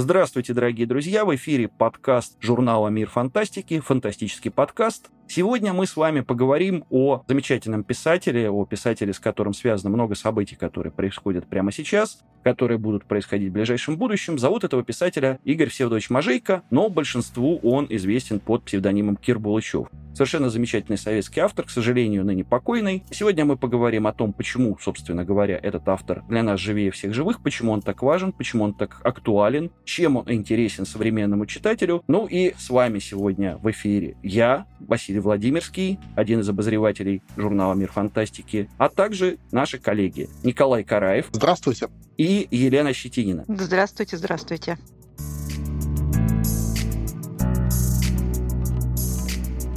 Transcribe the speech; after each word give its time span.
Здравствуйте, 0.00 0.54
дорогие 0.54 0.86
друзья! 0.86 1.26
В 1.26 1.34
эфире 1.34 1.68
подкаст 1.68 2.38
журнала 2.40 2.88
«Мир 2.88 3.10
фантастики», 3.10 3.80
фантастический 3.80 4.50
подкаст. 4.50 5.10
Сегодня 5.32 5.72
мы 5.72 5.86
с 5.86 5.94
вами 5.94 6.22
поговорим 6.22 6.84
о 6.90 7.22
замечательном 7.28 7.84
писателе, 7.84 8.50
о 8.50 8.64
писателе, 8.64 9.12
с 9.12 9.20
которым 9.20 9.54
связано 9.54 9.88
много 9.88 10.16
событий, 10.16 10.56
которые 10.56 10.92
происходят 10.92 11.46
прямо 11.46 11.70
сейчас, 11.70 12.24
которые 12.42 12.78
будут 12.78 13.04
происходить 13.04 13.50
в 13.50 13.52
ближайшем 13.52 13.96
будущем. 13.96 14.40
Зовут 14.40 14.64
этого 14.64 14.82
писателя 14.82 15.38
Игорь 15.44 15.68
Всеволодович 15.68 16.10
Мажейко, 16.10 16.64
но 16.70 16.88
большинству 16.88 17.58
он 17.62 17.86
известен 17.90 18.40
под 18.40 18.64
псевдонимом 18.64 19.14
Кир 19.14 19.38
Булычев. 19.38 19.86
Совершенно 20.14 20.50
замечательный 20.50 20.98
советский 20.98 21.38
автор, 21.38 21.66
к 21.66 21.70
сожалению, 21.70 22.24
ныне 22.24 22.44
покойный. 22.44 23.04
Сегодня 23.12 23.44
мы 23.44 23.56
поговорим 23.56 24.08
о 24.08 24.12
том, 24.12 24.32
почему, 24.32 24.76
собственно 24.80 25.24
говоря, 25.24 25.56
этот 25.62 25.88
автор 25.88 26.24
для 26.28 26.42
нас 26.42 26.58
живее 26.58 26.90
всех 26.90 27.14
живых, 27.14 27.40
почему 27.40 27.70
он 27.70 27.80
так 27.80 28.02
важен, 28.02 28.32
почему 28.32 28.64
он 28.64 28.74
так 28.74 29.00
актуален, 29.04 29.70
чем 29.84 30.16
он 30.16 30.24
интересен 30.26 30.84
современному 30.84 31.46
читателю. 31.46 32.02
Ну 32.08 32.26
и 32.26 32.54
с 32.58 32.70
вами 32.70 32.98
сегодня 32.98 33.56
в 33.58 33.70
эфире 33.70 34.16
я, 34.24 34.66
Василий 34.80 35.19
Владимирский, 35.20 35.98
один 36.16 36.40
из 36.40 36.48
обозревателей 36.48 37.22
журнала 37.36 37.74
«Мир 37.74 37.90
фантастики», 37.90 38.68
а 38.78 38.88
также 38.88 39.38
наши 39.52 39.78
коллеги 39.78 40.28
Николай 40.42 40.84
Караев. 40.84 41.26
Здравствуйте. 41.32 41.88
И 42.16 42.46
Елена 42.50 42.92
Щетинина. 42.92 43.44
Здравствуйте, 43.48 44.16
здравствуйте. 44.16 44.78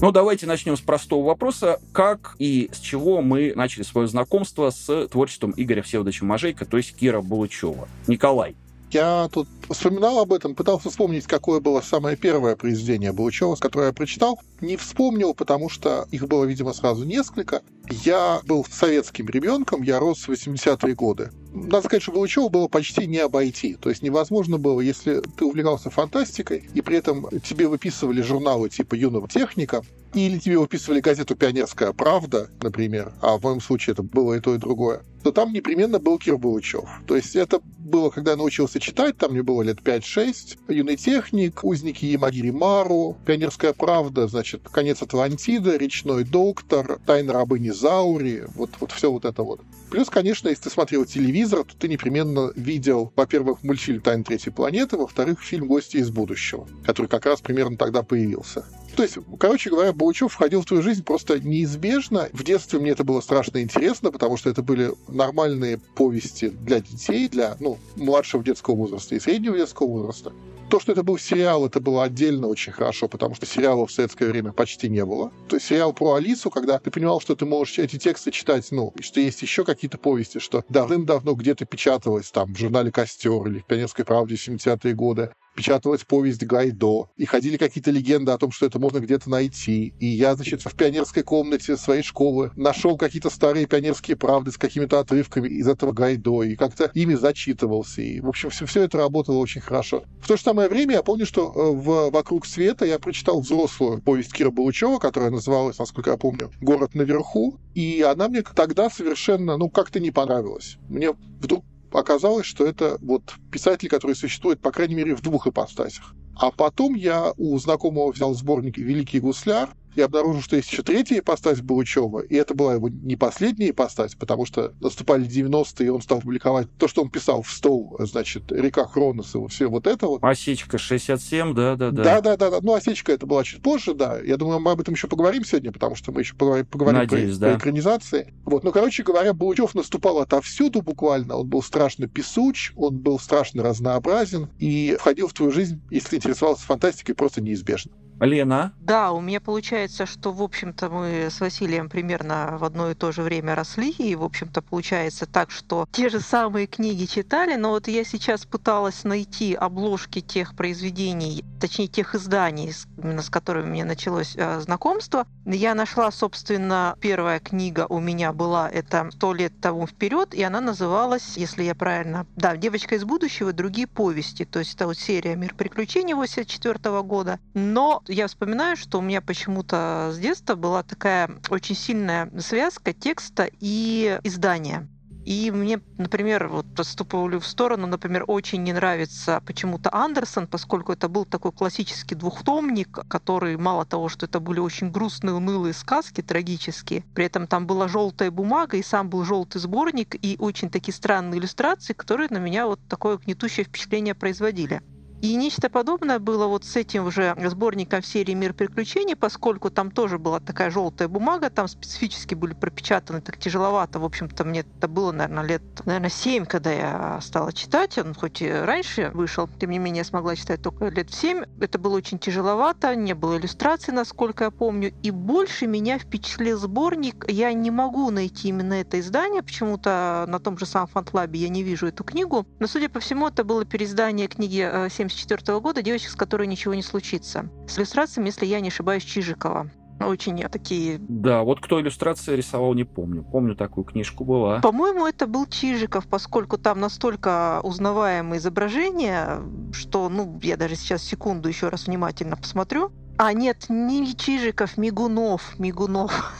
Ну, 0.03 0.11
давайте 0.11 0.45
начнем 0.47 0.75
с 0.75 0.81
простого 0.81 1.25
вопроса. 1.25 1.79
Как 1.93 2.35
и 2.37 2.69
с 2.73 2.79
чего 2.79 3.21
мы 3.21 3.53
начали 3.55 3.83
свое 3.83 4.09
знакомство 4.09 4.69
с 4.69 5.07
творчеством 5.07 5.53
Игоря 5.55 5.81
Всеволодовича 5.81 6.25
Мажейка, 6.25 6.65
то 6.65 6.75
есть 6.75 6.93
Кира 6.93 7.21
Булычева? 7.21 7.87
Николай. 8.07 8.57
Я 8.93 9.27
тут 9.31 9.47
вспоминал 9.71 10.19
об 10.19 10.31
этом, 10.33 10.53
пытался 10.53 10.91
вспомнить, 10.91 11.25
какое 11.25 11.59
было 11.59 11.81
самое 11.81 12.15
первое 12.15 12.55
произведение 12.55 13.11
Булычева, 13.11 13.55
которое 13.55 13.87
я 13.87 13.93
прочитал. 13.93 14.39
Не 14.61 14.77
вспомнил, 14.77 15.33
потому 15.33 15.67
что 15.67 16.05
их 16.11 16.27
было, 16.27 16.45
видимо, 16.45 16.73
сразу 16.73 17.03
несколько. 17.03 17.63
Я 17.89 18.41
был 18.45 18.63
советским 18.69 19.27
ребенком, 19.29 19.81
я 19.81 19.99
рос 19.99 20.27
в 20.27 20.29
80-е 20.29 20.93
годы. 20.93 21.31
Надо 21.53 21.85
сказать, 21.85 22.01
что 22.01 22.11
Булычева 22.11 22.49
было 22.49 22.67
почти 22.67 23.05
не 23.05 23.19
обойти. 23.19 23.75
То 23.75 23.89
есть 23.89 24.01
невозможно 24.01 24.57
было, 24.57 24.81
если 24.81 25.21
ты 25.37 25.45
увлекался 25.45 25.89
фантастикой, 25.89 26.67
и 26.73 26.81
при 26.81 26.97
этом 26.97 27.27
тебе 27.43 27.67
выписывали 27.67 28.21
журналы 28.21 28.69
типа 28.69 28.95
«Юного 28.95 29.29
техника», 29.29 29.83
или 30.13 30.37
тебе 30.37 30.59
выписывали 30.59 30.99
газету 30.99 31.35
«Пионерская 31.35 31.91
правда», 31.91 32.49
например, 32.61 33.13
а 33.21 33.37
в 33.37 33.43
моем 33.43 33.61
случае 33.61 33.93
это 33.93 34.03
было 34.03 34.35
и 34.35 34.39
то, 34.39 34.53
и 34.53 34.59
другое, 34.59 35.01
то 35.23 35.31
там 35.31 35.53
непременно 35.53 35.99
был 35.99 36.19
Кир 36.19 36.37
Булычев. 36.37 36.87
То 37.07 37.15
есть 37.15 37.35
это 37.35 37.61
было, 37.79 38.09
когда 38.09 38.31
я 38.31 38.37
научился 38.37 38.79
читать, 38.79 39.17
там 39.17 39.31
мне 39.31 39.41
было 39.41 39.63
лет 39.63 39.79
5-6, 39.79 40.57
«Юный 40.69 40.97
техник», 40.97 41.63
«Узники 41.63 42.05
Ямагири 42.05 42.51
Мару», 42.51 43.17
«Пионерская 43.25 43.73
правда», 43.73 44.27
значит, 44.27 44.67
«Конец 44.71 45.01
Атлантиды», 45.01 45.77
«Речной 45.77 46.23
доктор», 46.23 46.99
«Тайна 47.05 47.33
рабыни 47.33 47.69
Заури», 47.69 48.43
вот, 48.55 48.71
вот 48.79 48.91
все 48.91 49.11
вот 49.11 49.25
это 49.25 49.43
вот. 49.43 49.61
Плюс, 49.93 50.09
конечно, 50.09 50.49
если 50.49 50.63
ты 50.63 50.69
смотрел 50.71 51.05
телевизор, 51.05 51.65
то 51.65 51.77
ты 51.77 51.87
непременно 51.87 52.51
видел, 52.55 53.13
во-первых, 53.15 53.61
мультфильм 53.61 54.01
«Тайна 54.01 54.23
третьей 54.23 54.51
планеты», 54.51 54.97
во-вторых, 54.97 55.39
фильм 55.39 55.67
«Гости 55.67 55.97
из 55.97 56.09
будущего», 56.09 56.67
который 56.83 57.05
как 57.05 57.27
раз 57.27 57.41
примерно 57.41 57.77
тогда 57.77 58.01
появился. 58.01 58.65
То 58.95 59.03
есть, 59.03 59.19
короче 59.39 59.69
говоря, 59.69 59.93
Булычев 59.93 60.33
входил 60.33 60.63
в 60.63 60.65
твою 60.65 60.81
жизнь 60.81 61.03
просто 61.03 61.39
неизбежно. 61.39 62.27
В 62.33 62.43
детстве 62.43 62.79
мне 62.79 62.89
это 62.89 63.03
было 63.03 63.21
страшно 63.21 63.61
интересно, 63.61 64.11
потому 64.11 64.35
что 64.35 64.49
это 64.49 64.63
были 64.63 64.93
нормальные 65.09 65.77
повести 65.77 66.49
для 66.49 66.79
детей, 66.79 67.29
для 67.29 67.55
ну, 67.59 67.77
младшего 67.95 68.43
детского 68.43 68.75
возраста 68.75 69.13
и 69.13 69.19
среднего 69.19 69.55
детского 69.55 69.85
возраста. 69.85 70.33
То, 70.73 70.79
что 70.79 70.91
это 70.91 71.03
был 71.03 71.19
сериал, 71.19 71.67
это 71.67 71.79
было 71.79 72.03
отдельно 72.03 72.47
очень 72.47 72.71
хорошо, 72.71 73.07
потому 73.07 73.35
что 73.35 73.45
сериалов 73.45 73.91
в 73.91 73.93
советское 73.93 74.25
время 74.31 74.53
почти 74.53 74.89
не 74.89 75.05
было. 75.05 75.31
То 75.47 75.57
есть 75.57 75.67
сериал 75.67 75.93
про 75.93 76.15
Алису, 76.15 76.49
когда 76.49 76.79
ты 76.79 76.89
понимал, 76.89 77.21
что 77.21 77.35
ты 77.35 77.45
можешь 77.45 77.77
эти 77.77 77.99
тексты 77.99 78.31
читать, 78.31 78.65
ну, 78.71 78.91
что 78.99 79.19
есть 79.19 79.43
еще 79.43 79.65
какие-то 79.65 79.99
повести, 79.99 80.39
что 80.39 80.65
давным-давно 80.69 81.35
где-то 81.35 81.65
печаталось 81.65 82.31
там 82.31 82.55
в 82.55 82.57
журнале 82.57 82.91
«Костер» 82.91 83.45
или 83.45 83.59
в 83.59 83.65
«Пионерской 83.65 84.03
правде» 84.03 84.33
70-е 84.33 84.95
годы, 84.95 85.29
печаталась 85.55 86.03
повесть 86.03 86.43
Гайдо, 86.43 87.09
и 87.17 87.25
ходили 87.25 87.57
какие-то 87.57 87.91
легенды 87.91 88.31
о 88.31 88.37
том, 88.37 88.51
что 88.51 88.65
это 88.65 88.79
можно 88.79 88.99
где-то 88.99 89.29
найти. 89.29 89.93
И 89.99 90.07
я, 90.07 90.35
значит, 90.35 90.61
в 90.61 90.75
пионерской 90.75 91.23
комнате 91.23 91.77
своей 91.77 92.03
школы 92.03 92.51
нашел 92.55 92.97
какие-то 92.97 93.29
старые 93.29 93.65
пионерские 93.65 94.17
правды 94.17 94.51
с 94.51 94.57
какими-то 94.57 94.99
отрывками 94.99 95.47
из 95.47 95.67
этого 95.67 95.91
Гайдо, 95.91 96.43
и 96.43 96.55
как-то 96.55 96.91
ими 96.93 97.15
зачитывался. 97.15 98.01
И, 98.01 98.19
в 98.19 98.27
общем, 98.27 98.49
все, 98.49 98.65
все 98.65 98.83
это 98.83 98.97
работало 98.97 99.37
очень 99.37 99.61
хорошо. 99.61 100.03
В 100.21 100.27
то 100.27 100.37
же 100.37 100.43
самое 100.43 100.69
время 100.69 100.95
я 100.95 101.03
помню, 101.03 101.25
что 101.25 101.51
э, 101.51 101.71
в 101.75 102.11
«Вокруг 102.11 102.45
света» 102.45 102.85
я 102.85 102.99
прочитал 102.99 103.41
взрослую 103.41 104.01
повесть 104.01 104.33
Кира 104.33 104.51
Булычева, 104.51 104.99
которая 104.99 105.31
называлась, 105.31 105.79
насколько 105.79 106.11
я 106.11 106.17
помню, 106.17 106.51
«Город 106.61 106.95
наверху», 106.95 107.59
и 107.73 108.01
она 108.01 108.27
мне 108.27 108.41
тогда 108.41 108.89
совершенно, 108.89 109.57
ну, 109.57 109.69
как-то 109.69 109.99
не 109.99 110.11
понравилась. 110.11 110.77
Мне 110.89 111.11
вдруг 111.11 111.65
оказалось, 111.93 112.45
что 112.45 112.65
это 112.65 112.97
вот 113.01 113.35
писатель, 113.51 113.89
который 113.89 114.15
существует, 114.15 114.61
по 114.61 114.71
крайней 114.71 114.95
мере, 114.95 115.15
в 115.15 115.21
двух 115.21 115.47
ипостасях. 115.47 116.13
А 116.35 116.51
потом 116.51 116.95
я 116.95 117.33
у 117.37 117.57
знакомого 117.59 118.11
взял 118.11 118.33
сборник 118.33 118.77
«Великий 118.77 119.19
гусляр», 119.19 119.69
я 119.95 120.05
обнаружил, 120.05 120.41
что 120.41 120.55
есть 120.55 120.71
еще 120.71 120.83
третья 120.83 121.19
ипостась 121.19 121.61
Булычева, 121.61 122.19
и 122.19 122.35
это 122.35 122.53
была 122.53 122.73
его 122.73 122.89
не 122.89 123.15
последняя 123.15 123.69
ипостась, 123.69 124.15
потому 124.15 124.45
что 124.45 124.73
наступали 124.79 125.27
90-е, 125.27 125.87
и 125.87 125.89
он 125.89 126.01
стал 126.01 126.21
публиковать 126.21 126.67
то, 126.77 126.87
что 126.87 127.01
он 127.01 127.09
писал 127.09 127.41
в 127.41 127.49
стол, 127.49 127.95
значит, 127.99 128.51
«Река 128.51 128.85
Хронос» 128.85 129.35
и 129.35 129.47
все 129.47 129.67
вот 129.67 129.87
это 129.87 130.07
вот. 130.07 130.23
Осечка 130.23 130.77
67, 130.77 131.53
да-да-да. 131.53 132.03
Да-да-да, 132.03 132.59
ну 132.61 132.73
осечка 132.73 133.11
это 133.11 133.25
была 133.25 133.43
чуть 133.43 133.61
позже, 133.61 133.93
да. 133.93 134.19
Я 134.19 134.37
думаю, 134.37 134.59
мы 134.59 134.71
об 134.71 134.81
этом 134.81 134.93
еще 134.93 135.07
поговорим 135.07 135.45
сегодня, 135.45 135.71
потому 135.71 135.95
что 135.95 136.11
мы 136.11 136.21
еще 136.21 136.35
поговорим, 136.35 136.65
поговорим 136.65 136.99
Надеюсь, 136.99 137.37
про, 137.37 137.39
да. 137.39 137.51
про 137.51 137.57
экранизации. 137.59 138.33
Вот, 138.45 138.63
ну, 138.63 138.71
короче 138.71 139.03
говоря, 139.03 139.33
Булычев 139.33 139.75
наступал 139.75 140.19
отовсюду 140.19 140.81
буквально, 140.81 141.37
он 141.37 141.47
был 141.47 141.61
страшно 141.61 142.07
песуч, 142.07 142.73
он 142.75 142.97
был 142.97 143.19
страшно 143.19 143.63
разнообразен 143.63 144.49
и 144.59 144.95
входил 144.99 145.27
в 145.27 145.33
твою 145.33 145.51
жизнь, 145.51 145.81
если 145.89 146.17
интересовался 146.17 146.65
фантастикой, 146.65 147.15
просто 147.15 147.41
неизбежно. 147.41 147.91
Лена? 148.25 148.73
Да, 148.79 149.11
у 149.11 149.21
меня 149.21 149.39
получается, 149.41 150.05
что, 150.05 150.31
в 150.31 150.41
общем-то, 150.41 150.89
мы 150.89 151.27
с 151.29 151.39
Василием 151.39 151.89
примерно 151.89 152.57
в 152.57 152.63
одно 152.63 152.89
и 152.91 152.95
то 152.95 153.11
же 153.11 153.21
время 153.21 153.55
росли, 153.55 153.91
и, 153.91 154.15
в 154.15 154.23
общем-то, 154.23 154.61
получается 154.61 155.25
так, 155.25 155.51
что 155.51 155.87
те 155.91 156.09
же 156.09 156.19
самые 156.19 156.67
книги 156.67 157.05
читали, 157.05 157.55
но 157.55 157.71
вот 157.71 157.87
я 157.87 158.03
сейчас 158.03 158.45
пыталась 158.45 159.03
найти 159.03 159.53
обложки 159.53 160.21
тех 160.21 160.55
произведений, 160.55 161.43
точнее, 161.59 161.87
тех 161.87 162.15
изданий, 162.15 162.73
именно 162.97 163.21
с 163.21 163.29
которыми 163.29 163.69
меня 163.69 163.85
началось 163.85 164.33
э, 164.35 164.59
знакомство. 164.59 165.25
Я 165.45 165.75
нашла, 165.75 166.11
собственно, 166.11 166.95
первая 167.01 167.39
книга 167.39 167.85
у 167.89 167.99
меня 167.99 168.33
была, 168.33 168.69
это 168.69 169.09
«Сто 169.11 169.33
лет 169.33 169.53
тому 169.61 169.87
вперед», 169.87 170.33
и 170.33 170.43
она 170.43 170.61
называлась, 170.61 171.37
если 171.37 171.63
я 171.63 171.75
правильно, 171.75 172.25
да, 172.35 172.55
«Девочка 172.55 172.95
из 172.95 173.03
будущего. 173.03 173.53
Другие 173.53 173.87
повести», 173.87 174.45
то 174.45 174.59
есть 174.59 174.75
это 174.75 174.87
вот 174.87 174.97
серия 174.97 175.35
«Мир 175.35 175.53
приключений» 175.55 176.13
84 176.13 177.01
года. 177.03 177.39
Но 177.53 178.01
я 178.13 178.27
вспоминаю, 178.27 178.77
что 178.77 178.99
у 178.99 179.01
меня 179.01 179.21
почему-то 179.21 180.11
с 180.13 180.17
детства 180.17 180.55
была 180.55 180.83
такая 180.83 181.29
очень 181.49 181.75
сильная 181.75 182.31
связка 182.39 182.93
текста 182.93 183.49
и 183.59 184.19
издания. 184.23 184.87
И 185.25 185.51
мне, 185.51 185.79
например, 185.97 186.49
вот 186.49 186.65
поступлю 186.75 187.39
в 187.39 187.47
сторону, 187.47 187.87
например, 187.87 188.25
очень 188.27 188.61
не 188.61 188.73
нравится 188.73 189.41
почему-то 189.45 189.89
Андерсон, 189.93 190.47
поскольку 190.47 190.91
это 190.91 191.07
был 191.07 191.23
такой 191.23 191.53
классический 191.53 192.15
двухтомник, 192.15 192.89
который 193.07 193.55
мало 193.55 193.85
того, 193.85 194.09
что 194.09 194.25
это 194.25 194.41
были 194.41 194.59
очень 194.59 194.91
грустные, 194.91 195.33
унылые 195.33 195.73
сказки, 195.73 196.21
трагические, 196.21 197.05
при 197.15 197.25
этом 197.25 197.47
там 197.47 197.65
была 197.65 197.87
желтая 197.87 198.31
бумага, 198.31 198.75
и 198.75 198.83
сам 198.83 199.09
был 199.09 199.23
желтый 199.23 199.61
сборник, 199.61 200.15
и 200.21 200.35
очень 200.39 200.69
такие 200.69 200.93
странные 200.93 201.39
иллюстрации, 201.39 201.93
которые 201.93 202.27
на 202.29 202.37
меня 202.37 202.67
вот 202.67 202.81
такое 202.89 203.17
гнетущее 203.17 203.63
впечатление 203.63 204.15
производили. 204.15 204.81
И 205.23 205.35
нечто 205.35 205.69
подобное 205.69 206.19
было 206.19 206.47
вот 206.47 206.65
с 206.65 206.75
этим 206.75 207.07
уже 207.07 207.33
сборником 207.45 208.03
серии 208.03 208.33
«Мир 208.33 208.53
приключений», 208.53 209.15
поскольку 209.15 209.69
там 209.69 209.89
тоже 209.89 210.19
была 210.19 210.41
такая 210.41 210.69
желтая 210.69 211.07
бумага, 211.07 211.49
там 211.49 211.69
специфически 211.69 212.35
были 212.35 212.53
пропечатаны 212.53 213.21
так 213.21 213.37
тяжеловато. 213.37 213.99
В 213.99 214.03
общем-то, 214.03 214.43
мне 214.43 214.65
это 214.77 214.89
было, 214.89 215.13
наверное, 215.13 215.45
лет, 215.45 215.61
наверное, 215.85 216.09
7, 216.09 216.45
когда 216.45 216.73
я 216.73 217.21
стала 217.21 217.53
читать. 217.53 217.97
Он 217.97 218.13
хоть 218.13 218.41
и 218.41 218.51
раньше 218.51 219.11
вышел, 219.13 219.47
тем 219.61 219.69
не 219.69 219.79
менее, 219.79 219.99
я 219.99 220.03
смогла 220.03 220.35
читать 220.35 220.61
только 220.61 220.89
лет 220.89 221.09
в 221.09 221.15
7. 221.15 221.45
Это 221.61 221.79
было 221.79 221.95
очень 221.95 222.19
тяжеловато, 222.19 222.93
не 222.93 223.15
было 223.15 223.37
иллюстраций, 223.37 223.93
насколько 223.93 224.43
я 224.43 224.51
помню. 224.51 224.91
И 225.03 225.11
больше 225.11 225.67
меня 225.67 225.99
впечатлил 225.99 226.59
сборник. 226.59 227.23
Я 227.29 227.53
не 227.53 227.71
могу 227.71 228.11
найти 228.11 228.49
именно 228.49 228.73
это 228.73 228.99
издание, 228.99 229.41
почему-то 229.41 230.25
на 230.27 230.39
том 230.41 230.57
же 230.57 230.65
самом 230.65 230.89
Фантлабе 230.89 231.39
я 231.39 231.47
не 231.47 231.63
вижу 231.63 231.87
эту 231.87 232.03
книгу. 232.03 232.45
Но, 232.59 232.67
судя 232.67 232.89
по 232.89 232.99
всему, 232.99 233.29
это 233.29 233.45
было 233.45 233.63
переиздание 233.63 234.27
книги 234.27 234.89
70 234.89 235.12
1974 235.13 235.59
года 235.59 235.81
«Девочек, 235.81 236.09
с 236.09 236.15
которой 236.15 236.47
ничего 236.47 236.73
не 236.73 236.81
случится». 236.81 237.49
С 237.67 237.77
иллюстрациями, 237.77 238.27
если 238.27 238.45
я 238.45 238.59
не 238.59 238.69
ошибаюсь, 238.69 239.03
Чижикова. 239.03 239.69
Очень 239.99 240.37
такие... 240.49 240.97
Да, 240.99 241.43
вот 241.43 241.61
кто 241.61 241.79
иллюстрации 241.79 242.35
рисовал, 242.35 242.73
не 242.73 242.83
помню. 242.83 243.23
Помню, 243.23 243.55
такую 243.55 243.85
книжку 243.85 244.25
была. 244.25 244.59
По-моему, 244.59 245.05
это 245.05 245.27
был 245.27 245.45
Чижиков, 245.45 246.07
поскольку 246.07 246.57
там 246.57 246.79
настолько 246.79 247.61
узнаваемые 247.63 248.39
изображения, 248.39 249.39
что, 249.71 250.09
ну, 250.09 250.39
я 250.41 250.57
даже 250.57 250.75
сейчас 250.75 251.03
секунду 251.03 251.47
еще 251.47 251.69
раз 251.69 251.87
внимательно 251.87 252.35
посмотрю. 252.35 252.91
А, 253.17 253.31
нет, 253.33 253.65
не 253.69 254.15
Чижиков, 254.15 254.77
Мигунов, 254.77 255.57
Мигунов 255.59 256.33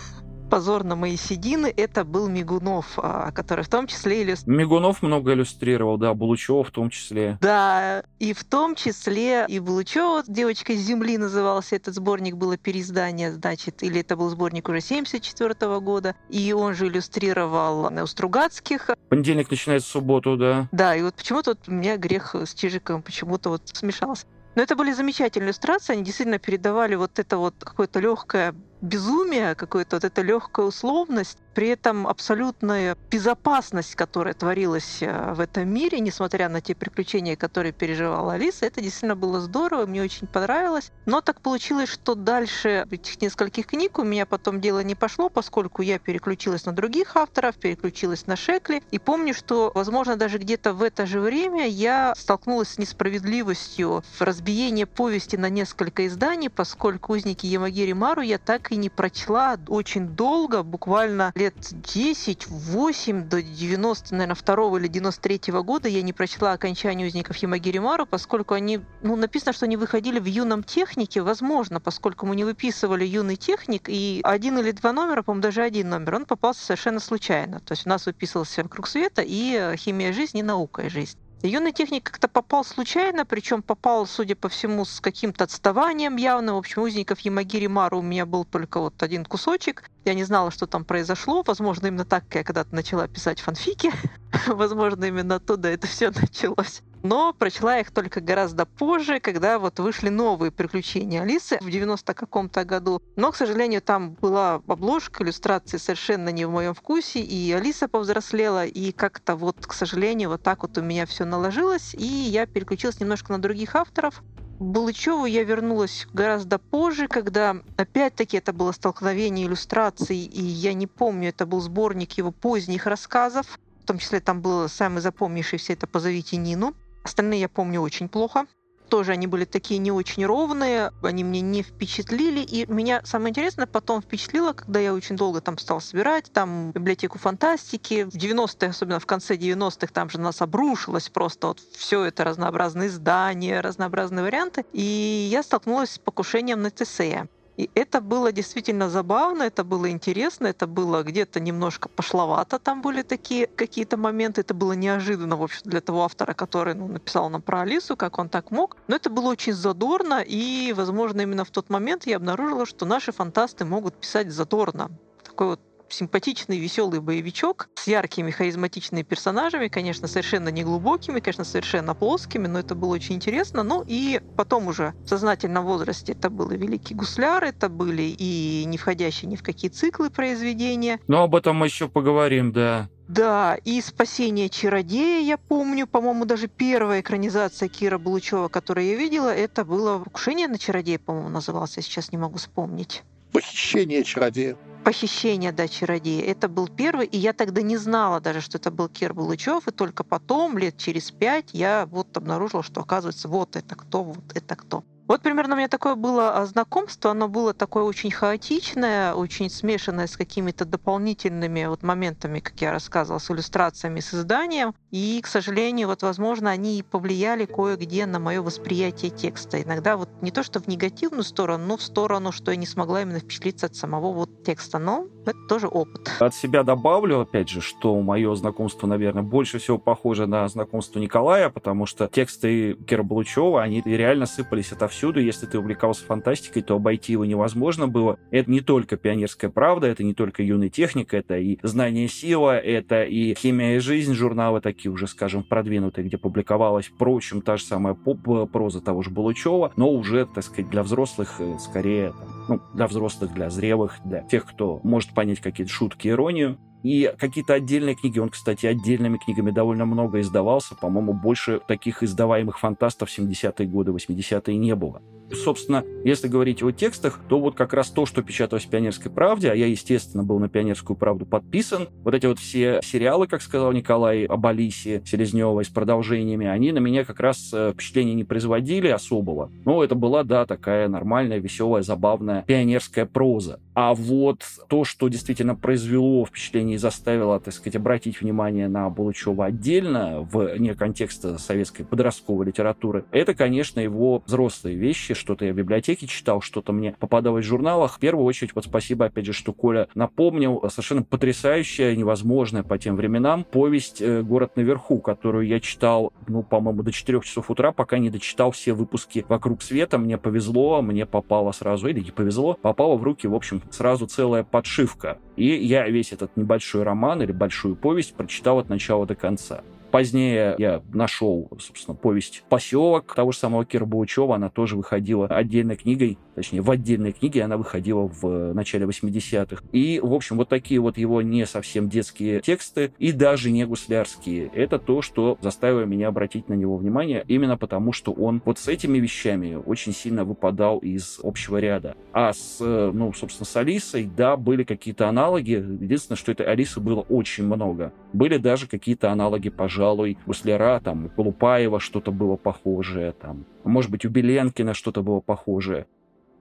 позор 0.53 0.83
на 0.83 0.95
мои 0.95 1.17
седины, 1.17 1.73
это 1.75 2.03
был 2.03 2.29
Мигунов, 2.29 2.85
а, 2.97 3.31
который 3.31 3.63
в 3.63 3.69
том 3.69 3.87
числе 3.87 4.21
иллюстрировал. 4.21 4.59
Мигунов 4.59 5.01
много 5.01 5.33
иллюстрировал, 5.33 5.97
да, 5.97 6.13
Булычева 6.13 6.63
в 6.63 6.69
том 6.69 6.91
числе. 6.91 7.39
Да, 7.41 8.03
и 8.19 8.33
в 8.33 8.43
том 8.43 8.75
числе 8.75 9.47
и 9.47 9.57
Булычева, 9.57 10.21
девочка 10.27 10.73
с 10.73 10.77
земли 10.77 11.17
назывался 11.17 11.75
этот 11.75 11.95
сборник, 11.95 12.35
было 12.35 12.55
переиздание, 12.55 13.31
значит, 13.31 13.81
или 13.81 14.01
это 14.01 14.15
был 14.15 14.29
сборник 14.29 14.69
уже 14.69 14.79
74 14.79 15.55
-го 15.55 15.81
года, 15.81 16.15
и 16.29 16.53
он 16.53 16.75
же 16.75 16.85
иллюстрировал 16.85 17.91
у 17.91 18.05
Стругацких. 18.05 18.91
Понедельник 19.09 19.49
начинается 19.49 19.89
в 19.89 19.91
субботу, 19.91 20.37
да. 20.37 20.69
Да, 20.71 20.95
и 20.95 21.01
вот 21.01 21.15
почему-то 21.15 21.51
вот 21.51 21.67
у 21.67 21.71
меня 21.71 21.97
грех 21.97 22.35
с 22.35 22.53
Чижиком 22.53 23.01
почему-то 23.01 23.49
вот 23.49 23.63
смешался. 23.73 24.27
Но 24.53 24.61
это 24.61 24.75
были 24.75 24.91
замечательные 24.91 25.47
иллюстрации, 25.47 25.93
они 25.93 26.03
действительно 26.03 26.37
передавали 26.37 26.93
вот 26.93 27.17
это 27.17 27.37
вот 27.37 27.55
какое-то 27.59 27.99
легкое 27.99 28.53
безумие, 28.83 29.55
какая-то 29.55 29.95
вот 29.97 30.03
эта 30.03 30.21
легкая 30.21 30.65
условность, 30.67 31.42
при 31.53 31.69
этом 31.69 32.07
абсолютная 32.07 32.97
безопасность, 33.11 33.95
которая 33.95 34.33
творилась 34.33 34.97
э, 35.01 35.33
в 35.33 35.39
этом 35.39 35.69
мире, 35.69 35.99
несмотря 35.99 36.49
на 36.49 36.61
те 36.61 36.75
приключения, 36.75 37.35
которые 37.35 37.71
переживала 37.71 38.33
Алиса, 38.33 38.65
это 38.65 38.81
действительно 38.81 39.15
было 39.15 39.39
здорово, 39.39 39.85
мне 39.85 40.01
очень 40.01 40.27
понравилось. 40.27 40.91
Но 41.05 41.21
так 41.21 41.41
получилось, 41.41 41.89
что 41.89 42.15
дальше 42.15 42.87
этих 42.89 43.21
нескольких 43.21 43.67
книг 43.67 43.99
у 43.99 44.03
меня 44.03 44.25
потом 44.25 44.61
дело 44.61 44.83
не 44.83 44.95
пошло, 44.95 45.29
поскольку 45.29 45.81
я 45.81 45.99
переключилась 45.99 46.65
на 46.65 46.71
других 46.73 47.15
авторов, 47.15 47.55
переключилась 47.55 48.27
на 48.27 48.35
Шекли. 48.35 48.81
И 48.91 48.99
помню, 48.99 49.33
что, 49.33 49.71
возможно, 49.75 50.15
даже 50.15 50.37
где-то 50.37 50.73
в 50.73 50.81
это 50.81 51.05
же 51.05 51.19
время 51.19 51.67
я 51.67 52.13
столкнулась 52.17 52.69
с 52.69 52.77
несправедливостью 52.77 54.03
в 54.17 54.21
разбиении 54.21 54.85
повести 54.85 55.35
на 55.35 55.49
несколько 55.49 56.07
изданий, 56.07 56.49
поскольку 56.49 57.13
«Узники 57.13 57.45
Ямагири 57.45 57.93
Мару» 57.93 58.21
я 58.21 58.37
так 58.37 58.71
и 58.71 58.75
не 58.75 58.89
прочла 58.89 59.57
очень 59.67 60.07
долго, 60.07 60.63
буквально 60.63 61.31
лет 61.35 61.42
10-8 61.49 63.27
до 63.27 63.41
90, 63.41 64.13
наверное, 64.13 64.35
второго 64.35 64.77
или 64.77 64.87
93 64.87 65.51
-го 65.51 65.63
года 65.63 65.87
я 65.87 66.01
не 66.01 66.13
прочла 66.13 66.53
окончание 66.53 67.07
узников 67.07 67.37
Ямагиримару, 67.37 68.05
поскольку 68.05 68.53
они, 68.53 68.81
ну, 69.01 69.15
написано, 69.15 69.53
что 69.53 69.65
они 69.65 69.77
выходили 69.77 70.19
в 70.19 70.25
юном 70.25 70.63
технике, 70.63 71.21
возможно, 71.21 71.79
поскольку 71.79 72.25
мы 72.25 72.35
не 72.35 72.43
выписывали 72.43 73.05
юный 73.05 73.35
техник, 73.35 73.89
и 73.89 74.21
один 74.23 74.59
или 74.59 74.71
два 74.71 74.93
номера, 74.93 75.21
по-моему, 75.21 75.41
даже 75.41 75.61
один 75.61 75.89
номер, 75.89 76.15
он 76.15 76.25
попался 76.25 76.65
совершенно 76.65 76.99
случайно. 76.99 77.59
То 77.59 77.73
есть 77.73 77.85
у 77.85 77.89
нас 77.89 78.05
выписывался 78.05 78.63
«Круг 78.63 78.87
света» 78.87 79.23
и 79.25 79.75
«Химия 79.77 80.13
жизни» 80.13 80.41
«Наука 80.41 80.83
и 80.83 80.89
жизнь». 80.89 81.17
Юный 81.45 81.73
техник 81.73 82.03
как-то 82.03 82.29
попал 82.29 82.63
случайно, 82.63 83.25
причем 83.25 83.61
попал, 83.61 84.05
судя 84.07 84.33
по 84.33 84.47
всему, 84.47 84.85
с 84.85 85.01
каким-то 85.01 85.43
отставанием 85.43 86.15
явно. 86.15 86.53
В 86.53 86.57
общем, 86.57 86.83
узников 86.83 87.19
Ямагири 87.19 87.67
Мару 87.67 87.99
у 87.99 88.01
меня 88.01 88.25
был 88.25 88.45
только 88.45 88.79
вот 88.79 89.03
один 89.03 89.25
кусочек. 89.25 89.83
Я 90.05 90.13
не 90.13 90.23
знала, 90.23 90.51
что 90.51 90.67
там 90.67 90.85
произошло. 90.85 91.43
Возможно, 91.45 91.87
именно 91.87 92.05
так 92.05 92.23
я 92.33 92.45
когда-то 92.45 92.73
начала 92.73 93.09
писать 93.09 93.41
фанфики. 93.41 93.91
Возможно, 94.47 95.03
именно 95.03 95.35
оттуда 95.35 95.67
это 95.67 95.85
все 95.85 96.11
началось 96.11 96.81
но 97.03 97.33
прочла 97.33 97.79
их 97.79 97.91
только 97.91 98.21
гораздо 98.21 98.65
позже, 98.65 99.19
когда 99.19 99.59
вот 99.59 99.79
вышли 99.79 100.09
новые 100.09 100.51
приключения 100.51 101.21
Алисы 101.21 101.59
в 101.61 101.69
90 101.69 102.13
каком-то 102.13 102.63
году. 102.63 103.01
Но, 103.15 103.31
к 103.31 103.35
сожалению, 103.35 103.81
там 103.81 104.13
была 104.13 104.61
обложка, 104.67 105.23
иллюстрации 105.23 105.77
совершенно 105.77 106.29
не 106.29 106.45
в 106.45 106.49
моем 106.49 106.73
вкусе, 106.73 107.19
и 107.19 107.51
Алиса 107.51 107.87
повзрослела, 107.87 108.65
и 108.65 108.91
как-то 108.91 109.35
вот, 109.35 109.67
к 109.67 109.73
сожалению, 109.73 110.29
вот 110.29 110.41
так 110.41 110.63
вот 110.63 110.77
у 110.77 110.81
меня 110.81 111.05
все 111.05 111.25
наложилось, 111.25 111.93
и 111.93 112.05
я 112.05 112.45
переключилась 112.45 112.99
немножко 112.99 113.33
на 113.33 113.41
других 113.41 113.75
авторов. 113.75 114.23
Булычеву 114.59 115.25
я 115.25 115.43
вернулась 115.43 116.07
гораздо 116.13 116.57
позже, 116.57 117.07
когда 117.07 117.57
опять-таки 117.75 118.37
это 118.37 118.53
было 118.53 118.71
столкновение 118.71 119.45
иллюстраций, 119.45 120.17
и 120.17 120.41
я 120.41 120.73
не 120.73 120.87
помню, 120.87 121.29
это 121.29 121.45
был 121.45 121.59
сборник 121.59 122.13
его 122.13 122.31
поздних 122.31 122.85
рассказов. 122.85 123.59
В 123.81 123.85
том 123.85 123.97
числе 123.97 124.21
там 124.21 124.41
был 124.41 124.69
самый 124.69 125.01
запомнившийся 125.01 125.73
это 125.73 125.87
«Позовите 125.87 126.37
Нину». 126.37 126.73
Остальные 127.03 127.41
я 127.41 127.49
помню 127.49 127.81
очень 127.81 128.09
плохо. 128.09 128.45
Тоже 128.89 129.13
они 129.13 129.25
были 129.27 129.45
такие 129.45 129.79
не 129.79 129.91
очень 129.91 130.25
ровные, 130.25 130.91
они 131.01 131.23
мне 131.23 131.41
не 131.41 131.63
впечатлили. 131.63 132.41
И 132.41 132.65
меня 132.71 133.01
самое 133.05 133.31
интересное 133.31 133.65
потом 133.65 134.01
впечатлило, 134.01 134.53
когда 134.53 134.79
я 134.79 134.93
очень 134.93 135.15
долго 135.15 135.41
там 135.41 135.57
стал 135.57 135.81
собирать, 135.81 136.31
там 136.31 136.71
библиотеку 136.71 137.17
фантастики. 137.17 138.03
В 138.03 138.15
90-е, 138.15 138.69
особенно 138.69 138.99
в 138.99 139.05
конце 139.05 139.35
90-х, 139.35 139.87
там 139.91 140.09
же 140.09 140.19
нас 140.19 140.41
обрушилось 140.41 141.09
просто 141.09 141.47
вот 141.47 141.59
все 141.75 142.03
это 142.03 142.23
разнообразные 142.23 142.89
издания, 142.89 143.61
разнообразные 143.61 144.23
варианты. 144.23 144.65
И 144.73 145.27
я 145.31 145.41
столкнулась 145.43 145.91
с 145.91 145.97
покушением 145.97 146.61
на 146.61 146.69
Тесея. 146.69 147.27
И 147.57 147.69
это 147.75 148.01
было 148.01 148.31
действительно 148.31 148.89
забавно, 148.89 149.43
это 149.43 149.63
было 149.63 149.89
интересно, 149.89 150.47
это 150.47 150.65
было 150.65 151.03
где-то 151.03 151.39
немножко 151.39 151.87
пошловато, 151.87 152.57
там 152.57 152.81
были 152.81 153.03
такие 153.03 153.47
какие-то 153.47 153.95
моменты, 153.95 154.41
это 154.41 154.53
было 154.53 154.73
неожиданно, 154.73 155.37
в 155.37 155.43
общем, 155.43 155.61
для 155.65 155.81
того 155.81 156.03
автора, 156.03 156.33
который 156.33 156.73
ну, 156.73 156.87
написал 156.87 157.29
нам 157.29 157.41
про 157.41 157.61
Алису, 157.61 157.95
как 157.95 158.17
он 158.17 158.29
так 158.29 158.49
мог. 158.51 158.77
Но 158.87 158.95
это 158.95 159.09
было 159.09 159.29
очень 159.29 159.53
задорно, 159.53 160.23
и, 160.25 160.73
возможно, 160.73 161.21
именно 161.21 161.45
в 161.45 161.51
тот 161.51 161.69
момент 161.69 162.07
я 162.07 162.17
обнаружила, 162.17 162.65
что 162.65 162.85
наши 162.85 163.11
фантасты 163.11 163.65
могут 163.65 163.95
писать 163.95 164.31
задорно. 164.31 164.89
Такой 165.23 165.47
вот 165.47 165.59
симпатичный, 165.93 166.57
веселый 166.57 166.99
боевичок 166.99 167.69
с 167.75 167.87
яркими, 167.87 168.31
харизматичными 168.31 169.03
персонажами, 169.03 169.67
конечно, 169.67 170.07
совершенно 170.07 170.49
не 170.49 170.63
глубокими, 170.63 171.19
конечно, 171.19 171.43
совершенно 171.43 171.95
плоскими, 171.95 172.47
но 172.47 172.59
это 172.59 172.75
было 172.75 172.93
очень 172.95 173.15
интересно. 173.15 173.63
Ну 173.63 173.83
и 173.85 174.21
потом 174.35 174.67
уже 174.67 174.93
в 175.05 175.09
сознательном 175.09 175.65
возрасте 175.65 176.13
это 176.13 176.29
был 176.29 176.51
и 176.51 176.57
«Великий 176.57 176.95
гусляр», 176.95 177.43
это 177.43 177.69
были 177.69 178.03
и 178.03 178.63
не 178.65 178.77
входящие 178.77 179.29
ни 179.29 179.35
в 179.35 179.43
какие 179.43 179.69
циклы 179.69 180.09
произведения. 180.09 180.99
Но 181.07 181.23
об 181.23 181.35
этом 181.35 181.55
мы 181.55 181.67
еще 181.67 181.87
поговорим, 181.87 182.51
да. 182.51 182.89
Да, 183.07 183.57
и 183.63 183.81
«Спасение 183.81 184.49
чародея», 184.49 185.21
я 185.21 185.37
помню, 185.37 185.85
по-моему, 185.87 186.25
даже 186.25 186.47
первая 186.47 187.01
экранизация 187.01 187.67
Кира 187.67 187.97
Булычева, 187.97 188.47
которую 188.47 188.87
я 188.87 188.95
видела, 188.95 189.29
это 189.29 189.65
было 189.65 189.99
«Покушение 189.99 190.47
на 190.47 190.57
чародея», 190.57 190.99
по-моему, 190.99 191.29
назывался, 191.29 191.81
сейчас 191.81 192.11
не 192.11 192.17
могу 192.17 192.37
вспомнить. 192.37 193.03
«Похищение 193.31 194.03
чародея» 194.03 194.55
похищение 194.83 195.51
да, 195.51 195.67
чародея. 195.67 196.23
Это 196.23 196.47
был 196.47 196.67
первый, 196.67 197.07
и 197.07 197.17
я 197.17 197.33
тогда 197.33 197.61
не 197.61 197.77
знала 197.77 198.19
даже, 198.19 198.41
что 198.41 198.57
это 198.57 198.69
был 198.71 198.89
Кир 198.89 199.13
Булычев, 199.13 199.67
и 199.67 199.71
только 199.71 200.03
потом, 200.03 200.57
лет 200.57 200.77
через 200.77 201.11
пять, 201.11 201.49
я 201.53 201.87
вот 201.89 202.15
обнаружила, 202.17 202.63
что 202.63 202.81
оказывается, 202.81 203.27
вот 203.27 203.55
это 203.55 203.75
кто, 203.75 204.03
вот 204.03 204.23
это 204.35 204.55
кто. 204.55 204.83
Вот 205.07 205.21
примерно 205.21 205.55
у 205.55 205.57
меня 205.57 205.67
такое 205.67 205.95
было 205.95 206.37
а, 206.37 206.45
знакомство, 206.45 207.11
оно 207.11 207.27
было 207.27 207.53
такое 207.53 207.83
очень 207.83 208.09
хаотичное, 208.09 209.13
очень 209.13 209.49
смешанное 209.49 210.07
с 210.07 210.15
какими-то 210.15 210.63
дополнительными 210.65 211.65
вот 211.65 211.83
моментами, 211.83 212.39
как 212.39 212.61
я 212.61 212.71
рассказывала, 212.71 213.19
с 213.19 213.29
иллюстрациями, 213.29 213.99
с 213.99 214.13
изданием. 214.13 214.73
И, 214.91 215.19
к 215.21 215.27
сожалению, 215.27 215.87
вот, 215.87 216.03
возможно, 216.03 216.49
они 216.49 216.79
и 216.79 216.83
повлияли 216.83 217.45
кое-где 217.45 218.05
на 218.05 218.19
мое 218.19 218.41
восприятие 218.41 219.11
текста. 219.11 219.61
Иногда 219.61 219.97
вот 219.97 220.09
не 220.21 220.31
то, 220.31 220.41
что 220.41 220.61
в 220.61 220.67
негативную 220.67 221.23
сторону, 221.23 221.65
но 221.65 221.77
в 221.77 221.81
сторону, 221.81 222.31
что 222.31 222.51
я 222.51 222.57
не 222.57 222.65
смогла 222.65 223.01
именно 223.01 223.19
впечатлиться 223.19 223.65
от 223.65 223.75
самого 223.75 224.13
вот 224.13 224.43
текста. 224.43 224.79
Но 224.79 225.07
это 225.25 225.37
тоже 225.49 225.67
опыт. 225.67 226.11
От 226.19 226.33
себя 226.33 226.63
добавлю, 226.63 227.21
опять 227.21 227.49
же, 227.49 227.59
что 227.59 227.99
мое 228.01 228.33
знакомство, 228.35 228.87
наверное, 228.87 229.23
больше 229.23 229.59
всего 229.59 229.77
похоже 229.77 230.27
на 230.27 230.47
знакомство 230.47 230.99
Николая, 230.99 231.49
потому 231.49 231.85
что 231.85 232.07
тексты 232.07 232.75
Кира 232.75 233.03
Блучева, 233.03 233.61
они 233.61 233.81
реально 233.83 234.27
сыпались 234.27 234.71
отовсюду. 234.93 235.19
Если 235.19 235.45
ты 235.47 235.57
увлекался 235.57 236.05
фантастикой, 236.05 236.61
то 236.61 236.75
обойти 236.75 237.13
его 237.13 237.25
невозможно 237.25 237.87
было. 237.87 238.19
Это 238.31 238.49
не 238.51 238.61
только 238.61 238.95
пионерская 238.95 239.49
правда, 239.49 239.87
это 239.87 240.03
не 240.03 240.13
только 240.13 240.43
юная 240.43 240.69
техника, 240.69 241.17
это 241.17 241.37
и 241.37 241.57
знание 241.63 242.07
сила, 242.07 242.57
это 242.57 243.03
и 243.03 243.33
химия 243.35 243.77
и 243.77 243.79
жизнь, 243.79 244.13
журналы 244.13 244.61
такие 244.61 244.91
уже, 244.91 245.07
скажем, 245.07 245.43
продвинутые, 245.43 246.05
где 246.05 246.17
публиковалась, 246.17 246.87
впрочем, 246.87 247.41
та 247.41 247.57
же 247.57 247.63
самая 247.63 247.95
поп-проза 247.95 248.81
того 248.81 249.01
же 249.01 249.09
Булычева, 249.09 249.73
но 249.75 249.89
уже, 249.89 250.25
так 250.25 250.43
сказать, 250.43 250.69
для 250.69 250.83
взрослых, 250.83 251.35
э, 251.39 251.57
скорее, 251.59 252.13
ну, 252.47 252.61
для 252.73 252.87
взрослых, 252.87 253.33
для 253.33 253.49
зрелых, 253.49 253.97
для 254.05 254.21
тех, 254.21 254.45
кто 254.45 254.79
может 254.83 255.13
понять 255.13 255.39
какие-то 255.39 255.71
шутки, 255.71 256.07
иронию. 256.07 256.57
И 256.83 257.11
какие-то 257.17 257.53
отдельные 257.53 257.95
книги, 257.95 258.19
он, 258.19 258.29
кстати, 258.29 258.65
отдельными 258.65 259.17
книгами 259.17 259.51
довольно 259.51 259.85
много 259.85 260.19
издавался. 260.19 260.75
По-моему, 260.75 261.13
больше 261.13 261.61
таких 261.65 262.03
издаваемых 262.03 262.59
фантастов 262.59 263.09
в 263.09 263.17
70-е 263.17 263.67
годы, 263.67 263.91
80-е 263.91 264.57
не 264.57 264.75
было. 264.75 265.01
Собственно, 265.35 265.83
если 266.03 266.27
говорить 266.27 266.63
о 266.63 266.71
текстах, 266.71 267.19
то 267.29 267.39
вот 267.39 267.55
как 267.55 267.73
раз 267.73 267.89
то, 267.89 268.05
что 268.05 268.21
печаталось 268.21 268.65
в 268.65 268.69
«Пионерской 268.69 269.11
правде», 269.11 269.51
а 269.51 269.55
я, 269.55 269.67
естественно, 269.67 270.23
был 270.23 270.39
на 270.39 270.49
«Пионерскую 270.49 270.97
правду» 270.97 271.25
подписан, 271.25 271.89
вот 272.03 272.13
эти 272.13 272.25
вот 272.25 272.39
все 272.39 272.79
сериалы, 272.83 273.27
как 273.27 273.41
сказал 273.41 273.71
Николай, 273.71 274.25
об 274.25 274.45
Алисе 274.45 275.01
Селезневой 275.05 275.65
с 275.65 275.69
продолжениями, 275.69 276.47
они 276.47 276.71
на 276.71 276.79
меня 276.79 277.05
как 277.05 277.19
раз 277.19 277.51
э, 277.53 277.71
впечатления 277.73 278.13
не 278.13 278.23
производили 278.23 278.87
особого. 278.87 279.51
Но 279.65 279.83
это 279.83 279.95
была, 279.95 280.23
да, 280.23 280.45
такая 280.45 280.87
нормальная, 280.87 281.39
веселая, 281.39 281.83
забавная 281.83 282.43
пионерская 282.43 283.05
проза. 283.05 283.59
А 283.75 283.93
вот 283.93 284.43
то, 284.69 284.83
что 284.83 285.07
действительно 285.07 285.55
произвело 285.55 286.25
впечатление 286.25 286.75
и 286.75 286.77
заставило, 286.77 287.39
так 287.39 287.53
сказать, 287.53 287.75
обратить 287.75 288.21
внимание 288.21 288.67
на 288.67 288.89
Булычева 288.89 289.45
отдельно, 289.45 290.21
вне 290.21 290.75
контекста 290.75 291.37
советской 291.37 291.83
подростковой 291.83 292.45
литературы, 292.45 293.05
это, 293.11 293.33
конечно, 293.33 293.79
его 293.79 294.21
взрослые 294.25 294.75
вещи. 294.75 295.13
Что-то 295.23 295.45
я 295.45 295.53
в 295.53 295.55
библиотеке 295.55 296.05
читал, 296.05 296.41
что-то 296.41 296.73
мне 296.73 296.97
попадалось 296.99 297.45
в 297.45 297.47
журналах. 297.47 297.95
В 297.95 297.99
первую 297.99 298.25
очередь, 298.25 298.53
вот 298.55 298.65
спасибо, 298.65 299.05
опять 299.05 299.25
же, 299.25 299.31
что 299.31 299.53
Коля 299.53 299.87
напомнил, 299.95 300.61
совершенно 300.69 301.03
потрясающая, 301.03 301.95
невозможная 301.95 302.63
по 302.63 302.77
тем 302.77 302.97
временам 302.97 303.45
повесть 303.45 304.01
э, 304.01 304.21
«Город 304.21 304.57
наверху», 304.57 304.99
которую 304.99 305.47
я 305.47 305.61
читал, 305.61 306.11
ну, 306.27 306.43
по-моему, 306.43 306.83
до 306.83 306.91
4 306.91 307.21
часов 307.21 307.49
утра, 307.49 307.71
пока 307.71 307.99
не 307.99 308.09
дочитал 308.09 308.51
все 308.51 308.73
выпуски 308.73 309.25
«Вокруг 309.29 309.61
света». 309.61 309.97
Мне 309.97 310.17
повезло, 310.17 310.81
мне 310.81 311.05
попало 311.05 311.53
сразу, 311.53 311.87
или 311.87 312.01
не 312.01 312.11
повезло, 312.11 312.57
попало 312.61 312.97
в 312.97 313.03
руки, 313.03 313.25
в 313.25 313.33
общем, 313.33 313.61
сразу 313.71 314.07
целая 314.07 314.43
подшивка. 314.43 315.19
И 315.37 315.45
я 315.45 315.87
весь 315.87 316.11
этот 316.11 316.35
небольшой 316.35 316.83
роман 316.83 317.21
или 317.21 317.31
большую 317.31 317.77
повесть 317.77 318.13
прочитал 318.13 318.59
от 318.59 318.67
начала 318.67 319.05
до 319.05 319.15
конца. 319.15 319.63
Позднее 319.93 320.55
я 320.57 320.81
нашел, 320.91 321.51
собственно, 321.59 321.95
повесть 321.95 322.43
«Поселок» 322.49 323.13
того 323.13 323.31
же 323.31 323.37
самого 323.37 323.63
Кира 323.63 323.85
Булычева. 323.85 324.33
Она 324.33 324.49
тоже 324.49 324.75
выходила 324.75 325.27
отдельной 325.27 325.75
книгой, 325.75 326.17
точнее, 326.33 326.61
в 326.61 326.71
отдельной 326.71 327.11
книге 327.11 327.43
она 327.43 327.57
выходила 327.57 328.07
в 328.07 328.53
начале 328.55 328.87
80-х. 328.87 329.63
И, 329.71 329.99
в 330.01 330.11
общем, 330.15 330.37
вот 330.37 330.49
такие 330.49 330.79
вот 330.79 330.97
его 330.97 331.21
не 331.21 331.45
совсем 331.45 331.89
детские 331.89 332.41
тексты 332.41 332.91
и 332.97 333.11
даже 333.11 333.51
не 333.51 333.65
гуслярские. 333.67 334.49
Это 334.55 334.79
то, 334.79 335.03
что 335.03 335.37
заставило 335.41 335.83
меня 335.83 336.07
обратить 336.07 336.49
на 336.49 336.55
него 336.55 336.75
внимание, 336.77 337.23
именно 337.27 337.55
потому, 337.55 337.91
что 337.93 338.13
он 338.13 338.41
вот 338.45 338.57
с 338.57 338.67
этими 338.67 338.97
вещами 338.97 339.53
очень 339.63 339.93
сильно 339.93 340.25
выпадал 340.25 340.79
из 340.79 341.19
общего 341.21 341.57
ряда. 341.57 341.95
А 342.13 342.33
с, 342.33 342.57
ну, 342.59 343.13
собственно, 343.13 343.45
с 343.45 343.55
Алисой, 343.55 344.05
да, 344.05 344.37
были 344.37 344.63
какие-то 344.63 345.07
аналоги. 345.07 345.51
Единственное, 345.51 346.17
что 346.17 346.31
этой 346.31 346.47
Алисы 346.47 346.79
было 346.79 347.01
очень 347.01 347.45
много. 347.45 347.93
Были 348.11 348.37
даже 348.37 348.67
какие-то 348.67 349.11
аналоги, 349.11 349.49
пожалуй, 349.49 349.82
пожалуй, 349.83 350.17
у 350.25 350.33
Сляра, 350.33 350.79
там, 350.79 351.05
у 351.05 351.09
Колупаева 351.09 351.81
что-то 351.81 352.13
было 352.13 352.37
похожее, 352.37 353.11
там, 353.11 353.45
может 353.65 353.91
быть, 353.91 354.05
у 354.05 354.09
Беленкина 354.09 354.73
что-то 354.73 355.03
было 355.03 355.19
похожее. 355.19 355.87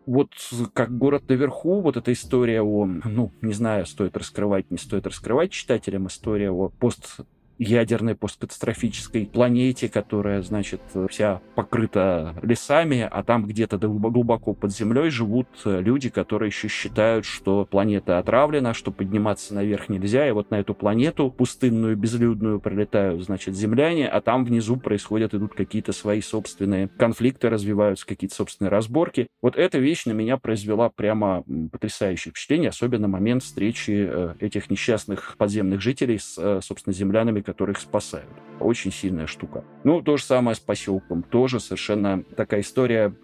Вот 0.06 0.28
как 0.72 0.96
«Город 0.96 1.28
наверху», 1.28 1.80
вот 1.80 1.96
эта 1.96 2.12
история 2.12 2.62
о, 2.62 2.86
ну, 2.86 3.32
не 3.40 3.52
знаю, 3.52 3.86
стоит 3.86 4.16
раскрывать, 4.16 4.70
не 4.70 4.78
стоит 4.78 5.08
раскрывать 5.08 5.50
читателям, 5.50 6.06
история 6.06 6.52
о 6.52 6.68
пост 6.68 7.20
ядерной 7.58 8.14
посткатастрофической 8.14 9.26
планете, 9.26 9.88
которая, 9.88 10.42
значит, 10.42 10.80
вся 11.08 11.40
покрыта 11.54 12.34
лесами, 12.42 13.08
а 13.10 13.22
там 13.22 13.46
где-то 13.46 13.78
глубоко 13.78 14.54
под 14.54 14.72
землей 14.72 15.10
живут 15.10 15.48
люди, 15.64 16.10
которые 16.10 16.48
еще 16.48 16.68
считают, 16.68 17.24
что 17.24 17.64
планета 17.64 18.18
отравлена, 18.18 18.74
что 18.74 18.90
подниматься 18.90 19.54
наверх 19.54 19.88
нельзя, 19.88 20.28
и 20.28 20.32
вот 20.32 20.50
на 20.50 20.60
эту 20.60 20.74
планету 20.74 21.30
пустынную, 21.30 21.96
безлюдную 21.96 22.60
прилетают, 22.60 23.22
значит, 23.22 23.54
земляне, 23.54 24.08
а 24.08 24.20
там 24.20 24.44
внизу 24.44 24.76
происходят, 24.76 25.34
идут 25.34 25.54
какие-то 25.54 25.92
свои 25.92 26.20
собственные 26.20 26.88
конфликты, 26.88 27.48
развиваются 27.48 28.06
какие-то 28.06 28.34
собственные 28.34 28.70
разборки. 28.70 29.28
Вот 29.40 29.56
эта 29.56 29.78
вещь 29.78 30.06
на 30.06 30.12
меня 30.12 30.36
произвела 30.36 30.90
прямо 30.90 31.44
потрясающее 31.70 32.30
впечатление, 32.30 32.70
особенно 32.70 33.08
момент 33.08 33.42
встречи 33.42 34.06
э, 34.08 34.34
этих 34.40 34.70
несчастных 34.70 35.36
подземных 35.36 35.80
жителей 35.80 36.18
с, 36.18 36.36
э, 36.38 36.60
собственно, 36.62 36.94
землянами, 36.94 37.40
которые 37.52 37.74
их 37.74 37.80
спасают. 37.80 38.28
Очень 38.60 38.92
сильная 38.92 39.26
штука. 39.26 39.64
Ну, 39.84 40.00
то 40.02 40.16
же 40.16 40.24
самое 40.24 40.54
с 40.54 40.60
поселком. 40.60 41.22
Тоже 41.22 41.60
совершенно 41.60 42.22
такая 42.36 42.60
история, 42.60 43.14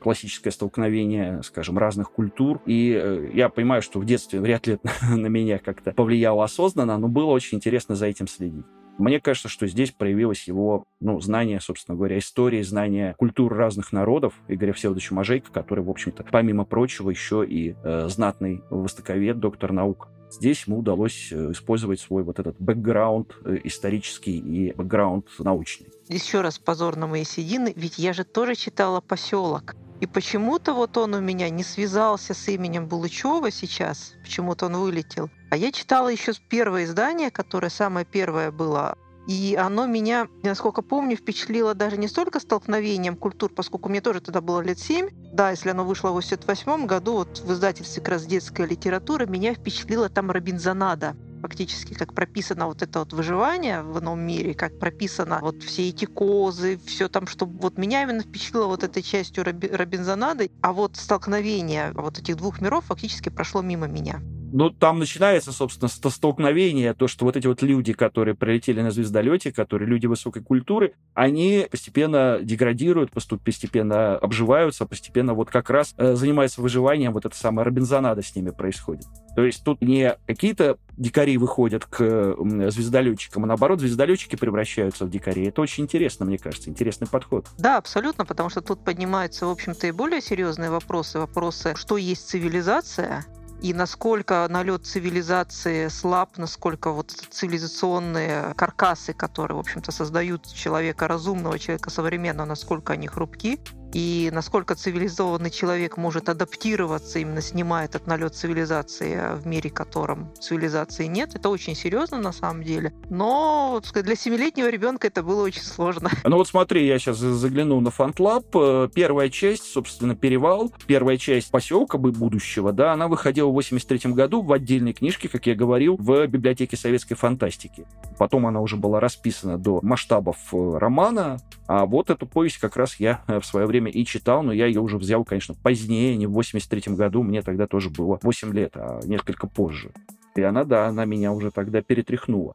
классическое 0.00 0.52
столкновение, 0.52 1.42
скажем, 1.44 1.78
разных 1.78 2.10
культур. 2.10 2.60
И 2.66 2.92
э, 2.92 3.30
я 3.32 3.48
понимаю, 3.48 3.82
что 3.82 4.00
в 4.00 4.04
детстве 4.04 4.40
вряд 4.40 4.66
ли 4.66 4.78
на 5.10 5.26
меня 5.26 5.58
как-то 5.58 5.92
повлияло 5.92 6.44
осознанно, 6.44 6.98
но 6.98 7.08
было 7.08 7.30
очень 7.30 7.58
интересно 7.58 7.94
за 7.94 8.06
этим 8.06 8.26
следить. 8.26 8.64
Мне 8.98 9.20
кажется, 9.20 9.48
что 9.48 9.66
здесь 9.66 9.90
проявилось 9.90 10.48
его 10.48 10.84
ну, 11.00 11.20
знание, 11.20 11.60
собственно 11.60 11.96
говоря, 11.96 12.18
истории, 12.18 12.62
знание 12.62 13.14
культур 13.18 13.54
разных 13.54 13.92
народов 13.92 14.34
Игоря 14.48 14.72
Всеволодовича 14.72 15.14
Можейко, 15.14 15.52
который, 15.52 15.84
в 15.84 15.90
общем-то, 15.90 16.24
помимо 16.32 16.64
прочего, 16.64 17.10
еще 17.10 17.44
и 17.46 17.76
э, 17.84 18.08
знатный 18.08 18.62
востоковед, 18.70 19.38
доктор 19.38 19.72
наук. 19.72 20.08
Здесь 20.30 20.64
ему 20.66 20.78
удалось 20.78 21.28
э, 21.30 21.52
использовать 21.52 22.00
свой 22.00 22.22
вот 22.22 22.38
этот 22.38 22.56
бэкграунд 22.58 23.36
э, 23.44 23.58
исторический 23.64 24.38
и 24.38 24.72
бэкграунд 24.72 25.26
научный. 25.38 25.88
Еще 26.08 26.40
раз 26.40 26.58
позор 26.58 26.96
на 26.96 27.06
мои 27.06 27.24
седины, 27.24 27.72
ведь 27.76 27.98
я 27.98 28.12
же 28.12 28.24
тоже 28.24 28.54
читала 28.54 29.00
«Поселок». 29.00 29.74
И 30.00 30.06
почему-то 30.06 30.74
вот 30.74 30.98
он 30.98 31.14
у 31.14 31.20
меня 31.20 31.48
не 31.48 31.62
связался 31.62 32.34
с 32.34 32.48
именем 32.48 32.86
Булычева 32.86 33.50
сейчас, 33.50 34.14
почему-то 34.22 34.66
он 34.66 34.76
вылетел. 34.76 35.30
А 35.50 35.56
я 35.56 35.72
читала 35.72 36.08
еще 36.08 36.32
первое 36.50 36.84
издание, 36.84 37.30
которое 37.30 37.70
самое 37.70 38.04
первое 38.04 38.50
было 38.50 38.98
и 39.26 39.56
оно 39.58 39.86
меня, 39.86 40.28
насколько 40.42 40.82
помню, 40.82 41.16
впечатлило 41.16 41.74
даже 41.74 41.96
не 41.96 42.08
столько 42.08 42.40
столкновением 42.40 43.16
культур, 43.16 43.50
поскольку 43.52 43.88
мне 43.88 44.00
тоже 44.00 44.20
тогда 44.20 44.40
было 44.40 44.60
лет 44.60 44.78
семь. 44.78 45.08
Да, 45.32 45.50
если 45.50 45.70
оно 45.70 45.84
вышло 45.84 46.10
в 46.10 46.14
88 46.14 46.86
году, 46.86 47.14
вот 47.14 47.40
в 47.40 47.52
издательстве 47.52 48.02
как 48.02 48.12
раз 48.12 48.26
детская 48.26 48.66
литература, 48.66 49.26
меня 49.26 49.54
впечатлила 49.54 50.08
там 50.08 50.30
Робинзонада 50.30 51.16
фактически, 51.42 51.94
как 51.94 52.12
прописано 52.12 52.66
вот 52.66 52.82
это 52.82 53.00
вот 53.00 53.12
выживание 53.12 53.82
в 53.82 54.00
ином 54.00 54.20
мире, 54.20 54.54
как 54.54 54.78
прописано 54.78 55.38
вот 55.42 55.62
все 55.62 55.88
эти 55.88 56.04
козы, 56.04 56.78
все 56.84 57.08
там, 57.08 57.26
что 57.26 57.46
вот 57.46 57.78
меня 57.78 58.02
именно 58.02 58.22
впечатлило 58.22 58.66
вот 58.66 58.82
этой 58.82 59.02
частью 59.02 59.44
Робинзонады, 59.44 60.50
а 60.60 60.72
вот 60.72 60.96
столкновение 60.96 61.92
вот 61.92 62.18
этих 62.18 62.36
двух 62.36 62.60
миров 62.60 62.86
фактически 62.86 63.28
прошло 63.28 63.62
мимо 63.62 63.86
меня. 63.86 64.20
Ну, 64.56 64.70
там 64.70 64.98
начинается, 64.98 65.52
собственно, 65.52 65.90
столкновение, 65.90 66.94
то, 66.94 67.08
что 67.08 67.26
вот 67.26 67.36
эти 67.36 67.46
вот 67.46 67.60
люди, 67.60 67.92
которые 67.92 68.34
прилетели 68.34 68.80
на 68.80 68.90
звездолете, 68.90 69.52
которые 69.52 69.86
люди 69.86 70.06
высокой 70.06 70.42
культуры, 70.42 70.94
они 71.12 71.66
постепенно 71.70 72.38
деградируют, 72.40 73.10
постепенно 73.10 74.16
обживаются, 74.16 74.86
постепенно 74.86 75.34
вот 75.34 75.50
как 75.50 75.68
раз 75.68 75.92
э, 75.98 76.14
занимаются 76.14 76.62
выживанием, 76.62 77.12
вот 77.12 77.26
это 77.26 77.36
самое 77.36 77.66
Робинзонада 77.66 78.22
с 78.22 78.34
ними 78.34 78.48
происходит. 78.48 79.04
То 79.34 79.44
есть 79.44 79.62
тут 79.62 79.82
не 79.82 80.16
какие-то 80.26 80.78
дикари 80.96 81.36
выходят 81.36 81.84
к 81.84 82.34
звездолетчикам, 82.70 83.44
а 83.44 83.48
наоборот, 83.48 83.80
звездолетчики 83.80 84.36
превращаются 84.36 85.04
в 85.04 85.10
дикарей. 85.10 85.48
Это 85.48 85.60
очень 85.60 85.84
интересно, 85.84 86.24
мне 86.24 86.38
кажется, 86.38 86.70
интересный 86.70 87.06
подход. 87.06 87.46
Да, 87.58 87.76
абсолютно, 87.76 88.24
потому 88.24 88.48
что 88.48 88.62
тут 88.62 88.82
поднимаются, 88.82 89.44
в 89.44 89.50
общем-то, 89.50 89.86
и 89.86 89.90
более 89.90 90.22
серьезные 90.22 90.70
вопросы. 90.70 91.18
Вопросы, 91.18 91.74
что 91.76 91.98
есть 91.98 92.26
цивилизация, 92.26 93.26
и 93.62 93.72
насколько 93.72 94.46
налет 94.48 94.86
цивилизации 94.86 95.88
слаб, 95.88 96.36
насколько 96.36 96.90
вот 96.90 97.10
цивилизационные 97.10 98.54
каркасы, 98.54 99.12
которые, 99.12 99.56
в 99.56 99.60
общем-то, 99.60 99.92
создают 99.92 100.46
человека 100.52 101.08
разумного, 101.08 101.58
человека 101.58 101.90
современного, 101.90 102.46
насколько 102.46 102.92
они 102.92 103.06
хрупки, 103.06 103.58
и 103.92 104.30
насколько 104.32 104.74
цивилизованный 104.74 105.50
человек 105.50 105.96
может 105.96 106.28
адаптироваться, 106.28 107.18
именно 107.18 107.40
снимая 107.40 107.86
этот 107.86 108.06
налет 108.06 108.34
цивилизации 108.34 109.36
в 109.36 109.46
мире, 109.46 109.70
котором 109.70 110.32
цивилизации 110.38 111.06
нет, 111.06 111.34
это 111.34 111.48
очень 111.48 111.74
серьезно 111.74 112.18
на 112.18 112.32
самом 112.32 112.62
деле. 112.62 112.92
Но 113.08 113.80
для 113.94 114.16
семилетнего 114.16 114.68
ребенка 114.68 115.06
это 115.06 115.22
было 115.22 115.44
очень 115.44 115.62
сложно. 115.62 116.10
Ну 116.24 116.36
вот 116.36 116.48
смотри, 116.48 116.86
я 116.86 116.98
сейчас 116.98 117.18
заглянул 117.18 117.80
на 117.80 117.90
фантлаб. 117.90 118.44
Э, 118.54 118.88
первая 118.92 119.30
часть, 119.30 119.72
собственно, 119.72 120.16
«Перевал», 120.16 120.72
первая 120.86 121.16
часть 121.16 121.50
«Поселка 121.50 121.98
будущего», 121.98 122.72
да, 122.72 122.92
она 122.92 123.06
выходила 123.08 123.48
в 123.48 123.52
83 123.52 124.12
году 124.12 124.42
в 124.42 124.52
отдельной 124.52 124.92
книжке, 124.92 125.28
как 125.28 125.46
я 125.46 125.54
говорил, 125.54 125.96
в 125.98 126.26
библиотеке 126.26 126.76
советской 126.76 127.14
фантастики. 127.14 127.86
Потом 128.18 128.46
она 128.46 128.60
уже 128.60 128.76
была 128.76 128.98
расписана 129.00 129.56
до 129.56 129.80
масштабов 129.82 130.36
э, 130.52 130.78
романа, 130.78 131.38
а 131.68 131.86
вот 131.86 132.10
эту 132.10 132.26
повесть 132.26 132.58
как 132.58 132.76
раз 132.76 132.96
я 133.00 133.22
э, 133.26 133.40
в 133.40 133.46
свое 133.46 133.66
время 133.66 133.85
время 133.86 133.90
и 133.90 134.04
читал, 134.04 134.42
но 134.42 134.52
я 134.52 134.66
ее 134.66 134.80
уже 134.80 134.98
взял, 134.98 135.24
конечно, 135.24 135.54
позднее, 135.54 136.16
не 136.16 136.26
в 136.26 136.32
83 136.32 136.94
году, 136.94 137.22
мне 137.22 137.42
тогда 137.42 137.66
тоже 137.66 137.90
было 137.90 138.18
8 138.22 138.52
лет, 138.52 138.72
а 138.74 139.00
несколько 139.04 139.46
позже. 139.46 139.90
И 140.34 140.42
она, 140.42 140.64
да, 140.64 140.86
она 140.86 141.04
меня 141.04 141.32
уже 141.32 141.50
тогда 141.50 141.80
перетряхнула. 141.80 142.54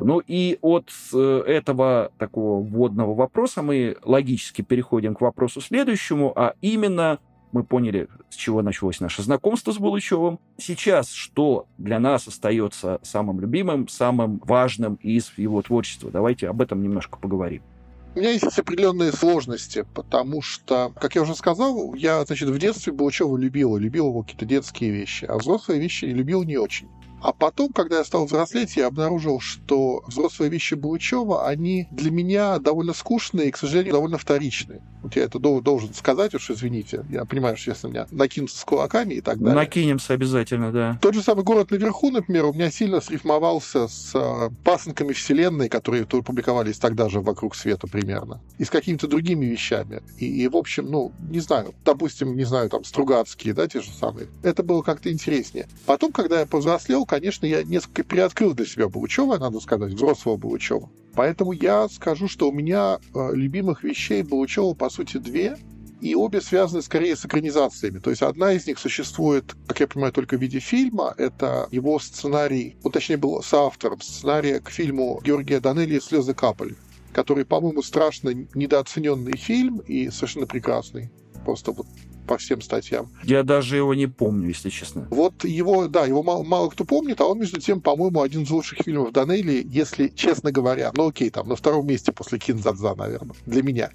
Ну 0.00 0.20
и 0.20 0.58
от 0.62 0.90
э, 1.12 1.42
этого 1.46 2.12
такого 2.18 2.64
вводного 2.64 3.14
вопроса 3.14 3.62
мы 3.62 3.96
логически 4.04 4.62
переходим 4.62 5.14
к 5.14 5.20
вопросу 5.20 5.60
следующему, 5.60 6.32
а 6.36 6.54
именно 6.60 7.18
Мы 7.52 7.64
поняли, 7.64 8.08
с 8.28 8.36
чего 8.36 8.62
началось 8.62 9.00
наше 9.00 9.22
знакомство 9.22 9.72
с 9.72 9.78
Булычевым. 9.78 10.38
Сейчас 10.58 11.10
что 11.10 11.66
для 11.78 11.98
нас 11.98 12.28
остается 12.28 13.00
самым 13.02 13.40
любимым, 13.40 13.88
самым 13.88 14.40
важным 14.44 14.96
из 14.96 15.32
его 15.36 15.62
творчества? 15.62 16.10
Давайте 16.10 16.48
об 16.48 16.60
этом 16.60 16.82
немножко 16.82 17.18
поговорим. 17.18 17.62
У 18.14 18.20
меня 18.20 18.30
есть 18.30 18.58
определенные 18.58 19.12
сложности, 19.12 19.86
потому 19.94 20.42
что, 20.42 20.92
как 21.00 21.14
я 21.14 21.22
уже 21.22 21.34
сказал, 21.34 21.94
я, 21.94 22.24
значит, 22.24 22.48
в 22.48 22.58
детстве 22.58 22.92
Булычева 22.92 23.36
любил, 23.36 23.76
любил 23.76 24.08
его 24.08 24.22
какие-то 24.22 24.46
детские 24.46 24.90
вещи, 24.90 25.24
а 25.24 25.38
взрослые 25.38 25.80
вещи 25.80 26.06
любил 26.06 26.42
не 26.42 26.56
очень. 26.56 26.88
А 27.20 27.32
потом, 27.32 27.72
когда 27.72 27.98
я 27.98 28.04
стал 28.04 28.26
взрослеть, 28.26 28.76
я 28.76 28.86
обнаружил, 28.86 29.40
что 29.40 30.02
взрослые 30.06 30.50
вещи 30.50 30.74
Булычева, 30.74 31.46
они 31.46 31.88
для 31.90 32.10
меня 32.10 32.58
довольно 32.58 32.92
скучные 32.92 33.48
и, 33.48 33.50
к 33.50 33.56
сожалению, 33.56 33.94
довольно 33.94 34.18
вторичные. 34.18 34.82
Вот 35.02 35.14
я 35.16 35.24
это 35.24 35.38
должен 35.38 35.94
сказать, 35.94 36.34
уж 36.34 36.50
извините. 36.50 37.04
Я 37.08 37.24
понимаю, 37.24 37.56
что 37.56 37.70
если 37.70 37.88
меня 37.88 38.06
накинутся 38.10 38.58
с 38.58 38.64
кулаками 38.64 39.14
и 39.14 39.20
так 39.20 39.38
далее. 39.38 39.54
Накинемся 39.54 40.14
обязательно, 40.14 40.72
да. 40.72 40.98
Тот 41.00 41.14
же 41.14 41.22
самый 41.22 41.44
«Город 41.44 41.70
наверху», 41.70 42.10
например, 42.10 42.46
у 42.46 42.52
меня 42.52 42.70
сильно 42.70 43.00
срифмовался 43.00 43.86
с 43.86 44.12
э, 44.14 44.50
пасынками 44.64 45.12
Вселенной, 45.12 45.68
которые 45.68 46.04
публиковались 46.04 46.78
тогда 46.78 47.08
же 47.08 47.20
«Вокруг 47.20 47.54
света» 47.54 47.86
примерно, 47.86 48.40
и 48.58 48.64
с 48.64 48.70
какими-то 48.70 49.06
другими 49.06 49.46
вещами. 49.46 50.02
И, 50.18 50.26
и, 50.26 50.48
в 50.48 50.56
общем, 50.56 50.90
ну, 50.90 51.12
не 51.30 51.40
знаю, 51.40 51.74
допустим, 51.84 52.36
не 52.36 52.44
знаю, 52.44 52.68
там, 52.68 52.84
Стругацкие, 52.84 53.54
да, 53.54 53.68
те 53.68 53.80
же 53.80 53.90
самые. 53.90 54.26
Это 54.42 54.62
было 54.62 54.82
как-то 54.82 55.12
интереснее. 55.12 55.68
Потом, 55.86 56.10
когда 56.10 56.40
я 56.40 56.46
повзрослел, 56.46 57.06
конечно, 57.08 57.46
я 57.46 57.64
несколько 57.64 58.04
приоткрыл 58.04 58.54
для 58.54 58.66
себя 58.66 58.88
Булычева, 58.88 59.38
надо 59.38 59.58
сказать, 59.60 59.92
взрослого 59.92 60.36
Булычева. 60.36 60.88
Поэтому 61.14 61.52
я 61.52 61.88
скажу, 61.88 62.28
что 62.28 62.48
у 62.48 62.52
меня 62.52 63.00
э, 63.14 63.30
любимых 63.32 63.82
вещей 63.82 64.22
Булычева, 64.22 64.74
по 64.74 64.88
сути, 64.88 65.16
две. 65.16 65.56
И 66.00 66.14
обе 66.14 66.40
связаны 66.40 66.80
скорее 66.80 67.16
с 67.16 67.26
экранизациями. 67.26 67.98
То 67.98 68.10
есть 68.10 68.22
одна 68.22 68.52
из 68.52 68.68
них 68.68 68.78
существует, 68.78 69.56
как 69.66 69.80
я 69.80 69.88
понимаю, 69.88 70.12
только 70.12 70.36
в 70.36 70.40
виде 70.40 70.60
фильма. 70.60 71.12
Это 71.18 71.66
его 71.72 71.98
сценарий, 71.98 72.76
он 72.84 72.92
точнее 72.92 73.16
был 73.16 73.42
соавтором 73.42 74.00
сценария 74.00 74.60
к 74.60 74.70
фильму 74.70 75.20
Георгия 75.24 75.58
Данелли 75.58 75.98
«Слезы 75.98 76.34
капали», 76.34 76.76
который, 77.12 77.44
по-моему, 77.44 77.82
страшно 77.82 78.32
недооцененный 78.54 79.36
фильм 79.36 79.78
и 79.78 80.08
совершенно 80.10 80.46
прекрасный. 80.46 81.10
Просто 81.44 81.72
вот 81.72 81.88
по 82.28 82.36
всем 82.36 82.60
статьям. 82.60 83.10
Я 83.24 83.42
даже 83.42 83.76
его 83.76 83.94
не 83.94 84.06
помню, 84.06 84.48
если 84.48 84.68
честно. 84.68 85.08
Вот 85.10 85.44
его, 85.44 85.88
да, 85.88 86.04
его 86.04 86.22
мало, 86.22 86.44
мало 86.44 86.68
кто 86.68 86.84
помнит, 86.84 87.20
а 87.20 87.26
он, 87.26 87.40
между 87.40 87.58
тем, 87.60 87.80
по-моему, 87.80 88.20
один 88.22 88.42
из 88.42 88.50
лучших 88.50 88.80
фильмов 88.84 89.12
Данелли, 89.12 89.66
если 89.66 90.08
честно 90.08 90.52
говоря. 90.52 90.92
Ну 90.94 91.08
окей, 91.08 91.30
там 91.30 91.48
на 91.48 91.56
втором 91.56 91.86
месте 91.86 92.12
после 92.12 92.38
Кинзадза, 92.38 92.94
наверное, 92.94 93.34
для 93.46 93.62
меня. 93.62 93.90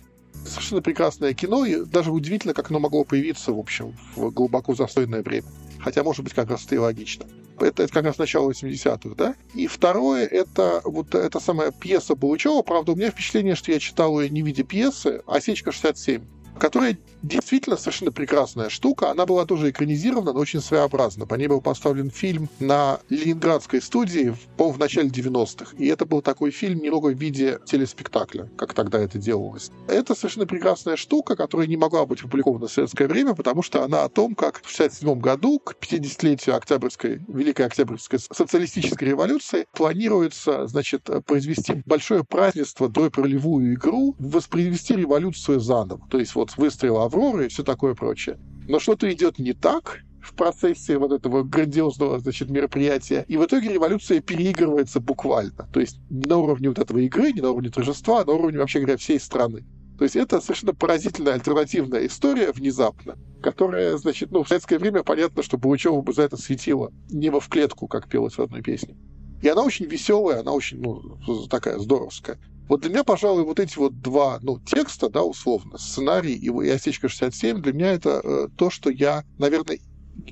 Совершенно 0.45 0.81
прекрасное 0.81 1.33
кино, 1.33 1.63
и 1.63 1.85
даже 1.85 2.11
удивительно, 2.11 2.53
как 2.53 2.71
оно 2.71 2.79
могло 2.79 3.05
появиться, 3.05 3.53
в 3.53 3.59
общем, 3.59 3.95
в 4.15 4.29
глубоко 4.31 4.73
застойное 4.73 5.21
время. 5.21 5.47
Хотя, 5.79 6.03
может 6.03 6.23
быть, 6.23 6.33
как 6.33 6.49
раз 6.49 6.65
это 6.65 6.75
и 6.75 6.79
логично. 6.79 7.25
Это, 7.59 7.83
это 7.83 7.93
как 7.93 8.03
раз 8.03 8.17
начало 8.17 8.49
80-х, 8.49 9.15
да? 9.15 9.35
И 9.53 9.67
второе, 9.67 10.25
это 10.25 10.81
вот 10.83 11.13
эта 11.13 11.39
самая 11.39 11.71
пьеса 11.71 12.15
Булычева. 12.15 12.63
Правда, 12.63 12.93
у 12.93 12.95
меня 12.95 13.11
впечатление, 13.11 13.55
что 13.55 13.71
я 13.71 13.79
читал 13.79 14.19
ее 14.19 14.29
не 14.29 14.41
в 14.41 14.47
виде 14.47 14.63
пьесы, 14.63 15.21
а 15.27 15.35
«Осечка 15.35 15.69
67» 15.69 16.23
которая 16.63 16.97
действительно 17.23 17.75
совершенно 17.75 18.13
прекрасная 18.13 18.69
штука. 18.69 19.11
Она 19.11 19.25
была 19.25 19.45
тоже 19.45 19.69
экранизирована, 19.69 20.31
но 20.31 20.39
очень 20.39 20.61
своеобразно. 20.61 21.25
По 21.25 21.35
ней 21.35 21.47
был 21.47 21.59
поставлен 21.59 22.09
фильм 22.09 22.47
на 22.61 23.01
Ленинградской 23.09 23.81
студии, 23.81 24.33
по 24.55 24.71
в 24.71 24.79
начале 24.79 25.09
90-х. 25.09 25.75
И 25.77 25.87
это 25.87 26.05
был 26.05 26.21
такой 26.21 26.51
фильм 26.51 26.79
немного 26.79 27.07
в 27.07 27.19
виде 27.19 27.59
телеспектакля, 27.65 28.49
как 28.55 28.73
тогда 28.73 28.99
это 28.99 29.17
делалось. 29.17 29.71
Это 29.89 30.15
совершенно 30.15 30.45
прекрасная 30.45 30.95
штука, 30.95 31.35
которая 31.35 31.67
не 31.67 31.75
могла 31.75 32.05
быть 32.05 32.21
опубликована 32.21 32.67
в 32.67 32.71
советское 32.71 33.09
время, 33.09 33.35
потому 33.35 33.61
что 33.61 33.83
она 33.83 34.05
о 34.05 34.07
том, 34.07 34.33
как 34.33 34.61
в 34.63 34.73
1967 34.73 35.19
году, 35.19 35.59
к 35.59 35.75
50-летию 35.81 36.55
Октябрьской, 36.55 37.25
Великой 37.27 37.65
Октябрьской 37.65 38.19
социалистической 38.19 39.09
революции, 39.09 39.65
планируется, 39.73 40.65
значит, 40.67 41.09
произвести 41.25 41.83
большое 41.85 42.23
празднество, 42.23 42.89
ролевую 43.17 43.73
игру, 43.73 44.15
воспроизвести 44.17 44.95
революцию 44.95 45.59
заново. 45.59 46.07
То 46.09 46.19
есть 46.19 46.33
вот 46.35 46.52
выстрел 46.57 46.99
Авроры 46.99 47.45
и 47.45 47.49
все 47.49 47.63
такое 47.63 47.95
прочее. 47.95 48.39
Но 48.67 48.79
что-то 48.79 49.11
идет 49.11 49.39
не 49.39 49.53
так, 49.53 49.99
в 50.23 50.33
процессе 50.35 50.97
вот 50.97 51.11
этого 51.11 51.43
грандиозного 51.43 52.17
значит, 52.19 52.49
мероприятия. 52.49 53.25
И 53.27 53.37
в 53.37 53.45
итоге 53.45 53.73
революция 53.73 54.21
переигрывается 54.21 54.99
буквально. 55.01 55.67
То 55.73 55.81
есть 55.81 55.99
на 56.09 56.37
уровне 56.37 56.69
вот 56.69 56.79
этого 56.79 56.99
игры, 56.99 57.33
не 57.33 57.41
на 57.41 57.51
уровне 57.51 57.69
торжества, 57.69 58.21
а 58.21 58.25
на 58.25 58.31
уровне, 58.31 58.57
вообще 58.57 58.79
говоря, 58.79 58.97
всей 58.97 59.19
страны. 59.19 59.65
То 59.97 60.05
есть 60.05 60.15
это 60.15 60.41
совершенно 60.41 60.73
поразительная 60.73 61.33
альтернативная 61.33 62.05
история 62.07 62.51
внезапно, 62.51 63.17
которая, 63.43 63.97
значит, 63.97 64.31
ну, 64.31 64.43
в 64.43 64.47
советское 64.47 64.79
время 64.79 65.03
понятно, 65.03 65.43
что 65.43 65.57
Булычеву 65.57 66.01
бы 66.01 66.13
за 66.13 66.23
это 66.23 66.37
светило 66.37 66.91
небо 67.11 67.39
в 67.39 67.49
клетку, 67.49 67.87
как 67.87 68.09
пелось 68.09 68.37
в 68.37 68.41
одной 68.41 68.63
песне. 68.63 68.97
И 69.41 69.47
она 69.47 69.61
очень 69.61 69.85
веселая, 69.85 70.39
она 70.39 70.53
очень, 70.53 70.81
ну, 70.81 71.47
такая 71.47 71.77
здоровская. 71.77 72.39
Вот 72.73 72.81
для 72.81 72.89
меня, 72.89 73.03
пожалуй, 73.03 73.43
вот 73.43 73.59
эти 73.59 73.77
вот 73.77 74.01
два, 74.01 74.39
ну, 74.41 74.59
текста, 74.59 75.07
да, 75.07 75.21
условно, 75.21 75.77
сценарий 75.77 76.33
и, 76.33 76.47
и 76.47 76.69
«Осечка 76.71 77.05
67», 77.05 77.59
для 77.59 77.71
меня 77.71 77.91
это 77.91 78.19
э, 78.23 78.47
то, 78.57 78.71
что 78.71 78.89
я, 78.89 79.23
наверное, 79.37 79.77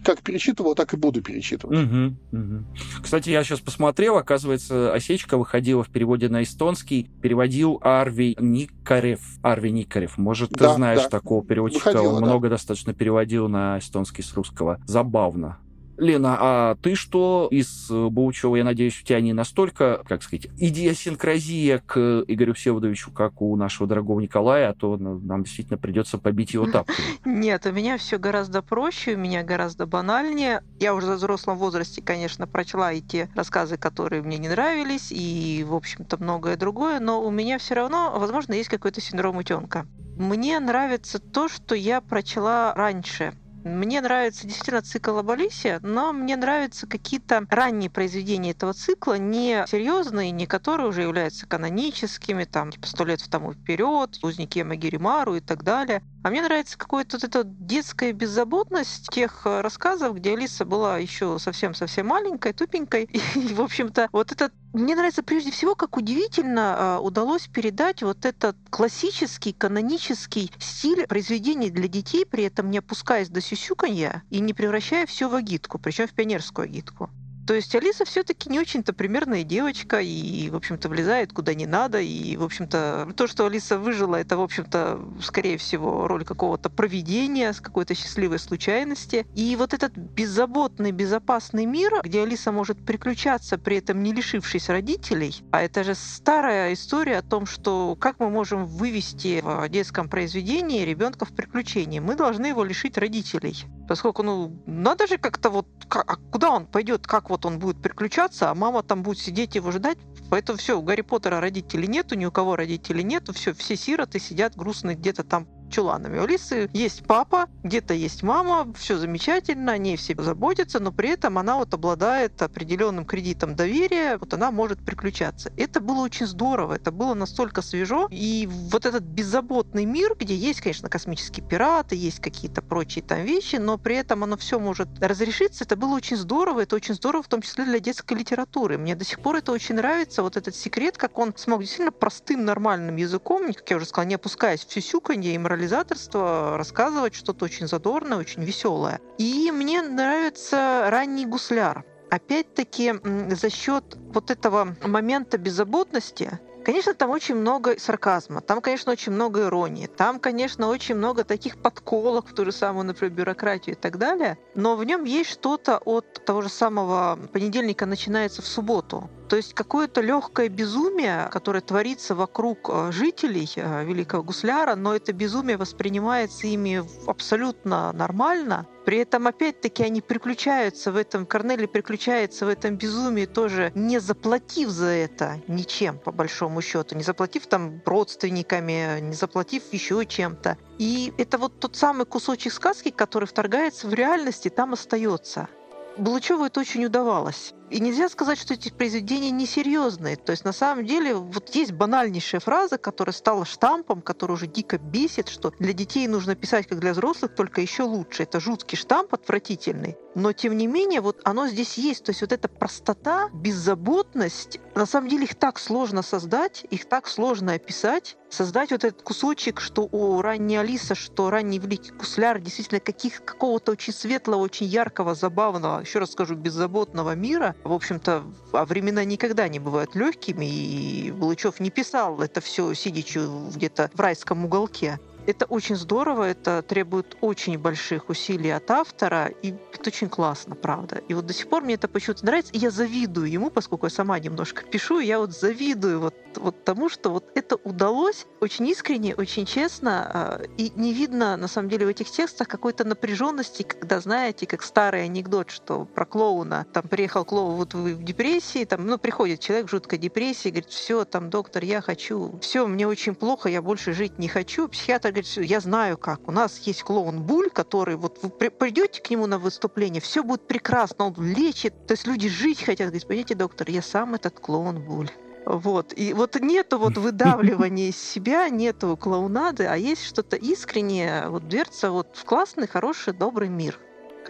как 0.04 0.24
перечитывал, 0.24 0.74
так 0.74 0.92
и 0.96 0.98
буду 0.98 1.22
перечитывать. 1.22 1.78
Угу, 1.78 2.16
угу. 2.32 2.66
Кстати, 3.04 3.30
я 3.30 3.44
сейчас 3.44 3.60
посмотрел, 3.60 4.18
оказывается, 4.18 4.92
«Осечка» 4.92 5.38
выходила 5.38 5.84
в 5.84 5.90
переводе 5.90 6.30
на 6.30 6.42
эстонский, 6.42 7.12
переводил 7.22 7.80
Арви 7.84 8.36
Никарев. 8.40 9.22
Арви 9.44 9.72
Никарев. 9.72 10.18
Может, 10.18 10.50
ты 10.50 10.62
да, 10.62 10.74
знаешь 10.74 11.04
да. 11.04 11.10
такого 11.10 11.46
переводчика? 11.46 11.90
Выходила, 11.90 12.14
Он 12.14 12.22
да. 12.22 12.26
много 12.26 12.50
достаточно 12.50 12.96
переводил 12.96 13.50
на 13.50 13.78
эстонский 13.78 14.24
с 14.24 14.34
русского. 14.34 14.82
Забавно. 14.88 15.60
Лена, 16.02 16.38
а 16.40 16.76
ты 16.82 16.96
что 16.96 17.48
из 17.52 17.90
э, 17.92 18.08
Баучева, 18.10 18.56
я 18.56 18.64
надеюсь, 18.64 19.00
у 19.00 19.06
тебя 19.06 19.22
не 19.22 19.34
настолько, 19.34 20.02
как 20.08 20.24
сказать, 20.24 20.48
идиосинкразия 20.58 21.78
к 21.86 22.24
Игорю 22.28 22.56
Всеволодовичу, 22.56 23.12
как 23.12 23.40
у 23.40 23.56
нашего 23.56 23.88
дорогого 23.88 24.20
Николая, 24.20 24.70
а 24.70 24.74
то 24.74 24.98
нам 24.98 25.44
действительно 25.44 25.78
придется 25.78 26.18
побить 26.18 26.56
его 26.56 26.66
тапками. 26.66 26.98
Нет, 27.24 27.68
у 27.68 27.72
меня 27.72 28.00
все 28.00 28.18
гораздо 28.18 28.64
проще, 28.64 29.14
у 29.14 29.18
меня 29.20 29.44
гораздо 29.44 29.86
банальнее. 29.86 30.64
Я 30.80 30.96
уже 30.96 31.14
в 31.14 31.16
взрослом 31.18 31.60
возрасте, 31.60 32.02
конечно, 32.02 32.48
прочла 32.48 32.92
и 32.92 33.02
те 33.02 33.30
рассказы, 33.36 33.78
которые 33.78 34.24
мне 34.24 34.40
не 34.40 34.50
нравились, 34.50 35.12
и, 35.12 35.64
в 35.68 35.76
общем-то, 35.76 36.18
многое 36.18 36.58
другое, 36.58 37.00
но 37.00 37.24
у 37.24 37.30
меня 37.30 37.60
все 37.60 37.76
равно, 37.76 38.12
возможно, 38.18 38.54
есть 38.54 38.70
какой-то 38.70 39.02
синдром 39.02 39.38
утенка. 39.38 39.86
Мне 40.18 40.60
нравится 40.60 41.20
то, 41.20 41.48
что 41.48 41.76
я 41.76 42.02
прочла 42.02 42.74
раньше. 42.74 43.34
Мне 43.64 44.02
нравится 44.02 44.48
действительно 44.48 44.82
цикл 44.82 45.18
Абалисия, 45.18 45.80
но 45.84 46.14
мне 46.14 46.36
нравятся 46.36 46.88
какие-то 46.88 47.46
ранние 47.50 47.92
произведения 47.92 48.52
этого 48.52 48.74
цикла, 48.74 49.20
не 49.20 49.64
серьезные, 49.68 50.32
не 50.32 50.48
которые 50.48 50.88
уже 50.88 51.04
являются 51.04 51.46
каноническими, 51.46 52.46
там, 52.46 52.72
типа 52.72 52.88
«Сто 52.88 53.06
лет 53.06 53.22
тому 53.30 53.54
вперед», 53.54 54.18
«Узники 54.24 54.60
Магиримару» 54.60 55.36
и 55.36 55.42
так 55.42 55.64
далее. 55.64 56.02
А 56.24 56.30
мне 56.30 56.42
нравится 56.42 56.78
какая-то 56.78 57.18
вот 57.18 57.24
эта 57.24 57.44
детская 57.44 58.12
беззаботность 58.12 59.10
тех 59.10 59.42
э, 59.46 59.62
рассказов, 59.62 60.16
где 60.16 60.34
Алиса 60.34 60.66
была 60.66 61.00
еще 61.00 61.40
совсем-совсем 61.40 62.08
маленькой, 62.08 62.54
тупенькой. 62.54 63.06
И, 63.36 63.54
в 63.54 63.62
общем-то, 63.62 64.10
вот 64.12 64.32
этот 64.32 64.54
мне 64.74 64.96
нравится 64.96 65.24
прежде 65.24 65.52
всего, 65.52 65.76
как 65.76 65.98
удивительно 65.98 66.78
э, 66.78 67.00
удалось 67.02 67.48
передать 67.48 68.04
вот 68.04 68.26
этот 68.26 68.56
классический, 68.70 69.52
канонический 69.52 70.52
стиль 70.60 71.08
произведений 71.08 71.70
для 71.72 71.88
детей, 71.88 72.26
при 72.26 72.44
этом 72.44 72.70
не 72.70 72.78
опускаясь 72.78 73.30
до 73.30 73.42
сюсюканья 73.42 74.24
и 74.30 74.40
не 74.40 74.54
превращая 74.54 75.06
все 75.08 75.28
в 75.28 75.36
агитку, 75.36 75.80
причем 75.80 76.08
в 76.08 76.14
пионерскую 76.14 76.66
агитку. 76.66 77.10
То 77.48 77.54
есть 77.54 77.76
Алиса 77.76 78.06
все-таки 78.06 78.50
не 78.50 78.60
очень-то 78.60 78.94
примерная 78.94 79.44
девочка 79.44 80.00
и, 80.00 80.50
в 80.50 80.56
общем-то, 80.56 80.90
влезает 80.90 81.34
куда 81.34 81.54
не 81.54 81.66
надо. 81.66 82.00
И, 82.00 82.38
в 82.38 82.44
общем-то, 82.44 83.14
то, 83.16 83.28
что 83.28 83.46
Алиса 83.46 83.78
выжила, 83.78 84.16
это, 84.16 84.38
в 84.38 84.42
общем-то, 84.42 85.00
скорее 85.22 85.58
всего, 85.58 86.08
роль 86.08 86.24
какого-то 86.24 86.70
проведения, 86.70 87.52
с 87.54 87.60
какой-то 87.60 87.96
счастливой 87.96 88.40
случайности. 88.40 89.26
И 89.36 89.56
вот 89.56 89.74
этот 89.74 89.98
беззаботный, 89.98 90.92
безопасный 90.92 91.66
мир, 91.66 92.00
где 92.04 92.22
Алиса 92.22 92.52
может 92.52 92.86
переключаться, 92.86 93.58
при 93.58 93.78
этом 93.78 94.04
не 94.04 94.14
лишившись 94.14 94.70
родителей, 94.70 95.44
а 95.52 95.62
это 95.62 95.84
же 95.84 95.96
старая 95.96 96.74
история 96.74 97.18
о 97.18 97.22
том, 97.22 97.46
что 97.46 97.96
как 98.00 98.20
мы 98.20 98.30
можем 98.30 98.66
вывести 98.66 99.42
в 99.44 99.68
детском 99.70 100.10
произведении 100.10 100.86
ребенка 100.86 101.26
в 101.26 101.34
приключения. 101.34 102.02
Мы 102.02 102.16
должны 102.16 102.48
его 102.48 102.64
лишить 102.64 102.98
родителей. 102.98 103.66
Поскольку, 103.88 104.24
ну, 104.24 104.64
надо 104.66 105.08
же 105.08 105.18
как-то 105.18 105.50
вот, 105.50 105.68
а 105.96 106.16
куда 106.16 106.52
он 106.52 106.66
пойдет, 106.66 107.06
как 107.08 107.30
вот 107.30 107.46
он 107.46 107.60
будет 107.60 107.82
переключаться, 107.82 108.50
а 108.50 108.56
мама 108.56 108.84
там 108.84 109.04
будет 109.04 109.20
сидеть 109.20 109.56
его 109.56 109.72
ждать. 109.72 109.98
Поэтому 110.30 110.58
все, 110.58 110.78
у 110.78 110.82
Гарри 110.82 111.02
Поттера 111.02 111.40
родителей 111.42 111.88
нету, 111.88 112.16
ни 112.16 112.26
у 112.26 112.32
кого 112.32 112.56
родителей 112.56 113.04
нету, 113.04 113.34
все, 113.34 113.54
все 113.54 113.76
сироты 113.76 114.20
сидят 114.20 114.56
грустные 114.56 114.96
где-то 114.96 115.24
там 115.24 115.48
чуланами. 115.72 116.20
У 116.20 116.24
Алисы 116.24 116.70
есть 116.74 117.06
папа, 117.06 117.48
где-то 117.64 117.94
есть 117.94 118.24
мама, 118.24 118.72
все 118.78 118.98
замечательно, 118.98 119.72
они 119.72 119.96
все 119.96 120.16
заботятся, 120.18 120.80
но 120.80 120.92
при 120.92 121.10
этом 121.10 121.38
она 121.38 121.58
вот 121.58 121.74
обладает 121.74 122.42
определенным 122.42 123.06
кредитом 123.06 123.56
доверия, 123.56 124.18
вот 124.18 124.34
она 124.34 124.52
может 124.52 124.80
приключаться. 124.86 125.52
Это 125.58 125.80
было 125.80 126.02
очень 126.02 126.28
здорово, 126.28 126.76
это 126.76 126.92
было 126.92 127.14
настолько 127.14 127.62
свежо, 127.62 128.08
и 128.12 128.48
вот 128.50 128.86
этот 128.86 129.04
беззаботный 129.04 129.86
мир, 129.86 130.16
где 130.20 130.36
есть, 130.36 130.62
конечно, 130.62 130.90
космические 130.90 131.46
пираты, 131.48 131.96
есть 131.96 132.20
какие-то 132.20 132.62
прочие 132.62 133.04
там 133.04 133.24
вещи, 133.24 133.56
но 133.56 133.78
при 133.78 133.96
этом 133.96 134.24
оно 134.24 134.38
все 134.38 134.60
может 134.60 134.88
разрешиться, 135.00 135.64
это 135.64 135.76
было 135.76 135.96
очень 135.96 136.18
здорово, 136.18 136.62
это 136.62 136.76
очень 136.76 136.96
здорово 136.96 137.24
в 137.24 137.28
том 137.28 137.42
числе 137.42 137.66
для 137.66 137.80
детской 137.80 138.18
литературы. 138.18 138.78
Мне 138.78 138.96
до 138.96 139.06
сих 139.06 139.22
пор 139.22 139.38
это 139.38 139.52
очень 139.52 139.76
нравится, 139.76 140.24
вот 140.24 140.38
этот 140.38 140.56
секрет, 140.56 140.98
как 140.98 141.18
он 141.18 141.34
смог 141.38 141.62
действительно 141.62 141.92
простым, 141.92 142.46
нормальным 142.46 142.98
языком, 142.98 143.54
как 143.54 143.70
я 143.70 143.78
уже 143.78 143.86
сказала, 143.86 144.08
не 144.08 144.16
опускаясь 144.16 144.66
в 144.66 144.72
сюсюканье 144.72 145.34
и 145.34 145.38
морализаторство, 145.62 146.58
рассказывать 146.58 147.14
что-то 147.14 147.46
очень 147.46 147.68
задорное, 147.68 148.18
очень 148.18 148.44
веселое. 148.44 149.00
И 149.20 149.52
мне 149.52 149.84
нравится 149.84 150.88
ранний 150.90 151.28
гусляр. 151.28 151.86
Опять-таки, 152.10 152.96
за 153.30 153.50
счет 153.52 153.84
вот 154.12 154.32
этого 154.32 154.76
момента 154.84 155.38
беззаботности, 155.38 156.40
Конечно, 156.64 156.94
там 156.94 157.10
очень 157.10 157.34
много 157.34 157.80
сарказма, 157.80 158.42
там, 158.42 158.62
конечно, 158.62 158.92
очень 158.92 159.12
много 159.12 159.46
иронии, 159.46 159.88
там, 159.88 160.20
конечно, 160.20 160.68
очень 160.68 160.94
много 160.94 161.24
таких 161.24 161.60
подколов 161.60 162.30
в 162.30 162.36
ту 162.36 162.46
же 162.46 162.52
самую, 162.52 162.86
например, 162.86 163.12
бюрократию 163.12 163.76
и 163.76 163.80
так 163.80 163.98
далее, 163.98 164.38
но 164.54 164.76
в 164.76 164.84
нем 164.84 165.04
есть 165.04 165.32
что-то 165.32 165.80
от 165.80 166.24
того 166.24 166.44
же 166.44 166.50
самого 166.50 167.18
понедельника 167.34 167.88
начинается 167.88 168.44
в 168.44 168.46
субботу. 168.46 169.10
То 169.32 169.38
есть 169.38 169.54
какое-то 169.54 170.02
легкое 170.02 170.50
безумие, 170.50 171.30
которое 171.32 171.62
творится 171.62 172.16
вокруг 172.16 172.70
э, 172.70 172.92
жителей 172.92 173.50
э, 173.56 173.86
Великого 173.86 174.24
Гусляра, 174.24 174.76
но 174.76 174.94
это 174.94 175.14
безумие 175.14 175.56
воспринимается 175.56 176.48
ими 176.48 176.84
абсолютно 177.08 177.94
нормально. 177.94 178.68
При 178.84 178.98
этом, 178.98 179.28
опять-таки, 179.28 179.84
они 179.84 180.02
приключаются 180.02 180.92
в 180.92 180.98
этом, 180.98 181.26
Корнели 181.26 181.66
приключается 181.66 182.46
в 182.46 182.50
этом 182.50 182.76
безумии 182.76 183.26
тоже, 183.26 183.72
не 183.74 184.00
заплатив 184.00 184.68
за 184.68 184.88
это 184.88 185.42
ничем, 185.48 185.98
по 185.98 186.12
большому 186.12 186.62
счету, 186.62 186.98
не 186.98 187.04
заплатив 187.04 187.48
там 187.48 187.82
родственниками, 187.86 189.00
не 189.00 189.14
заплатив 189.14 189.64
еще 189.72 190.06
чем-то. 190.06 190.58
И 190.78 191.14
это 191.18 191.38
вот 191.38 191.58
тот 191.58 191.78
самый 191.78 192.06
кусочек 192.06 192.52
сказки, 192.52 192.90
который 192.90 193.30
вторгается 193.30 193.88
в 193.88 193.94
реальность 193.94 194.46
и 194.46 194.50
там 194.50 194.74
остается. 194.74 195.48
Булычеву 195.96 196.44
это 196.44 196.60
очень 196.60 196.84
удавалось. 196.84 197.54
И 197.72 197.80
нельзя 197.80 198.10
сказать, 198.10 198.38
что 198.38 198.54
эти 198.54 198.70
произведения 198.70 199.32
несерьезные. 199.32 200.18
То 200.18 200.32
есть 200.32 200.44
на 200.44 200.52
самом 200.52 200.86
деле 200.86 201.14
вот 201.14 201.56
есть 201.56 201.72
банальнейшая 201.72 202.42
фраза, 202.42 202.78
которая 202.78 203.14
стала 203.14 203.46
штампом, 203.46 204.02
которая 204.02 204.36
уже 204.36 204.48
дико 204.48 204.78
бесит, 204.78 205.30
что 205.30 205.54
для 205.58 205.72
детей 205.72 206.06
нужно 206.08 206.36
писать 206.36 206.68
как 206.68 206.80
для 206.80 206.92
взрослых, 206.92 207.34
только 207.34 207.62
еще 207.62 207.84
лучше. 207.84 208.24
Это 208.24 208.42
жуткий 208.42 208.78
штамп, 208.78 209.14
отвратительный. 209.14 209.96
Но 210.16 210.34
тем 210.34 210.58
не 210.58 210.68
менее, 210.68 211.00
вот 211.00 211.22
оно 211.24 211.48
здесь 211.48 211.78
есть. 211.78 212.04
То 212.04 212.10
есть 212.10 212.20
вот 212.20 212.34
эта 212.34 212.50
простота, 212.50 213.30
беззаботность, 213.32 214.60
на 214.76 214.86
самом 214.86 215.08
деле 215.08 215.24
их 215.24 215.36
так 215.36 215.58
сложно 215.58 216.02
создать, 216.02 216.66
их 216.70 216.84
так 216.90 217.08
сложно 217.08 217.54
описать, 217.54 218.18
создать 218.30 218.72
вот 218.72 218.84
этот 218.84 219.02
кусочек, 219.02 219.62
что 219.62 219.84
у 219.92 220.22
ранней 220.22 220.58
Алиса, 220.58 220.96
что 220.96 221.30
ранний 221.30 221.60
Великий 221.60 221.92
Кусляр 221.92 222.40
действительно 222.40 222.80
каких, 222.80 223.24
какого-то 223.24 223.72
очень 223.72 223.94
светлого, 223.94 224.42
очень 224.42 224.66
яркого, 224.66 225.16
забавного, 225.16 225.82
еще 225.82 226.00
раз 226.00 226.12
скажу, 226.12 226.36
беззаботного 226.36 227.16
мира, 227.16 227.56
в 227.64 227.74
общем-то, 227.74 228.24
а 228.54 228.66
времена 228.66 229.04
никогда 229.04 229.48
не 229.48 229.60
бывают 229.60 229.96
легкими, 229.96 230.46
и 230.46 231.12
Булычев 231.12 231.60
не 231.60 231.70
писал 231.70 232.22
это 232.22 232.42
все, 232.42 232.74
сидячи 232.74 233.20
где-то 233.54 233.90
в 233.94 234.00
райском 234.00 234.46
уголке. 234.46 235.00
Это 235.28 235.46
очень 235.46 235.76
здорово, 235.76 236.24
это 236.24 236.62
требует 236.64 237.16
очень 237.22 237.58
больших 237.58 238.10
усилий 238.10 238.50
от 238.50 238.70
автора, 238.72 239.32
и 239.42 239.54
это 239.74 239.88
очень 239.90 240.10
классно, 240.10 240.56
правда. 240.56 241.02
И 241.08 241.14
вот 241.14 241.26
до 241.26 241.34
сих 241.34 241.48
пор 241.48 241.64
мне 241.64 241.76
это 241.76 241.88
почему-то 241.88 242.26
нравится, 242.26 242.52
и 242.54 242.58
я 242.58 242.72
завидую 242.72 243.30
ему, 243.30 243.52
поскольку 243.52 243.86
я 243.86 243.92
сама 243.92 244.18
немножко 244.20 244.64
пишу, 244.64 245.00
я 245.00 245.20
вот 245.20 245.32
завидую 245.32 246.00
вот, 246.00 246.16
вот 246.36 246.64
тому, 246.64 246.90
что 246.90 247.12
вот 247.12 247.26
это 247.36 247.58
удалось 247.64 248.26
очень 248.40 248.68
искренне, 248.68 249.16
очень 249.16 249.46
честно, 249.46 250.12
а, 250.14 250.42
и 250.58 250.72
не 250.76 250.94
видно, 250.94 251.38
на 251.38 251.48
самом 251.48 251.70
деле, 251.70 251.86
в 251.86 251.90
этих 251.90 252.10
текстах 252.10 252.48
какой-то 252.48 252.84
напряженности, 252.84 253.64
когда, 253.64 254.00
знаете, 254.00 254.48
как 254.48 254.64
старый 254.64 255.04
анекдот, 255.04 255.52
что 255.52 255.86
про 255.86 256.06
клоуна, 256.06 256.66
там 256.74 256.84
приехал 256.84 257.26
клоун 257.26 257.56
вот 257.58 257.74
в 257.76 258.04
депрессии, 258.04 258.66
там, 258.66 258.88
ну, 258.88 258.98
приходит 258.98 259.40
человек 259.40 259.68
в 259.68 259.72
жуткой 259.72 260.00
депрессии, 260.00 260.50
говорит, 260.50 260.70
все, 260.70 261.06
там, 261.06 261.30
доктор, 261.30 261.64
я 261.64 261.82
хочу, 261.82 262.40
все, 262.42 262.66
мне 262.66 262.88
очень 262.88 263.14
плохо, 263.14 263.50
я 263.50 263.62
больше 263.62 263.94
жить 263.94 264.18
не 264.18 264.28
хочу. 264.28 264.68
Психиатр 264.68 265.11
говорит, 265.12 265.28
я 265.38 265.60
знаю 265.60 265.98
как. 265.98 266.28
У 266.28 266.32
нас 266.32 266.60
есть 266.60 266.84
клоун 266.84 267.22
Буль, 267.24 267.50
который 267.50 267.96
вот 267.96 268.20
вы 268.22 268.30
придете 268.30 269.02
к 269.02 269.10
нему 269.10 269.28
на 269.28 269.38
выступление, 269.38 270.02
все 270.02 270.24
будет 270.24 270.48
прекрасно, 270.48 271.06
он 271.06 271.16
лечит. 271.18 271.88
То 271.88 271.94
есть 271.94 272.08
люди 272.08 272.30
жить 272.30 272.64
хотят. 272.64 272.88
Говорит, 272.88 273.08
понимаете, 273.08 273.36
доктор, 273.36 273.70
я 273.70 273.82
сам 273.82 274.16
этот 274.16 274.40
клоун 274.40 274.82
Буль. 274.82 275.10
Вот. 275.46 275.94
И 275.96 276.14
вот 276.14 276.40
нету 276.40 276.78
вот 276.78 276.98
выдавливания 276.98 277.90
из 277.90 277.98
себя, 277.98 278.48
нету 278.50 278.96
клоунады, 278.96 279.66
а 279.66 279.76
есть 279.76 280.04
что-то 280.04 280.36
искреннее, 280.36 281.28
вот 281.30 281.48
дверца 281.48 281.92
вот 281.92 282.10
в 282.14 282.26
классный, 282.26 282.68
хороший, 282.68 283.14
добрый 283.14 283.50
мир 283.50 283.80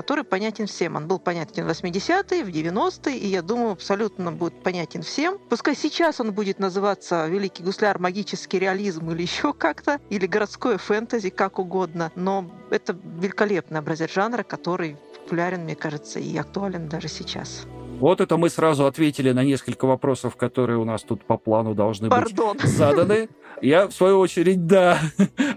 который 0.01 0.23
понятен 0.23 0.65
всем. 0.65 0.95
Он 0.95 1.07
был 1.07 1.19
понятен 1.19 1.63
в 1.63 1.69
80-е, 1.69 2.43
в 2.43 2.47
90-е, 2.47 3.15
и 3.15 3.27
я 3.27 3.43
думаю, 3.43 3.73
абсолютно 3.73 4.31
будет 4.31 4.63
понятен 4.63 5.03
всем. 5.03 5.37
Пускай 5.47 5.75
сейчас 5.75 6.19
он 6.19 6.33
будет 6.33 6.57
называться 6.57 7.27
«Великий 7.27 7.61
гусляр. 7.61 7.99
Магический 7.99 8.57
реализм» 8.57 9.11
или 9.11 9.21
еще 9.21 9.53
как-то, 9.53 9.99
или 10.09 10.25
«Городское 10.25 10.79
фэнтези», 10.79 11.29
как 11.29 11.59
угодно, 11.59 12.11
но 12.15 12.49
это 12.71 12.97
великолепный 13.19 13.77
образец 13.77 14.11
жанра, 14.11 14.41
который 14.41 14.97
популярен, 15.21 15.65
мне 15.65 15.75
кажется, 15.75 16.19
и 16.19 16.35
актуален 16.35 16.89
даже 16.89 17.07
сейчас. 17.07 17.67
Вот 18.01 18.19
это 18.19 18.35
мы 18.37 18.49
сразу 18.49 18.87
ответили 18.87 19.31
на 19.31 19.43
несколько 19.43 19.85
вопросов, 19.85 20.35
которые 20.35 20.79
у 20.79 20.85
нас 20.85 21.03
тут 21.03 21.23
по 21.23 21.37
плану 21.37 21.75
должны 21.75 22.09
Пардон. 22.09 22.57
быть 22.57 22.65
заданы. 22.65 23.29
Я, 23.61 23.87
в 23.87 23.91
свою 23.91 24.17
очередь, 24.17 24.65
да. 24.65 24.99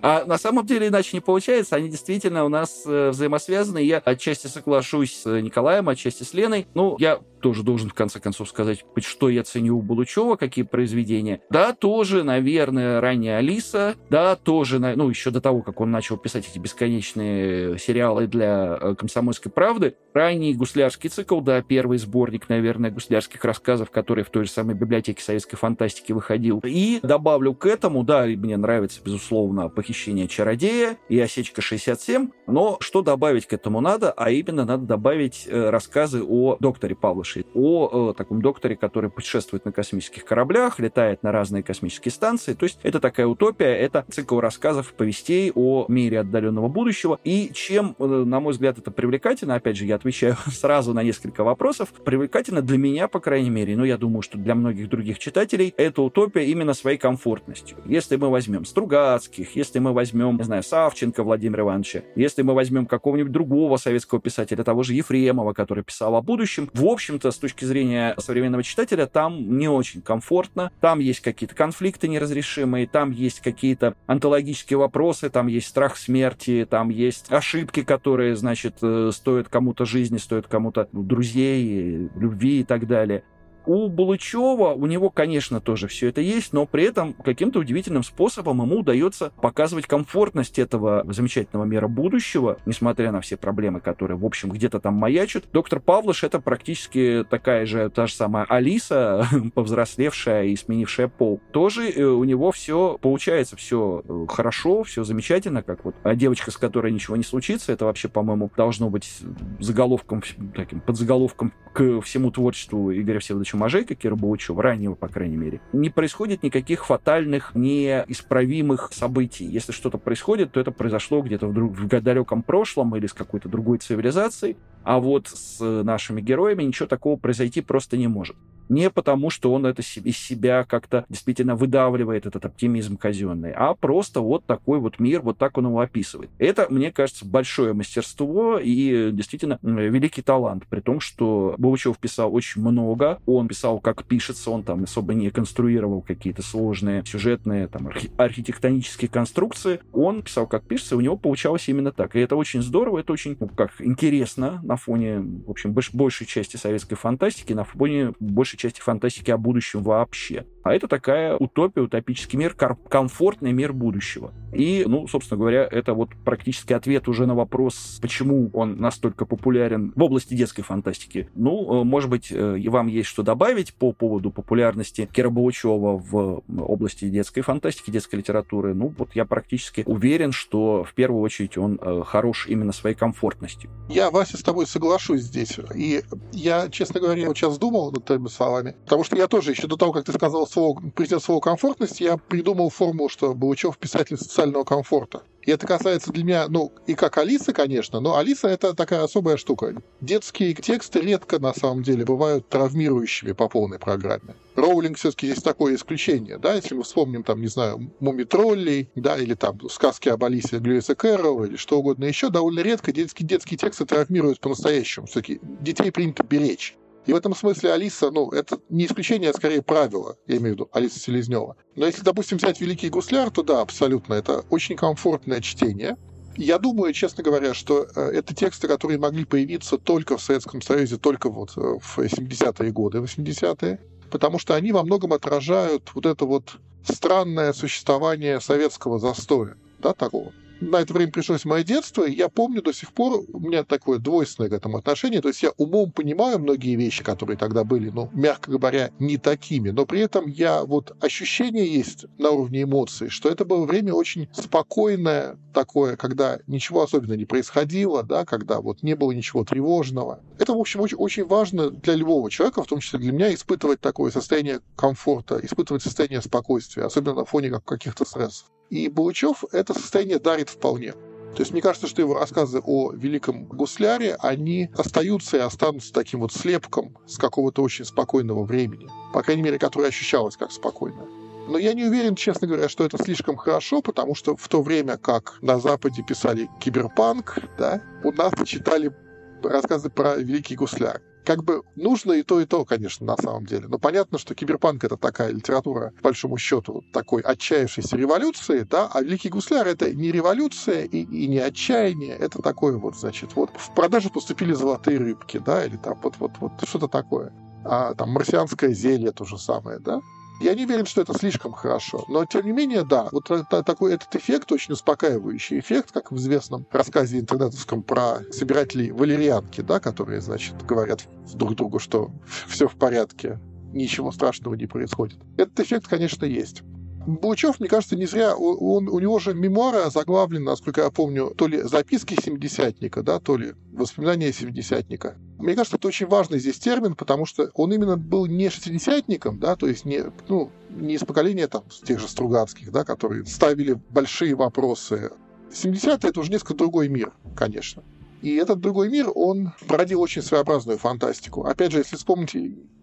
А 0.03 0.25
на 0.27 0.37
самом 0.37 0.67
деле 0.67 0.89
иначе 0.89 1.11
не 1.15 1.23
получается. 1.23 1.77
Они 1.77 1.89
действительно 1.89 2.45
у 2.45 2.51
нас 2.51 2.83
э, 2.85 3.09
взаимосвязаны. 3.09 3.79
Я 3.79 3.97
отчасти 3.99 4.47
соглашусь 4.47 5.23
с 5.23 5.41
Николаем, 5.41 5.89
отчасти 5.89 6.23
с 6.23 6.35
Леной. 6.35 6.67
Ну, 6.75 6.97
я 6.99 7.21
тоже 7.45 7.63
должен, 7.63 7.91
в 7.91 7.95
конце 7.95 8.21
концов, 8.21 8.49
сказать, 8.49 8.87
что 9.03 9.29
я 9.29 9.43
ценю 9.43 9.77
у 9.77 9.83
Булычева, 9.83 10.37
какие 10.37 10.65
произведения. 10.65 11.43
Да, 11.51 11.75
тоже, 11.75 12.25
наверное, 12.25 13.03
ранняя 13.03 13.37
Алиса. 13.37 13.97
Да, 14.09 14.35
тоже, 14.35 14.79
ну, 14.79 15.11
еще 15.11 15.31
до 15.31 15.43
того, 15.43 15.61
как 15.61 15.79
он 15.83 15.91
начал 15.91 16.17
писать 16.17 16.49
эти 16.51 16.59
бесконечные 16.59 17.79
сериалы 17.79 18.29
для 18.29 18.79
э, 18.81 18.95
«Комсомольской 18.95 19.53
правды». 19.53 19.95
Ранний 20.15 20.55
гуслярский 20.55 21.11
цикл, 21.11 21.41
да, 21.43 21.61
первый 21.61 21.99
сборник, 21.99 22.49
наверное, 22.49 22.91
гуслярских 22.91 23.45
рассказов, 23.45 23.91
который 23.91 24.25
в 24.25 24.31
той 24.31 24.45
же 24.45 24.51
самой 24.51 24.75
библиотеке 24.75 25.23
советской 25.23 25.57
фантастики 25.59 26.13
выходил. 26.13 26.63
И 26.65 27.01
добавлю 27.03 27.53
к 27.53 27.67
этому, 27.67 28.05
да, 28.05 28.25
мне 28.25 28.57
нравится, 28.57 29.03
безусловно, 29.05 29.69
«Похищение 29.69 30.29
чародея» 30.29 30.97
и 31.11 31.21
«Осечка 31.21 31.61
67», 31.61 32.31
но 32.47 32.79
что 32.81 33.03
добавить 33.03 33.45
к 33.45 33.53
этому 33.53 33.83
надо? 33.83 34.13
А 34.13 34.31
именно 34.31 34.65
надо 34.65 34.87
добавить 34.87 35.47
э, 35.47 35.69
рассказы 35.69 36.23
о 36.23 36.57
докторе 36.59 36.95
Павлыше, 37.35 37.45
о 37.55 38.11
э, 38.11 38.15
таком 38.15 38.43
докторе, 38.43 38.77
который 38.77 39.11
путешествует 39.11 39.65
на 39.65 39.73
космических 39.73 40.25
кораблях, 40.25 40.79
летает 40.79 41.23
на 41.23 41.33
разные 41.33 41.63
космические 41.63 42.13
станции. 42.13 42.55
То 42.55 42.65
есть 42.65 42.79
это 42.83 43.01
такая 43.01 43.27
утопия, 43.27 43.75
это 43.75 44.05
цикл 44.11 44.41
рассказов, 44.41 44.93
повестей 44.95 45.53
о 45.55 45.87
мире 45.89 46.21
отдаленного 46.21 46.69
будущего. 46.69 47.19
И 47.25 47.51
чем, 47.53 47.97
э, 47.99 48.05
на 48.05 48.41
мой 48.41 48.53
взгляд, 48.53 48.79
это 48.79 48.91
привлекательно, 48.91 49.55
опять 49.55 49.77
же, 49.77 49.87
я 49.87 49.97
отвечаю 49.97 50.37
сразу 50.47 50.93
на 50.95 51.03
несколько 51.03 51.45
вопросов, 51.45 51.93
привлекательно 52.05 52.63
для 52.63 52.79
меня, 52.79 53.09
по 53.09 53.21
крайней 53.21 53.51
мере, 53.51 53.77
но 53.77 53.85
я 53.85 53.97
думаю, 53.97 54.23
что 54.23 54.39
для 54.39 54.55
многих 54.55 54.89
других 54.89 55.19
читателей, 55.19 55.75
это 55.77 56.03
утопия 56.03 56.45
именно 56.47 56.75
своей 56.75 56.99
комфортностью. 56.99 57.79
Если 57.87 58.17
мы 58.17 58.31
возьмем 58.31 58.65
Стругацких, 58.65 59.57
если 59.57 59.79
мы 59.79 59.93
возьмем, 59.93 60.37
не 60.37 60.45
знаю, 60.45 60.63
Савченко 60.63 61.23
Владимира 61.23 61.63
Ивановича, 61.63 62.03
если 62.17 62.43
мы 62.43 62.55
возьмем 62.55 62.87
какого-нибудь 62.87 63.33
другого 63.33 63.77
советского 63.77 64.21
писателя, 64.21 64.63
того 64.65 64.83
же 64.83 64.95
Ефремова, 64.95 65.53
который 65.53 65.85
писал 65.85 66.17
о 66.17 66.23
будущем, 66.23 66.71
в 66.73 66.87
общем-то, 66.87 67.24
с 67.31 67.39
точки 67.39 67.65
зрения 67.65 68.15
современного 68.19 68.63
читателя, 68.63 69.07
там 69.07 69.59
не 69.59 69.69
очень 69.69 70.03
комфортно, 70.03 70.71
там 70.81 70.99
есть 70.99 71.21
какие-то 71.21 71.55
конфликты 71.55 72.09
неразрешимые, 72.09 72.87
там 72.87 73.11
есть 73.11 73.41
какие-то 73.41 73.95
антологические 74.07 74.79
вопросы, 74.79 75.31
там 75.31 75.47
есть 75.47 75.69
страх 75.69 75.97
смерти, 75.97 76.67
там 76.69 76.89
есть 76.89 77.31
ошибки, 77.31 77.83
которые, 77.83 78.37
значит, 78.37 78.77
э, 78.83 79.11
стоят 79.13 79.49
кому-то 79.49 79.85
жизни, 79.85 80.19
стоят 80.19 80.47
кому-то 80.47 80.89
друзей, 80.93 82.09
любви 82.17 82.61
и 82.61 82.65
так 82.65 82.87
далее. 82.87 83.25
У 83.67 83.89
Булычева, 83.89 84.75
у 84.75 84.87
него, 84.87 85.11
конечно, 85.11 85.61
тоже 85.61 85.89
все 85.89 86.09
это 86.09 86.21
есть, 86.21 86.53
но 86.53 86.67
при 86.67 86.85
этом 86.85 87.15
каким-то 87.15 87.61
удивительным 87.61 88.03
способом 88.03 88.61
ему 88.63 88.81
удается 88.81 89.33
показывать 89.41 89.87
комфортность 89.87 90.59
этого 90.59 91.05
замечательного 91.09 91.65
мира 91.65 91.89
будущего, 91.89 92.59
несмотря 92.67 93.13
на 93.13 93.21
все 93.21 93.37
проблемы, 93.37 93.81
которые, 93.81 94.17
в 94.19 94.25
общем, 94.25 94.51
где-то 94.51 94.81
там 94.81 94.95
маячат. 94.95 95.45
Доктор 95.53 95.81
Павлыш— 95.81 96.23
это 96.25 96.41
практически 96.41 97.25
такая 97.29 97.65
же, 97.67 97.89
та 97.91 98.07
же 98.07 98.15
самая 98.15 98.45
Алиса, 98.45 99.27
повзрослевшая 99.55 100.45
и 100.45 100.57
сменившая 100.57 101.09
пол. 101.09 101.41
Тоже 101.53 101.89
э, 101.91 102.05
у 102.05 102.25
него 102.25 102.53
все 102.53 102.99
получается, 103.01 103.57
все 103.57 104.03
э, 104.07 104.27
хорошо, 104.29 104.83
все 104.83 105.05
замечательно, 105.05 105.63
как 105.63 105.85
вот 105.85 105.95
а 106.03 106.15
девочка, 106.15 106.51
с 106.51 106.57
которой 106.57 106.93
ничего 106.93 107.17
не 107.17 107.25
случится, 107.25 107.73
это 107.73 107.87
вообще, 107.87 108.09
по-моему, 108.09 108.51
должно 108.57 108.91
быть 108.91 109.21
заголовком, 109.61 110.23
таким 110.55 110.81
подзаголовком 110.81 111.53
к 111.73 112.01
всему 112.03 112.31
творчеству 112.31 112.93
Игоря 112.93 113.19
Всеволодовича 113.19 113.54
Можейко, 113.55 113.95
Кира 113.95 114.15
Булычева, 114.15 114.63
раннего, 114.63 114.95
по 114.95 115.09
крайней 115.09 115.37
мере. 115.37 115.61
Не 115.73 115.91
происходит 115.91 116.43
никаких 116.43 116.87
фатальных, 116.87 117.55
неисправимых 117.55 118.91
событий. 118.93 119.45
Если 119.45 119.73
что-то 119.73 119.99
происходит, 119.99 120.53
то 120.53 120.61
это 120.61 120.71
произошло 120.71 121.23
где-то 121.23 121.49
в, 121.49 121.53
в 121.53 121.89
далеком 122.03 122.43
прошлом 122.43 122.97
или 122.97 123.07
с 123.07 123.13
какой-то 123.13 123.49
другой 123.49 123.79
цивилизацией, 123.79 124.57
а 124.85 125.01
вот 125.01 125.29
с 125.29 125.59
нашими 125.61 126.21
героями 126.21 126.63
ничего 126.63 126.87
такого 126.87 127.17
произойти 127.17 127.61
просто 127.61 127.97
не 127.97 128.09
может. 128.09 128.37
Не 128.71 128.89
потому, 128.89 129.29
что 129.29 129.53
он 129.53 129.67
это 129.67 129.83
из 129.83 130.17
себя 130.17 130.65
как-то 130.65 131.05
действительно 131.11 131.55
выдавливает, 131.55 132.25
этот 132.25 132.47
оптимизм 132.47 132.97
казенный, 132.97 133.53
а 133.53 133.75
просто 133.75 134.21
вот 134.21 134.47
такой 134.47 134.79
вот 134.79 134.99
мир, 134.99 135.21
вот 135.21 135.37
так 135.37 135.59
он 135.59 135.67
его 135.67 135.81
описывает. 135.81 136.31
Это, 136.39 136.67
мне 136.71 136.91
кажется, 136.91 137.27
большое 137.27 137.75
мастерство 137.75 138.59
и 138.59 139.11
действительно 139.13 139.59
великий 139.63 140.23
талант, 140.23 140.65
при 140.71 140.81
том, 140.81 141.01
что 141.01 141.55
Булычев 141.59 141.99
писал 141.99 142.35
очень 142.35 142.63
много, 142.63 143.19
он 143.27 143.49
писал, 143.49 143.81
как 143.81 144.05
пишется, 144.05 144.51
он 144.51 144.63
там 144.63 144.85
особо 144.85 145.13
не 145.13 145.31
конструировал 145.31 146.01
какие-то 146.01 146.43
сложные 146.43 147.05
сюжетные 147.05 147.69
там 147.69 147.89
архи- 147.89 148.11
архитектонические 148.17 149.11
конструкции, 149.11 149.81
он 149.93 150.23
писал, 150.23 150.47
как 150.47 150.67
пишется, 150.67 150.95
и 150.95 150.99
у 150.99 151.03
него 151.03 151.19
получалось 151.19 151.69
именно 151.69 151.93
так. 151.93 152.17
И 152.17 152.21
это 152.21 152.35
очень 152.35 152.63
здорово, 152.63 153.01
это 153.01 153.13
очень, 153.13 153.37
ну, 153.39 153.49
как 153.49 153.73
интересно 153.81 154.61
на 154.63 154.74
фоне, 154.77 155.21
в 155.21 155.51
общем, 155.51 155.73
больш- 155.73 155.91
большей 155.93 156.27
части 156.27 156.57
советской 156.57 156.97
фантастики, 156.97 157.53
на 157.53 157.65
фоне 157.65 158.13
большей 158.21 158.59
части 158.59 158.81
фантастики 158.81 159.31
о 159.31 159.37
будущем 159.37 159.83
вообще. 159.83 160.47
А 160.65 160.75
это 160.75 160.89
такая 160.89 161.37
утопия, 161.37 161.83
утопический 161.83 162.39
мир, 162.39 162.55
комфортный 162.55 163.53
мир 163.53 163.75
будущего. 163.75 164.33
И, 164.55 164.85
ну, 164.87 165.07
собственно 165.09 165.39
говоря, 165.39 165.69
это 165.71 165.93
вот 165.95 166.11
практически 166.25 166.73
ответ 166.73 167.07
уже 167.07 167.27
на 167.27 167.35
вопрос, 167.35 167.99
почему 168.01 168.51
он 168.55 168.79
настолько 168.79 169.27
популярен 169.27 169.93
в 169.95 170.03
области 170.03 170.35
детской 170.35 170.63
фантастики. 170.63 171.29
Ну, 171.35 171.83
э, 171.83 171.85
может 171.85 172.09
быть, 172.09 172.29
э, 172.31 172.59
и 172.59 172.69
вам 172.69 172.87
есть 172.87 173.09
что 173.09 173.23
добавить 173.23 173.75
по 173.75 173.93
поводу 173.93 174.31
популярности 174.31 175.09
Кира 175.13 175.29
Булычева 175.29 175.99
в 175.99 176.43
области 176.57 177.11
детской 177.11 177.43
фантастики, 177.43 177.91
детской 177.91 178.17
литературы. 178.17 178.73
Ну, 178.75 178.95
вот 178.97 179.11
я 179.15 179.27
практически 179.27 179.83
уверен, 179.87 180.33
что 180.33 180.85
в 180.85 180.95
первую 180.95 181.21
очередь 181.21 181.59
он 181.59 181.79
э, 181.83 182.03
хорош 182.07 182.47
именно 182.49 182.73
своей 182.73 182.97
комфортностью. 182.97 183.71
Я, 183.91 184.11
Вася, 184.11 184.39
с 184.39 184.43
тобой 184.43 184.67
соглашусь 184.67 185.23
здесь. 185.23 185.59
И 185.75 186.03
я, 186.33 186.71
честно 186.71 187.01
говоря, 187.01 187.27
вот 187.27 187.37
сейчас 187.37 187.59
думал 187.59 187.93
над 187.93 188.11
этими 188.11 188.29
словами, 188.29 188.77
потому 188.85 189.05
что 189.05 189.17
я 189.17 189.27
тоже 189.27 189.51
еще 189.51 189.67
до 189.67 189.77
того, 189.77 189.93
как 189.93 190.05
ты 190.05 190.13
сказал 190.13 190.47
слово, 190.55 190.81
президент 190.95 191.23
слова 191.23 191.41
комфортность, 191.41 192.01
я 192.01 192.17
придумал 192.17 192.71
формулу, 192.71 193.09
что 193.09 193.35
Булычев 193.35 193.77
писатель 193.77 194.17
социального 194.17 194.65
комфорта. 194.65 195.23
И 195.43 195.51
это 195.51 195.67
касается 195.67 196.11
для 196.11 196.25
меня, 196.25 196.47
ну, 196.49 196.73
и 196.87 196.95
как 196.95 197.19
Алисы, 197.19 197.53
конечно, 197.53 198.01
но 198.01 198.17
Алиса— 198.17 198.49
это 198.49 198.73
такая 198.73 199.03
особая 199.03 199.37
штука. 199.37 199.75
Детские 200.01 200.55
тексты 200.55 201.01
редко, 201.01 201.39
на 201.39 201.53
самом 201.53 201.83
деле, 201.83 202.05
бывают 202.05 202.49
травмирующими 202.49 203.33
по 203.33 203.49
полной 203.49 203.79
программе. 203.79 204.35
Роулинг 204.55 204.97
все-таки 204.97 205.27
здесь 205.27 205.43
такое 205.43 205.75
исключение, 205.75 206.39
да, 206.39 206.55
если 206.55 206.75
мы 206.75 206.85
вспомним, 206.85 207.25
там, 207.25 207.41
не 207.43 207.49
знаю, 207.49 207.91
Муми-троллей, 208.01 208.89
да, 208.95 209.19
или 209.19 209.35
там 209.35 209.69
сказки 209.69 210.09
об 210.09 210.25
Алисе 210.25 210.59
Льюиса 210.59 210.95
Кэрролла, 210.95 211.45
или 211.45 211.57
что 211.57 211.79
угодно 211.81 212.05
еще, 212.05 212.31
довольно 212.31 212.61
редко 212.61 212.93
детские, 212.93 213.27
детские 213.27 213.59
тексты 213.59 213.85
травмируют 213.85 214.41
по-настоящему. 214.41 215.07
Все-таки 215.07 215.41
детей 215.43 215.91
принято 215.91 216.23
беречь. 216.23 216.77
И 217.07 217.13
в 217.13 217.17
этом 217.17 217.35
смысле 217.35 217.73
Алиса, 217.73 218.11
ну, 218.11 218.31
это 218.31 218.59
не 218.71 218.87
исключение, 218.87 219.31
а 219.31 219.35
скорее 219.35 219.63
правило, 219.63 220.17
я 220.27 220.37
имею 220.37 220.55
в 220.55 220.55
виду 220.55 220.71
Алиса 220.73 220.99
Селезнева. 220.99 221.57
Но 221.77 221.87
если, 221.87 222.03
допустим, 222.03 222.39
взять 222.39 222.61
«Великий 222.61 222.89
гусляр», 222.89 223.31
то 223.31 223.43
да, 223.43 223.61
абсолютно, 223.61 224.15
это 224.15 224.45
очень 224.51 224.77
комфортное 224.77 225.41
чтение. 225.41 225.97
Я 226.37 226.59
думаю, 226.59 226.93
честно 226.93 227.23
говоря, 227.23 227.55
что 227.55 227.87
э, 227.95 228.01
это 228.01 228.35
тексты, 228.35 228.67
которые 228.67 228.99
могли 228.99 229.25
появиться 229.25 229.79
только 229.79 230.17
в 230.17 230.23
Советском 230.23 230.63
Союзе, 230.63 230.97
только 230.97 231.31
вот 231.31 231.53
э, 231.57 231.61
в 231.81 231.99
70-е 231.99 232.73
годы, 232.73 232.99
80-е, 232.99 233.81
потому 234.11 234.39
что 234.39 234.55
они 234.55 234.73
во 234.73 234.83
многом 234.83 235.13
отражают 235.13 235.91
вот 235.95 236.07
это 236.07 236.25
вот 236.25 236.57
странное 236.89 237.53
существование 237.53 238.41
советского 238.41 238.99
застоя, 238.99 239.57
да, 239.79 239.93
такого 239.93 240.33
на 240.71 240.81
это 240.81 240.93
время 240.93 241.13
пришлось 241.13 241.45
мое 241.45 241.63
детство, 241.63 242.05
и 242.05 242.15
я 242.15 242.29
помню 242.29 242.63
до 242.63 242.73
сих 242.73 242.93
пор, 242.93 243.25
у 243.33 243.41
меня 243.41 243.65
такое 243.65 243.99
двойственное 243.99 244.51
к 244.51 244.53
этому 244.53 244.79
отношение, 244.79 245.21
то 245.21 245.29
есть 245.29 245.43
я 245.43 245.53
умом 245.57 245.93
понимаю 245.93 246.39
многие 246.39 246.77
вещи, 246.77 247.03
которые 247.03 247.37
тогда 247.37 247.65
были, 247.65 247.91
ну, 247.91 248.11
мягко 248.13 248.51
говоря, 248.51 248.91
не 248.99 249.17
такими, 249.17 249.71
но 249.71 249.87
при 249.87 250.01
этом 250.01 250.27
я 250.27 250.65
вот 250.65 250.97
ощущение 251.01 251.67
есть 251.67 252.07
на 252.19 252.31
уровне 252.31 252.63
эмоций, 252.63 253.09
что 253.09 253.29
это 253.29 253.45
было 253.45 253.65
время 253.65 253.93
очень 253.93 254.29
спокойное 254.33 255.37
такое, 255.53 255.97
когда 255.97 256.39
ничего 256.47 256.83
особенно 256.83 257.15
не 257.15 257.25
происходило, 257.25 258.03
да, 258.03 258.25
когда 258.25 258.61
вот 258.61 258.83
не 258.83 258.95
было 258.95 259.13
ничего 259.13 259.45
тревожного. 259.45 260.21
Это, 260.39 260.53
в 260.53 260.59
общем, 260.59 260.81
очень, 260.81 260.97
очень 260.97 261.25
важно 261.25 261.71
для 261.71 261.95
любого 261.95 262.31
человека, 262.31 262.63
в 262.63 262.67
том 262.67 262.81
числе 262.81 262.99
для 262.99 263.13
меня, 263.13 263.33
испытывать 263.33 263.81
такое 263.81 264.11
состояние 264.11 264.61
комфорта, 264.77 265.39
испытывать 265.43 265.83
состояние 265.83 266.21
спокойствия, 266.21 266.85
особенно 266.85 267.15
на 267.15 267.25
фоне 267.25 267.51
каких-то 267.65 268.05
стрессов. 268.05 268.51
И 268.75 268.89
Булычев 268.89 269.45
это 269.53 269.73
состояние 269.73 270.19
дарит 270.19 270.49
вполне. 270.49 270.95
То 271.37 271.43
есть 271.43 271.53
мне 271.53 271.63
кажется, 271.63 271.87
что 271.87 272.03
его 272.03 272.15
рассказы 272.15 272.61
о 272.61 272.91
великом 272.91 273.45
гусляре, 273.45 274.17
они 274.19 274.69
остаются 274.77 275.37
и 275.37 275.41
останутся 275.41 275.93
таким 275.93 276.21
вот 276.21 276.33
слепком 276.33 276.99
с 277.07 277.17
какого-то 277.17 277.63
очень 277.63 277.85
спокойного 277.85 278.43
времени. 278.43 278.89
По 279.13 279.23
крайней 279.23 279.43
мере, 279.43 279.61
которое 279.61 279.91
ощущалось 279.91 280.37
как 280.37 280.51
спокойное. 280.51 281.07
Но 281.47 281.57
я 281.57 281.73
не 281.73 281.85
уверен, 281.85 282.17
честно 282.17 282.49
говоря, 282.49 282.69
что 282.69 282.85
это 282.85 283.01
слишком 283.01 283.37
хорошо, 283.37 283.81
потому 283.81 284.17
что 284.17 284.35
в 284.35 284.49
то 284.49 284.61
время, 284.61 284.97
как 284.97 285.39
на 285.41 285.61
Западе 285.61 286.03
писали 286.03 286.51
киберпанк, 286.59 287.39
да, 287.57 287.81
у 288.03 288.11
нас 288.11 288.33
читали 288.45 288.93
рассказы 289.41 289.89
про 289.89 290.17
Великий 290.17 290.57
Гусляр 290.57 291.01
как 291.25 291.43
бы 291.43 291.63
нужно 291.77 292.13
и 292.13 292.23
то, 292.23 292.41
и 292.41 292.47
то, 292.47 292.65
конечно, 292.65 293.07
на 293.07 293.17
самом 293.17 293.47
деле. 293.47 293.67
Но 293.69 293.79
понятно, 293.79 294.19
что 294.19 294.35
киберпанк— 294.35 294.85
это 294.85 294.97
такая 294.97 295.31
литература, 295.31 295.93
по 295.99 296.05
большому 296.05 296.37
счету, 296.39 296.85
такой 296.93 297.23
отчаявшейся 297.23 297.97
революции, 297.97 298.67
да, 298.69 298.89
а 298.93 299.03
Великий 299.03 299.29
Гусляр— 299.29 299.67
это 299.69 299.93
не 299.95 300.13
революция 300.13 300.85
и, 300.85 301.03
и 301.03 301.27
не 301.27 301.39
отчаяние, 301.39 302.17
это 302.17 302.43
такое 302.43 302.77
вот, 302.77 302.97
значит, 302.97 303.35
вот 303.35 303.51
в 303.57 303.75
продажу 303.75 304.11
поступили 304.11 304.53
золотые 304.53 304.99
рыбки, 304.99 305.39
да, 305.39 305.65
или 305.65 305.77
там 305.77 305.99
вот, 306.03 306.17
вот, 306.19 306.33
вот 306.41 306.53
что-то 306.67 306.89
такое. 306.89 307.33
А 307.65 307.95
там 307.95 308.11
марсианское 308.11 308.73
зелье 308.73 309.13
то 309.13 309.25
же 309.25 309.39
самое, 309.39 309.79
да. 309.79 310.01
Я 310.41 310.55
не 310.55 310.65
уверен, 310.65 310.85
что 310.85 311.01
это 311.01 311.15
слишком 311.15 311.53
хорошо. 311.53 312.05
Но, 312.09 312.25
тем 312.25 312.45
не 312.45 312.53
менее, 312.53 312.85
да, 312.85 313.09
вот 313.13 313.31
это, 313.31 313.63
такой 313.63 313.95
этот 313.95 314.15
эффект, 314.17 314.51
очень 314.53 314.75
успокаивающий 314.75 315.61
эффект, 315.61 315.93
как 315.93 316.11
в 316.11 316.17
известном 316.17 316.67
рассказе 316.71 317.21
интернетовском 317.21 317.83
про 317.83 318.21
собирателей 318.33 318.91
валерьянки, 318.91 319.61
да, 319.61 319.81
которые, 319.81 320.21
значит, 320.21 320.55
говорят 320.67 321.07
друг 321.35 321.55
другу, 321.55 321.79
что 321.79 322.11
все 322.49 322.67
в 322.69 322.75
порядке, 322.75 323.39
ничего 323.73 324.13
страшного 324.13 324.55
не 324.55 324.67
происходит. 324.67 325.19
Этот 325.37 325.61
эффект, 325.61 325.89
конечно, 325.89 326.25
есть. 326.25 326.63
Булычев, 327.07 327.61
мне 327.61 327.69
кажется, 327.69 327.97
не 327.97 328.07
зря, 328.07 328.35
он, 328.35 328.89
у 328.89 328.99
него 328.99 329.19
же 329.19 329.35
мемуары 329.35 329.91
заглавлены, 329.91 330.45
насколько 330.47 330.81
я 330.81 330.91
помню, 330.91 331.35
то 331.37 331.47
ли 331.47 331.63
записки 331.63 332.19
семидесятника, 332.21 333.03
да, 333.03 333.21
то 333.21 333.37
ли 333.37 333.53
воспоминания 333.73 334.33
семидесятника. 334.33 335.17
Мне 335.39 335.55
кажется, 335.55 335.77
это 335.77 335.89
очень 335.89 336.07
важный 336.07 336.39
здесь 336.39 336.59
термин, 336.59 336.95
потому 336.95 337.27
что 337.27 337.51
он 337.55 337.73
именно 337.73 337.97
был 337.97 338.27
не 338.27 338.49
шестидесятником, 338.51 339.39
да, 339.39 339.57
то 339.57 339.67
есть 339.67 339.85
не, 339.85 340.05
ну, 340.29 340.51
не 340.71 340.95
из 340.95 341.01
поколения 341.01 341.49
там 341.49 341.65
тех 341.85 341.99
же 341.99 342.09
Стругацких, 342.09 342.71
да, 342.71 342.85
которые 342.85 343.27
ставили 343.27 343.79
большие 343.91 344.35
вопросы. 344.35 345.11
70-е— 345.51 345.99
это 346.11 346.21
уже 346.21 346.31
несколько 346.31 346.55
другой 346.55 346.89
мир, 346.89 347.13
конечно. 347.37 347.83
И 348.23 348.37
этот 348.37 348.61
другой 348.61 348.89
мир, 348.91 349.11
он 349.15 349.53
породил 349.67 350.01
очень 350.01 350.23
своеобразную 350.23 350.79
фантастику. 350.79 351.45
Опять 351.45 351.73
же, 351.73 351.79
если 351.79 351.97
вспомнить 351.97 352.35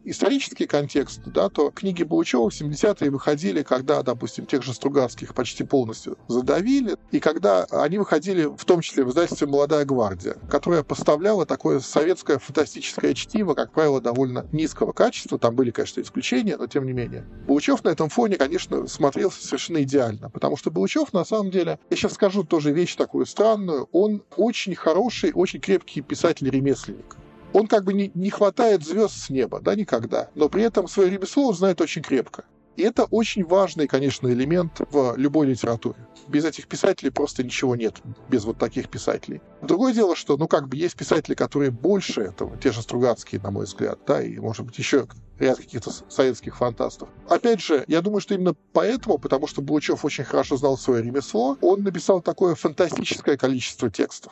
исторический 0.03 0.65
контекст, 0.65 1.21
да, 1.25 1.49
то 1.49 1.71
книги 1.71 2.03
Булычева 2.03 2.49
в 2.49 2.53
70-е 2.53 3.09
выходили, 3.09 3.63
когда, 3.63 4.03
допустим, 4.03 4.45
тех 4.45 4.63
же 4.63 4.73
Стругацких 4.73 5.33
почти 5.33 5.63
полностью 5.63 6.17
задавили, 6.27 6.97
и 7.11 7.19
когда 7.19 7.65
они 7.71 7.97
выходили 7.97 8.45
в 8.45 8.65
том 8.65 8.81
числе 8.81 9.03
в 9.03 9.09
издательстве 9.09 9.47
«Молодая 9.47 9.85
гвардия», 9.85 10.35
которая 10.49 10.83
поставляла 10.83 11.45
такое 11.45 11.79
советское 11.79 12.39
фантастическое 12.39 13.13
чтиво, 13.13 13.53
как 13.53 13.71
правило, 13.71 14.01
довольно 14.01 14.47
низкого 14.51 14.91
качества. 14.91 15.37
Там 15.37 15.55
были, 15.55 15.71
конечно, 15.71 16.01
исключения, 16.01 16.57
но 16.57 16.67
тем 16.67 16.85
не 16.85 16.93
менее. 16.93 17.25
Булычев 17.47 17.83
на 17.83 17.89
этом 17.89 18.09
фоне, 18.09 18.37
конечно, 18.37 18.87
смотрелся 18.87 19.45
совершенно 19.45 19.83
идеально, 19.83 20.29
потому 20.29 20.57
что 20.57 20.71
Булычев, 20.71 21.13
на 21.13 21.25
самом 21.25 21.51
деле, 21.51 21.79
я 21.89 21.97
сейчас 21.97 22.13
скажу 22.13 22.43
тоже 22.43 22.71
вещь 22.71 22.95
такую 22.95 23.25
странную, 23.25 23.87
он 23.91 24.23
очень 24.37 24.75
хороший, 24.75 25.31
очень 25.33 25.59
крепкий 25.59 26.01
писатель-ремесленник. 26.01 27.17
Он 27.53 27.67
как 27.67 27.83
бы 27.83 27.93
не, 27.93 28.11
не 28.13 28.29
хватает 28.29 28.83
звезд 28.83 29.15
с 29.15 29.29
неба, 29.29 29.59
да, 29.59 29.75
никогда, 29.75 30.29
но 30.35 30.49
при 30.49 30.63
этом 30.63 30.87
свое 30.87 31.09
ремесло 31.09 31.47
он 31.47 31.53
знает 31.53 31.81
очень 31.81 32.01
крепко. 32.01 32.45
И 32.77 32.83
это 32.83 33.03
очень 33.03 33.45
важный, 33.45 33.85
конечно, 33.87 34.29
элемент 34.29 34.79
в 34.91 35.15
любой 35.17 35.47
литературе. 35.47 36.07
Без 36.29 36.45
этих 36.45 36.67
писателей 36.67 37.11
просто 37.11 37.43
ничего 37.43 37.75
нет, 37.75 38.01
без 38.29 38.45
вот 38.45 38.57
таких 38.57 38.89
писателей. 38.89 39.41
Другое 39.61 39.93
дело, 39.93 40.15
что, 40.15 40.37
ну, 40.37 40.47
как 40.47 40.69
бы 40.69 40.77
есть 40.77 40.95
писатели, 40.95 41.35
которые 41.35 41.71
больше 41.71 42.21
этого, 42.21 42.57
те 42.57 42.71
же 42.71 42.81
Стругацкие, 42.81 43.41
на 43.41 43.51
мой 43.51 43.65
взгляд, 43.65 43.99
да, 44.07 44.21
и, 44.21 44.37
может 44.39 44.65
быть, 44.65 44.77
еще 44.77 45.07
ряд 45.37 45.57
каких-то 45.57 45.91
советских 46.09 46.55
фантастов. 46.55 47.09
Опять 47.27 47.61
же, 47.61 47.83
я 47.87 48.01
думаю, 48.01 48.21
что 48.21 48.35
именно 48.35 48.55
поэтому, 48.71 49.17
потому 49.17 49.47
что 49.47 49.61
Булычев 49.61 50.05
очень 50.05 50.23
хорошо 50.23 50.55
знал 50.55 50.77
свое 50.77 51.03
ремесло, 51.03 51.57
он 51.61 51.83
написал 51.83 52.21
такое 52.21 52.55
фантастическое 52.55 53.37
количество 53.37 53.89
текстов 53.89 54.31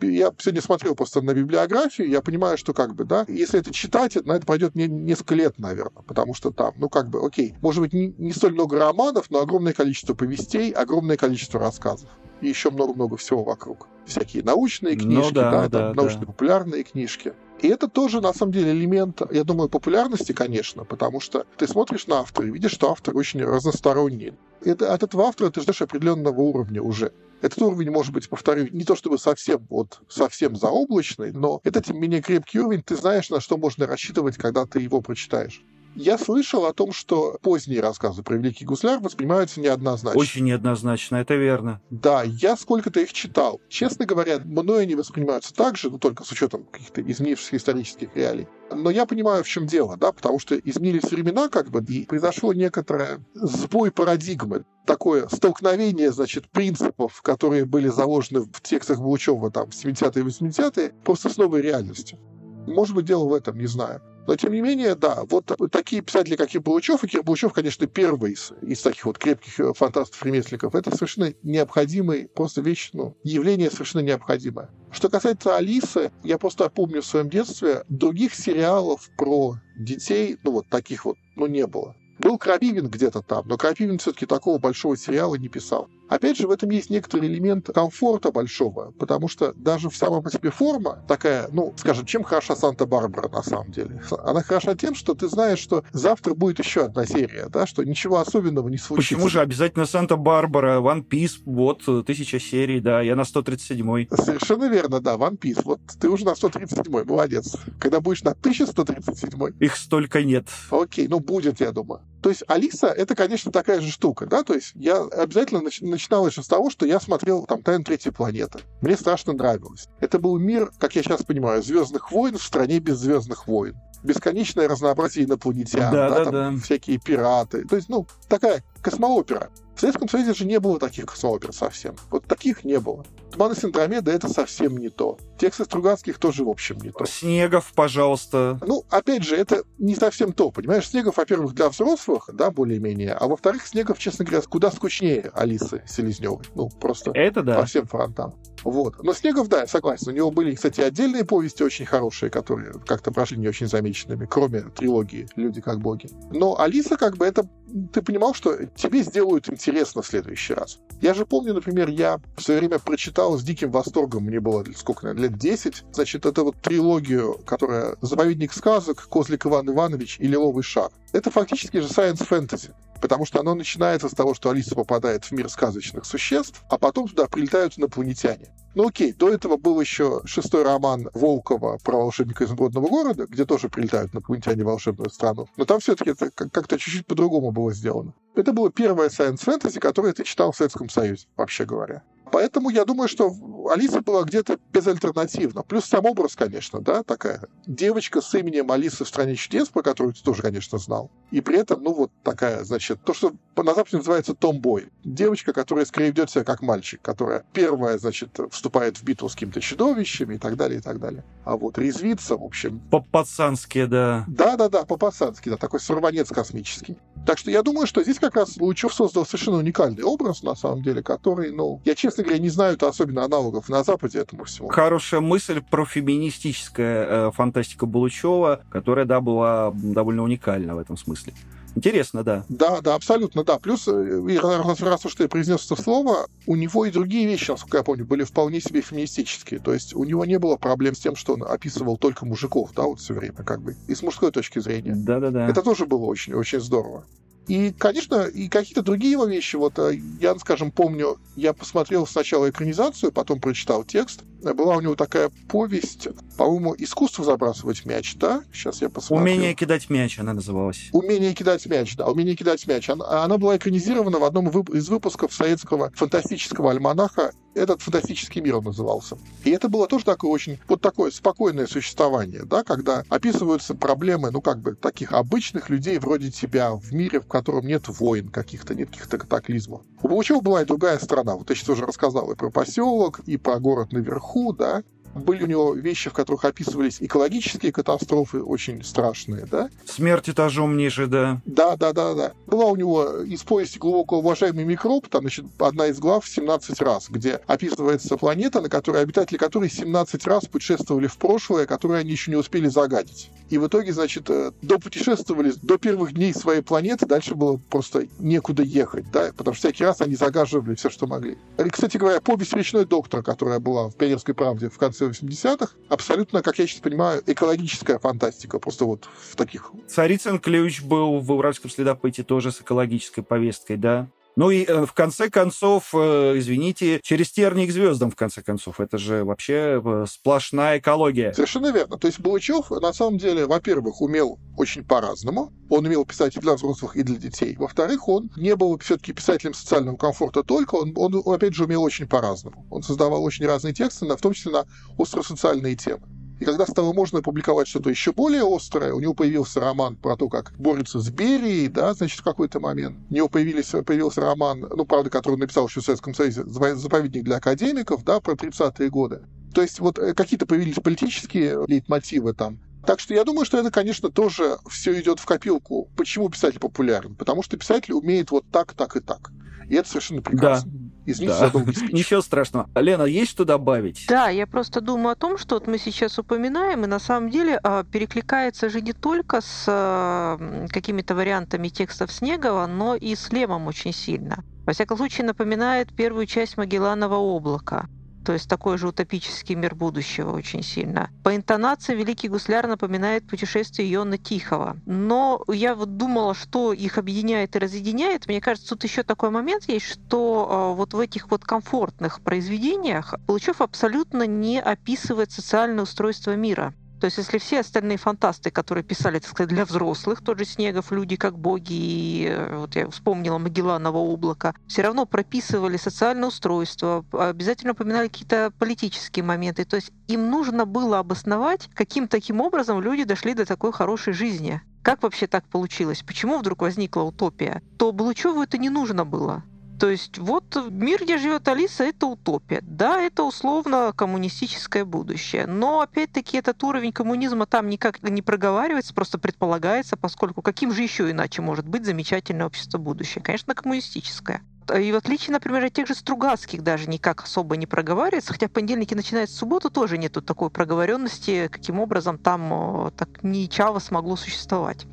я 0.00 0.32
сегодня 0.38 0.62
смотрел 0.62 0.94
просто 0.94 1.20
на 1.22 1.34
библиографию, 1.34 2.08
я 2.08 2.20
понимаю, 2.20 2.58
что 2.58 2.74
как 2.74 2.94
бы, 2.94 3.04
да, 3.04 3.24
если 3.28 3.60
это 3.60 3.72
читать, 3.72 4.16
на 4.26 4.32
это 4.32 4.46
пойдет 4.46 4.74
мне 4.74 4.86
несколько 4.86 5.34
лет, 5.34 5.58
наверное, 5.58 6.02
потому 6.02 6.34
что 6.34 6.50
там, 6.50 6.72
ну 6.76 6.88
как 6.88 7.08
бы, 7.08 7.24
окей, 7.24 7.54
может 7.60 7.80
быть, 7.80 7.92
не, 7.92 8.14
не 8.18 8.32
столь 8.32 8.54
много 8.54 8.78
романов, 8.78 9.30
но 9.30 9.40
огромное 9.40 9.72
количество 9.72 10.14
повестей, 10.14 10.70
огромное 10.70 11.16
количество 11.16 11.60
рассказов. 11.60 12.08
И 12.40 12.48
еще 12.48 12.70
много-много 12.70 13.16
всего 13.16 13.42
вокруг. 13.42 13.88
Всякие 14.06 14.44
научные 14.44 14.96
книжки, 14.96 15.34
ну, 15.34 15.40
да, 15.40 15.50
да, 15.50 15.68
да, 15.68 15.94
научно-популярные 15.94 16.84
да. 16.84 16.90
книжки. 16.90 17.32
И 17.60 17.68
это 17.68 17.88
тоже, 17.88 18.20
на 18.20 18.32
самом 18.32 18.52
деле, 18.52 18.70
элемент, 18.70 19.20
я 19.32 19.42
думаю, 19.42 19.68
популярности, 19.68 20.32
конечно, 20.32 20.84
потому 20.84 21.20
что 21.20 21.44
ты 21.56 21.66
смотришь 21.66 22.06
на 22.06 22.20
автора 22.20 22.46
и 22.46 22.50
видишь, 22.52 22.72
что 22.72 22.90
автор 22.90 23.16
очень 23.16 23.42
разносторонний. 23.42 24.34
Это, 24.60 24.94
от 24.94 25.02
этого 25.02 25.24
автора 25.24 25.50
ты 25.50 25.60
ждешь 25.60 25.82
определенного 25.82 26.40
уровня 26.40 26.82
уже. 26.82 27.12
Этот 27.40 27.62
уровень 27.62 27.90
может 27.90 28.12
быть, 28.12 28.28
повторю, 28.28 28.68
не 28.70 28.84
то 28.84 28.96
чтобы 28.96 29.18
совсем 29.18 29.64
вот 29.70 30.00
совсем 30.08 30.56
заоблачный, 30.56 31.32
но 31.32 31.60
это 31.64 31.80
тем 31.80 32.00
менее 32.00 32.20
крепкий 32.20 32.60
уровень, 32.60 32.82
ты 32.82 32.96
знаешь, 32.96 33.30
на 33.30 33.40
что 33.40 33.56
можно 33.56 33.86
рассчитывать, 33.86 34.36
когда 34.36 34.64
ты 34.66 34.80
его 34.80 35.00
прочитаешь. 35.00 35.62
Я 36.00 36.16
слышал 36.16 36.64
о 36.64 36.72
том, 36.72 36.92
что 36.92 37.38
поздние 37.42 37.80
рассказы 37.80 38.22
про 38.22 38.36
Великий 38.36 38.64
Гусляр 38.64 39.00
воспринимаются 39.00 39.60
неоднозначно. 39.60 40.20
Очень 40.20 40.44
неоднозначно, 40.44 41.16
это 41.16 41.34
верно. 41.34 41.80
Да, 41.90 42.22
я 42.22 42.56
сколько-то 42.56 43.00
их 43.00 43.12
читал. 43.12 43.60
Честно 43.68 44.06
говоря, 44.06 44.38
мною 44.38 44.82
они 44.82 44.94
воспринимаются 44.94 45.52
так 45.52 45.76
же, 45.76 45.90
но 45.90 45.98
только 45.98 46.22
с 46.22 46.30
учетом 46.30 46.66
каких-то 46.70 47.02
изменившихся 47.02 47.56
исторических 47.56 48.14
реалий. 48.14 48.46
Но 48.72 48.90
я 48.90 49.06
понимаю, 49.06 49.42
в 49.42 49.48
чем 49.48 49.66
дело, 49.66 49.96
да, 49.96 50.12
потому 50.12 50.38
что 50.38 50.56
изменились 50.56 51.10
времена, 51.10 51.48
как 51.48 51.70
бы, 51.70 51.82
и 51.82 52.04
произошло 52.04 52.52
некоторое 52.52 53.18
сбой 53.34 53.90
парадигмы, 53.90 54.64
такое 54.86 55.26
столкновение, 55.26 56.12
значит, 56.12 56.48
принципов, 56.48 57.22
которые 57.22 57.64
были 57.64 57.88
заложены 57.88 58.42
в 58.42 58.60
текстах 58.62 59.00
Булычева 59.00 59.50
там 59.50 59.68
в 59.68 59.74
70-е 59.74 60.22
и 60.22 60.26
80-е, 60.26 60.92
просто 61.04 61.28
с 61.28 61.36
новой 61.38 61.60
реальностью. 61.60 62.20
Может 62.68 62.94
быть, 62.94 63.06
дело 63.06 63.24
в 63.24 63.32
этом, 63.32 63.58
не 63.58 63.66
знаю. 63.66 64.00
Но, 64.28 64.36
тем 64.36 64.52
не 64.52 64.60
менее, 64.60 64.94
да, 64.94 65.22
вот 65.30 65.50
такие 65.72 66.02
писатели, 66.02 66.36
как 66.36 66.54
и 66.54 66.58
Булычев, 66.58 67.02
и 67.02 67.08
Кир 67.08 67.22
Булычев, 67.22 67.54
конечно, 67.54 67.86
первый 67.86 68.32
из, 68.32 68.52
из 68.60 68.82
таких 68.82 69.06
вот 69.06 69.16
крепких 69.16 69.58
э, 69.58 69.72
фантастов-ремесленников, 69.72 70.74
это 70.74 70.94
совершенно 70.94 71.32
необходимый, 71.42 72.28
просто 72.28 72.60
вещь, 72.60 72.90
ну, 72.92 73.16
явление 73.24 73.70
совершенно 73.70 74.02
необходимое. 74.02 74.68
Что 74.90 75.08
касается 75.08 75.56
Алисы, 75.56 76.12
я 76.24 76.36
просто 76.36 76.68
помню 76.68 77.00
в 77.00 77.06
своем 77.06 77.30
детстве, 77.30 77.84
других 77.88 78.34
сериалов 78.34 79.08
про 79.16 79.54
детей, 79.78 80.36
ну, 80.44 80.50
вот 80.50 80.68
таких 80.68 81.06
вот, 81.06 81.16
ну, 81.34 81.46
не 81.46 81.66
было. 81.66 81.96
Был 82.18 82.36
Крапивин 82.36 82.88
где-то 82.88 83.22
там, 83.22 83.48
но 83.48 83.56
Крапивин 83.56 83.96
все-таки 83.96 84.26
такого 84.26 84.58
большого 84.58 84.98
сериала 84.98 85.36
не 85.36 85.48
писал. 85.48 85.88
Опять 86.08 86.38
же, 86.38 86.46
в 86.48 86.50
этом 86.50 86.70
есть 86.70 86.90
некоторый 86.90 87.28
элемент 87.28 87.70
комфорта 87.72 88.32
большого, 88.32 88.92
потому 88.98 89.28
что 89.28 89.52
даже 89.54 89.90
в 89.90 89.96
самом 89.96 90.22
по 90.22 90.30
себе 90.30 90.50
форма 90.50 91.04
такая, 91.06 91.48
ну, 91.52 91.74
скажем, 91.76 92.06
чем 92.06 92.22
хороша 92.22 92.56
Санта-Барбара 92.56 93.28
на 93.28 93.42
самом 93.42 93.70
деле? 93.70 94.02
Она 94.24 94.42
хороша 94.42 94.74
тем, 94.74 94.94
что 94.94 95.14
ты 95.14 95.28
знаешь, 95.28 95.58
что 95.58 95.84
завтра 95.92 96.34
будет 96.34 96.58
еще 96.58 96.86
одна 96.86 97.06
серия, 97.06 97.48
да, 97.48 97.66
что 97.66 97.84
ничего 97.84 98.18
особенного 98.18 98.68
не 98.68 98.78
случится. 98.78 99.14
Почему 99.14 99.28
же 99.28 99.40
обязательно 99.40 99.86
Санта-Барбара, 99.86 100.80
One 100.80 101.06
Piece, 101.06 101.40
вот, 101.44 101.84
тысяча 102.06 102.40
серий, 102.40 102.80
да, 102.80 103.00
я 103.02 103.16
на 103.16 103.22
137-й. 103.22 104.08
Совершенно 104.10 104.68
верно, 104.68 105.00
да, 105.00 105.14
One 105.14 105.38
Piece, 105.38 105.62
вот 105.64 105.80
ты 106.00 106.08
уже 106.08 106.24
на 106.24 106.30
137-й, 106.30 107.04
молодец. 107.04 107.56
Когда 107.78 108.00
будешь 108.00 108.22
на 108.22 108.30
1137-й? 108.30 109.64
Их 109.64 109.76
столько 109.76 110.22
нет. 110.22 110.48
Окей, 110.70 111.08
ну 111.08 111.20
будет, 111.20 111.60
я 111.60 111.72
думаю. 111.72 112.00
То 112.22 112.30
есть 112.30 112.42
Алиса— 112.48 112.86
это, 112.96 113.14
конечно, 113.14 113.52
такая 113.52 113.80
же 113.80 113.90
штука, 113.90 114.26
да, 114.26 114.42
то 114.42 114.54
есть 114.54 114.72
я 114.74 115.02
обязательно 115.02 115.58
нач- 115.58 115.84
начинал 115.84 116.26
еще 116.26 116.42
с 116.42 116.48
того, 116.48 116.70
что 116.70 116.84
я 116.86 117.00
смотрел 117.00 117.46
там 117.46 117.62
«Тайну 117.62 117.84
третьей 117.84 118.12
планеты». 118.12 118.60
Мне 118.80 118.96
страшно 118.96 119.32
нравилось. 119.32 119.88
Это 120.00 120.18
был 120.18 120.38
мир, 120.38 120.70
как 120.78 120.96
я 120.96 121.02
сейчас 121.02 121.22
понимаю, 121.22 121.62
«Звездных 121.62 122.10
войн» 122.10 122.36
в 122.36 122.42
стране 122.42 122.80
без 122.80 122.98
«Звездных 122.98 123.46
войн». 123.46 123.76
Бесконечное 124.02 124.68
разнообразие 124.68 125.24
инопланетян, 125.24 125.92
да, 125.92 126.08
да, 126.08 126.18
да, 126.18 126.24
там 126.24 126.56
да. 126.56 126.62
всякие 126.62 126.98
пираты. 126.98 127.64
То 127.66 127.76
есть, 127.76 127.88
ну, 127.88 128.06
такая 128.28 128.62
космоопера. 128.80 129.50
В 129.78 129.80
Советском 129.80 130.08
Союзе 130.08 130.34
же 130.34 130.44
не 130.44 130.58
было 130.58 130.80
таких 130.80 131.06
космоопер 131.06 131.52
совсем. 131.52 131.94
Вот 132.10 132.24
таких 132.24 132.64
не 132.64 132.80
было. 132.80 133.06
Туман 133.30 133.52
и 133.52 133.54
Синдромеда— 133.54 134.10
это 134.12 134.28
совсем 134.28 134.76
не 134.76 134.88
то. 134.88 135.18
Тексты 135.38 135.64
Стругацких 135.66 136.18
тоже, 136.18 136.44
в 136.44 136.48
общем, 136.48 136.78
не 136.78 136.90
то. 136.90 137.04
Снегов, 137.04 137.72
пожалуйста. 137.76 138.58
Ну, 138.66 138.84
опять 138.90 139.22
же, 139.22 139.36
это 139.36 139.62
не 139.78 139.94
совсем 139.94 140.32
то, 140.32 140.50
понимаешь? 140.50 140.88
Снегов, 140.88 141.16
во-первых, 141.16 141.54
для 141.54 141.68
взрослых, 141.68 142.28
да, 142.32 142.50
более-менее, 142.50 143.12
а 143.12 143.28
во-вторых, 143.28 143.68
Снегов, 143.68 144.00
честно 144.00 144.24
говоря, 144.24 144.42
куда 144.48 144.72
скучнее 144.72 145.30
Алисы 145.32 145.84
Селезневой. 145.86 146.42
Ну, 146.56 146.70
просто 146.70 147.12
это 147.14 147.44
да. 147.44 147.60
по 147.60 147.66
всем 147.66 147.86
фронтам. 147.86 148.34
Вот. 148.64 149.02
Но 149.02 149.12
Снегов, 149.12 149.48
да, 149.48 149.66
согласен. 149.66 150.10
У 150.10 150.14
него 150.14 150.30
были, 150.30 150.54
кстати, 150.54 150.80
отдельные 150.80 151.24
повести 151.24 151.62
очень 151.62 151.86
хорошие, 151.86 152.30
которые 152.30 152.72
как-то 152.86 153.10
прошли 153.12 153.38
не 153.38 153.48
очень 153.48 153.66
замеченными, 153.66 154.26
кроме 154.26 154.62
трилогии 154.62 155.28
«Люди 155.36 155.60
как 155.60 155.80
боги». 155.80 156.08
Но 156.30 156.58
Алиса, 156.58 156.96
как 156.96 157.16
бы, 157.16 157.26
это 157.26 157.48
ты 157.92 158.02
понимал, 158.02 158.34
что 158.34 158.64
тебе 158.74 159.02
сделают 159.02 159.48
интересно 159.48 160.02
в 160.02 160.06
следующий 160.06 160.54
раз. 160.54 160.78
Я 161.00 161.14
же 161.14 161.26
помню, 161.26 161.54
например, 161.54 161.88
я 161.88 162.20
в 162.36 162.42
свое 162.42 162.60
время 162.60 162.78
прочитал 162.78 163.36
с 163.36 163.42
диким 163.42 163.70
восторгом, 163.70 164.24
мне 164.24 164.40
было 164.40 164.64
сколько, 164.76 165.06
наверное, 165.06 165.28
лет 165.28 165.38
10, 165.38 165.84
значит, 165.92 166.26
это 166.26 166.42
вот 166.42 166.56
трилогию, 166.62 167.38
которая 167.44 167.96
«Заповедник 168.00 168.52
сказок», 168.52 169.06
«Козлик 169.08 169.46
Иван 169.46 169.68
Иванович» 169.68 170.18
и 170.20 170.26
«Лиловый 170.26 170.62
шар». 170.62 170.90
Это 171.12 171.30
фактически 171.30 171.78
же 171.78 171.88
science 171.88 172.26
fantasy 172.26 172.70
потому 173.00 173.24
что 173.24 173.40
оно 173.40 173.54
начинается 173.54 174.08
с 174.08 174.12
того, 174.12 174.34
что 174.34 174.50
Алиса 174.50 174.74
попадает 174.74 175.24
в 175.24 175.32
мир 175.32 175.48
сказочных 175.48 176.04
существ, 176.04 176.62
а 176.68 176.78
потом 176.78 177.08
туда 177.08 177.26
прилетают 177.26 177.78
инопланетяне. 177.78 178.48
Ну 178.74 178.86
окей, 178.86 179.12
до 179.12 179.30
этого 179.30 179.56
был 179.56 179.80
еще 179.80 180.20
шестой 180.24 180.62
роман 180.62 181.08
Волкова 181.14 181.78
про 181.82 181.96
волшебника 181.96 182.44
из 182.44 182.50
водного 182.50 182.88
города, 182.88 183.26
где 183.26 183.44
тоже 183.44 183.68
прилетают 183.68 184.12
инопланетяне 184.12 184.62
в 184.62 184.66
волшебную 184.66 185.10
страну. 185.10 185.48
Но 185.56 185.64
там 185.64 185.80
все-таки 185.80 186.10
это 186.10 186.30
как-то 186.30 186.78
чуть-чуть 186.78 187.06
по-другому 187.06 187.50
было 187.50 187.72
сделано. 187.72 188.14
Это 188.36 188.52
было 188.52 188.70
первое 188.70 189.08
science 189.08 189.44
fantasy, 189.44 189.80
которое 189.80 190.12
ты 190.12 190.22
читал 190.22 190.52
в 190.52 190.56
Советском 190.56 190.88
Союзе, 190.88 191.26
вообще 191.36 191.64
говоря. 191.64 192.02
Поэтому 192.30 192.70
я 192.70 192.84
думаю, 192.84 193.08
что 193.08 193.32
Алиса 193.70 194.00
была 194.00 194.22
где-то 194.24 194.58
безальтернативна. 194.72 195.62
Плюс 195.62 195.84
сам 195.84 196.06
образ, 196.06 196.36
конечно, 196.36 196.80
да, 196.80 197.02
такая 197.02 197.42
девочка 197.66 198.20
с 198.20 198.34
именем 198.34 198.70
Алисы 198.70 199.04
в 199.04 199.08
«Стране 199.08 199.34
чудес», 199.34 199.68
про 199.68 199.82
которую 199.82 200.14
ты 200.14 200.22
тоже, 200.22 200.42
конечно, 200.42 200.78
знал. 200.78 201.10
И 201.30 201.40
при 201.40 201.58
этом, 201.58 201.82
ну, 201.82 201.92
вот 201.92 202.10
такая, 202.22 202.64
значит, 202.64 203.00
то, 203.04 203.12
что 203.12 203.32
на 203.56 203.74
Западе 203.74 203.98
называется 203.98 204.34
томбой. 204.34 204.88
Девочка, 205.04 205.52
которая 205.52 205.84
скорее 205.84 206.08
ведет 206.08 206.30
себя 206.30 206.44
как 206.44 206.62
мальчик, 206.62 207.02
которая 207.02 207.44
первая, 207.52 207.98
значит, 207.98 208.38
вступает 208.50 208.96
в 208.96 209.04
битву 209.04 209.28
с 209.28 209.34
какими-то 209.34 209.60
чудовищами 209.60 210.36
и 210.36 210.38
так 210.38 210.56
далее, 210.56 210.78
и 210.78 210.82
так 210.82 210.98
далее. 210.98 211.24
А 211.44 211.56
вот 211.56 211.78
резвится, 211.78 212.36
в 212.36 212.44
общем... 212.44 212.80
По-пацански, 212.90 213.84
да. 213.86 214.24
Да-да-да, 214.28 214.84
по-пацански, 214.84 215.50
да, 215.50 215.56
такой 215.56 215.80
сорванец 215.80 216.28
космический. 216.28 216.96
Так 217.26 217.38
что 217.38 217.50
я 217.50 217.62
думаю, 217.62 217.86
что 217.86 218.02
здесь 218.02 218.18
как 218.18 218.36
раз 218.36 218.56
Лучев 218.56 218.94
создал 218.94 219.26
совершенно 219.26 219.58
уникальный 219.58 220.02
образ, 220.02 220.42
на 220.42 220.54
самом 220.54 220.82
деле, 220.82 221.02
который, 221.02 221.52
ну, 221.52 221.80
я, 221.84 221.94
честно 221.94 222.17
говоря, 222.22 222.38
не 222.38 222.48
знаю 222.48 222.76
то 222.76 222.88
особенно 222.88 223.24
аналогов 223.24 223.68
на 223.68 223.82
Западе 223.82 224.20
этому 224.20 224.44
всему. 224.44 224.68
Хорошая 224.68 225.20
мысль 225.20 225.62
про 225.62 225.84
феминистическая 225.84 227.06
э, 227.28 227.30
фантастика 227.32 227.86
Булычева, 227.86 228.62
которая, 228.70 229.04
да, 229.04 229.20
была 229.20 229.72
довольно 229.74 230.22
уникальна 230.22 230.74
в 230.74 230.78
этом 230.78 230.96
смысле. 230.96 231.34
Интересно, 231.74 232.24
да. 232.24 232.44
Да, 232.48 232.80
да, 232.80 232.94
абсолютно, 232.94 233.44
да. 233.44 233.58
Плюс, 233.58 233.86
э, 233.86 234.38
раз, 234.42 234.80
раз 234.80 235.06
уж 235.06 235.14
ты 235.14 235.28
произнес 235.28 235.64
это 235.64 235.80
слово, 235.80 236.26
у 236.46 236.56
него 236.56 236.84
и 236.84 236.90
другие 236.90 237.26
вещи, 237.26 237.52
насколько 237.52 237.76
я 237.76 237.82
помню, 237.84 238.04
были 238.04 238.24
вполне 238.24 238.60
себе 238.60 238.80
феминистические. 238.80 239.60
То 239.60 239.72
есть 239.72 239.94
у 239.94 240.02
него 240.04 240.24
не 240.24 240.38
было 240.38 240.56
проблем 240.56 240.94
с 240.96 240.98
тем, 240.98 241.14
что 241.14 241.34
он 241.34 241.44
описывал 241.44 241.96
только 241.96 242.26
мужиков, 242.26 242.72
да, 242.74 242.82
вот 242.82 243.00
все 243.00 243.14
время, 243.14 243.44
как 243.44 243.62
бы, 243.62 243.76
и 243.86 243.94
с 243.94 244.02
мужской 244.02 244.32
точки 244.32 244.58
зрения. 244.58 244.94
Да-да-да. 244.96 245.48
Это 245.48 245.62
тоже 245.62 245.86
было 245.86 246.04
очень-очень 246.06 246.60
здорово. 246.60 247.04
И, 247.48 247.72
конечно, 247.72 248.24
и 248.24 248.48
какие-то 248.48 248.82
другие 248.82 249.12
его 249.12 249.24
вещи. 249.24 249.56
Вот 249.56 249.78
э, 249.78 249.98
я, 250.20 250.38
скажем, 250.38 250.70
помню, 250.70 251.18
я 251.34 251.54
посмотрел 251.54 252.06
сначала 252.06 252.50
экранизацию, 252.50 253.10
потом 253.10 253.40
прочитал 253.40 253.84
текст. 253.84 254.22
Была 254.42 254.76
у 254.76 254.80
него 254.80 254.94
такая 254.94 255.30
повесть, 255.48 256.08
по-моему, 256.36 256.74
«Искусство 256.78 257.24
забрасывать 257.24 257.84
мяч», 257.86 258.14
да? 258.16 258.44
Сейчас 258.52 258.82
я 258.82 258.88
посмотрю. 258.88 259.22
«Умение 259.22 259.54
кидать 259.54 259.90
мяч» 259.90 260.18
она 260.18 260.34
называлась. 260.34 260.90
«Умение 260.92 261.34
кидать 261.34 261.66
мяч», 261.66 261.96
да, 261.96 262.06
«Умение 262.06 262.36
кидать 262.36 262.64
мяч». 262.68 262.88
Она, 262.88 263.24
она 263.24 263.38
была 263.38 263.56
экранизирована 263.56 264.18
в 264.18 264.24
одном 264.24 264.48
из 264.48 264.88
выпусков 264.88 265.32
советского 265.32 265.90
фантастического 265.96 266.70
альманаха 266.70 267.32
Этот 267.54 267.82
фантастический 267.82 268.40
мир 268.40 268.56
он 268.56 268.64
назывался. 268.64 269.18
И 269.44 269.50
это 269.50 269.68
было 269.68 269.86
тоже 269.86 270.04
такое 270.04 270.30
очень, 270.30 270.58
вот 270.68 270.80
такое 270.80 271.10
спокойное 271.10 271.66
существование, 271.66 272.44
да, 272.44 272.62
когда 272.62 273.04
описываются 273.08 273.74
проблемы, 273.74 274.30
ну, 274.30 274.40
как 274.40 274.60
бы, 274.60 274.74
таких 274.74 275.12
обычных 275.12 275.70
людей 275.70 275.98
вроде 275.98 276.30
тебя 276.30 276.72
в 276.74 276.92
мире, 276.92 277.20
в 277.20 277.26
котором 277.26 277.66
нет 277.66 277.88
войн 277.88 278.28
каких-то, 278.28 278.74
нет 278.74 278.90
каких-то 278.90 279.18
катаклизмов. 279.18 279.82
У 280.02 280.08
Пугачева 280.08 280.40
была 280.40 280.62
и 280.62 280.66
другая 280.66 280.98
страна. 280.98 281.34
Вот 281.34 281.50
я 281.50 281.56
сейчас 281.56 281.70
уже 281.70 281.86
рассказал 281.86 282.30
и 282.30 282.36
про 282.36 282.50
поселок, 282.50 283.20
и 283.26 283.36
про 283.36 283.58
город 283.58 283.92
наверху, 283.92 284.52
да, 284.52 284.82
были 285.14 285.44
у 285.44 285.46
него 285.46 285.74
вещи, 285.74 286.10
в 286.10 286.12
которых 286.12 286.44
описывались 286.44 286.98
экологические 287.00 287.72
катастрофы 287.72 288.42
очень 288.42 288.84
страшные, 288.84 289.46
да? 289.46 289.70
Смерть 289.84 290.30
этажом 290.30 290.76
ниже, 290.76 291.06
да. 291.06 291.40
Да, 291.44 291.76
да, 291.76 291.92
да, 291.92 292.14
да. 292.14 292.32
Была 292.46 292.66
у 292.66 292.76
него 292.76 293.22
из 293.22 293.42
повести 293.42 293.78
глубоко 293.78 294.18
уважаемый 294.18 294.64
микроб, 294.64 295.08
там, 295.08 295.22
значит, 295.22 295.46
одна 295.58 295.86
из 295.86 295.98
глав 295.98 296.26
17 296.26 296.80
раз, 296.80 297.08
где 297.08 297.40
описывается 297.46 298.16
планета, 298.16 298.60
на 298.60 298.68
которой 298.68 299.02
обитатели 299.02 299.36
которой 299.36 299.70
17 299.70 300.26
раз 300.26 300.46
путешествовали 300.46 301.06
в 301.06 301.16
прошлое, 301.16 301.66
которое 301.66 302.00
они 302.00 302.10
еще 302.10 302.30
не 302.30 302.36
успели 302.36 302.68
загадить. 302.68 303.30
И 303.50 303.58
в 303.58 303.66
итоге, 303.66 303.92
значит, 303.92 304.28
э, 304.28 304.52
допутешествовали 304.60 305.52
до 305.62 305.78
первых 305.78 306.12
дней 306.12 306.34
своей 306.34 306.60
планеты, 306.60 307.06
дальше 307.06 307.34
было 307.34 307.58
просто 307.70 308.06
некуда 308.18 308.62
ехать, 308.62 309.10
да, 309.10 309.30
потому 309.36 309.54
что 309.54 309.68
всякий 309.68 309.84
раз 309.84 310.00
они 310.00 310.16
загаживали 310.16 310.74
все, 310.74 310.90
что 310.90 311.06
могли. 311.06 311.38
И, 311.58 311.68
кстати 311.70 311.96
говоря, 311.96 312.20
повесть 312.20 312.52
«Речной 312.52 312.84
доктор», 312.84 313.22
которая 313.22 313.58
была 313.58 313.88
в 313.88 313.94
«Пионерской 313.94 314.34
правде» 314.34 314.68
в 314.68 314.76
конце 314.76 315.07
80-х, 315.10 315.74
абсолютно, 315.88 316.42
как 316.42 316.58
я 316.58 316.66
сейчас 316.66 316.80
понимаю, 316.80 317.22
экологическая 317.26 317.98
фантастика, 317.98 318.58
просто 318.58 318.84
вот 318.84 319.08
в 319.30 319.36
таких... 319.36 319.72
Царицын 319.86 320.38
ключ 320.38 320.82
был 320.82 321.20
в 321.20 321.32
«Уральском 321.32 321.70
следопыте» 321.70 322.22
тоже 322.22 322.52
с 322.52 322.60
экологической 322.60 323.22
повесткой, 323.22 323.76
да? 323.76 324.08
Ну 324.38 324.52
и 324.52 324.64
э, 324.64 324.86
в 324.86 324.92
конце 324.92 325.30
концов, 325.30 325.92
э, 325.92 326.34
извините, 326.36 327.00
через 327.02 327.32
тернии 327.32 327.66
к 327.66 327.72
звездам, 327.72 328.12
в 328.12 328.14
конце 328.14 328.40
концов. 328.40 328.78
Это 328.78 328.96
же 328.96 329.24
вообще 329.24 329.82
э, 329.84 330.04
сплошная 330.08 330.78
экология. 330.78 331.32
Совершенно 331.32 331.72
верно. 331.72 331.98
То 331.98 332.06
есть 332.06 332.20
Булычев, 332.20 332.70
на 332.70 332.92
самом 332.92 333.18
деле, 333.18 333.46
во-первых, 333.46 334.00
умел 334.00 334.38
очень 334.56 334.84
по-разному. 334.84 335.52
Он 335.70 335.84
умел 335.84 336.06
писать 336.06 336.36
и 336.36 336.40
для 336.40 336.54
взрослых, 336.54 336.94
и 336.94 337.02
для 337.02 337.16
детей. 337.16 337.56
Во-вторых, 337.58 338.08
он 338.08 338.30
не 338.36 338.54
был 338.54 338.78
все-таки 338.78 339.12
писателем 339.12 339.54
социального 339.54 339.96
комфорта 339.96 340.44
только, 340.44 340.76
он, 340.76 340.92
он, 340.94 341.20
опять 341.34 341.54
же, 341.54 341.64
умел 341.64 341.82
очень 341.82 342.06
по-разному. 342.06 342.64
Он 342.70 342.84
создавал 342.84 343.24
очень 343.24 343.44
разные 343.44 343.74
тексты, 343.74 344.06
в 344.06 344.20
том 344.20 344.34
числе 344.34 344.52
на 344.52 344.66
остросоциальные 344.98 345.74
темы. 345.74 346.06
И 346.40 346.44
когда 346.44 346.66
стало 346.66 346.92
можно 346.92 347.20
публиковать 347.20 347.68
что-то 347.68 347.90
еще 347.90 348.12
более 348.12 348.44
острое, 348.44 348.94
у 348.94 349.00
него 349.00 349.14
появился 349.14 349.60
роман 349.60 349.96
про 349.96 350.16
то, 350.16 350.28
как 350.28 350.52
борется 350.58 351.00
с 351.00 351.10
Берией, 351.10 351.68
да, 351.68 351.94
значит, 351.94 352.20
в 352.20 352.24
какой-то 352.24 352.60
момент. 352.60 352.98
У 353.10 353.14
него 353.14 353.28
появились, 353.28 353.70
появился 353.84 354.20
роман, 354.20 354.60
ну, 354.60 354.84
правда, 354.84 355.10
который 355.10 355.34
он 355.34 355.40
написал 355.40 355.66
еще 355.66 355.80
в 355.80 355.84
Советском 355.84 356.14
Союзе, 356.14 356.44
«Заповедник 356.44 357.24
для 357.24 357.36
академиков», 357.36 358.04
да, 358.04 358.20
про 358.20 358.34
30-е 358.34 358.88
годы. 358.90 359.22
То 359.54 359.62
есть 359.62 359.80
вот 359.80 359.98
э, 359.98 360.14
какие-то 360.14 360.46
появились 360.46 360.76
политические 360.76 361.64
лейтмотивы 361.66 362.34
там, 362.34 362.60
так 362.86 363.00
что 363.00 363.12
я 363.12 363.24
думаю, 363.24 363.44
что 363.44 363.58
это, 363.58 363.70
конечно, 363.70 364.10
тоже 364.10 364.56
все 364.68 364.98
идет 364.98 365.20
в 365.20 365.26
копилку. 365.26 365.90
Почему 365.96 366.30
писатель 366.30 366.58
популярен? 366.58 367.16
Потому 367.16 367.42
что 367.42 367.56
писатель 367.56 367.92
умеет 367.92 368.30
вот 368.30 368.46
так, 368.50 368.72
так 368.72 368.96
и 368.96 369.00
так. 369.00 369.30
И 369.68 369.74
это 369.74 369.88
совершенно 369.88 370.22
прекрасно. 370.22 370.70
Да. 370.72 370.90
Извините 371.10 371.40
да. 371.40 371.48
за. 371.48 371.92
Ничего 371.92 372.20
страшного. 372.20 372.68
Лена, 372.74 373.04
есть 373.04 373.30
что 373.30 373.44
добавить? 373.44 374.04
Да, 374.08 374.28
я 374.28 374.46
просто 374.46 374.80
думаю 374.80 375.12
о 375.12 375.16
том, 375.16 375.38
что 375.38 375.54
вот 375.54 375.66
мы 375.66 375.78
сейчас 375.78 376.18
упоминаем, 376.18 376.84
и 376.84 376.86
на 376.86 376.98
самом 376.98 377.30
деле 377.30 377.58
а, 377.62 377.84
перекликается 377.84 378.68
же 378.68 378.82
не 378.82 378.92
только 378.92 379.40
с 379.40 379.64
а, 379.66 380.38
какими-то 380.68 381.14
вариантами 381.14 381.68
текстов 381.68 382.12
Снегова, 382.12 382.66
но 382.66 382.94
и 382.94 383.14
с 383.14 383.32
Лемом 383.32 383.66
очень 383.66 383.94
сильно. 383.94 384.44
Во 384.66 384.74
всяком 384.74 384.98
случае, 384.98 385.26
напоминает 385.26 385.94
первую 385.96 386.26
часть 386.26 386.58
Магелланова 386.58 387.16
облака 387.16 387.88
то 388.28 388.34
есть 388.34 388.46
такой 388.46 388.76
же 388.76 388.88
утопический 388.88 389.54
мир 389.54 389.74
будущего 389.74 390.36
очень 390.36 390.62
сильно. 390.62 391.08
По 391.24 391.34
интонации 391.34 391.94
Великий 391.94 392.28
Гусляр 392.28 392.66
напоминает 392.66 393.26
путешествие 393.26 393.90
Иона 393.94 394.18
Тихого. 394.18 394.76
Но 394.84 395.42
я 395.48 395.74
вот 395.74 395.96
думала, 395.96 396.34
что 396.34 396.74
их 396.74 396.98
объединяет 396.98 397.56
и 397.56 397.58
разъединяет. 397.58 398.26
Мне 398.26 398.42
кажется, 398.42 398.68
тут 398.68 398.84
еще 398.84 399.02
такой 399.02 399.30
момент 399.30 399.64
есть, 399.66 399.86
что 399.86 400.46
а, 400.50 400.74
вот 400.74 400.92
в 400.92 401.00
этих 401.00 401.30
вот 401.30 401.42
комфортных 401.42 402.20
произведениях 402.20 403.14
Получев 403.26 403.62
абсолютно 403.62 404.24
не 404.24 404.60
описывает 404.60 405.32
социальное 405.32 405.84
устройство 405.84 406.36
мира. 406.36 406.74
То 407.00 407.06
есть 407.06 407.18
если 407.18 407.38
все 407.38 407.60
остальные 407.60 407.98
фантасты, 407.98 408.50
которые 408.50 408.84
писали, 408.84 409.18
так 409.18 409.30
сказать, 409.30 409.50
для 409.50 409.64
взрослых, 409.64 410.22
тот 410.22 410.38
же 410.38 410.44
Снегов, 410.44 410.90
люди 410.92 411.16
как 411.16 411.38
боги, 411.38 411.72
и 411.72 412.26
э, 412.28 412.56
вот 412.56 412.76
я 412.76 412.88
вспомнила 412.90 413.38
Магелланово 413.38 413.98
облако, 413.98 414.54
все 414.66 414.82
равно 414.82 415.06
прописывали 415.06 415.76
социальное 415.76 416.28
устройство, 416.28 417.04
обязательно 417.12 417.72
упоминали 417.72 418.08
какие-то 418.08 418.52
политические 418.58 419.24
моменты. 419.24 419.64
То 419.64 419.76
есть 419.76 419.92
им 420.08 420.30
нужно 420.30 420.64
было 420.64 420.98
обосновать, 420.98 421.68
каким 421.74 422.08
таким 422.08 422.40
образом 422.40 422.80
люди 422.80 423.04
дошли 423.04 423.34
до 423.34 423.46
такой 423.46 423.72
хорошей 423.72 424.12
жизни. 424.12 424.60
Как 424.82 425.02
вообще 425.02 425.26
так 425.26 425.44
получилось? 425.44 426.02
Почему 426.06 426.38
вдруг 426.38 426.62
возникла 426.62 427.02
утопия? 427.02 427.62
То 427.78 427.92
Булычеву 427.92 428.42
это 428.42 428.58
не 428.58 428.70
нужно 428.70 429.04
было. 429.04 429.42
То 429.78 429.88
есть 429.88 430.18
вот 430.18 430.56
мир, 430.70 431.02
где 431.02 431.18
живет 431.18 431.46
Алиса, 431.46 431.84
это 431.84 432.06
утопия. 432.06 432.60
Да, 432.62 433.00
это 433.00 433.22
условно 433.22 433.92
коммунистическое 433.94 434.84
будущее. 434.84 435.46
Но 435.46 435.80
опять-таки 435.80 436.36
этот 436.36 436.62
уровень 436.64 436.92
коммунизма 436.92 437.46
там 437.46 437.68
никак 437.68 438.02
не 438.02 438.22
проговаривается, 438.22 438.92
просто 438.92 439.18
предполагается, 439.18 439.96
поскольку 439.96 440.42
каким 440.42 440.72
же 440.72 440.82
еще 440.82 441.10
иначе 441.10 441.42
может 441.42 441.68
быть 441.68 441.84
замечательное 441.84 442.46
общество 442.46 442.78
будущее? 442.78 443.22
Конечно, 443.22 443.54
коммунистическое. 443.54 444.42
И 444.76 444.92
в 444.92 444.96
отличие, 444.96 445.32
например, 445.32 445.64
от 445.64 445.72
тех 445.72 445.86
же 445.86 445.94
Стругацких 445.94 446.62
даже 446.62 446.90
никак 446.90 447.22
особо 447.22 447.56
не 447.56 447.66
проговаривается, 447.66 448.32
хотя 448.32 448.48
в 448.48 448.50
понедельнике 448.50 448.96
начинается 448.96 449.36
субботу, 449.36 449.70
тоже 449.70 449.96
нету 449.96 450.20
такой 450.20 450.50
проговоренности, 450.50 451.48
каким 451.48 451.80
образом 451.80 452.18
там 452.18 452.92
так 452.96 453.22
ничего 453.22 453.78
смогло 453.78 454.16
существовать. 454.16 454.86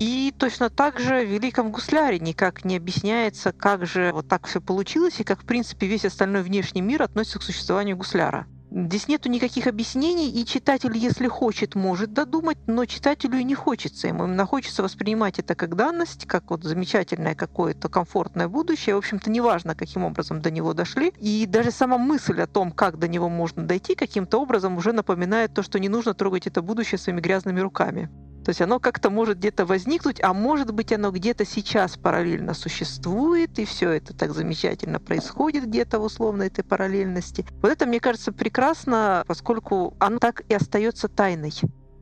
И 0.00 0.32
точно 0.38 0.70
так 0.70 1.00
же 1.00 1.24
в 1.24 1.28
«Великом 1.28 1.72
гусляре» 1.72 2.20
никак 2.20 2.64
не 2.64 2.76
объясняется, 2.76 3.52
как 3.52 3.84
же 3.84 4.12
вот 4.12 4.28
так 4.28 4.46
все 4.46 4.60
получилось 4.60 5.18
и 5.18 5.24
как, 5.24 5.42
в 5.42 5.44
принципе, 5.44 5.88
весь 5.88 6.04
остальной 6.04 6.42
внешний 6.42 6.82
мир 6.82 7.02
относится 7.02 7.40
к 7.40 7.42
существованию 7.42 7.96
гусляра. 7.96 8.46
Здесь 8.70 9.08
нету 9.08 9.30
никаких 9.30 9.66
объяснений, 9.66 10.30
и 10.30 10.44
читатель, 10.44 10.94
если 10.96 11.26
хочет, 11.26 11.74
может 11.74 12.12
додумать, 12.12 12.58
но 12.66 12.84
читателю 12.84 13.38
и 13.38 13.44
не 13.44 13.54
хочется. 13.54 14.08
Ему 14.08 14.24
именно 14.24 14.44
хочется 14.44 14.82
воспринимать 14.82 15.38
это 15.38 15.54
как 15.54 15.74
данность, 15.74 16.26
как 16.26 16.50
вот 16.50 16.64
замечательное 16.64 17.34
какое-то 17.34 17.88
комфортное 17.88 18.46
будущее. 18.46 18.94
В 18.94 18.98
общем-то, 18.98 19.30
неважно, 19.30 19.74
каким 19.74 20.04
образом 20.04 20.42
до 20.42 20.50
него 20.50 20.74
дошли. 20.74 21.14
И 21.18 21.46
даже 21.46 21.70
сама 21.70 21.96
мысль 21.96 22.40
о 22.42 22.46
том, 22.46 22.70
как 22.70 22.98
до 22.98 23.08
него 23.08 23.30
можно 23.30 23.66
дойти, 23.66 23.94
каким-то 23.94 24.38
образом 24.38 24.76
уже 24.76 24.92
напоминает 24.92 25.54
то, 25.54 25.62
что 25.62 25.80
не 25.80 25.88
нужно 25.88 26.12
трогать 26.12 26.46
это 26.46 26.60
будущее 26.60 26.98
своими 26.98 27.20
грязными 27.22 27.60
руками. 27.60 28.10
То 28.48 28.50
есть 28.50 28.62
оно 28.62 28.80
как-то 28.80 29.10
может 29.10 29.36
где-то 29.36 29.66
возникнуть, 29.66 30.22
а 30.22 30.32
может 30.32 30.72
быть 30.72 30.90
оно 30.90 31.10
где-то 31.10 31.44
сейчас 31.44 31.98
параллельно 31.98 32.54
существует, 32.54 33.58
и 33.58 33.66
все 33.66 33.90
это 33.90 34.16
так 34.16 34.32
замечательно 34.32 34.98
происходит 34.98 35.66
где-то 35.66 35.98
в 35.98 36.04
условной 36.04 36.46
этой 36.46 36.64
параллельности. 36.64 37.44
Вот 37.60 37.70
это, 37.70 37.84
мне 37.84 38.00
кажется, 38.00 38.32
прекрасно, 38.32 39.22
поскольку 39.26 39.94
оно 39.98 40.18
так 40.18 40.44
и 40.48 40.54
остается 40.54 41.08
тайной. 41.08 41.52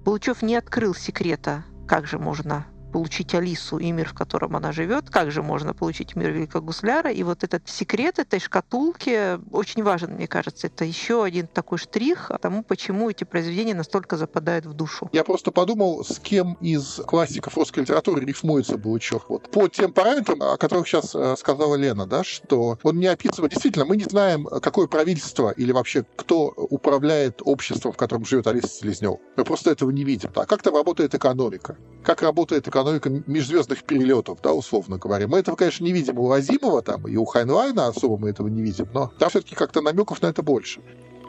Булычев 0.05 0.41
не 0.43 0.55
открыл 0.55 0.95
секрета, 0.95 1.65
как 1.89 2.07
же 2.07 2.21
можно 2.21 2.65
получить 2.97 3.35
Алису 3.35 3.77
и 3.77 3.93
мир, 3.93 4.09
в 4.09 4.15
котором 4.15 4.57
она 4.57 4.73
живет, 4.73 5.11
как 5.11 5.31
же 5.31 5.43
можно 5.43 5.75
получить 5.75 6.17
мир 6.17 6.31
Великого 6.31 6.65
Гусляра. 6.65 7.13
И 7.13 7.23
вот 7.25 7.45
этот 7.45 7.69
секрет 7.69 8.19
этой 8.19 8.41
шкатулки 8.41 9.39
очень 9.55 9.83
важен, 9.83 10.15
мне 10.15 10.27
кажется. 10.27 10.69
Это 10.69 10.87
еще 10.87 11.23
один 11.23 11.47
такой 11.47 11.77
штрих 11.77 12.31
тому, 12.41 12.63
почему 12.63 13.11
эти 13.11 13.25
произведения 13.25 13.75
настолько 13.75 14.17
западают 14.17 14.65
в 14.65 14.73
душу. 14.73 15.11
Я 15.13 15.25
просто 15.25 15.51
подумал, 15.51 16.07
с 16.07 16.19
кем 16.19 16.55
из 16.63 17.03
классиков 17.07 17.55
русской 17.59 17.81
литературы 17.81 18.25
рифмуется 18.25 18.79
Булычев. 18.79 19.27
Вот. 19.29 19.51
По 19.51 19.69
тем 19.69 19.93
параметрам, 19.93 20.43
о 20.43 20.57
которых 20.57 20.89
сейчас 20.89 21.15
э, 21.15 21.37
сказала 21.37 21.75
Лена, 21.75 22.07
да, 22.07 22.25
что 22.25 22.79
он 22.83 22.99
не 22.99 23.09
описывает... 23.09 23.53
Действительно, 23.53 23.85
мы 23.85 23.99
не 23.99 24.05
знаем, 24.05 24.47
какое 24.47 24.87
правительство 24.87 25.51
или 25.51 25.71
вообще 25.71 26.07
кто 26.17 26.47
управляет 26.57 27.43
обществом, 27.45 27.93
в 27.93 27.99
котором 27.99 28.25
живет 28.25 28.47
Алиса 28.47 28.69
Селезнев. 28.69 29.19
Мы 29.37 29.45
просто 29.45 29.71
этого 29.71 29.91
не 29.91 30.05
видим. 30.05 30.31
А 30.35 30.47
как 30.47 30.63
там 30.63 30.75
работает 30.75 31.15
экономика? 31.15 31.77
Как 32.03 32.23
работает 32.23 32.67
экономика 32.67 32.86
экономика 32.87 33.31
межзвездных 33.31 33.85
перелетов, 33.85 34.41
да, 34.43 34.53
условно 34.53 34.99
говоря. 34.99 35.29
Мы 35.29 35.39
этого, 35.39 35.57
конечно, 35.57 35.85
не 35.85 35.93
видим 35.93 36.19
у 36.19 36.31
Азимова 36.31 36.83
там, 36.83 37.07
и 37.09 37.17
у 37.17 37.25
Хайнлайна 37.25 37.89
особо 37.89 38.17
мы 38.17 38.31
этого 38.31 38.49
не 38.49 38.63
видим, 38.63 38.89
но 38.93 39.11
там 39.19 39.31
все-таки 39.31 39.55
как-то 39.55 39.81
намеков 39.81 40.23
на 40.23 40.27
это 40.27 40.43
больше. 40.43 40.81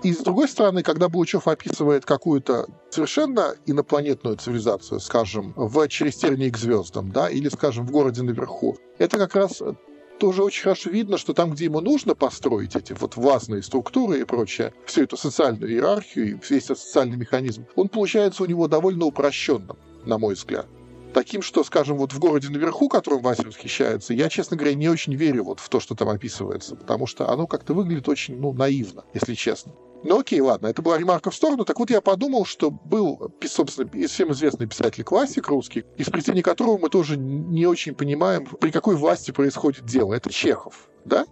И 0.04 0.14
с 0.14 0.20
другой 0.20 0.48
стороны, 0.48 0.84
когда 0.84 1.10
Булычев 1.10 1.48
описывает 1.48 2.06
какую-то 2.06 2.68
совершенно 2.92 3.56
инопланетную 3.66 4.38
цивилизацию, 4.38 5.00
скажем, 5.00 5.54
в 5.56 5.88
через 5.88 6.18
тернии 6.18 6.52
к 6.52 6.58
звездам, 6.58 7.12
да, 7.12 7.30
или, 7.30 7.50
скажем, 7.50 7.88
в 7.88 7.92
городе 7.92 8.22
наверху, 8.22 8.78
это 9.00 9.18
как 9.18 9.36
раз 9.36 9.62
тоже 10.20 10.44
очень 10.44 10.64
хорошо 10.64 10.90
видно, 10.92 11.18
что 11.18 11.34
там, 11.34 11.52
где 11.52 11.66
ему 11.66 11.82
нужно 11.82 12.14
построить 12.16 12.76
эти 12.76 12.94
вот 12.94 13.16
властные 13.16 13.64
структуры 13.64 14.20
и 14.20 14.24
прочее, 14.24 14.74
всю 14.86 15.04
эту 15.04 15.18
социальную 15.18 15.72
иерархию, 15.72 16.40
весь 16.48 16.66
этот 16.66 16.80
социальный 16.80 17.18
механизм, 17.18 17.66
он 17.76 17.90
получается 17.90 18.44
у 18.44 18.46
него 18.46 18.68
довольно 18.68 19.06
упрощенным, 19.06 19.78
на 20.06 20.18
мой 20.18 20.36
взгляд. 20.36 20.68
Таким, 21.14 21.42
что, 21.42 21.64
скажем, 21.64 21.98
вот 21.98 22.14
в 22.14 22.20
городе 22.20 22.50
наверху, 22.50 22.90
которым 22.90 23.22
Вася 23.22 23.44
восхищается, 23.44 24.14
я, 24.14 24.30
честно 24.30 24.58
говоря, 24.58 24.76
не 24.76 24.90
очень 24.90 25.16
верю 25.16 25.46
вот 25.46 25.60
в 25.60 25.70
то, 25.70 25.80
что 25.80 25.96
там 25.96 26.10
описывается, 26.10 26.76
потому 26.76 27.08
что 27.08 27.30
оно 27.30 27.48
как-то 27.48 27.74
выглядит 27.74 28.08
очень, 28.10 28.40
ну, 28.40 28.54
наивно, 28.54 29.06
если 29.14 29.34
честно. 29.34 29.74
Ну 30.04 30.20
окей, 30.20 30.40
ладно, 30.42 30.68
это 30.68 30.82
была 30.82 30.98
ремарка 30.98 31.32
в 31.32 31.36
сторону. 31.36 31.66
Так 31.66 31.80
вот 31.80 31.90
я 31.90 32.02
подумал, 32.02 32.46
что 32.46 32.70
был, 32.70 33.32
собственно, 33.46 33.90
всем 34.08 34.32
известный 34.32 34.68
писатель-классик 34.68 35.48
русский, 35.48 35.86
из 35.98 36.08
произведений 36.08 36.44
которого 36.44 36.78
мы 36.78 36.90
тоже 36.90 37.18
не 37.18 37.66
очень 37.66 37.96
понимаем, 37.96 38.46
при 38.46 38.72
какой 38.72 38.96
власти 38.96 39.32
происходит 39.32 39.86
дело. 39.86 40.14
Это 40.14 40.32
Чехов, 40.32 40.90
да? 41.04 41.26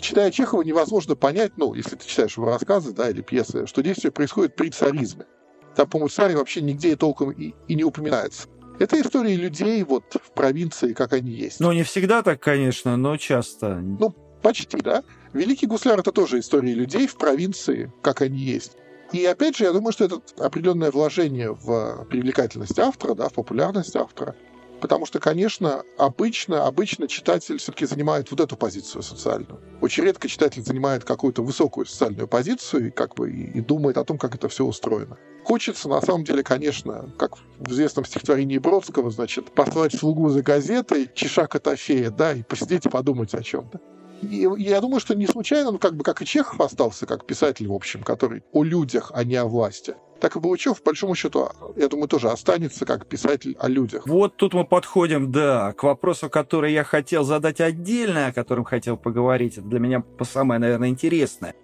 Читая 0.00 0.30
Чехова, 0.30 0.62
невозможно 0.62 1.16
понять, 1.16 1.52
ну, 1.56 1.74
если 1.74 1.96
ты 1.96 2.06
читаешь 2.06 2.36
его 2.36 2.46
рассказы, 2.46 2.92
да, 2.92 3.10
или 3.10 3.22
пьесы, 3.22 3.66
что 3.66 3.82
действие 3.82 4.12
происходит 4.12 4.56
при 4.56 4.70
царизме. 4.70 5.26
Там, 5.74 5.88
по-моему, 5.88 6.08
царь 6.08 6.34
вообще 6.36 6.60
нигде 6.60 6.96
толком 6.96 7.30
и, 7.30 7.54
и 7.68 7.74
не 7.74 7.84
упоминается. 7.84 8.48
Это 8.80 8.98
истории 8.98 9.34
людей 9.34 9.82
вот 9.84 10.16
в 10.24 10.32
провинции, 10.32 10.94
как 10.94 11.12
они 11.12 11.30
есть. 11.30 11.60
Ну, 11.60 11.70
не 11.72 11.82
всегда 11.82 12.22
так, 12.22 12.40
конечно, 12.40 12.96
но 12.96 13.18
часто. 13.18 13.74
Ну, 13.74 14.10
почти, 14.42 14.78
да. 14.78 15.04
Великий 15.34 15.66
гусляр— 15.66 15.98
это 16.00 16.12
тоже 16.12 16.38
истории 16.38 16.72
людей 16.72 17.06
в 17.06 17.18
провинции, 17.18 17.92
как 18.00 18.22
они 18.22 18.38
есть. 18.38 18.78
И 19.12 19.22
опять 19.26 19.58
же, 19.58 19.64
я 19.64 19.72
думаю, 19.72 19.92
что 19.92 20.06
это 20.06 20.22
определенное 20.38 20.90
вложение 20.90 21.52
в 21.52 22.06
привлекательность 22.06 22.78
автора, 22.78 23.14
да, 23.14 23.28
в 23.28 23.34
популярность 23.34 23.94
автора. 23.96 24.34
Потому 24.80 25.06
что, 25.06 25.20
конечно, 25.20 25.84
обычно, 25.98 26.66
обычно 26.66 27.06
читатель 27.06 27.58
все-таки 27.58 27.86
занимает 27.86 28.30
вот 28.30 28.40
эту 28.40 28.56
позицию 28.56 29.02
социальную. 29.02 29.60
Очень 29.80 30.04
редко 30.04 30.28
читатель 30.28 30.62
занимает 30.62 31.04
какую-то 31.04 31.42
высокую 31.42 31.86
социальную 31.86 32.28
позицию 32.28 32.88
и, 32.88 32.90
как 32.90 33.14
бы, 33.14 33.30
и, 33.30 33.58
и 33.58 33.60
думает 33.60 33.98
о 33.98 34.04
том, 34.04 34.18
как 34.18 34.34
это 34.34 34.48
все 34.48 34.64
устроено. 34.64 35.18
Хочется, 35.44 35.88
на 35.88 36.00
самом 36.00 36.24
деле, 36.24 36.42
конечно, 36.42 37.12
как 37.18 37.38
в 37.58 37.72
известном 37.72 38.04
стихотворении 38.04 38.58
Бродского, 38.58 39.10
значит, 39.10 39.52
послать 39.52 39.94
слугу 39.94 40.28
за 40.28 40.42
газетой, 40.42 41.10
чеша 41.14 41.46
Котофея, 41.46 42.10
да, 42.10 42.32
и 42.32 42.42
посидеть 42.42 42.86
и 42.86 42.88
подумать 42.88 43.34
о 43.34 43.42
чем-то. 43.42 43.80
И 44.22 44.48
я 44.58 44.80
думаю, 44.80 45.00
что 45.00 45.14
не 45.14 45.26
случайно, 45.26 45.72
ну, 45.72 45.78
как 45.78 45.96
бы, 45.96 46.04
как 46.04 46.22
и 46.22 46.26
Чехов 46.26 46.60
остался, 46.60 47.06
как 47.06 47.26
писатель, 47.26 47.66
в 47.66 47.72
общем, 47.72 48.02
который 48.02 48.42
о 48.52 48.62
людях, 48.62 49.10
а 49.14 49.24
не 49.24 49.36
о 49.36 49.46
власти 49.46 49.94
так 50.20 50.36
и 50.36 50.38
Булычев, 50.38 50.82
по 50.82 50.90
большому 50.90 51.14
счету, 51.14 51.48
я 51.76 51.88
думаю, 51.88 52.06
тоже 52.06 52.28
останется 52.28 52.84
как 52.84 53.06
писатель 53.06 53.56
о 53.58 53.68
людях. 53.68 54.06
Вот 54.06 54.36
тут 54.36 54.54
мы 54.54 54.64
подходим, 54.64 55.32
да, 55.32 55.72
к 55.72 55.82
вопросу, 55.82 56.28
который 56.28 56.72
я 56.72 56.84
хотел 56.84 57.24
задать 57.24 57.60
отдельно, 57.60 58.26
о 58.26 58.32
котором 58.32 58.64
хотел 58.64 58.96
поговорить. 58.96 59.54
Это 59.58 59.66
для 59.66 59.80
меня 59.80 60.04
самое, 60.22 60.60
наверное, 60.60 60.90
интересное. 60.90 61.54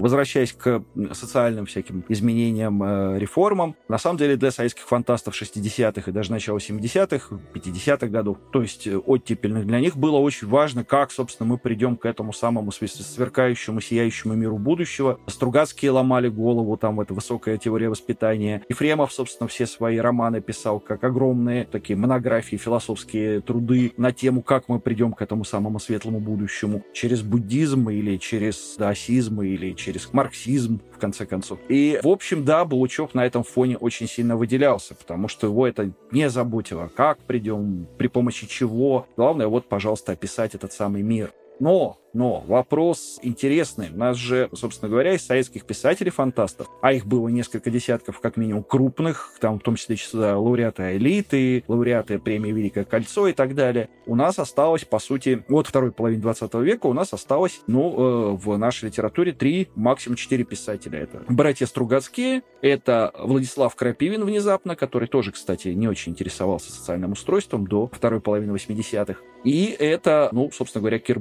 Возвращаясь 0.00 0.52
к 0.52 0.82
социальным 1.12 1.66
всяким 1.66 2.04
изменениям, 2.08 2.82
э, 2.82 3.18
реформам, 3.18 3.76
на 3.88 3.98
самом 3.98 4.18
деле 4.18 4.36
для 4.36 4.50
советских 4.50 4.84
фантастов 4.84 5.34
60-х 5.34 6.10
и 6.10 6.14
даже 6.14 6.30
начала 6.30 6.58
70-х, 6.58 7.36
50-х 7.54 8.06
годов, 8.08 8.38
то 8.52 8.62
есть 8.62 8.86
э, 8.86 8.96
оттепельных, 8.96 9.66
для 9.66 9.80
них 9.80 9.96
было 9.96 10.16
очень 10.18 10.48
важно, 10.48 10.84
как, 10.84 11.10
собственно, 11.10 11.48
мы 11.48 11.58
придем 11.58 11.96
к 11.96 12.06
этому 12.06 12.32
самому 12.32 12.72
сверкающему, 12.72 13.80
сияющему 13.80 14.34
миру 14.34 14.58
будущего. 14.58 15.18
Стругацкие 15.26 15.90
ломали 15.90 16.28
голову, 16.28 16.76
там, 16.76 17.00
это 17.00 17.14
высокая 17.14 17.58
теория 17.58 17.88
воспитания. 17.88 18.62
Ефремов, 18.68 19.12
собственно, 19.12 19.48
все 19.48 19.66
свои 19.66 19.98
романы 19.98 20.40
писал 20.40 20.80
как 20.80 21.04
огромные 21.04 21.64
такие 21.64 21.96
монографии, 21.96 22.56
философские 22.56 23.40
труды 23.40 23.92
на 23.96 24.12
тему, 24.12 24.42
как 24.42 24.68
мы 24.68 24.80
придем 24.80 25.12
к 25.12 25.22
этому 25.22 25.44
самому 25.44 25.78
светлому 25.78 26.20
будущему. 26.20 26.84
Через 26.92 27.22
буддизм 27.22 27.88
или 27.90 28.16
через 28.16 28.76
даосизм 28.78 29.42
или 29.42 29.72
через 29.72 29.87
через 29.88 30.12
марксизм, 30.12 30.80
в 30.94 30.98
конце 30.98 31.24
концов. 31.24 31.58
И, 31.68 31.98
в 32.02 32.08
общем, 32.08 32.44
да, 32.44 32.66
Булычев 32.66 33.14
на 33.14 33.24
этом 33.24 33.42
фоне 33.42 33.78
очень 33.78 34.06
сильно 34.06 34.36
выделялся, 34.36 34.94
потому 34.94 35.28
что 35.28 35.46
его 35.46 35.66
это 35.66 35.92
не 36.10 36.28
заботило. 36.28 36.90
Как 36.94 37.18
придем, 37.20 37.86
при 37.96 38.08
помощи 38.08 38.46
чего. 38.46 39.06
Главное, 39.16 39.46
вот, 39.46 39.66
пожалуйста, 39.66 40.12
описать 40.12 40.54
этот 40.54 40.74
самый 40.74 41.00
мир. 41.00 41.32
Но 41.58 41.98
но 42.14 42.40
вопрос 42.46 43.18
интересный. 43.22 43.90
У 43.92 43.96
нас 43.96 44.16
же, 44.16 44.48
собственно 44.54 44.90
говоря, 44.90 45.14
из 45.14 45.24
советских 45.26 45.64
писателей-фантастов, 45.64 46.68
а 46.80 46.92
их 46.92 47.06
было 47.06 47.28
несколько 47.28 47.70
десятков, 47.70 48.20
как 48.20 48.36
минимум, 48.36 48.62
крупных, 48.62 49.34
там 49.40 49.58
в 49.58 49.62
том 49.62 49.76
числе 49.76 49.96
лауреаты 50.14 50.96
элиты, 50.96 51.64
лауреаты 51.68 52.18
премии 52.18 52.52
«Великое 52.52 52.84
кольцо» 52.84 53.28
и 53.28 53.32
так 53.32 53.54
далее, 53.54 53.88
у 54.06 54.14
нас 54.14 54.38
осталось, 54.38 54.84
по 54.84 54.98
сути, 54.98 55.44
от 55.48 55.66
второй 55.66 55.92
половины 55.92 56.22
20 56.22 56.54
века 56.54 56.86
у 56.86 56.92
нас 56.92 57.12
осталось, 57.12 57.60
ну, 57.66 58.32
э, 58.32 58.36
в 58.36 58.56
нашей 58.56 58.86
литературе 58.86 59.32
три, 59.32 59.68
максимум 59.74 60.16
четыре 60.16 60.44
писателя. 60.44 61.00
Это 61.00 61.22
братья 61.28 61.66
Стругацкие, 61.66 62.42
это 62.62 63.12
Владислав 63.18 63.74
Крапивин 63.76 64.24
внезапно, 64.24 64.76
который 64.76 65.08
тоже, 65.08 65.32
кстати, 65.32 65.68
не 65.68 65.88
очень 65.88 66.12
интересовался 66.12 66.72
социальным 66.72 67.12
устройством 67.12 67.66
до 67.66 67.88
второй 67.88 68.20
половины 68.20 68.52
80-х. 68.52 69.20
И 69.44 69.76
это, 69.78 70.30
ну, 70.32 70.50
собственно 70.50 70.82
говоря, 70.82 70.98
Кир. 70.98 71.18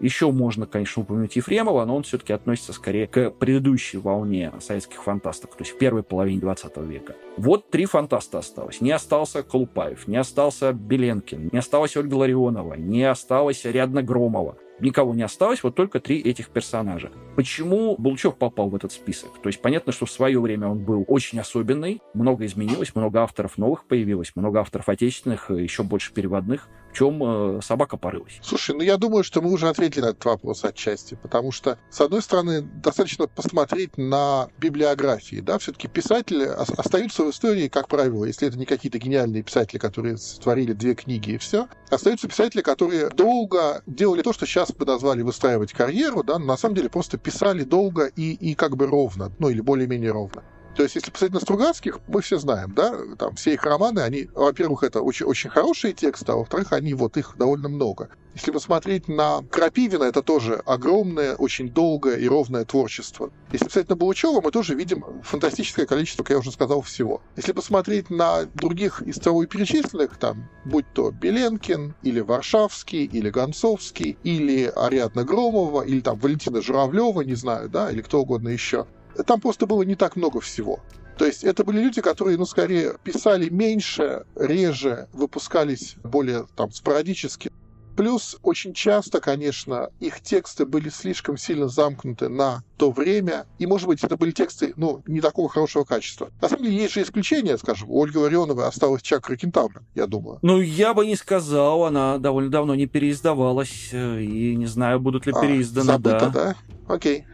Еще 0.00 0.25
еще 0.26 0.36
можно, 0.36 0.66
конечно, 0.66 1.02
упомянуть 1.02 1.36
Ефремова, 1.36 1.84
но 1.84 1.96
он 1.96 2.02
все-таки 2.02 2.32
относится 2.32 2.72
скорее 2.72 3.06
к 3.06 3.30
предыдущей 3.30 3.98
волне 3.98 4.52
советских 4.60 5.02
фантастов, 5.02 5.50
то 5.50 5.62
есть 5.62 5.72
в 5.72 5.78
первой 5.78 6.02
половине 6.02 6.40
20 6.40 6.76
века. 6.78 7.14
Вот 7.36 7.70
три 7.70 7.86
фантаста 7.86 8.38
осталось. 8.38 8.80
Не 8.80 8.92
остался 8.92 9.42
Колупаев, 9.42 10.08
не 10.08 10.16
остался 10.16 10.72
Беленкин, 10.72 11.50
не 11.52 11.58
осталась 11.58 11.96
Ольга 11.96 12.14
Ларионова, 12.14 12.74
не 12.74 13.04
осталась 13.04 13.64
Рядна 13.64 14.02
Громова 14.02 14.56
никого 14.80 15.14
не 15.14 15.22
осталось, 15.22 15.62
вот 15.62 15.74
только 15.74 16.00
три 16.00 16.20
этих 16.20 16.48
персонажа. 16.50 17.10
Почему 17.34 17.96
Булчев 17.96 18.36
попал 18.36 18.68
в 18.68 18.74
этот 18.74 18.92
список? 18.92 19.30
То 19.42 19.48
есть 19.48 19.60
понятно, 19.60 19.92
что 19.92 20.06
в 20.06 20.10
свое 20.10 20.40
время 20.40 20.68
он 20.68 20.84
был 20.84 21.04
очень 21.08 21.38
особенный, 21.38 22.00
много 22.14 22.46
изменилось, 22.46 22.94
много 22.94 23.22
авторов 23.22 23.58
новых 23.58 23.86
появилось, 23.86 24.32
много 24.34 24.60
авторов 24.60 24.88
отечественных, 24.88 25.50
еще 25.50 25.82
больше 25.82 26.12
переводных. 26.12 26.68
В 26.92 26.98
чем 26.98 27.22
э, 27.22 27.60
собака 27.62 27.98
порылась? 27.98 28.38
Слушай, 28.42 28.74
ну 28.74 28.80
я 28.80 28.96
думаю, 28.96 29.22
что 29.22 29.42
мы 29.42 29.52
уже 29.52 29.68
ответили 29.68 30.00
на 30.00 30.06
этот 30.06 30.24
вопрос 30.24 30.64
отчасти, 30.64 31.18
потому 31.20 31.52
что, 31.52 31.78
с 31.90 32.00
одной 32.00 32.22
стороны, 32.22 32.62
достаточно 32.62 33.26
посмотреть 33.26 33.98
на 33.98 34.48
библиографии, 34.58 35.40
да, 35.40 35.58
все-таки 35.58 35.88
писатели 35.88 36.44
остаются 36.44 37.24
в 37.24 37.30
истории, 37.30 37.68
как 37.68 37.88
правило, 37.88 38.24
если 38.24 38.48
это 38.48 38.58
не 38.58 38.64
какие-то 38.64 38.96
гениальные 38.96 39.42
писатели, 39.42 39.78
которые 39.78 40.16
створили 40.16 40.72
две 40.72 40.94
книги 40.94 41.32
и 41.32 41.38
все, 41.38 41.68
остаются 41.90 42.28
писатели, 42.28 42.62
которые 42.62 43.10
долго 43.10 43.82
делали 43.86 44.22
то, 44.22 44.32
что 44.32 44.46
сейчас 44.46 44.65
бы 44.74 44.84
назвали 44.86 45.22
выстраивать 45.22 45.72
карьеру, 45.72 46.22
да, 46.22 46.38
на 46.38 46.56
самом 46.56 46.74
деле 46.74 46.88
просто 46.88 47.18
писали 47.18 47.62
долго 47.62 48.06
и, 48.06 48.32
и 48.32 48.54
как 48.54 48.76
бы 48.76 48.86
ровно, 48.86 49.32
ну 49.38 49.48
или 49.48 49.60
более-менее 49.60 50.12
ровно. 50.12 50.42
То 50.76 50.82
есть, 50.82 50.94
если 50.94 51.10
посмотреть 51.10 51.34
на 51.34 51.40
Стругацких, 51.40 52.00
мы 52.06 52.20
все 52.20 52.38
знаем, 52.38 52.74
да, 52.74 52.94
там 53.18 53.34
все 53.36 53.54
их 53.54 53.64
романы, 53.64 54.00
они, 54.00 54.28
во-первых, 54.34 54.82
это 54.82 55.00
очень, 55.00 55.24
очень 55.24 55.48
хорошие 55.48 55.94
тексты, 55.94 56.32
а 56.32 56.36
во-вторых, 56.36 56.74
они 56.74 56.92
вот 56.92 57.16
их 57.16 57.34
довольно 57.38 57.70
много. 57.70 58.10
Если 58.34 58.50
посмотреть 58.50 59.08
на 59.08 59.42
Крапивина, 59.50 60.04
это 60.04 60.22
тоже 60.22 60.62
огромное, 60.66 61.34
очень 61.36 61.70
долгое 61.70 62.16
и 62.16 62.28
ровное 62.28 62.66
творчество. 62.66 63.30
Если 63.50 63.64
посмотреть 63.64 63.88
на 63.88 63.96
Булычева, 63.96 64.42
мы 64.42 64.50
тоже 64.50 64.74
видим 64.74 65.02
фантастическое 65.22 65.86
количество, 65.86 66.22
как 66.22 66.32
я 66.32 66.38
уже 66.38 66.52
сказал, 66.52 66.82
всего. 66.82 67.22
Если 67.36 67.52
посмотреть 67.52 68.10
на 68.10 68.44
других 68.44 69.00
из 69.00 69.16
того 69.16 69.46
перечисленных, 69.46 70.18
там, 70.18 70.46
будь 70.66 70.84
то 70.92 71.10
Беленкин, 71.10 71.94
или 72.02 72.20
Варшавский, 72.20 73.04
или 73.04 73.30
Гонцовский, 73.30 74.18
или 74.22 74.70
Ариадна 74.76 75.24
Громова, 75.24 75.80
или 75.80 76.00
там 76.00 76.18
Валентина 76.18 76.60
Журавлева, 76.60 77.22
не 77.22 77.34
знаю, 77.34 77.70
да, 77.70 77.90
или 77.90 78.02
кто 78.02 78.20
угодно 78.20 78.50
еще, 78.50 78.86
там 79.24 79.40
просто 79.40 79.66
было 79.66 79.82
не 79.82 79.94
так 79.94 80.16
много 80.16 80.40
всего. 80.40 80.80
То 81.18 81.24
есть 81.24 81.44
это 81.44 81.64
были 81.64 81.80
люди, 81.80 82.00
которые, 82.02 82.36
ну, 82.36 82.44
скорее 82.44 82.96
писали 83.02 83.48
меньше, 83.48 84.26
реже, 84.34 85.08
выпускались 85.12 85.96
более 86.04 86.46
там 86.56 86.70
спорадически. 86.70 87.50
Плюс 87.96 88.36
очень 88.42 88.74
часто, 88.74 89.20
конечно, 89.20 89.88
их 90.00 90.20
тексты 90.20 90.66
были 90.66 90.90
слишком 90.90 91.38
сильно 91.38 91.66
замкнуты 91.66 92.28
на 92.28 92.62
то 92.76 92.90
время, 92.90 93.46
и, 93.58 93.64
может 93.64 93.86
быть, 93.86 94.04
это 94.04 94.18
были 94.18 94.32
тексты, 94.32 94.74
ну, 94.76 95.02
не 95.06 95.22
такого 95.22 95.48
хорошего 95.48 95.84
качества. 95.84 96.30
На 96.42 96.50
самом 96.50 96.64
деле, 96.64 96.76
есть 96.76 96.92
же 96.92 97.00
исключения, 97.00 97.56
скажем, 97.56 97.90
у 97.90 98.04
Ольги 98.04 98.18
Ларионовой 98.18 98.66
осталась 98.66 99.00
Чакра 99.00 99.36
Кентавра, 99.36 99.82
я 99.94 100.06
думаю. 100.06 100.38
Ну, 100.42 100.60
я 100.60 100.92
бы 100.92 101.06
не 101.06 101.16
сказал, 101.16 101.84
она 101.84 102.18
довольно 102.18 102.50
давно 102.50 102.74
не 102.74 102.84
переиздавалась, 102.84 103.88
э, 103.92 104.20
и 104.20 104.54
не 104.56 104.66
знаю, 104.66 105.00
будут 105.00 105.24
ли 105.24 105.32
а, 105.34 105.40
переизданы, 105.40 105.86
забыто, 105.86 106.30
да. 106.30 106.30
да? 106.30 106.56
Окей. 106.86 107.24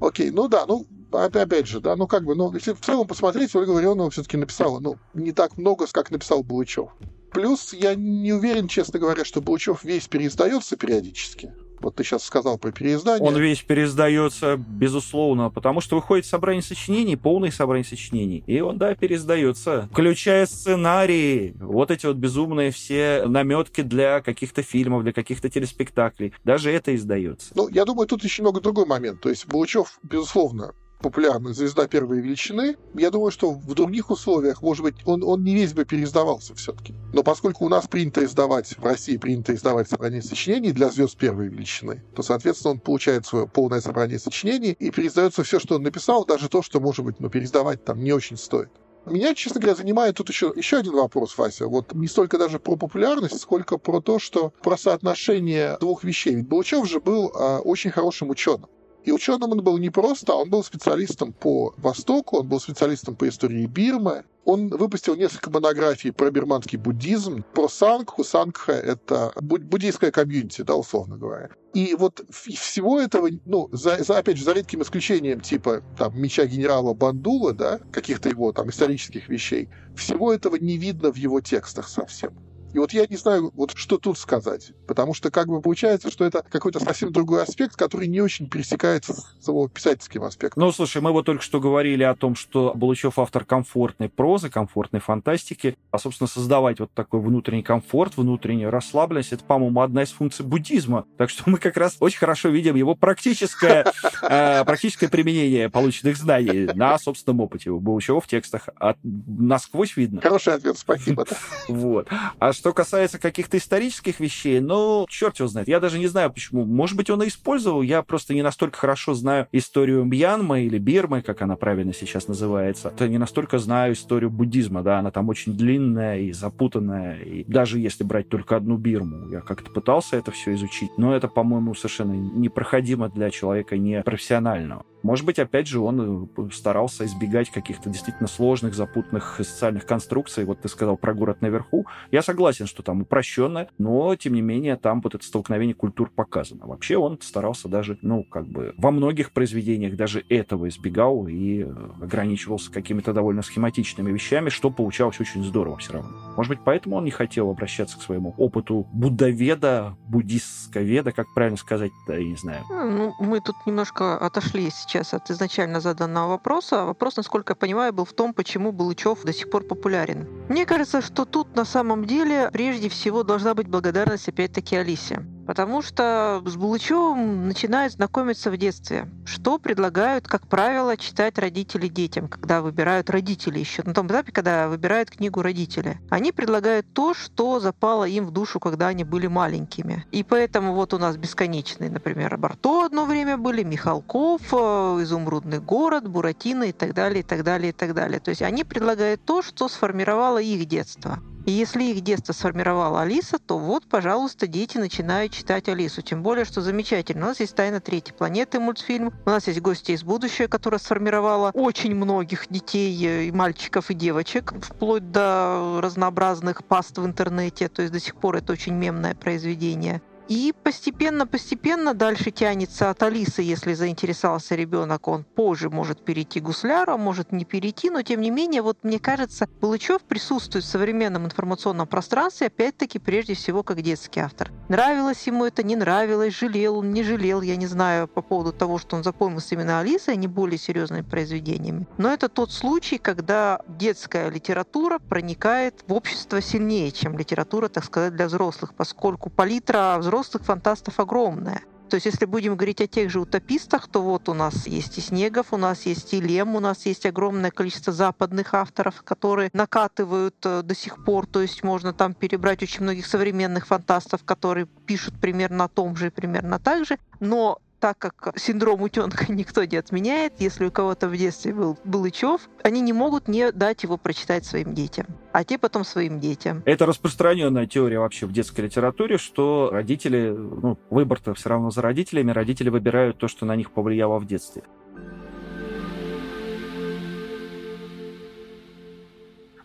Окей, 0.00 0.32
ну 0.32 0.48
да, 0.48 0.64
ну, 0.66 0.84
опять 1.12 1.66
же, 1.66 1.80
да, 1.80 1.96
ну 1.96 2.06
как 2.06 2.24
бы, 2.24 2.34
ну, 2.34 2.52
если 2.52 2.72
в 2.72 2.80
целом 2.80 3.06
посмотреть, 3.06 3.54
Ольга 3.54 3.70
Ларионова 3.70 4.10
все-таки 4.10 4.36
написала, 4.36 4.80
ну, 4.80 4.96
не 5.14 5.32
так 5.32 5.56
много, 5.56 5.86
как 5.90 6.10
написал 6.10 6.42
Булычев. 6.42 6.90
Плюс 7.32 7.74
я 7.74 7.94
не 7.94 8.32
уверен, 8.32 8.68
честно 8.68 8.98
говоря, 8.98 9.24
что 9.24 9.40
Булычев 9.40 9.84
весь 9.84 10.08
переиздается 10.08 10.76
периодически. 10.76 11.52
Вот 11.80 11.94
ты 11.94 12.02
сейчас 12.02 12.24
сказал 12.24 12.58
про 12.58 12.72
переиздание. 12.72 13.26
Он 13.26 13.36
весь 13.36 13.62
переиздается, 13.62 14.56
безусловно, 14.56 15.50
потому 15.50 15.80
что 15.80 15.96
выходит 15.96 16.26
собрание 16.26 16.62
сочинений, 16.62 17.16
полное 17.16 17.50
собрание 17.50 17.84
сочинений. 17.84 18.42
И 18.46 18.60
он, 18.60 18.78
да, 18.78 18.94
переиздается, 18.94 19.88
включая 19.92 20.46
сценарии, 20.46 21.54
вот 21.60 21.90
эти 21.90 22.06
вот 22.06 22.16
безумные 22.16 22.70
все 22.70 23.24
наметки 23.26 23.82
для 23.82 24.20
каких-то 24.20 24.62
фильмов, 24.62 25.04
для 25.04 25.12
каких-то 25.12 25.48
телеспектаклей. 25.48 26.32
Даже 26.44 26.72
это 26.72 26.94
издается. 26.96 27.52
Ну, 27.54 27.68
я 27.68 27.84
думаю, 27.84 28.08
тут 28.08 28.24
еще 28.24 28.42
много 28.42 28.60
другой 28.60 28.86
момент. 28.86 29.20
То 29.20 29.28
есть 29.28 29.46
Булычев, 29.46 30.00
безусловно, 30.02 30.74
популярная 31.00 31.52
звезда 31.52 31.86
первой 31.86 32.20
величины. 32.20 32.76
Я 32.94 33.10
думаю, 33.10 33.30
что 33.30 33.52
в 33.52 33.74
других 33.74 34.10
условиях, 34.10 34.62
может 34.62 34.82
быть, 34.82 34.96
он, 35.04 35.22
он 35.22 35.44
не 35.44 35.54
весь 35.54 35.72
бы 35.72 35.84
переиздавался 35.84 36.54
все-таки. 36.54 36.94
Но 37.12 37.22
поскольку 37.22 37.64
у 37.64 37.68
нас 37.68 37.86
принято 37.86 38.24
издавать, 38.24 38.76
в 38.76 38.84
России 38.84 39.16
принято 39.16 39.54
издавать 39.54 39.88
собрание 39.88 40.22
сочинений 40.22 40.72
для 40.72 40.88
звезд 40.88 41.16
первой 41.16 41.48
величины, 41.48 42.02
то, 42.14 42.22
соответственно, 42.22 42.72
он 42.72 42.80
получает 42.80 43.26
свое 43.26 43.46
полное 43.46 43.80
собрание 43.80 44.18
сочинений 44.18 44.76
и 44.78 44.90
переиздается 44.90 45.42
все, 45.42 45.58
что 45.58 45.76
он 45.76 45.82
написал, 45.82 46.24
даже 46.24 46.48
то, 46.48 46.62
что, 46.62 46.80
может 46.80 47.04
быть, 47.04 47.20
ну, 47.20 47.30
переиздавать 47.30 47.84
там 47.84 48.02
не 48.02 48.12
очень 48.12 48.36
стоит. 48.36 48.70
Меня, 49.06 49.34
честно 49.34 49.60
говоря, 49.60 49.76
занимает 49.76 50.16
тут 50.16 50.28
еще, 50.28 50.52
еще 50.54 50.78
один 50.78 50.92
вопрос, 50.92 51.36
Вася. 51.38 51.66
Вот 51.66 51.94
не 51.94 52.08
столько 52.08 52.38
даже 52.38 52.58
про 52.58 52.76
популярность, 52.76 53.40
сколько 53.40 53.78
про 53.78 54.00
то, 54.00 54.18
что 54.18 54.52
про 54.62 54.76
соотношение 54.76 55.78
двух 55.80 56.04
вещей. 56.04 56.34
Ведь 56.34 56.48
Булычев 56.48 56.86
же 56.86 57.00
был 57.00 57.28
э, 57.28 57.58
очень 57.58 57.90
хорошим 57.90 58.30
ученым. 58.30 58.68
И 59.08 59.10
ученым 59.10 59.52
он 59.52 59.62
был 59.62 59.78
не 59.78 59.88
просто, 59.88 60.34
он 60.34 60.50
был 60.50 60.62
специалистом 60.62 61.32
по 61.32 61.72
Востоку, 61.78 62.40
он 62.40 62.46
был 62.46 62.60
специалистом 62.60 63.16
по 63.16 63.26
истории 63.26 63.64
Бирмы. 63.64 64.24
Он 64.44 64.68
выпустил 64.68 65.16
несколько 65.16 65.48
монографий 65.48 66.12
про 66.12 66.30
бирманский 66.30 66.76
буддизм, 66.76 67.42
про 67.54 67.70
сангху. 67.70 68.22
Сангха— 68.22 68.72
это 68.72 69.32
буддийская 69.40 70.10
комьюнити, 70.10 70.60
да, 70.60 70.74
условно 70.74 71.16
говоря. 71.16 71.48
И 71.72 71.94
вот 71.94 72.20
всего 72.28 73.00
этого, 73.00 73.30
ну, 73.46 73.70
за, 73.72 74.04
за, 74.04 74.18
опять 74.18 74.36
же, 74.36 74.44
за 74.44 74.52
редким 74.52 74.82
исключением 74.82 75.40
типа 75.40 75.82
там 75.96 76.20
меча 76.20 76.44
генерала 76.44 76.92
Бандула, 76.92 77.54
да, 77.54 77.80
каких-то 77.90 78.28
его 78.28 78.52
там 78.52 78.68
исторических 78.68 79.30
вещей, 79.30 79.70
всего 79.96 80.34
этого 80.34 80.56
не 80.56 80.76
видно 80.76 81.10
в 81.10 81.16
его 81.16 81.40
текстах 81.40 81.88
совсем. 81.88 82.34
И 82.74 82.78
вот 82.78 82.92
я 82.92 83.06
не 83.06 83.16
знаю, 83.16 83.50
вот 83.54 83.72
что 83.74 83.98
тут 83.98 84.18
сказать. 84.18 84.72
Потому 84.86 85.14
что 85.14 85.30
как 85.30 85.48
бы 85.48 85.60
получается, 85.60 86.10
что 86.10 86.24
это 86.24 86.44
какой-то 86.48 86.80
совсем 86.80 87.12
другой 87.12 87.42
аспект, 87.42 87.76
который 87.76 88.08
не 88.08 88.20
очень 88.20 88.48
пересекается 88.48 89.14
с 89.14 89.48
его 89.48 89.68
писательским 89.68 90.22
аспектом. 90.24 90.62
Ну, 90.62 90.72
слушай, 90.72 91.00
мы 91.00 91.12
вот 91.12 91.26
только 91.26 91.42
что 91.42 91.60
говорили 91.60 92.02
о 92.02 92.14
том, 92.14 92.34
что 92.34 92.72
Булычев 92.74 93.18
автор 93.18 93.44
комфортной 93.44 94.08
прозы, 94.08 94.50
комфортной 94.50 95.00
фантастики. 95.00 95.76
А, 95.90 95.98
собственно, 95.98 96.28
создавать 96.28 96.80
вот 96.80 96.92
такой 96.92 97.20
внутренний 97.20 97.62
комфорт, 97.62 98.16
внутреннюю 98.16 98.70
расслабленность, 98.70 99.32
это, 99.32 99.44
по-моему, 99.44 99.80
одна 99.80 100.02
из 100.02 100.10
функций 100.10 100.44
буддизма. 100.44 101.06
Так 101.16 101.30
что 101.30 101.44
мы 101.46 101.58
как 101.58 101.76
раз 101.76 101.96
очень 102.00 102.18
хорошо 102.18 102.48
видим 102.50 102.76
его 102.76 102.94
практическое, 102.94 103.86
э, 104.22 104.64
практическое 104.64 105.08
применение 105.08 105.70
полученных 105.70 106.16
знаний 106.16 106.68
на 106.74 106.98
собственном 106.98 107.40
опыте. 107.40 107.70
У 107.70 107.80
Булычева 107.80 108.20
в 108.20 108.26
текстах 108.26 108.68
насквозь 109.04 109.96
видно. 109.96 110.20
Хороший 110.20 110.54
ответ, 110.54 110.78
спасибо. 110.78 111.24
Вот. 111.68 112.08
А 112.38 112.52
что 112.58 112.72
касается 112.72 113.20
каких-то 113.20 113.56
исторических 113.56 114.18
вещей, 114.18 114.58
ну, 114.58 115.06
черт 115.08 115.38
его 115.38 115.48
знает. 115.48 115.68
Я 115.68 115.78
даже 115.78 115.98
не 115.98 116.08
знаю, 116.08 116.32
почему. 116.32 116.64
Может 116.64 116.96
быть, 116.96 117.08
он 117.08 117.22
и 117.22 117.28
использовал. 117.28 117.82
Я 117.82 118.02
просто 118.02 118.34
не 118.34 118.42
настолько 118.42 118.78
хорошо 118.78 119.14
знаю 119.14 119.46
историю 119.52 120.04
Мьянмы 120.04 120.62
или 120.62 120.78
Бирмы, 120.78 121.22
как 121.22 121.40
она 121.40 121.54
правильно 121.54 121.94
сейчас 121.94 122.26
называется. 122.26 122.92
Я 122.98 123.06
не 123.06 123.18
настолько 123.18 123.58
знаю 123.58 123.92
историю 123.92 124.30
буддизма, 124.30 124.82
да, 124.82 124.98
она 124.98 125.12
там 125.12 125.28
очень 125.28 125.56
длинная 125.56 126.18
и 126.18 126.32
запутанная. 126.32 127.20
И 127.20 127.44
даже 127.44 127.78
если 127.78 128.02
брать 128.02 128.28
только 128.28 128.56
одну 128.56 128.76
Бирму, 128.76 129.28
я 129.30 129.40
как-то 129.40 129.70
пытался 129.70 130.16
это 130.16 130.32
все 130.32 130.54
изучить, 130.54 130.90
но 130.96 131.14
это, 131.14 131.28
по-моему, 131.28 131.76
совершенно 131.76 132.14
непроходимо 132.14 133.08
для 133.08 133.30
человека 133.30 133.76
не 133.76 134.02
профессионального. 134.02 134.84
Может 135.02 135.24
быть, 135.24 135.38
опять 135.38 135.66
же, 135.66 135.80
он 135.80 136.28
э, 136.36 136.50
старался 136.52 137.04
избегать 137.06 137.50
каких-то 137.50 137.90
действительно 137.90 138.28
сложных, 138.28 138.74
запутанных 138.74 139.36
социальных 139.36 139.86
конструкций. 139.86 140.44
Вот 140.44 140.60
ты 140.60 140.68
сказал 140.68 140.96
про 140.96 141.14
город 141.14 141.40
наверху. 141.40 141.86
Я 142.10 142.22
согласен, 142.22 142.66
что 142.66 142.82
там 142.82 143.02
упрощенно, 143.02 143.68
но, 143.78 144.14
тем 144.16 144.34
не 144.34 144.42
менее, 144.42 144.76
там 144.76 145.00
вот 145.00 145.14
это 145.14 145.24
столкновение 145.24 145.74
культур 145.74 146.10
показано. 146.10 146.66
Вообще 146.66 146.96
он 146.96 147.20
старался 147.20 147.68
даже, 147.68 147.98
ну, 148.02 148.24
как 148.24 148.46
бы 148.46 148.74
во 148.76 148.90
многих 148.90 149.32
произведениях 149.32 149.96
даже 149.96 150.24
этого 150.28 150.68
избегал 150.68 151.28
и 151.28 151.62
э, 151.62 151.74
ограничивался 152.02 152.72
какими-то 152.72 153.12
довольно 153.12 153.42
схематичными 153.42 154.10
вещами, 154.10 154.48
что 154.48 154.70
получалось 154.70 155.20
очень 155.20 155.44
здорово 155.44 155.78
все 155.78 155.94
равно. 155.94 156.10
Может 156.36 156.50
быть, 156.50 156.60
поэтому 156.64 156.96
он 156.96 157.04
не 157.04 157.10
хотел 157.10 157.50
обращаться 157.50 157.98
к 157.98 158.02
своему 158.02 158.34
опыту 158.36 158.86
буддоведа, 158.92 159.96
буддистсковеда, 160.08 161.12
как 161.12 161.32
правильно 161.34 161.56
сказать, 161.56 161.92
да, 162.06 162.16
я 162.16 162.24
не 162.24 162.36
знаю. 162.36 162.64
Ну, 162.68 163.14
мы 163.18 163.40
тут 163.40 163.56
немножко 163.66 164.16
отошли 164.16 164.70
сейчас 164.88 165.14
от 165.14 165.30
изначально 165.30 165.80
заданного 165.80 166.28
вопроса. 166.28 166.84
Вопрос, 166.84 167.16
насколько 167.16 167.52
я 167.52 167.56
понимаю, 167.56 167.92
был 167.92 168.04
в 168.04 168.12
том, 168.12 168.32
почему 168.32 168.72
Булычев 168.72 169.24
до 169.24 169.32
сих 169.32 169.50
пор 169.50 169.64
популярен. 169.64 170.26
Мне 170.48 170.66
кажется, 170.66 171.02
что 171.02 171.24
тут 171.24 171.56
на 171.56 171.64
самом 171.64 172.04
деле 172.04 172.50
прежде 172.52 172.88
всего 172.88 173.22
должна 173.22 173.54
быть 173.54 173.68
благодарность 173.68 174.28
опять-таки 174.28 174.76
Алисе. 174.76 175.22
Потому 175.48 175.80
что 175.80 176.42
с 176.44 176.56
Булычевым 176.56 177.48
начинают 177.48 177.94
знакомиться 177.94 178.50
в 178.50 178.58
детстве. 178.58 179.08
Что 179.24 179.58
предлагают, 179.58 180.28
как 180.28 180.46
правило, 180.46 180.94
читать 180.98 181.38
родители 181.38 181.88
детям, 181.88 182.28
когда 182.28 182.60
выбирают 182.60 183.08
родители 183.08 183.58
еще. 183.58 183.82
На 183.82 183.94
том 183.94 184.08
этапе, 184.08 184.30
когда 184.30 184.68
выбирают 184.68 185.08
книгу 185.08 185.40
родители. 185.40 186.02
Они 186.10 186.32
предлагают 186.32 186.92
то, 186.92 187.14
что 187.14 187.60
запало 187.60 188.04
им 188.04 188.26
в 188.26 188.30
душу, 188.30 188.60
когда 188.60 188.88
они 188.88 189.04
были 189.04 189.26
маленькими. 189.26 190.04
И 190.12 190.22
поэтому 190.22 190.74
вот 190.74 190.92
у 190.92 190.98
нас 190.98 191.16
бесконечные, 191.16 191.88
например, 191.88 192.36
Барто 192.36 192.84
одно 192.84 193.06
время 193.06 193.38
были, 193.38 193.62
Михалков, 193.62 194.42
э, 194.52 194.56
Изумрудный 195.00 195.60
город, 195.60 196.06
Буратино 196.06 196.64
и 196.64 196.72
так 196.72 196.92
далее, 196.92 197.20
и 197.20 197.26
так 197.26 197.42
далее, 197.42 197.70
и 197.70 197.72
так 197.72 197.94
далее. 197.94 198.20
То 198.20 198.28
есть 198.28 198.42
они 198.42 198.64
предлагают 198.64 199.24
то, 199.24 199.40
что 199.40 199.70
сформировало 199.70 200.42
их 200.42 200.66
детство. 200.66 201.20
И 201.48 201.50
если 201.50 201.82
их 201.84 202.02
детство 202.02 202.34
сформировала 202.34 203.00
Алиса, 203.00 203.38
то 203.38 203.56
вот, 203.56 203.86
пожалуйста, 203.86 204.46
дети 204.46 204.76
начинают 204.76 205.32
читать 205.32 205.66
Алису. 205.70 206.02
Тем 206.02 206.22
более, 206.22 206.44
что 206.44 206.60
замечательно. 206.60 207.24
У 207.24 207.28
нас 207.30 207.40
есть 207.40 207.56
«Тайна 207.56 207.80
третьей 207.80 208.14
планеты» 208.14 208.60
мультфильм. 208.60 209.14
У 209.24 209.30
нас 209.30 209.46
есть 209.46 209.62
«Гости 209.62 209.92
из 209.92 210.04
будущего», 210.04 210.46
которая 210.46 210.78
сформировала 210.78 211.50
очень 211.54 211.94
многих 211.94 212.50
детей, 212.50 212.94
э, 213.02 213.24
и 213.28 213.32
мальчиков, 213.32 213.90
и 213.90 213.94
девочек, 213.94 214.52
вплоть 214.60 215.10
до 215.10 215.80
разнообразных 215.80 216.64
паст 216.64 216.98
в 216.98 217.06
интернете. 217.06 217.70
То 217.70 217.80
есть 217.80 217.94
до 217.94 218.00
сих 218.00 218.16
пор 218.16 218.36
это 218.36 218.52
очень 218.52 218.74
мемное 218.74 219.14
произведение. 219.14 220.02
И 220.28 220.52
постепенно-постепенно 220.62 221.94
дальше 221.94 222.30
тянется 222.30 222.90
от 222.90 223.02
Алисы, 223.02 223.40
если 223.40 223.72
заинтересовался 223.72 224.54
ребенок, 224.56 225.08
он 225.08 225.24
позже 225.24 225.70
может 225.70 226.04
перейти 226.04 226.40
к 226.40 226.42
гусляру, 226.42 226.98
может 226.98 227.32
не 227.32 227.46
перейти, 227.46 227.88
но 227.88 228.02
тем 228.02 228.20
не 228.20 228.30
менее, 228.30 228.60
вот 228.60 228.84
мне 228.84 228.98
кажется, 228.98 229.48
Булычев 229.62 230.02
присутствует 230.02 230.66
в 230.66 230.68
современном 230.68 231.24
информационном 231.24 231.86
пространстве, 231.86 232.48
опять-таки, 232.48 232.98
прежде 232.98 233.32
всего, 233.32 233.62
как 233.62 233.80
детский 233.80 234.20
автор. 234.20 234.52
Нравилось 234.68 235.26
ему 235.26 235.46
это, 235.46 235.62
не 235.62 235.76
нравилось, 235.76 236.38
жалел 236.38 236.76
он, 236.76 236.92
не 236.92 237.02
жалел, 237.02 237.40
я 237.40 237.56
не 237.56 237.66
знаю 237.66 238.06
по 238.06 238.20
поводу 238.20 238.52
того, 238.52 238.76
что 238.76 238.96
он 238.96 239.04
запомнился 239.04 239.54
именно 239.54 239.80
Алисой, 239.80 240.12
а 240.12 240.16
не 240.16 240.28
более 240.28 240.58
серьезными 240.58 241.02
произведениями. 241.02 241.86
Но 241.96 242.12
это 242.12 242.28
тот 242.28 242.52
случай, 242.52 242.98
когда 242.98 243.62
детская 243.66 244.28
литература 244.28 244.98
проникает 244.98 245.84
в 245.86 245.94
общество 245.94 246.42
сильнее, 246.42 246.92
чем 246.92 247.16
литература, 247.16 247.68
так 247.68 247.84
сказать, 247.84 248.14
для 248.14 248.26
взрослых, 248.26 248.74
поскольку 248.74 249.30
палитра 249.30 249.96
взрослых 249.98 250.17
взрослых 250.18 250.44
фантастов 250.44 250.98
огромная. 251.00 251.62
То 251.88 251.94
есть, 251.94 252.04
если 252.04 252.26
будем 252.26 252.54
говорить 252.54 252.82
о 252.82 252.86
тех 252.86 253.10
же 253.10 253.20
утопистах, 253.20 253.88
то 253.88 254.02
вот 254.02 254.28
у 254.28 254.34
нас 254.34 254.66
есть 254.66 254.98
и 254.98 255.00
Снегов, 255.00 255.52
у 255.52 255.56
нас 255.56 255.86
есть 255.86 256.12
и 256.12 256.20
Лем, 256.20 256.54
у 256.54 256.60
нас 256.60 256.84
есть 256.84 257.06
огромное 257.06 257.50
количество 257.50 257.92
западных 257.92 258.52
авторов, 258.52 259.02
которые 259.02 259.48
накатывают 259.54 260.36
э, 260.44 260.62
до 260.62 260.74
сих 260.74 261.02
пор. 261.04 261.26
То 261.26 261.40
есть, 261.40 261.62
можно 261.62 261.94
там 261.94 262.12
перебрать 262.12 262.62
очень 262.62 262.82
многих 262.82 263.06
современных 263.06 263.66
фантастов, 263.66 264.22
которые 264.24 264.66
пишут 264.66 265.14
примерно 265.18 265.64
о 265.64 265.68
том 265.68 265.96
же 265.96 266.08
и 266.08 266.10
примерно 266.10 266.58
так 266.58 266.84
же. 266.84 266.98
Но 267.20 267.58
так 267.80 267.98
как 267.98 268.38
синдром 268.38 268.82
утенка 268.82 269.26
никто 269.32 269.64
не 269.64 269.76
отменяет, 269.76 270.34
если 270.38 270.66
у 270.66 270.70
кого-то 270.70 271.08
в 271.08 271.16
детстве 271.16 271.52
был 271.52 271.78
Булычев, 271.84 272.48
они 272.62 272.80
не 272.80 272.92
могут 272.92 273.28
не 273.28 273.52
дать 273.52 273.82
его 273.82 273.96
прочитать 273.96 274.44
своим 274.44 274.74
детям, 274.74 275.06
а 275.32 275.44
те 275.44 275.58
потом 275.58 275.84
своим 275.84 276.20
детям. 276.20 276.62
Это 276.64 276.86
распространенная 276.86 277.66
теория 277.66 277.98
вообще 277.98 278.26
в 278.26 278.32
детской 278.32 278.62
литературе, 278.62 279.18
что 279.18 279.70
родители, 279.72 280.30
ну, 280.30 280.78
выбор-то 280.90 281.34
все 281.34 281.48
равно 281.50 281.70
за 281.70 281.82
родителями, 281.82 282.30
родители 282.30 282.68
выбирают 282.68 283.18
то, 283.18 283.28
что 283.28 283.46
на 283.46 283.56
них 283.56 283.70
повлияло 283.70 284.18
в 284.18 284.26
детстве. 284.26 284.62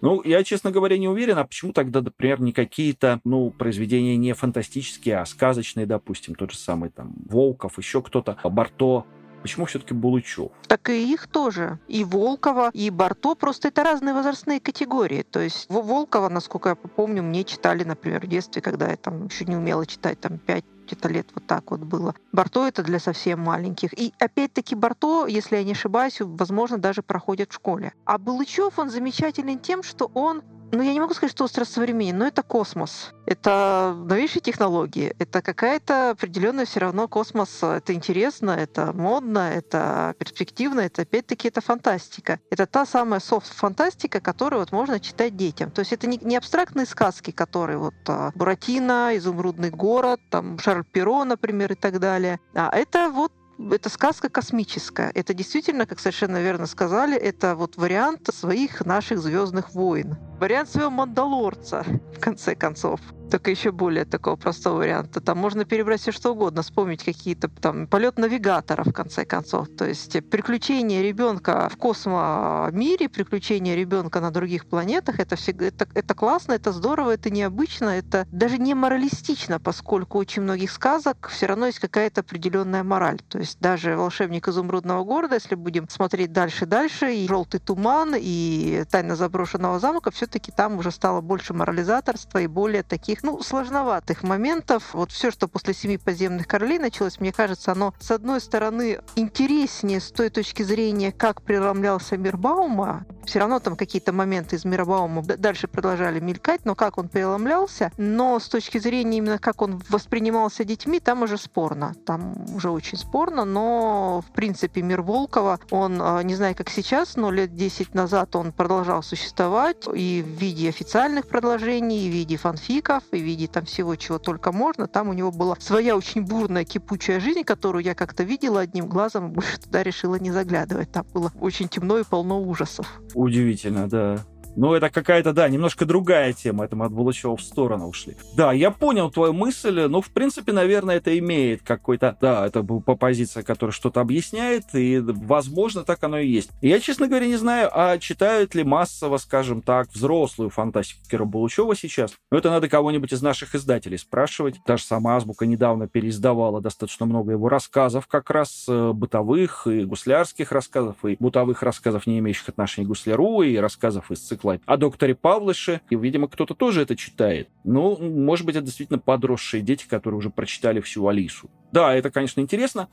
Ну, 0.04 0.22
я, 0.26 0.44
честно 0.44 0.70
говоря, 0.70 0.98
не 0.98 1.08
уверен, 1.08 1.38
а 1.38 1.46
почему 1.46 1.72
тогда, 1.72 2.02
например, 2.02 2.42
не 2.42 2.52
какие-то, 2.52 3.22
ну, 3.24 3.52
произведения 3.52 4.18
не 4.18 4.34
фантастические, 4.34 5.20
а 5.20 5.26
сказочные, 5.26 5.86
допустим, 5.86 6.36
тот 6.36 6.52
же 6.52 6.58
самый 6.58 6.90
там 6.90 7.14
Волков, 7.26 7.78
еще 7.78 8.02
кто-то, 8.02 8.38
Барто, 8.44 9.06
Почему 9.44 9.66
все-таки 9.66 9.94
Булычев? 9.94 10.52
Так 10.68 10.90
и 10.90 11.14
их 11.14 11.28
тоже. 11.28 11.78
И 11.90 12.04
Волкова, 12.06 12.72
и 12.74 12.90
Барто. 12.90 13.36
Просто 13.36 13.68
это 13.68 13.84
разные 13.84 14.14
возрастные 14.14 14.62
категории. 14.62 15.24
То 15.24 15.42
есть 15.42 15.66
Волкова, 15.70 16.30
насколько 16.30 16.70
я 16.70 16.76
помню, 16.76 17.22
мне 17.22 17.44
читали, 17.44 17.84
например, 17.84 18.26
в 18.26 18.30
детстве, 18.30 18.62
когда 18.62 18.90
я 18.90 18.96
там 18.96 19.26
еще 19.26 19.44
не 19.44 19.58
умела 19.58 19.86
читать, 19.86 20.20
там, 20.22 20.38
5 20.38 20.64
где-то 20.88 21.10
лет 21.10 21.28
вот 21.36 21.46
так 21.46 21.72
вот 21.72 21.82
было. 21.82 22.16
Барто 22.32 22.66
это 22.66 22.84
для 22.84 23.00
совсем 23.00 23.42
маленьких. 23.42 23.94
И 23.94 24.14
опять-таки 24.20 24.76
Барто, 24.76 25.28
если 25.28 25.58
я 25.58 25.64
не 25.64 25.74
ошибаюсь, 25.74 26.18
возможно, 26.20 26.78
даже 26.78 27.02
проходит 27.02 27.52
в 27.52 27.56
школе. 27.56 27.94
А 28.06 28.18
Булычев, 28.18 28.80
он 28.80 28.90
замечателен 28.90 29.60
тем, 29.60 29.84
что 29.84 30.10
он 30.14 30.42
ну, 30.74 30.82
я 30.82 30.92
не 30.92 31.00
могу 31.00 31.14
сказать, 31.14 31.32
что 31.32 31.44
остров 31.44 31.68
современен, 31.68 32.18
но 32.18 32.26
это 32.26 32.42
космос. 32.42 33.12
Это 33.28 33.96
новейшие 34.08 34.42
технологии. 34.42 35.16
Это 35.20 35.42
какая-то 35.42 36.12
определенная 36.12 36.66
все 36.66 36.80
равно 36.80 37.08
космос. 37.08 37.62
Это 37.62 37.94
интересно, 37.94 38.52
это 38.52 38.92
модно, 38.92 39.52
это 39.54 40.16
перспективно, 40.18 40.82
это 40.82 41.04
опять-таки 41.04 41.48
это 41.48 41.62
фантастика. 41.62 42.40
Это 42.50 42.66
та 42.66 42.86
самая 42.86 43.20
софт-фантастика, 43.20 44.20
которую 44.20 44.62
вот 44.62 44.72
можно 44.72 45.00
читать 45.00 45.38
детям. 45.38 45.70
То 45.70 45.80
есть 45.80 45.94
это 45.94 46.08
не, 46.08 46.18
не 46.18 46.36
абстрактные 46.36 46.88
сказки, 46.88 47.32
которые 47.32 47.78
вот 47.78 47.94
а, 48.08 48.32
Буратино, 48.34 49.12
Изумрудный 49.16 49.70
город, 49.70 50.20
там 50.32 50.58
Шарль 50.58 50.86
Перо, 50.92 51.24
например, 51.24 51.74
и 51.74 51.76
так 51.76 52.00
далее. 52.00 52.40
А 52.56 52.76
это 52.76 53.10
вот 53.10 53.32
это 53.72 53.90
сказка 53.90 54.30
космическая. 54.30 55.12
Это 55.14 55.34
действительно, 55.34 55.86
как 55.86 56.00
совершенно 56.00 56.42
верно 56.42 56.66
сказали, 56.66 57.16
это 57.16 57.56
вот 57.56 57.78
вариант 57.78 58.30
своих 58.34 58.86
наших 58.86 59.20
звездных 59.20 59.74
войн. 59.74 60.18
Вариант 60.40 60.70
своего 60.70 60.90
Мандалорца, 60.90 61.86
в 62.16 62.20
конце 62.20 62.56
концов 62.56 63.00
только 63.30 63.52
еще 63.52 63.72
более 63.72 64.06
такого 64.06 64.36
простого 64.36 64.78
варианта. 64.78 65.22
Там 65.22 65.38
можно 65.38 65.66
перебрать 65.66 66.02
все 66.02 66.12
что 66.12 66.32
угодно, 66.34 66.62
вспомнить 66.62 67.04
какие-то 67.04 67.48
там 67.48 67.88
полет 67.88 68.18
навигатора, 68.18 68.84
в 68.84 68.94
конце 68.94 69.26
концов. 69.26 69.70
То 69.70 69.86
есть 69.86 70.12
приключения 70.30 71.02
ребенка 71.02 71.68
в 71.70 71.78
космомире, 71.78 73.10
приключения 73.10 73.76
ребенка 73.76 74.20
на 74.20 74.32
других 74.32 74.66
планетах, 74.68 75.20
это, 75.20 75.36
всегда, 75.36 75.66
это, 75.66 75.88
это 75.94 76.14
классно, 76.14 76.54
это 76.54 76.72
здорово, 76.72 77.12
это 77.12 77.30
необычно, 77.30 77.90
это 77.90 78.28
даже 78.32 78.58
не 78.58 78.76
моралистично, 78.76 79.60
поскольку 79.60 80.20
очень 80.20 80.44
многих 80.44 80.72
сказок 80.72 81.30
все 81.30 81.48
равно 81.48 81.66
есть 81.66 81.80
какая-то 81.80 82.22
определенная 82.22 82.84
мораль. 82.84 83.20
То 83.28 83.40
есть 83.40 83.60
даже 83.60 83.98
«Волшебник 83.98 84.48
изумрудного 84.48 85.04
города», 85.04 85.36
если 85.36 85.56
будем 85.56 85.90
смотреть 85.90 86.32
дальше-дальше, 86.32 87.14
и 87.14 87.28
«Желтый 87.28 87.60
туман», 87.60 88.14
и 88.16 88.84
«Тайна 88.92 89.16
заброшенного 89.16 89.80
замка», 89.80 90.12
все-таки 90.12 90.52
там 90.52 90.78
уже 90.78 90.92
стало 90.92 91.22
больше 91.22 91.54
морализаторства 91.54 92.40
и 92.40 92.48
более 92.48 92.84
таких 92.84 93.23
ну, 93.24 93.42
сложноватых 93.42 94.22
моментов. 94.22 94.94
Вот 94.94 95.12
все, 95.12 95.32
что 95.32 95.48
после 95.48 95.74
«Семи 95.74 95.98
подземных 95.98 96.48
королей» 96.48 96.78
началось, 96.78 97.20
мне 97.20 97.32
кажется, 97.32 97.72
оно, 97.72 97.94
с 98.00 98.12
одной 98.12 98.42
стороны, 98.42 99.00
интереснее 99.16 100.00
с 100.00 100.12
той 100.12 100.30
точки 100.30 100.62
зрения, 100.62 101.12
как 101.12 101.42
преломлялся 101.42 102.18
мир 102.18 102.38
Баума. 102.38 103.06
Все 103.26 103.40
равно 103.40 103.60
там 103.60 103.78
какие-то 103.78 104.12
моменты 104.12 104.58
из 104.58 104.66
мира 104.66 104.84
Баума 104.84 105.24
дальше 105.24 105.68
продолжали 105.68 106.20
мелькать, 106.20 106.66
но 106.66 106.76
как 106.76 106.98
он 106.98 107.08
преломлялся. 107.08 107.92
Но 107.98 108.38
с 108.40 108.50
точки 108.50 108.78
зрения 108.78 109.18
именно 109.20 109.40
как 109.40 109.62
он 109.62 109.82
воспринимался 109.90 110.66
детьми, 110.66 111.00
там 111.00 111.24
уже 111.24 111.38
спорно. 111.38 111.96
Там 112.06 112.36
уже 112.54 112.70
очень 112.70 112.98
спорно, 112.98 113.46
но, 113.46 114.22
в 114.28 114.32
принципе, 114.34 114.82
мир 114.82 115.02
Волкова, 115.02 115.60
он, 115.72 116.00
а, 116.02 116.22
не 116.24 116.36
знаю, 116.36 116.56
как 116.56 116.70
сейчас, 116.70 117.16
но 117.16 117.32
лет 117.32 117.56
10 117.56 117.94
назад 117.94 118.36
он 118.36 118.52
продолжал 118.52 119.02
существовать 119.02 119.78
и 119.94 120.22
в 120.22 120.40
виде 120.42 120.68
официальных 120.68 121.28
продолжений, 121.28 122.06
и 122.06 122.10
в 122.10 122.14
виде 122.14 122.36
фанфиков, 122.36 123.03
в 123.12 123.16
виде 123.16 123.48
там 123.48 123.66
всего, 123.66 123.96
чего 123.96 124.20
только 124.20 124.52
можно. 124.52 124.88
Там 124.88 125.10
у 125.10 125.14
него 125.14 125.32
была 125.32 125.56
своя 125.60 125.96
очень 125.96 126.24
бурная, 126.24 126.66
кипучая 126.66 127.20
жизнь, 127.20 127.44
которую 127.44 127.84
я 127.84 127.96
как-то 127.96 128.24
видела 128.24 128.62
одним 128.62 128.88
глазом, 128.88 129.30
и 129.30 129.34
больше 129.34 129.60
туда 129.60 129.84
решила 129.84 130.16
не 130.16 130.32
заглядывать. 130.32 130.92
Там 130.92 131.06
было 131.14 131.32
очень 131.40 131.68
темно 131.68 131.98
и 132.00 132.04
полно 132.04 132.42
ужасов. 132.42 133.02
Удивительно, 133.14 133.88
да. 133.90 134.20
Ну, 134.56 134.74
это 134.74 134.90
какая-то, 134.90 135.34
да, 135.34 135.50
немножко 135.50 135.86
другая 135.86 136.34
тема. 136.34 136.66
Это 136.66 136.76
мы 136.76 136.86
от 136.86 136.92
Булычева 136.92 137.36
в 137.36 137.42
сторону 137.42 137.88
ушли. 137.88 138.16
Да, 138.36 138.54
я 138.54 138.72
понял 138.72 139.10
твою 139.10 139.34
мысль. 139.34 139.88
Ну, 139.88 140.02
в 140.02 140.10
принципе, 140.10 140.52
наверное, 140.52 140.98
это 140.98 141.18
имеет 141.18 141.64
какой-то... 141.64 142.18
Да, 142.22 142.46
это 142.46 142.64
по 142.64 142.96
позиция, 142.96 143.44
которая 143.44 143.72
что-то 143.72 144.02
объясняет, 144.02 144.66
и, 144.74 145.00
возможно, 145.00 145.84
так 145.84 146.04
оно 146.04 146.20
и 146.20 146.28
есть. 146.28 146.52
Я, 146.62 146.80
честно 146.80 147.08
говоря, 147.08 147.28
не 147.28 147.38
знаю, 147.38 147.70
а 147.74 147.98
читают 147.98 148.54
ли 148.56 148.64
массово, 148.64 149.18
скажем 149.18 149.62
так, 149.62 149.90
взрослую 149.92 150.50
фантастику 150.50 151.02
Кира 151.10 151.26
Булычева 151.26 151.76
сейчас? 151.76 152.14
Ну, 152.32 152.38
это 152.38 152.50
надо 152.50 152.70
кого-нибудь 152.70 153.12
из 153.12 153.22
наших 153.22 153.56
издателей 153.56 153.98
спрашивать. 153.98 154.60
Даже 154.68 154.84
сама 154.84 155.16
Азбука 155.16 155.46
недавно 155.46 155.88
переиздавала 155.88 156.62
достаточно 156.62 157.06
много 157.06 157.32
его 157.32 157.50
рассказов, 157.50 158.08
как 158.08 158.30
раз 158.30 158.66
э, 158.68 158.92
бытовых 158.94 159.68
и 159.68 159.84
гуслярских 159.84 160.52
рассказов, 160.52 161.04
и 161.04 161.18
бытовых 161.20 161.64
рассказов, 161.64 162.06
не 162.08 162.20
имеющих 162.20 162.50
отношения 162.50 162.86
к 162.86 162.90
гусляру, 162.90 163.42
и 163.42 163.56
рассказов 163.58 164.12
из 164.12 164.20
цикла 164.20 164.43
цикла 164.44 164.60
о 164.66 164.78
докторе 164.78 165.16
Павлыше, 165.16 165.82
и, 165.90 165.96
видимо, 165.96 166.28
кто-то 166.28 166.54
тоже 166.54 166.82
это 166.82 166.96
читает. 166.96 167.50
Ну, 167.64 167.98
может 167.98 168.46
быть, 168.46 168.56
это 168.56 168.66
действительно 168.66 169.00
подросшие 169.00 169.62
дети, 169.62 169.88
которые 169.88 170.18
уже 170.18 170.30
прочитали 170.30 170.82
всю 170.82 171.08
Алису. 171.08 171.50
Да, 171.72 171.94
это, 171.94 172.12
конечно, 172.12 172.42
интересно. 172.42 172.90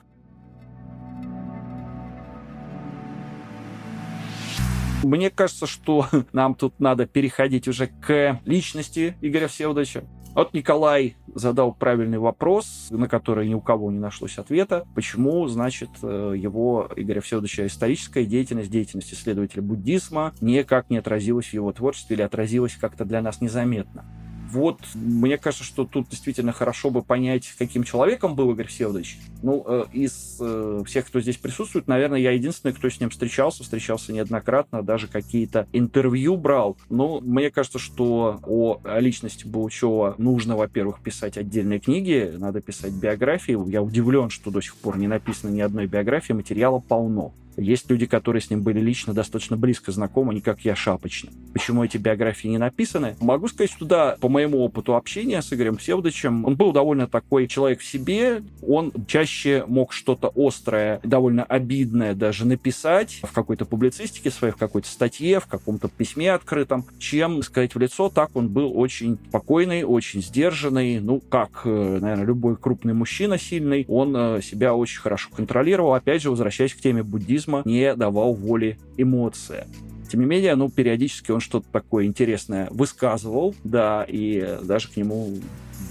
Мне 5.03 5.31
кажется, 5.31 5.67
что 5.67 6.07
нам 6.33 6.55
тут 6.55 6.79
надо 6.79 7.07
переходить 7.07 7.69
уже 7.69 7.87
к 7.87 8.41
личности 8.45 9.17
Игоря 9.21 9.49
Всеволодовича. 9.49 10.05
Вот 10.35 10.55
Николай 10.55 11.17
задал 11.35 11.75
правильный 11.75 12.19
вопрос, 12.19 12.87
на 12.91 13.09
который 13.09 13.49
ни 13.49 13.55
у 13.55 13.61
кого 13.61 13.91
не 13.91 13.99
нашлось 13.99 14.39
ответа. 14.39 14.87
Почему, 14.95 15.49
значит, 15.49 15.91
э, 16.03 16.35
его, 16.37 16.89
Игоря 16.95 17.21
Всеволодовича, 17.21 17.67
историческая 17.67 18.25
деятельность, 18.25 18.71
деятельность 18.71 19.13
исследователя 19.13 19.63
буддизма 19.63 20.33
никак 20.41 20.89
не 20.89 20.99
отразилась 20.99 21.49
в 21.49 21.55
его 21.55 21.73
творчестве 21.73 22.15
или 22.15 22.23
отразилась 22.23 22.77
как-то 22.77 23.05
для 23.05 23.23
нас 23.23 23.41
незаметно? 23.41 24.05
Вот, 24.53 24.81
мне 24.95 25.39
кажется, 25.39 25.65
что 25.65 25.85
тут 25.85 26.09
действительно 26.09 26.53
хорошо 26.53 26.91
бы 26.91 27.03
понять, 27.03 27.55
каким 27.59 27.85
человеком 27.85 28.35
был 28.35 28.51
Игорь 28.51 28.67
Всеволодович. 28.67 29.19
Ну, 29.43 29.65
э, 29.67 29.85
из 29.93 30.39
э, 30.41 30.83
всех, 30.87 31.07
кто 31.07 31.21
здесь 31.21 31.37
присутствует, 31.37 31.87
наверное, 31.87 32.19
я 32.19 32.33
единственный, 32.33 32.73
кто 32.73 32.89
с 32.89 32.99
ним 33.01 33.11
встречался, 33.11 33.63
встречался 33.63 34.13
неоднократно, 34.13 34.83
даже 34.83 35.07
какие-то 35.07 35.67
интервью 35.73 36.37
брал. 36.37 36.77
Но 36.89 37.21
мне 37.21 37.51
кажется, 37.51 37.79
что 37.79 38.41
о 38.43 38.81
личности 38.99 39.47
Булычева 39.47 40.17
нужно, 40.19 40.57
во-первых, 40.57 41.01
писать 41.01 41.39
отдельные 41.39 41.79
книги, 41.79 42.33
надо 42.37 42.61
писать 42.61 42.93
биографии. 42.93 43.57
Я 43.71 43.83
удивлен, 43.83 44.31
что 44.31 44.51
до 44.51 44.61
сих 44.61 44.77
пор 44.77 44.99
не 44.99 45.07
написано 45.07 45.51
ни 45.51 45.61
одной 45.61 45.87
биографии, 45.87 46.33
материала 46.33 46.81
полно. 46.81 47.33
Есть 47.57 47.91
люди, 47.91 48.07
которые 48.07 48.41
с 48.41 48.51
ним 48.51 48.63
были 48.63 48.81
лично 48.81 49.13
достаточно 49.13 49.57
близко 49.57 49.93
знакомы, 49.93 50.35
не 50.35 50.41
как 50.41 50.61
я 50.65 50.75
шапочно. 50.75 51.31
Почему 51.53 51.85
эти 51.85 51.97
биографии 51.97 52.49
не 52.49 52.59
написаны? 52.59 53.17
Могу 53.21 53.49
сказать, 53.49 53.71
что 53.71 53.85
да, 53.85 54.17
по 54.21 54.29
моему 54.29 54.65
опыту 54.65 54.97
общения 54.97 55.43
с 55.43 55.53
Игорем 55.53 55.77
Всеволодовичем, 55.77 56.45
он 56.45 56.57
был 56.57 56.73
довольно 56.73 57.07
такой 57.07 57.47
человек 57.49 57.81
в 57.81 57.85
себе, 57.85 58.43
он 58.67 58.93
чаще 59.07 59.65
мог 59.67 59.93
что-то 59.93 60.33
острое, 60.35 61.01
довольно 61.03 61.45
обидное 61.45 62.15
даже 62.15 62.47
написать 62.47 63.21
в 63.23 63.33
какой-то 63.33 63.65
публицистике 63.65 64.31
своей, 64.31 64.53
в 64.53 64.57
какой-то 64.57 64.89
статье, 64.89 65.41
в 65.41 65.47
каком-то 65.47 65.89
письме 65.89 66.33
открытом, 66.33 66.85
чем 66.99 67.43
сказать 67.43 67.75
в 67.75 67.79
лицо. 67.79 68.09
Так 68.09 68.31
он 68.35 68.49
был 68.49 68.79
очень 68.79 69.19
спокойный, 69.29 69.85
очень 69.85 70.23
сдержанный, 70.23 71.01
ну, 71.01 71.21
как, 71.21 71.63
э, 71.65 71.99
наверное, 72.01 72.25
любой 72.25 72.57
крупный 72.57 72.95
мужчина 72.95 73.39
сильный, 73.39 73.85
он 73.89 74.15
э, 74.17 74.41
себя 74.43 74.75
очень 74.75 75.01
хорошо 75.01 75.31
контролировал. 75.35 75.95
Опять 75.95 76.23
же, 76.23 76.31
возвращаясь 76.31 76.75
к 76.75 76.81
теме 76.81 77.03
буддизма, 77.03 77.40
аутизма 77.41 77.63
не 77.65 77.95
давал 77.95 78.35
воли 78.35 78.79
эмоции. 78.97 79.67
Тем 80.11 80.21
не 80.21 80.27
менее, 80.27 80.57
ну, 80.57 80.69
периодически 80.69 81.31
он 81.31 81.41
что-то 81.41 81.69
такое 81.71 82.05
интересное 82.07 82.69
высказывал, 82.71 83.55
да, 83.63 84.05
и 84.09 84.59
даже 84.63 84.89
к 84.89 84.97
нему 84.97 85.37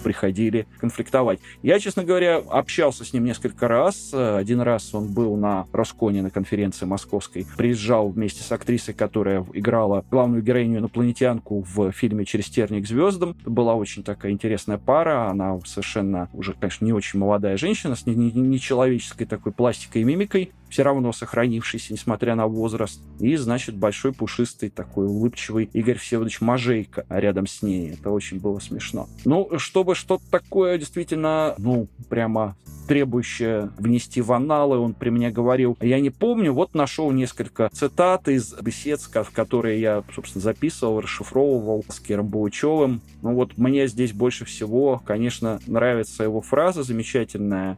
приходили 0.03 0.67
конфликтовать. 0.79 1.39
Я, 1.61 1.79
честно 1.79 2.03
говоря, 2.03 2.37
общался 2.37 3.03
с 3.03 3.11
ним 3.11 3.25
несколько 3.25 3.67
раз. 3.67 4.13
Один 4.13 4.61
раз 4.61 4.93
он 4.93 5.07
был 5.13 5.35
на 5.35 5.65
Росконе, 5.73 6.21
на 6.21 6.29
конференции 6.29 6.85
московской. 6.85 7.45
Приезжал 7.57 8.09
вместе 8.09 8.43
с 8.43 8.51
актрисой, 8.51 8.93
которая 8.93 9.45
играла 9.53 10.05
главную 10.09 10.41
героиню 10.41 10.79
инопланетянку 10.79 11.65
в 11.67 11.91
фильме 11.91 12.25
«Через 12.25 12.45
терник 12.45 12.87
звездам». 12.87 13.35
Это 13.41 13.49
была 13.49 13.75
очень 13.75 14.03
такая 14.03 14.31
интересная 14.31 14.77
пара. 14.77 15.29
Она 15.29 15.59
совершенно 15.65 16.29
уже, 16.33 16.53
конечно, 16.53 16.85
не 16.85 16.93
очень 16.93 17.19
молодая 17.19 17.57
женщина 17.57 17.95
с 17.95 18.05
нечеловеческой 18.05 19.27
такой 19.27 19.51
пластикой 19.51 20.01
и 20.01 20.05
мимикой 20.05 20.51
все 20.69 20.83
равно 20.83 21.11
сохранившийся, 21.11 21.93
несмотря 21.93 22.35
на 22.35 22.47
возраст. 22.47 23.01
И, 23.19 23.35
значит, 23.35 23.75
большой 23.75 24.13
пушистый 24.13 24.69
такой 24.69 25.07
улыбчивый 25.07 25.69
Игорь 25.73 25.97
Всеволодович 25.97 26.41
Мажейко 26.41 27.05
рядом 27.09 27.47
с 27.47 27.61
ней. 27.61 27.91
Это 27.91 28.11
очень 28.11 28.39
было 28.39 28.59
смешно. 28.59 29.07
Ну, 29.25 29.49
чтобы 29.57 29.95
что-то 29.95 30.23
такое 30.29 30.77
действительно, 30.77 31.55
ну, 31.57 31.87
прямо 32.09 32.55
требующее 32.89 33.69
внести 33.77 34.19
в 34.19 34.31
аналы, 34.31 34.79
он 34.79 34.95
при 34.95 35.11
мне 35.11 35.29
говорил. 35.29 35.77
Я 35.79 35.99
не 35.99 36.09
помню, 36.09 36.51
вот 36.53 36.73
нашел 36.73 37.11
несколько 37.11 37.69
цитат 37.71 38.27
из 38.27 38.53
бесед, 38.55 39.01
которые 39.31 39.79
я, 39.79 40.03
собственно, 40.13 40.41
записывал, 40.41 40.99
расшифровывал 40.99 41.85
с 41.87 41.99
Киром 41.99 42.27
Булычевым. 42.27 43.01
Ну 43.21 43.35
вот 43.35 43.59
мне 43.59 43.87
здесь 43.87 44.11
больше 44.11 44.45
всего, 44.45 45.03
конечно, 45.05 45.59
нравится 45.67 46.23
его 46.23 46.41
фраза 46.41 46.81
замечательная 46.81 47.77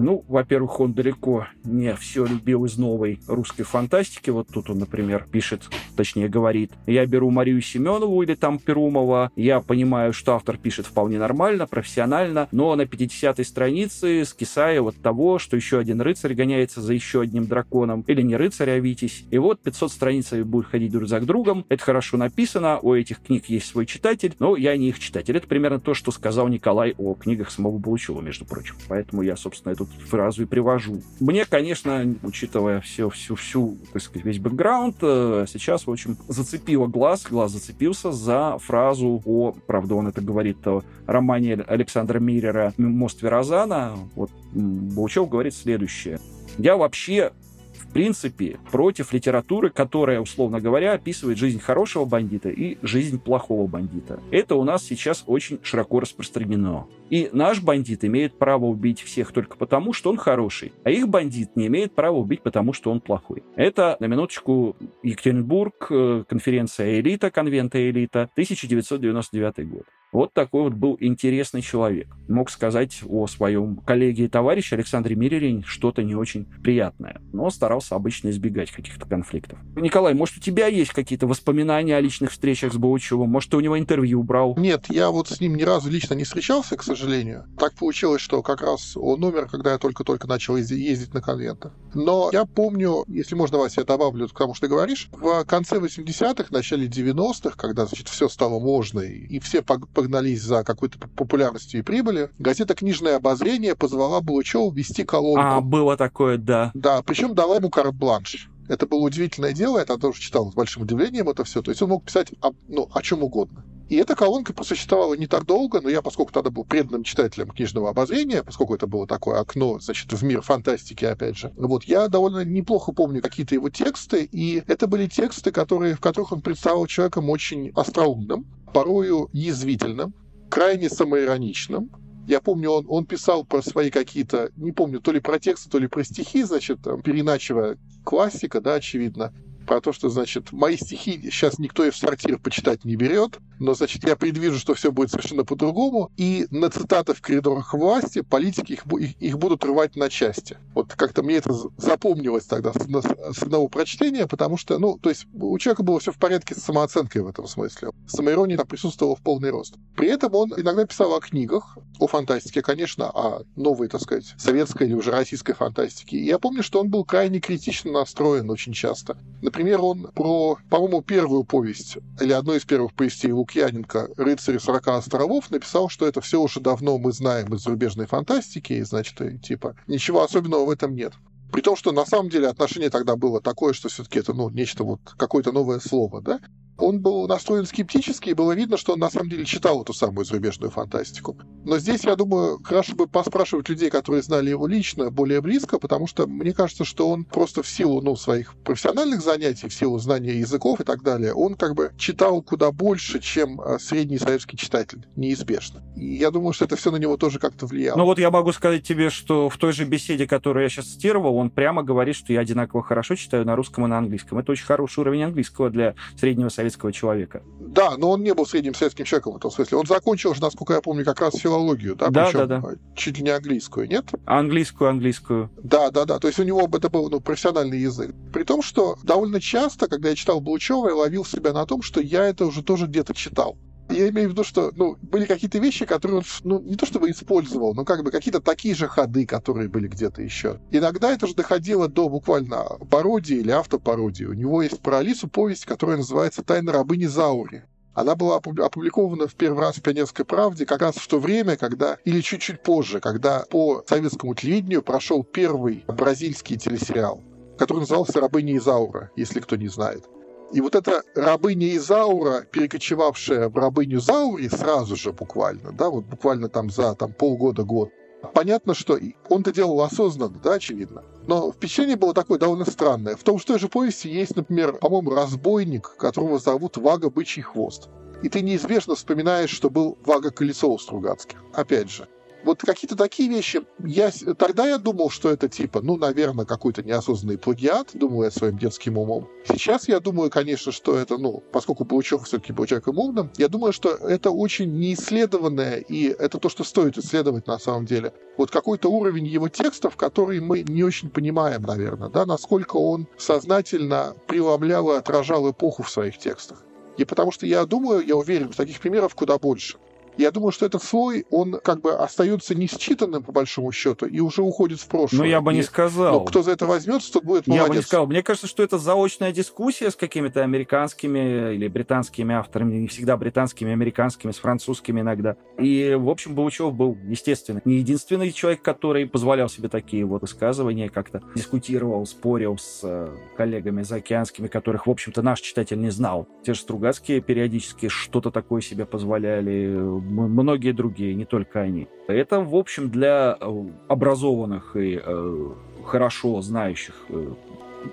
Ну, 0.00 0.24
во-первых, 0.28 0.80
он 0.80 0.94
далеко 0.94 1.46
не 1.62 1.94
все 1.94 2.24
любил 2.24 2.64
из 2.64 2.78
новой 2.78 3.20
русской 3.28 3.64
фантастики. 3.64 4.30
Вот 4.30 4.48
тут 4.48 4.70
он, 4.70 4.78
например, 4.78 5.26
пишет, 5.30 5.68
точнее 5.94 6.30
говорит, 6.30 6.72
я 6.86 7.04
беру 7.04 7.30
Марию 7.30 7.60
Семенову 7.60 8.22
или 8.22 8.34
там 8.34 8.58
Перумова, 8.58 9.30
я 9.36 9.60
понимаю, 9.60 10.14
что 10.14 10.34
автор 10.34 10.56
пишет 10.56 10.86
вполне 10.86 11.18
нормально, 11.18 11.66
профессионально, 11.66 12.48
но 12.50 12.74
на 12.76 12.82
50-й 12.82 13.44
странице 13.44 14.24
скисаю 14.24 14.86
от 14.86 14.96
того, 14.96 15.38
что 15.38 15.54
еще 15.54 15.78
один 15.78 16.00
рыцарь 16.00 16.32
гоняется 16.32 16.80
за 16.80 16.94
еще 16.94 17.20
одним 17.20 17.46
драконом, 17.46 18.00
или 18.06 18.22
не 18.22 18.36
рыцарь, 18.36 18.70
а 18.70 18.78
Витязь. 18.78 19.24
И 19.30 19.36
вот 19.36 19.60
500 19.60 19.92
страниц 19.92 20.32
будет 20.32 20.66
ходить 20.66 20.92
друг 20.92 21.08
за 21.08 21.20
другом. 21.20 21.66
Это 21.68 21.84
хорошо 21.84 22.16
написано, 22.16 22.78
у 22.80 22.94
этих 22.94 23.20
книг 23.20 23.50
есть 23.50 23.66
свой 23.66 23.84
читатель, 23.84 24.34
но 24.38 24.56
я 24.56 24.74
не 24.78 24.88
их 24.88 24.98
читатель. 24.98 25.36
Это 25.36 25.46
примерно 25.46 25.78
то, 25.78 25.92
что 25.92 26.10
сказал 26.10 26.48
Николай 26.48 26.94
о 26.96 27.12
книгах 27.12 27.50
самого 27.50 27.76
Булычева, 27.76 28.22
между 28.22 28.46
прочим. 28.46 28.76
Поэтому 28.88 29.20
я, 29.20 29.36
собственно, 29.36 29.72
эту 29.72 29.89
фразу 30.10 30.42
и 30.42 30.46
привожу. 30.46 31.00
Мне, 31.20 31.44
конечно, 31.44 32.04
учитывая 32.22 32.80
все, 32.80 33.08
всю, 33.08 33.36
всю, 33.36 33.78
так 33.92 34.02
сказать, 34.02 34.24
весь 34.24 34.38
бэкграунд, 34.38 34.96
э, 35.02 35.46
сейчас, 35.48 35.86
в 35.86 35.90
общем, 35.90 36.16
зацепило 36.28 36.86
глаз, 36.86 37.26
глаз 37.30 37.52
зацепился 37.52 38.12
за 38.12 38.58
фразу 38.58 39.22
о, 39.24 39.52
правда, 39.66 39.94
он 39.94 40.08
это 40.08 40.20
говорит 40.20 40.66
о 40.66 40.82
романе 41.06 41.54
Александра 41.66 42.18
Мирера 42.18 42.74
«Мост 42.76 43.22
Верозана». 43.22 43.96
Вот 44.14 44.30
Булычев 44.52 45.28
говорит 45.28 45.54
следующее. 45.54 46.18
Я 46.58 46.76
вообще 46.76 47.32
в 47.80 47.92
принципе, 47.92 48.58
против 48.70 49.12
литературы, 49.12 49.70
которая, 49.70 50.20
условно 50.20 50.60
говоря, 50.60 50.92
описывает 50.92 51.38
жизнь 51.38 51.60
хорошего 51.60 52.04
бандита 52.04 52.50
и 52.50 52.78
жизнь 52.82 53.20
плохого 53.20 53.66
бандита. 53.66 54.20
Это 54.30 54.56
у 54.56 54.64
нас 54.64 54.84
сейчас 54.84 55.24
очень 55.26 55.58
широко 55.62 56.00
распространено. 56.00 56.86
И 57.08 57.28
наш 57.32 57.60
бандит 57.60 58.04
имеет 58.04 58.38
право 58.38 58.66
убить 58.66 59.00
всех 59.00 59.32
только 59.32 59.56
потому, 59.56 59.92
что 59.92 60.10
он 60.10 60.16
хороший, 60.16 60.72
а 60.84 60.90
их 60.90 61.08
бандит 61.08 61.56
не 61.56 61.66
имеет 61.66 61.94
права 61.94 62.16
убить 62.16 62.42
потому, 62.42 62.72
что 62.72 62.90
он 62.90 63.00
плохой. 63.00 63.42
Это, 63.56 63.96
на 63.98 64.06
минуточку, 64.06 64.76
Екатеринбург, 65.02 65.86
э, 65.90 66.24
конференция 66.28 67.00
«Элита», 67.00 67.30
конвента 67.30 67.78
«Элита», 67.90 68.28
1999 68.34 69.68
год. 69.68 69.84
Вот 70.12 70.34
такой 70.34 70.64
вот 70.64 70.74
был 70.74 70.96
интересный 70.98 71.62
человек. 71.62 72.08
Мог 72.28 72.50
сказать 72.50 73.00
о 73.08 73.28
своем 73.28 73.76
коллеге 73.76 74.24
и 74.24 74.28
товарище 74.28 74.74
Александре 74.74 75.14
Мирерине 75.14 75.62
что-то 75.64 76.02
не 76.02 76.16
очень 76.16 76.46
приятное, 76.62 77.20
но 77.32 77.48
старался 77.50 77.94
обычно 77.94 78.30
избегать 78.30 78.72
каких-то 78.72 79.06
конфликтов. 79.06 79.58
Николай, 79.76 80.14
может, 80.14 80.38
у 80.38 80.40
тебя 80.40 80.66
есть 80.66 80.90
какие-то 80.90 81.26
воспоминания 81.26 81.96
о 81.96 82.00
личных 82.00 82.32
встречах 82.32 82.72
с 82.72 82.76
Баучевым? 82.76 83.30
Может, 83.30 83.50
ты 83.50 83.56
у 83.56 83.60
него 83.60 83.78
интервью 83.78 84.22
брал? 84.24 84.56
Нет, 84.56 84.86
я 84.88 85.10
вот 85.10 85.28
с 85.28 85.40
ним 85.40 85.54
ни 85.54 85.62
разу 85.62 85.90
лично 85.90 86.14
не 86.14 86.24
встречался, 86.24 86.76
к 86.76 86.82
сожалению. 86.82 87.46
Так 87.58 87.74
получилось, 87.74 88.20
что 88.20 88.42
как 88.42 88.62
раз 88.62 88.96
он 88.96 89.22
умер, 89.22 89.46
когда 89.48 89.72
я 89.72 89.78
только-только 89.78 90.26
начал 90.26 90.56
ездить 90.56 91.14
на 91.14 91.22
конвенты. 91.22 91.70
Но 91.94 92.30
я 92.32 92.44
помню, 92.44 93.04
если 93.08 93.34
можно, 93.34 93.58
Вася, 93.58 93.80
я 93.82 93.84
добавлю 93.84 94.28
к 94.28 94.36
тому, 94.36 94.54
что 94.54 94.66
ты 94.66 94.70
говоришь, 94.70 95.08
в 95.12 95.44
конце 95.44 95.76
80-х, 95.78 96.48
начале 96.50 96.86
90-х, 96.86 97.56
когда, 97.56 97.86
значит, 97.86 98.08
все 98.08 98.28
стало 98.28 98.60
можно, 98.60 99.00
и 99.00 99.38
все 99.40 99.62
погнались 100.00 100.42
за 100.42 100.64
какой-то 100.64 100.98
популярностью 100.98 101.80
и 101.80 101.82
прибыли, 101.82 102.30
газета 102.38 102.74
«Книжное 102.74 103.16
обозрение» 103.16 103.76
позвала 103.76 104.20
Булычева 104.20 104.72
вести 104.72 105.04
колонку. 105.04 105.40
А, 105.40 105.60
было 105.60 105.96
такое, 105.96 106.38
да. 106.38 106.70
Да, 106.74 107.02
причем 107.02 107.34
дала 107.34 107.56
ему 107.56 107.70
карт-бланш. 107.70 108.48
Это 108.68 108.86
было 108.86 109.00
удивительное 109.00 109.52
дело, 109.52 109.78
я 109.78 109.84
тоже 109.84 110.20
читал 110.20 110.50
с 110.50 110.54
большим 110.54 110.82
удивлением 110.82 111.28
это 111.28 111.44
все. 111.44 111.60
То 111.60 111.70
есть 111.70 111.82
он 111.82 111.90
мог 111.90 112.04
писать 112.04 112.32
о, 112.40 112.52
ну, 112.68 112.88
о 112.92 113.02
чем 113.02 113.22
угодно. 113.22 113.64
И 113.90 113.96
эта 113.96 114.14
колонка 114.14 114.52
просуществовала 114.52 115.14
не 115.14 115.26
так 115.26 115.44
долго, 115.44 115.80
но 115.80 115.88
я, 115.88 116.00
поскольку 116.00 116.32
тогда 116.32 116.50
был 116.50 116.64
преданным 116.64 117.02
читателем 117.02 117.50
книжного 117.50 117.90
обозрения, 117.90 118.44
поскольку 118.44 118.76
это 118.76 118.86
было 118.86 119.04
такое 119.04 119.40
окно, 119.40 119.80
значит, 119.80 120.12
в 120.12 120.22
мир 120.22 120.42
фантастики, 120.42 121.04
опять 121.04 121.36
же, 121.36 121.52
вот 121.56 121.82
я 121.82 122.06
довольно 122.06 122.44
неплохо 122.44 122.92
помню 122.92 123.20
какие-то 123.20 123.56
его 123.56 123.68
тексты, 123.68 124.28
и 124.30 124.62
это 124.68 124.86
были 124.86 125.08
тексты, 125.08 125.50
которые, 125.50 125.96
в 125.96 126.00
которых 126.00 126.30
он 126.30 126.40
представил 126.40 126.86
человеком 126.86 127.28
очень 127.30 127.72
остроумным, 127.74 128.46
порою 128.72 129.28
язвительным, 129.32 130.14
крайне 130.48 130.88
самоироничным, 130.88 131.90
я 132.28 132.40
помню, 132.40 132.70
он, 132.70 132.86
он 132.88 133.06
писал 133.06 133.44
про 133.44 133.60
свои 133.60 133.90
какие-то, 133.90 134.52
не 134.54 134.70
помню, 134.70 135.00
то 135.00 135.10
ли 135.10 135.18
про 135.18 135.40
тексты, 135.40 135.68
то 135.68 135.78
ли 135.78 135.88
про 135.88 136.04
стихи, 136.04 136.44
значит, 136.44 136.78
переначивая 137.02 137.76
классика, 138.04 138.60
да, 138.60 138.74
очевидно 138.74 139.32
про 139.70 139.80
то, 139.80 139.92
что, 139.92 140.08
значит, 140.08 140.50
мои 140.50 140.76
стихи 140.76 141.30
сейчас 141.30 141.60
никто 141.60 141.84
и 141.84 141.90
в 141.90 141.96
сортир 141.96 142.40
почитать 142.40 142.84
не 142.84 142.96
берет, 142.96 143.38
но, 143.60 143.72
значит, 143.74 144.02
я 144.02 144.16
предвижу, 144.16 144.58
что 144.58 144.74
все 144.74 144.90
будет 144.90 145.12
совершенно 145.12 145.44
по-другому, 145.44 146.10
и 146.16 146.48
на 146.50 146.70
цитаты 146.70 147.14
в 147.14 147.20
коридорах 147.20 147.72
власти 147.72 148.22
политики 148.22 148.72
их, 148.72 148.84
их, 148.98 149.22
их 149.22 149.38
будут 149.38 149.62
рвать 149.64 149.94
на 149.94 150.10
части. 150.10 150.58
Вот 150.74 150.94
как-то 150.94 151.22
мне 151.22 151.36
это 151.36 151.54
запомнилось 151.76 152.46
тогда 152.46 152.72
с, 152.72 152.78
с 152.78 153.42
одного 153.44 153.68
прочтения, 153.68 154.26
потому 154.26 154.56
что, 154.56 154.76
ну, 154.80 154.98
то 154.98 155.08
есть 155.08 155.28
у 155.32 155.56
человека 155.58 155.84
было 155.84 156.00
все 156.00 156.10
в 156.10 156.18
порядке 156.18 156.56
с 156.56 156.64
самооценкой 156.64 157.22
в 157.22 157.28
этом 157.28 157.46
смысле. 157.46 157.90
Самоирония 158.08 158.56
там 158.56 158.66
присутствовала 158.66 159.14
в 159.14 159.20
полный 159.20 159.50
рост. 159.50 159.76
При 159.94 160.08
этом 160.08 160.34
он 160.34 160.52
иногда 160.56 160.84
писал 160.84 161.14
о 161.14 161.20
книгах, 161.20 161.78
о 162.00 162.06
фантастике, 162.06 162.62
конечно, 162.62 163.10
о 163.10 163.42
новой, 163.56 163.88
так 163.88 164.00
сказать, 164.00 164.34
советской 164.38 164.86
или 164.86 164.94
уже 164.94 165.10
российской 165.10 165.52
фантастике. 165.52 166.16
И 166.16 166.24
я 166.24 166.38
помню, 166.38 166.62
что 166.62 166.80
он 166.80 166.88
был 166.88 167.04
крайне 167.04 167.40
критично 167.40 167.92
настроен 167.92 168.50
очень 168.50 168.72
часто. 168.72 169.18
Например, 169.42 169.82
он 169.82 170.10
про, 170.14 170.58
по-моему, 170.70 171.02
первую 171.02 171.44
повесть, 171.44 171.98
или 172.18 172.32
одну 172.32 172.54
из 172.54 172.64
первых 172.64 172.94
повестей 172.94 173.32
Лукьяненко 173.32 174.08
«Рыцари 174.16 174.58
40 174.58 174.88
островов» 174.88 175.50
написал, 175.50 175.90
что 175.90 176.06
это 176.06 176.22
все 176.22 176.40
уже 176.40 176.60
давно 176.60 176.98
мы 176.98 177.12
знаем 177.12 177.54
из 177.54 177.62
зарубежной 177.62 178.06
фантастики, 178.06 178.72
и, 178.72 178.82
значит, 178.82 179.42
типа, 179.42 179.76
ничего 179.86 180.22
особенного 180.22 180.64
в 180.64 180.70
этом 180.70 180.94
нет. 180.94 181.12
При 181.52 181.60
том, 181.62 181.76
что 181.76 181.92
на 181.92 182.06
самом 182.06 182.30
деле 182.30 182.48
отношение 182.48 182.90
тогда 182.90 183.16
было 183.16 183.40
такое, 183.40 183.72
что 183.72 183.88
все-таки 183.88 184.20
это 184.20 184.32
ну, 184.32 184.48
нечто 184.50 184.84
вот, 184.84 185.00
какое-то 185.18 185.52
новое 185.52 185.80
слово, 185.80 186.22
да? 186.22 186.40
Он 186.80 187.00
был 187.00 187.26
настроен 187.28 187.66
скептически, 187.66 188.30
и 188.30 188.34
было 188.34 188.52
видно, 188.52 188.76
что 188.76 188.94
он 188.94 188.98
на 188.98 189.10
самом 189.10 189.30
деле 189.30 189.44
читал 189.44 189.82
эту 189.82 189.92
самую 189.92 190.24
зарубежную 190.24 190.70
фантастику. 190.70 191.36
Но 191.64 191.78
здесь, 191.78 192.04
я 192.04 192.16
думаю, 192.16 192.60
хорошо 192.62 192.94
бы 192.94 193.06
поспрашивать 193.06 193.68
людей, 193.68 193.90
которые 193.90 194.22
знали 194.22 194.50
его 194.50 194.66
лично, 194.66 195.10
более 195.10 195.40
близко, 195.40 195.78
потому 195.78 196.06
что 196.06 196.26
мне 196.26 196.52
кажется, 196.52 196.84
что 196.84 197.08
он 197.08 197.24
просто 197.24 197.62
в 197.62 197.68
силу 197.68 198.00
ну, 198.00 198.16
своих 198.16 198.54
профессиональных 198.64 199.20
занятий, 199.20 199.68
в 199.68 199.74
силу 199.74 199.98
знания 199.98 200.38
языков 200.38 200.80
и 200.80 200.84
так 200.84 201.02
далее, 201.02 201.34
он 201.34 201.54
как 201.54 201.74
бы 201.74 201.92
читал 201.98 202.42
куда 202.42 202.72
больше, 202.72 203.20
чем 203.20 203.60
а, 203.60 203.78
средний 203.78 204.18
советский 204.18 204.56
читатель, 204.56 205.06
неизбежно. 205.16 205.82
И 205.96 206.14
я 206.16 206.30
думаю, 206.30 206.52
что 206.52 206.64
это 206.64 206.76
все 206.76 206.90
на 206.90 206.96
него 206.96 207.16
тоже 207.16 207.38
как-то 207.38 207.66
влияло. 207.66 207.98
Ну 207.98 208.04
вот 208.04 208.18
я 208.18 208.30
могу 208.30 208.52
сказать 208.52 208.82
тебе, 208.82 209.10
что 209.10 209.48
в 209.48 209.56
той 209.58 209.72
же 209.72 209.84
беседе, 209.84 210.26
которую 210.26 210.62
я 210.62 210.68
сейчас 210.68 210.86
цитировал, 210.86 211.36
он 211.36 211.50
прямо 211.50 211.82
говорит, 211.82 212.16
что 212.16 212.32
я 212.32 212.40
одинаково 212.40 212.82
хорошо 212.82 213.16
читаю 213.16 213.44
на 213.44 213.56
русском 213.56 213.84
и 213.84 213.88
на 213.88 213.98
английском. 213.98 214.38
Это 214.38 214.52
очень 214.52 214.64
хороший 214.64 215.00
уровень 215.00 215.24
английского 215.24 215.70
для 215.70 215.94
среднего 216.16 216.48
советского 216.48 216.69
советского 216.70 216.92
человека. 216.92 217.42
Да, 217.60 217.96
но 217.96 218.10
он 218.10 218.22
не 218.22 218.34
был 218.34 218.46
средним 218.46 218.74
советским 218.74 219.04
человеком 219.04 219.34
в 219.34 219.36
этом 219.36 219.50
смысле. 219.50 219.78
Он 219.78 219.86
закончил 219.86 220.34
же, 220.34 220.40
насколько 220.40 220.74
я 220.74 220.80
помню, 220.80 221.04
как 221.04 221.20
раз 221.20 221.34
филологию, 221.34 221.96
да, 221.96 222.08
да, 222.08 222.30
да, 222.32 222.46
да. 222.46 222.62
чуть 222.94 223.18
ли 223.18 223.24
не 223.24 223.30
английскую, 223.30 223.88
нет? 223.88 224.06
Английскую, 224.24 224.90
английскую. 224.90 225.50
Да, 225.62 225.90
да, 225.90 226.04
да. 226.04 226.18
То 226.18 226.28
есть 226.28 226.38
у 226.38 226.44
него 226.44 226.68
это 226.72 226.88
был 226.88 227.10
ну, 227.10 227.20
профессиональный 227.20 227.78
язык. 227.78 228.14
При 228.32 228.44
том, 228.44 228.62
что 228.62 228.96
довольно 229.02 229.40
часто, 229.40 229.88
когда 229.88 230.10
я 230.10 230.14
читал 230.14 230.40
Булычева, 230.40 230.88
я 230.88 230.94
ловил 230.94 231.24
себя 231.24 231.52
на 231.52 231.66
том, 231.66 231.82
что 231.82 232.00
я 232.00 232.24
это 232.24 232.46
уже 232.46 232.62
тоже 232.62 232.86
где-то 232.86 233.14
читал. 233.14 233.56
Я 233.90 234.08
имею 234.10 234.28
в 234.28 234.32
виду, 234.32 234.44
что 234.44 234.70
ну, 234.76 234.96
были 235.02 235.26
какие-то 235.26 235.58
вещи, 235.58 235.84
которые 235.84 236.18
он 236.18 236.24
ну, 236.44 236.60
не 236.60 236.76
то 236.76 236.86
чтобы 236.86 237.10
использовал, 237.10 237.74
но 237.74 237.84
как 237.84 238.04
бы 238.04 238.10
какие-то 238.10 238.40
такие 238.40 238.74
же 238.74 238.86
ходы, 238.86 239.26
которые 239.26 239.68
были 239.68 239.88
где-то 239.88 240.22
еще. 240.22 240.60
Иногда 240.70 241.12
это 241.12 241.26
же 241.26 241.34
доходило 241.34 241.88
до 241.88 242.08
буквально 242.08 242.64
пародии 242.90 243.38
или 243.38 243.50
автопародии. 243.50 244.24
У 244.24 244.32
него 244.32 244.62
есть 244.62 244.80
про 244.80 244.98
Алису 244.98 245.28
повесть, 245.28 245.66
которая 245.66 245.96
называется 245.96 246.42
«Тайна 246.42 246.72
рабыни 246.72 247.06
Заури». 247.06 247.64
Она 247.92 248.14
была 248.14 248.36
опубликована 248.36 249.26
в 249.26 249.34
первый 249.34 249.60
раз 249.60 249.76
в 249.76 249.82
«Пионерской 249.82 250.24
правде» 250.24 250.64
как 250.64 250.80
раз 250.80 250.94
в 250.94 251.08
то 251.08 251.18
время, 251.18 251.56
когда, 251.56 251.98
или 252.04 252.20
чуть-чуть 252.20 252.62
позже, 252.62 253.00
когда 253.00 253.44
по 253.50 253.82
советскому 253.88 254.34
телевидению 254.34 254.82
прошел 254.82 255.24
первый 255.24 255.84
бразильский 255.88 256.56
телесериал, 256.56 257.20
который 257.58 257.80
назывался 257.80 258.20
«Рабыня 258.20 258.56
Изаура», 258.56 259.10
если 259.16 259.40
кто 259.40 259.56
не 259.56 259.68
знает. 259.68 260.04
И 260.52 260.60
вот 260.60 260.74
эта 260.74 261.02
рабыня 261.14 261.76
Изаура, 261.76 262.42
перекочевавшая 262.42 263.48
в 263.48 263.56
рабыню 263.56 264.00
Заури 264.00 264.48
сразу 264.48 264.96
же 264.96 265.12
буквально, 265.12 265.72
да, 265.72 265.88
вот 265.90 266.06
буквально 266.06 266.48
там 266.48 266.70
за 266.70 266.94
там, 266.94 267.12
полгода-год, 267.12 267.90
понятно, 268.34 268.74
что 268.74 268.98
он 269.28 269.42
это 269.42 269.52
делал 269.52 269.80
осознанно, 269.80 270.40
да, 270.42 270.54
очевидно. 270.54 271.04
Но 271.28 271.52
впечатление 271.52 271.96
было 271.96 272.14
такое 272.14 272.38
довольно 272.38 272.64
странное. 272.64 273.14
В 273.14 273.22
том, 273.22 273.38
что 273.38 273.52
в 273.52 273.54
той 273.54 273.60
же 273.60 273.68
повести 273.68 274.08
есть, 274.08 274.34
например, 274.34 274.72
по-моему, 274.72 275.14
разбойник, 275.14 275.94
которого 275.96 276.40
зовут 276.40 276.76
Вага 276.76 277.10
Бычий 277.10 277.42
Хвост. 277.42 277.88
И 278.22 278.28
ты 278.28 278.40
неизбежно 278.40 278.96
вспоминаешь, 278.96 279.50
что 279.50 279.70
был 279.70 279.98
Вага 280.04 280.30
Колесо 280.30 280.72
у 280.72 280.78
Стругацких. 280.78 281.38
Опять 281.54 281.90
же. 281.90 282.08
Вот 282.44 282.62
какие-то 282.62 282.96
такие 282.96 283.28
вещи. 283.28 283.62
Я, 283.84 284.10
тогда 284.38 284.66
я 284.66 284.78
думал, 284.78 285.10
что 285.10 285.30
это 285.30 285.48
типа, 285.48 285.80
ну, 285.82 285.96
наверное, 285.96 286.46
какой-то 286.46 286.82
неосознанный 286.82 287.38
плагиат, 287.38 287.90
думаю 287.94 288.24
я 288.24 288.30
своим 288.30 288.58
детским 288.58 288.96
умом. 288.98 289.28
Сейчас 289.46 289.88
я 289.88 290.00
думаю, 290.00 290.30
конечно, 290.30 290.72
что 290.72 290.96
это, 290.96 291.18
ну, 291.18 291.42
поскольку 291.52 291.84
Паучев 291.84 292.24
все-таки 292.24 292.52
был 292.52 292.66
человеком 292.66 292.98
умным, 292.98 293.30
я 293.36 293.48
думаю, 293.48 293.72
что 293.72 293.90
это 293.90 294.30
очень 294.30 294.78
неисследованное, 294.78 295.76
и 295.76 296.08
это 296.08 296.38
то, 296.38 296.48
что 296.48 296.64
стоит 296.64 296.96
исследовать 296.98 297.46
на 297.46 297.58
самом 297.58 297.86
деле. 297.86 298.12
Вот 298.36 298.50
какой-то 298.50 298.90
уровень 298.90 299.26
его 299.26 299.48
текстов, 299.48 299.96
который 299.96 300.40
мы 300.40 300.62
не 300.62 300.82
очень 300.82 301.10
понимаем, 301.10 301.62
наверное, 301.62 302.08
да, 302.08 302.24
насколько 302.24 302.76
он 302.76 303.06
сознательно 303.18 304.14
преломлял 304.26 304.90
и 304.92 304.96
отражал 304.96 305.50
эпоху 305.50 305.82
в 305.82 305.90
своих 305.90 306.18
текстах. 306.18 306.64
И 306.96 307.04
потому 307.04 307.32
что 307.32 307.46
я 307.46 307.64
думаю, 307.66 308.06
я 308.06 308.16
уверен, 308.16 308.50
таких 308.50 308.80
примеров 308.80 309.14
куда 309.14 309.38
больше. 309.38 309.78
Я 310.20 310.30
думаю, 310.30 310.52
что 310.52 310.66
этот 310.66 310.82
слой, 310.82 311.24
он 311.30 311.60
как 311.62 311.80
бы 311.80 311.94
остается 311.94 312.54
не 312.54 312.66
считанным, 312.66 313.22
по 313.22 313.32
большому 313.32 313.72
счету, 313.72 314.06
и 314.06 314.20
уже 314.20 314.42
уходит 314.42 314.80
в 314.80 314.86
прошлое. 314.86 315.20
Ну, 315.20 315.24
я 315.26 315.40
бы 315.40 315.54
не 315.54 315.62
сказал. 315.62 316.12
Но 316.12 316.24
кто 316.24 316.42
за 316.42 316.52
это 316.52 316.66
возьмется, 316.66 317.10
тот 317.12 317.24
будет 317.24 317.46
молодец. 317.46 317.64
Я 317.64 317.68
бы 317.68 317.76
не 317.76 317.82
сказал. 317.82 318.06
Мне 318.06 318.22
кажется, 318.22 318.46
что 318.46 318.62
это 318.62 318.78
заочная 318.78 319.32
дискуссия 319.32 319.90
с 319.90 319.96
какими-то 319.96 320.42
американскими 320.42 321.54
или 321.54 321.68
британскими 321.68 322.34
авторами, 322.34 322.76
не 322.76 322.86
всегда 322.88 323.16
британскими, 323.16 323.72
американскими, 323.72 324.32
с 324.32 324.36
французскими 324.36 325.00
иногда. 325.00 325.36
И, 325.58 325.96
в 325.98 326.10
общем, 326.10 326.34
Баучев 326.34 326.74
был, 326.74 326.98
естественно, 327.08 327.62
не 327.64 327.76
единственный 327.76 328.30
человек, 328.30 328.60
который 328.60 329.06
позволял 329.06 329.48
себе 329.48 329.68
такие 329.68 330.04
вот 330.04 330.20
высказывания, 330.20 330.90
как-то 330.90 331.22
дискутировал, 331.34 332.04
спорил 332.04 332.58
с 332.58 332.80
э, 332.82 333.08
коллегами 333.38 333.82
заокеанскими, 333.82 334.48
которых, 334.48 334.86
в 334.86 334.90
общем-то, 334.90 335.22
наш 335.22 335.40
читатель 335.40 335.80
не 335.80 335.90
знал. 335.90 336.28
Те 336.44 336.52
же 336.52 336.60
Стругацкие 336.60 337.20
периодически 337.20 337.88
что-то 337.88 338.30
такое 338.30 338.60
себе 338.60 338.84
позволяли 338.84 339.78
многие 340.10 340.72
другие, 340.72 341.14
не 341.14 341.24
только 341.24 341.60
они. 341.60 341.88
Это, 342.08 342.40
в 342.40 342.54
общем, 342.54 342.90
для 342.90 343.36
э, 343.40 343.64
образованных 343.88 344.76
и 344.76 345.00
э, 345.02 345.48
хорошо 345.84 346.40
знающих 346.42 346.94
э, 347.08 347.32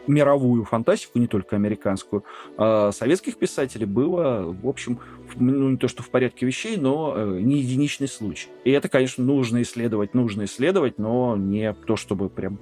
мировую 0.05 0.65
фантастику, 0.65 1.19
не 1.19 1.27
только 1.27 1.55
американскую, 1.55 2.25
а 2.57 2.91
советских 2.91 3.37
писателей 3.37 3.85
было, 3.85 4.53
в 4.61 4.67
общем, 4.67 4.99
ну, 5.35 5.69
не 5.69 5.77
то 5.77 5.87
что 5.87 6.03
в 6.03 6.09
порядке 6.09 6.45
вещей, 6.45 6.75
но 6.75 7.15
не 7.39 7.59
единичный 7.59 8.09
случай. 8.09 8.49
И 8.65 8.71
это, 8.71 8.89
конечно, 8.89 9.23
нужно 9.23 9.61
исследовать, 9.61 10.13
нужно 10.13 10.43
исследовать, 10.43 10.97
но 10.97 11.37
не 11.37 11.73
то, 11.73 11.95
чтобы 11.95 12.27
прям 12.27 12.59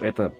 это 0.00 0.32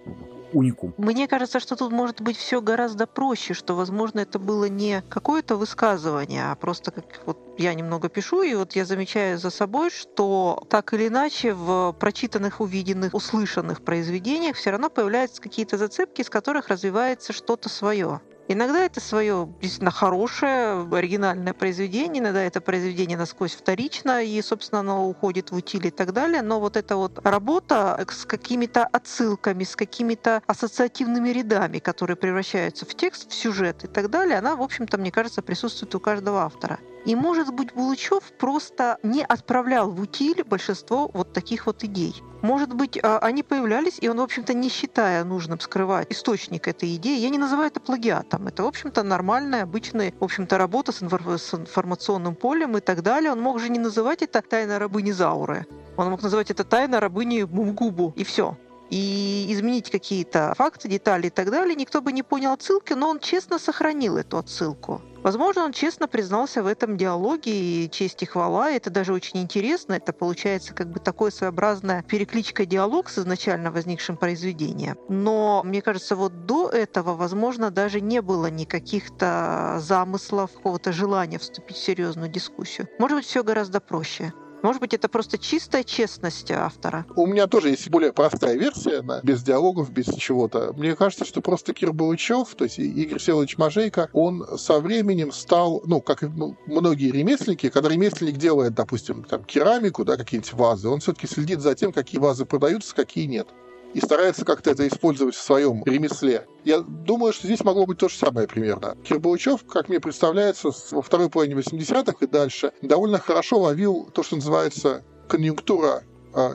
уникум. 0.53 0.93
Мне 0.97 1.27
кажется, 1.27 1.59
что 1.59 1.75
тут 1.75 1.91
может 1.91 2.21
быть 2.21 2.37
все 2.37 2.61
гораздо 2.61 3.07
проще, 3.07 3.53
что, 3.53 3.75
возможно, 3.75 4.19
это 4.19 4.39
было 4.39 4.65
не 4.65 5.03
какое-то 5.09 5.55
высказывание, 5.55 6.51
а 6.51 6.55
просто 6.55 6.91
как 6.91 7.05
вот 7.25 7.37
я 7.57 7.73
немного 7.73 8.09
пишу, 8.09 8.41
и 8.41 8.55
вот 8.55 8.73
я 8.73 8.85
замечаю 8.85 9.37
за 9.37 9.49
собой, 9.49 9.89
что 9.89 10.63
так 10.69 10.93
или 10.93 11.07
иначе 11.07 11.53
в 11.53 11.93
прочитанных, 11.99 12.59
увиденных, 12.61 13.13
услышанных 13.13 13.83
произведениях 13.83 14.55
все 14.55 14.71
равно 14.71 14.89
появляются 14.89 15.41
какие-то 15.41 15.77
зацепки, 15.77 16.21
из 16.21 16.29
которых 16.29 16.69
развивается 16.69 17.33
что-то 17.33 17.69
свое. 17.69 18.21
Иногда 18.53 18.79
это 18.79 18.99
свое 18.99 19.47
действительно 19.61 19.91
хорошее, 19.91 20.85
оригинальное 20.91 21.53
произведение, 21.53 22.21
иногда 22.21 22.41
это 22.43 22.59
произведение 22.59 23.17
насквозь 23.17 23.53
вторично, 23.53 24.21
и, 24.21 24.41
собственно, 24.41 24.81
оно 24.81 25.07
уходит 25.07 25.51
в 25.51 25.55
утиль 25.55 25.87
и 25.87 25.89
так 25.89 26.11
далее. 26.11 26.41
Но 26.41 26.59
вот 26.59 26.75
эта 26.75 26.97
вот 26.97 27.25
работа 27.25 28.05
с 28.11 28.25
какими-то 28.25 28.85
отсылками, 28.85 29.63
с 29.63 29.77
какими-то 29.77 30.41
ассоциативными 30.47 31.29
рядами, 31.29 31.79
которые 31.79 32.17
превращаются 32.17 32.85
в 32.85 32.93
текст, 32.93 33.31
в 33.31 33.33
сюжет 33.33 33.85
и 33.85 33.87
так 33.87 34.09
далее, 34.09 34.37
она, 34.39 34.57
в 34.57 34.61
общем-то, 34.61 34.97
мне 34.97 35.11
кажется, 35.11 35.41
присутствует 35.41 35.95
у 35.95 36.01
каждого 36.01 36.41
автора. 36.41 36.77
И, 37.05 37.15
может 37.15 37.51
быть, 37.53 37.73
Булычев 37.73 38.23
просто 38.37 38.97
не 39.03 39.23
отправлял 39.23 39.89
в 39.89 40.01
утиль 40.01 40.43
большинство 40.43 41.09
вот 41.13 41.33
таких 41.33 41.65
вот 41.65 41.83
идей. 41.83 42.21
Может 42.41 42.73
быть, 42.73 42.99
а, 43.01 43.19
они 43.19 43.43
появлялись, 43.43 43.97
и 44.01 44.07
он, 44.07 44.17
в 44.17 44.21
общем-то, 44.21 44.53
не 44.53 44.69
считая 44.69 45.23
нужным 45.23 45.59
скрывать 45.59 46.11
источник 46.11 46.67
этой 46.67 46.95
идеи, 46.95 47.19
я 47.19 47.29
не 47.29 47.37
называю 47.37 47.67
это 47.67 47.79
плагиатом. 47.79 48.47
Это, 48.47 48.63
в 48.63 48.67
общем-то, 48.67 49.03
нормальная, 49.03 49.63
обычная, 49.63 50.13
в 50.19 50.23
общем-то, 50.23 50.57
работа 50.57 50.91
с, 50.91 51.01
информационным 51.01 52.35
полем 52.35 52.77
и 52.77 52.81
так 52.81 53.01
далее. 53.01 53.31
Он 53.31 53.41
мог 53.41 53.59
же 53.59 53.69
не 53.69 53.79
называть 53.79 54.21
это 54.21 54.41
«Тайна 54.41 54.79
рабыни 54.79 55.11
Зауры». 55.11 55.65
Он 55.97 56.09
мог 56.09 56.21
называть 56.21 56.51
это 56.51 56.63
«Тайна 56.63 56.99
рабыни 56.99 57.43
Мумгубу», 57.43 58.13
и 58.15 58.23
все 58.23 58.57
и 58.91 59.45
изменить 59.49 59.89
какие-то 59.89 60.53
факты, 60.57 60.89
детали 60.89 61.27
и 61.27 61.29
так 61.29 61.49
далее, 61.49 61.75
никто 61.75 62.01
бы 62.01 62.11
не 62.11 62.23
понял 62.23 62.51
отсылки, 62.51 62.93
но 62.93 63.09
он 63.09 63.19
честно 63.19 63.57
сохранил 63.57 64.17
эту 64.17 64.37
отсылку. 64.37 65.01
Возможно, 65.23 65.65
он 65.65 65.71
честно 65.71 66.07
признался 66.07 66.63
в 66.63 66.67
этом 66.67 66.97
диалоге, 66.97 67.51
и 67.51 67.89
честь 67.91 68.23
и 68.23 68.25
хвала, 68.25 68.71
это 68.71 68.89
даже 68.89 69.13
очень 69.13 69.39
интересно. 69.39 69.93
Это 69.93 70.13
получается 70.13 70.73
как 70.73 70.89
бы 70.89 70.99
такое 70.99 71.29
своеобразное 71.29 72.01
перекличка 72.03 72.65
диалог 72.65 73.09
с 73.09 73.19
изначально 73.19 73.71
возникшим 73.71 74.17
произведением. 74.17 74.97
Но, 75.09 75.61
мне 75.63 75.81
кажется, 75.81 76.15
вот 76.15 76.45
до 76.45 76.69
этого, 76.69 77.13
возможно, 77.13 77.69
даже 77.69 78.01
не 78.01 78.21
было 78.21 78.47
никаких-то 78.47 79.77
замыслов, 79.79 80.51
какого-то 80.53 80.91
желания 80.91 81.37
вступить 81.37 81.77
в 81.77 81.83
серьезную 81.83 82.29
дискуссию. 82.29 82.87
Может 82.97 83.17
быть, 83.17 83.25
все 83.25 83.43
гораздо 83.43 83.79
проще. 83.79 84.33
Может 84.61 84.81
быть, 84.81 84.93
это 84.93 85.09
просто 85.09 85.37
чистая 85.37 85.83
честность 85.83 86.51
автора? 86.51 87.05
У 87.15 87.25
меня 87.25 87.47
тоже 87.47 87.69
есть 87.69 87.89
более 87.89 88.13
простая 88.13 88.55
версия, 88.57 89.01
да, 89.01 89.21
без 89.23 89.41
диалогов, 89.43 89.91
без 89.91 90.05
чего-то. 90.05 90.73
Мне 90.73 90.95
кажется, 90.95 91.25
что 91.25 91.41
просто 91.41 91.73
Кир 91.73 91.93
Балычев, 91.93 92.53
то 92.55 92.65
есть 92.65 92.79
Игорь 92.79 93.19
Селович 93.19 93.57
Мажейко, 93.57 94.09
он 94.13 94.45
со 94.57 94.79
временем 94.79 95.31
стал, 95.31 95.81
ну, 95.85 96.01
как 96.01 96.21
многие 96.21 97.11
ремесленники, 97.11 97.69
когда 97.69 97.89
ремесленник 97.89 98.37
делает, 98.37 98.73
допустим, 98.73 99.23
там, 99.23 99.43
керамику, 99.43 100.05
да, 100.05 100.17
какие-нибудь 100.17 100.53
вазы, 100.53 100.89
он 100.89 100.99
все-таки 100.99 101.27
следит 101.27 101.61
за 101.61 101.75
тем, 101.75 101.91
какие 101.91 102.19
вазы 102.19 102.45
продаются, 102.45 102.95
какие 102.95 103.25
нет 103.25 103.47
и 103.93 103.99
старается 103.99 104.45
как-то 104.45 104.71
это 104.71 104.87
использовать 104.87 105.35
в 105.35 105.41
своем 105.41 105.83
ремесле. 105.85 106.45
Я 106.63 106.79
думаю, 106.79 107.33
что 107.33 107.47
здесь 107.47 107.63
могло 107.63 107.85
быть 107.85 107.97
то 107.97 108.09
же 108.09 108.15
самое 108.15 108.47
примерно. 108.47 108.95
Кирбаучев, 109.03 109.65
как 109.65 109.89
мне 109.89 109.99
представляется, 109.99 110.69
во 110.91 111.01
второй 111.01 111.29
половине 111.29 111.55
80-х 111.55 112.17
и 112.21 112.27
дальше 112.27 112.71
довольно 112.81 113.19
хорошо 113.19 113.59
ловил 113.59 114.09
то, 114.13 114.23
что 114.23 114.35
называется 114.35 115.03
конъюнктура 115.27 116.03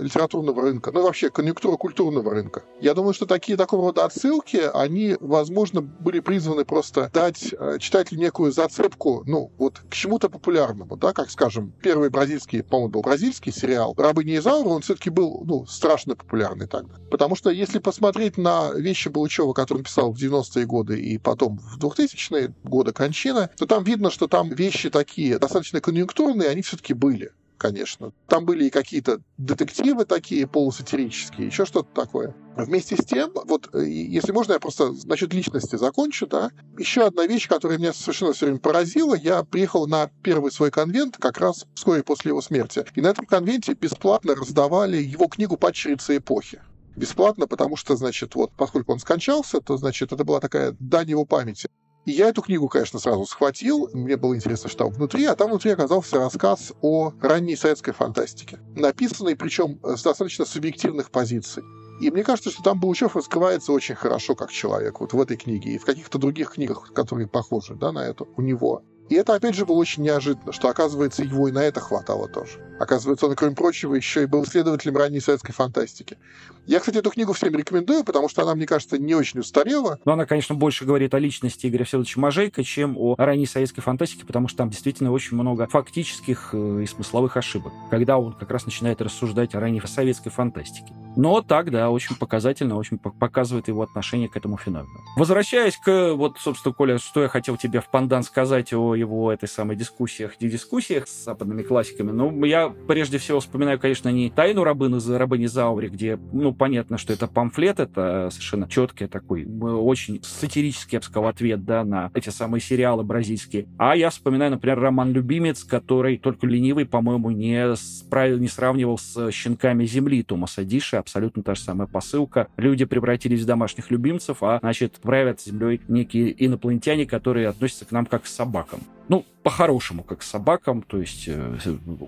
литературного 0.01 0.63
рынка, 0.63 0.93
ну 0.93 1.01
и 1.01 1.03
вообще 1.03 1.31
конъюнктура 1.31 1.77
культурного 1.77 2.31
рынка. 2.33 2.63
Я 2.81 2.95
думаю, 2.95 3.15
что 3.15 3.27
такие 3.27 3.57
такого 3.57 3.89
рода 3.89 4.05
отсылки, 4.05 4.63
они, 4.75 5.17
возможно, 5.21 5.81
были 5.81 6.21
призваны 6.21 6.65
просто 6.65 7.11
дать 7.13 7.55
э, 7.59 7.79
читателю 7.79 8.21
некую 8.21 8.53
зацепку, 8.53 9.23
ну, 9.27 9.53
вот 9.59 9.81
к 9.89 9.95
чему-то 9.95 10.29
популярному, 10.29 10.97
да, 10.97 11.13
как, 11.13 11.31
скажем, 11.31 11.73
первый 11.83 12.11
бразильский, 12.11 12.63
по-моему, 12.63 12.91
был 12.91 13.03
бразильский 13.03 13.53
сериал 13.53 13.95
«Рабыня 13.97 14.37
Изаура», 14.37 14.69
он 14.69 14.83
все-таки 14.83 15.11
был, 15.11 15.43
ну, 15.45 15.67
страшно 15.67 16.17
популярный 16.17 16.67
тогда. 16.67 16.95
Потому 17.11 17.37
что 17.37 17.51
если 17.51 17.79
посмотреть 17.79 18.37
на 18.37 18.73
вещи 18.73 19.09
Балычева, 19.09 19.53
которые 19.53 19.81
он 19.81 19.85
писал 19.85 20.13
в 20.13 20.17
90-е 20.17 20.67
годы 20.67 21.01
и 21.01 21.19
потом 21.19 21.59
в 21.59 21.79
2000-е 21.79 22.55
годы 22.65 22.93
кончина, 22.93 23.51
то 23.57 23.67
там 23.67 23.85
видно, 23.85 24.11
что 24.11 24.29
там 24.29 24.49
вещи 24.49 24.91
такие 24.91 25.39
достаточно 25.39 25.81
конъюнктурные, 25.81 26.49
они 26.49 26.63
все-таки 26.63 26.95
были 26.95 27.33
конечно. 27.59 28.13
Там 28.29 28.45
были 28.45 28.67
и 28.67 28.71
какие-то 28.71 29.21
детективы 29.39 30.05
такие 30.05 30.47
полусатирические, 30.47 31.47
еще 31.49 31.65
что-то 31.65 31.89
такое. 31.95 32.35
Вместе 32.57 32.97
с 32.97 33.05
тем, 33.05 33.33
вот 33.35 33.69
если 33.75 34.33
можно, 34.33 34.55
я 34.55 34.61
просто 34.61 34.93
насчет 35.05 35.35
личности 35.35 35.77
закончу, 35.77 36.27
да. 36.27 36.51
Еще 36.79 37.07
одна 37.07 37.27
вещь, 37.27 37.49
которая 37.49 37.79
меня 37.79 37.93
совершенно 37.93 38.33
все 38.33 38.47
время 38.47 38.61
поразила, 38.61 39.15
я 39.15 39.43
приехал 39.43 39.87
на 39.87 40.11
первый 40.23 40.51
свой 40.51 40.71
конвент 40.71 41.17
как 41.19 41.39
раз 41.39 41.67
вскоре 41.75 42.03
после 42.03 42.31
его 42.31 42.41
смерти. 42.41 42.85
И 42.95 43.01
на 43.01 43.09
этом 43.09 43.27
конвенте 43.27 43.75
бесплатно 43.75 44.35
раздавали 44.35 44.97
его 44.97 45.27
книгу 45.27 45.57
«Падчерица 45.57 46.17
эпохи» 46.17 46.61
бесплатно, 46.97 47.47
потому 47.47 47.77
что, 47.77 47.95
значит, 47.97 48.35
вот, 48.35 48.53
поскольку 48.57 48.93
он 48.93 48.99
скончался, 48.99 49.61
то, 49.61 49.77
значит, 49.77 50.13
это 50.13 50.25
была 50.25 50.41
такая 50.41 50.75
дань 50.81 51.11
его 51.11 51.25
памяти. 51.25 51.69
И 52.07 52.13
я 52.13 52.29
эту 52.29 52.41
книгу, 52.41 52.69
конечно, 52.69 53.01
сразу 53.01 53.27
схватил. 53.27 53.91
Мне 53.93 54.17
было 54.17 54.37
интересно, 54.37 54.71
что 54.71 54.85
там 54.85 54.93
внутри. 54.93 55.25
А 55.25 55.35
там 55.35 55.51
внутри 55.51 55.73
оказался 55.73 56.19
рассказ 56.19 56.73
о 56.81 57.13
ранней 57.21 57.57
советской 57.57 57.93
фантастике. 57.93 58.61
Написанный, 58.77 59.35
причем 59.35 59.81
с 59.83 60.05
достаточно 60.05 60.45
субъективных 60.45 61.11
позиций. 61.11 61.65
И 62.01 62.11
мне 62.11 62.23
кажется, 62.23 62.51
что 62.51 62.63
там 62.63 62.79
Булычев 62.79 63.17
раскрывается 63.17 63.73
очень 63.73 63.97
хорошо 63.97 64.37
как 64.37 64.53
человек 64.53 65.01
вот 65.01 65.15
в 65.15 65.21
этой 65.21 65.37
книге 65.37 65.75
и 65.75 65.79
в 65.79 65.85
каких-то 65.85 66.19
других 66.19 66.53
книгах, 66.53 66.93
которые 66.93 67.27
похожи 67.27 67.75
да, 67.75 67.91
на 67.91 68.07
эту 68.07 68.29
у 68.37 68.43
него. 68.43 68.83
И 69.09 69.15
это, 69.15 69.35
опять 69.35 69.55
же, 69.55 69.65
было 69.65 69.77
очень 69.77 70.03
неожиданно, 70.03 70.53
что, 70.53 70.69
оказывается, 70.69 71.23
его 71.23 71.49
и 71.49 71.53
на 71.53 71.63
это 71.63 71.81
хватало 71.81 72.29
тоже. 72.29 72.59
Оказывается, 72.81 73.27
он, 73.27 73.37
кроме 73.37 73.55
прочего, 73.55 73.95
еще 73.95 74.25
и 74.25 74.27
был 74.27 74.45
исследователем 74.45 74.97
ранней 74.97 75.21
советской 75.21 75.53
фантастики. 75.53 76.19
Я, 76.67 76.81
кстати, 76.81 76.99
эту 76.99 77.11
книгу 77.11 77.33
всем 77.33 77.55
рекомендую, 77.55 78.03
потому 78.03 78.29
что 78.29 78.43
она, 78.43 78.55
мне 78.55 78.67
кажется, 78.67 78.99
не 78.99 79.15
очень 79.15 79.41
устарела. 79.41 79.99
Но 80.05 80.13
она, 80.13 80.27
конечно, 80.27 80.55
больше 80.55 80.85
говорит 80.85 81.15
о 81.15 81.19
личности 81.21 81.69
Игоря 81.69 81.85
Всеволодовича 81.85 82.21
Можейко, 82.21 82.65
чем 82.65 82.97
о 82.99 83.15
ранней 83.17 83.47
советской 83.47 83.81
фантастике, 83.81 84.27
потому 84.27 84.49
что 84.49 84.59
там 84.59 84.71
действительно 84.71 85.13
очень 85.13 85.37
много 85.37 85.69
фактических 85.69 86.51
э, 86.53 86.83
и 86.83 86.87
смысловых 86.87 87.37
ошибок, 87.37 87.73
когда 87.91 88.19
он 88.19 88.33
как 88.33 88.51
раз 88.51 88.67
начинает 88.67 89.01
рассуждать 89.01 89.55
о 89.55 89.61
ранней 89.61 89.81
советской 89.87 90.31
фантастике. 90.31 90.93
Но 91.17 91.41
так, 91.41 91.71
да, 91.71 91.91
очень 91.91 92.17
показательно, 92.17 92.77
очень 92.77 92.99
показывает 92.99 93.69
его 93.69 93.83
отношение 93.83 94.29
к 94.29 94.37
этому 94.37 94.59
феномену. 94.59 95.01
Возвращаясь 95.17 95.77
к, 95.77 96.13
вот, 96.13 96.39
собственно, 96.39 96.75
Коля, 96.75 96.99
что 96.99 97.23
я 97.23 97.29
хотел 97.29 97.57
тебе 97.57 97.81
в 97.81 97.91
пандан 97.91 98.23
сказать 98.23 98.73
о 98.73 98.95
его 98.95 99.33
этой 99.33 99.49
самой 99.49 99.77
дискуссиях, 99.77 100.37
дискуссиях 100.39 101.09
с 101.09 101.25
западными 101.25 101.63
классиками, 101.63 102.11
ну, 102.11 102.45
я 102.45 102.69
прежде 102.69 103.19
всего 103.19 103.41
вспоминаю, 103.41 103.79
конечно, 103.79 104.11
не 104.11 104.31
«Тайну 104.31 104.63
рабыны, 104.65 104.99
рабыни 105.17 105.47
Заури», 105.47 105.89
где, 105.89 106.19
ну, 106.33 106.53
понятно, 106.53 106.99
что 106.99 107.13
это 107.13 107.27
памфлет, 107.27 107.81
это 107.81 108.29
совершенно 108.31 108.69
четкий 108.69 109.07
такой, 109.07 109.47
очень 109.47 110.23
сатирический, 110.23 110.97
я 110.97 111.01
бы 111.01 111.05
сказал, 111.05 111.29
ответ, 111.29 111.65
да, 111.65 111.85
на 111.85 112.11
эти 112.15 112.29
самые 112.29 112.61
сериалы 112.61 113.03
бразильские. 113.03 113.67
А 113.79 113.97
я 113.97 114.11
вспоминаю, 114.11 114.51
например, 114.51 114.79
роман 114.79 115.13
«Любимец», 115.13 115.65
который 115.65 116.19
только 116.19 116.47
ленивый, 116.47 116.85
по-моему, 116.85 117.31
не, 117.31 117.75
справил, 117.77 118.39
не 118.39 118.49
сравнивал 118.49 118.99
с 118.99 119.31
«Щенками 119.31 119.85
земли» 119.87 120.23
Томаса 120.23 120.65
Диша, 120.65 121.03
абсолютно 121.07 121.43
та 121.43 121.55
же 121.55 121.61
самая 121.63 121.87
посылка. 121.87 122.49
Люди 122.57 122.85
превратились 122.85 123.43
в 123.43 123.47
домашних 123.47 123.91
любимцев, 123.93 124.43
а, 124.43 124.59
значит, 124.61 124.95
правят 125.01 125.41
землей 125.41 125.81
некие 125.87 126.35
инопланетяне, 126.45 127.07
которые 127.07 127.49
относятся 127.49 127.85
к 127.85 127.93
нам 127.93 128.07
как 128.07 128.25
к 128.25 128.27
собакам 128.27 128.81
ну, 129.09 129.25
по-хорошему, 129.43 130.03
как 130.03 130.19
к 130.19 130.23
собакам, 130.23 130.83
то 130.83 130.99
есть 130.99 131.29
э, 131.29 131.57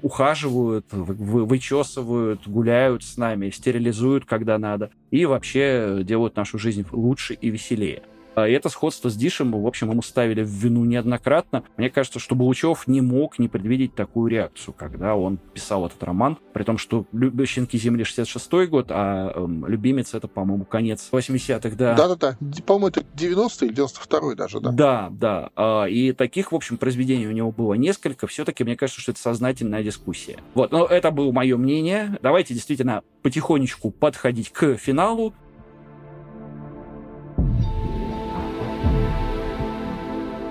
ухаживают, 0.02 0.86
вы, 0.90 1.44
вычесывают, 1.44 2.48
гуляют 2.48 3.04
с 3.04 3.16
нами, 3.16 3.50
стерилизуют, 3.50 4.24
когда 4.24 4.58
надо, 4.58 4.90
и 5.12 5.24
вообще 5.24 6.00
делают 6.02 6.34
нашу 6.34 6.58
жизнь 6.58 6.84
лучше 6.90 7.34
и 7.34 7.50
веселее. 7.50 8.02
А, 8.38 8.48
и 8.48 8.52
это 8.52 8.68
сходство 8.68 9.08
с 9.08 9.16
Дишем, 9.16 9.50
в 9.50 9.66
общем, 9.66 9.90
ему 9.90 10.02
ставили 10.02 10.42
в 10.42 10.48
вину 10.48 10.84
неоднократно. 10.84 11.64
Мне 11.76 11.90
кажется, 11.90 12.18
что 12.18 12.34
Булычев 12.34 12.86
не 12.86 13.00
мог 13.00 13.38
не 13.38 13.48
предвидеть 13.48 13.94
такую 13.94 14.30
реакцию, 14.30 14.74
когда 14.74 15.16
он 15.16 15.38
писал 15.54 15.86
этот 15.86 16.02
роман, 16.04 16.38
при 16.52 16.62
том, 16.62 16.78
что 16.78 17.06
«Щенки 17.46 17.78
земли» 17.78 18.04
66 18.04 18.68
год, 18.68 18.86
а 18.90 19.32
эм, 19.34 19.66
«Любимец»— 19.66 20.14
это, 20.14 20.28
по-моему, 20.28 20.64
конец 20.64 21.08
80-х, 21.10 21.76
да. 21.76 21.94
Да-да-да, 21.94 22.36
по-моему, 22.64 22.88
это 22.88 23.00
90-й 23.00 23.66
или 23.66 23.74
92-й 23.74 24.36
даже, 24.36 24.60
да. 24.60 24.70
Да, 24.70 25.08
да. 25.10 25.50
А, 25.56 25.84
и 25.86 26.12
таких, 26.12 26.52
в 26.52 26.54
общем, 26.54 26.76
произведений 26.76 27.26
у 27.26 27.32
него 27.32 27.50
было 27.50 27.74
несколько. 27.74 28.26
Все-таки 28.26 28.62
мне 28.62 28.76
кажется, 28.76 29.00
что 29.00 29.12
это 29.12 29.20
сознательная 29.20 29.82
дискуссия. 29.82 30.38
Вот, 30.54 30.70
но 30.70 30.84
это 30.84 31.10
было 31.10 31.32
мое 31.32 31.56
мнение. 31.56 32.18
Давайте 32.22 32.54
действительно 32.54 33.02
потихонечку 33.22 33.90
подходить 33.90 34.50
к 34.50 34.76
финалу. 34.76 35.34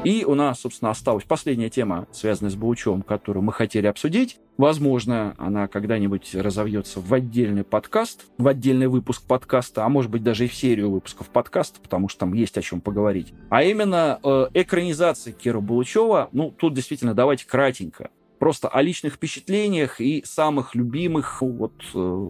И 0.04 0.24
у 0.24 0.36
нас, 0.36 0.62
собственно, 0.62 0.92
осталась 0.92 1.26
последняя 1.26 1.70
тема, 1.70 2.08
связанная 2.12 2.52
с 2.52 2.56
Баучевым, 2.56 3.02
которую 3.02 3.44
мы 3.44 3.52
хотели 3.52 3.88
обсудить. 3.88 4.38
Возможно, 4.58 5.36
она 5.38 5.68
когда-нибудь 5.68 6.34
разовьется 6.34 7.02
в 7.02 7.14
отдельный 7.14 7.64
подкаст, 7.64 8.26
в 8.38 8.48
отдельный 8.48 8.88
выпуск 8.88 9.24
подкаста, 9.28 9.86
а 9.86 9.90
может 9.90 10.10
быть 10.10 10.24
даже 10.24 10.46
и 10.46 10.48
в 10.48 10.54
серию 10.54 10.92
выпусков 10.92 11.30
подкаста, 11.30 11.80
потому 11.82 12.10
что 12.10 12.22
там 12.22 12.34
есть 12.34 12.58
о 12.58 12.62
чем 12.62 12.80
поговорить. 12.80 13.34
А 13.50 13.64
именно 13.64 14.20
э, 14.24 14.48
экранизация 14.54 15.34
Кира 15.34 15.60
Булычева. 15.60 16.30
Ну, 16.32 16.52
тут 16.52 16.74
действительно 16.74 17.14
давайте 17.14 17.46
кратенько 17.46 18.10
просто 18.40 18.68
о 18.68 18.82
личных 18.82 19.14
впечатлениях 19.14 20.00
и 20.02 20.24
самых 20.26 20.76
любимых. 20.76 21.42
Вот 21.42 21.74
э, 21.94 22.30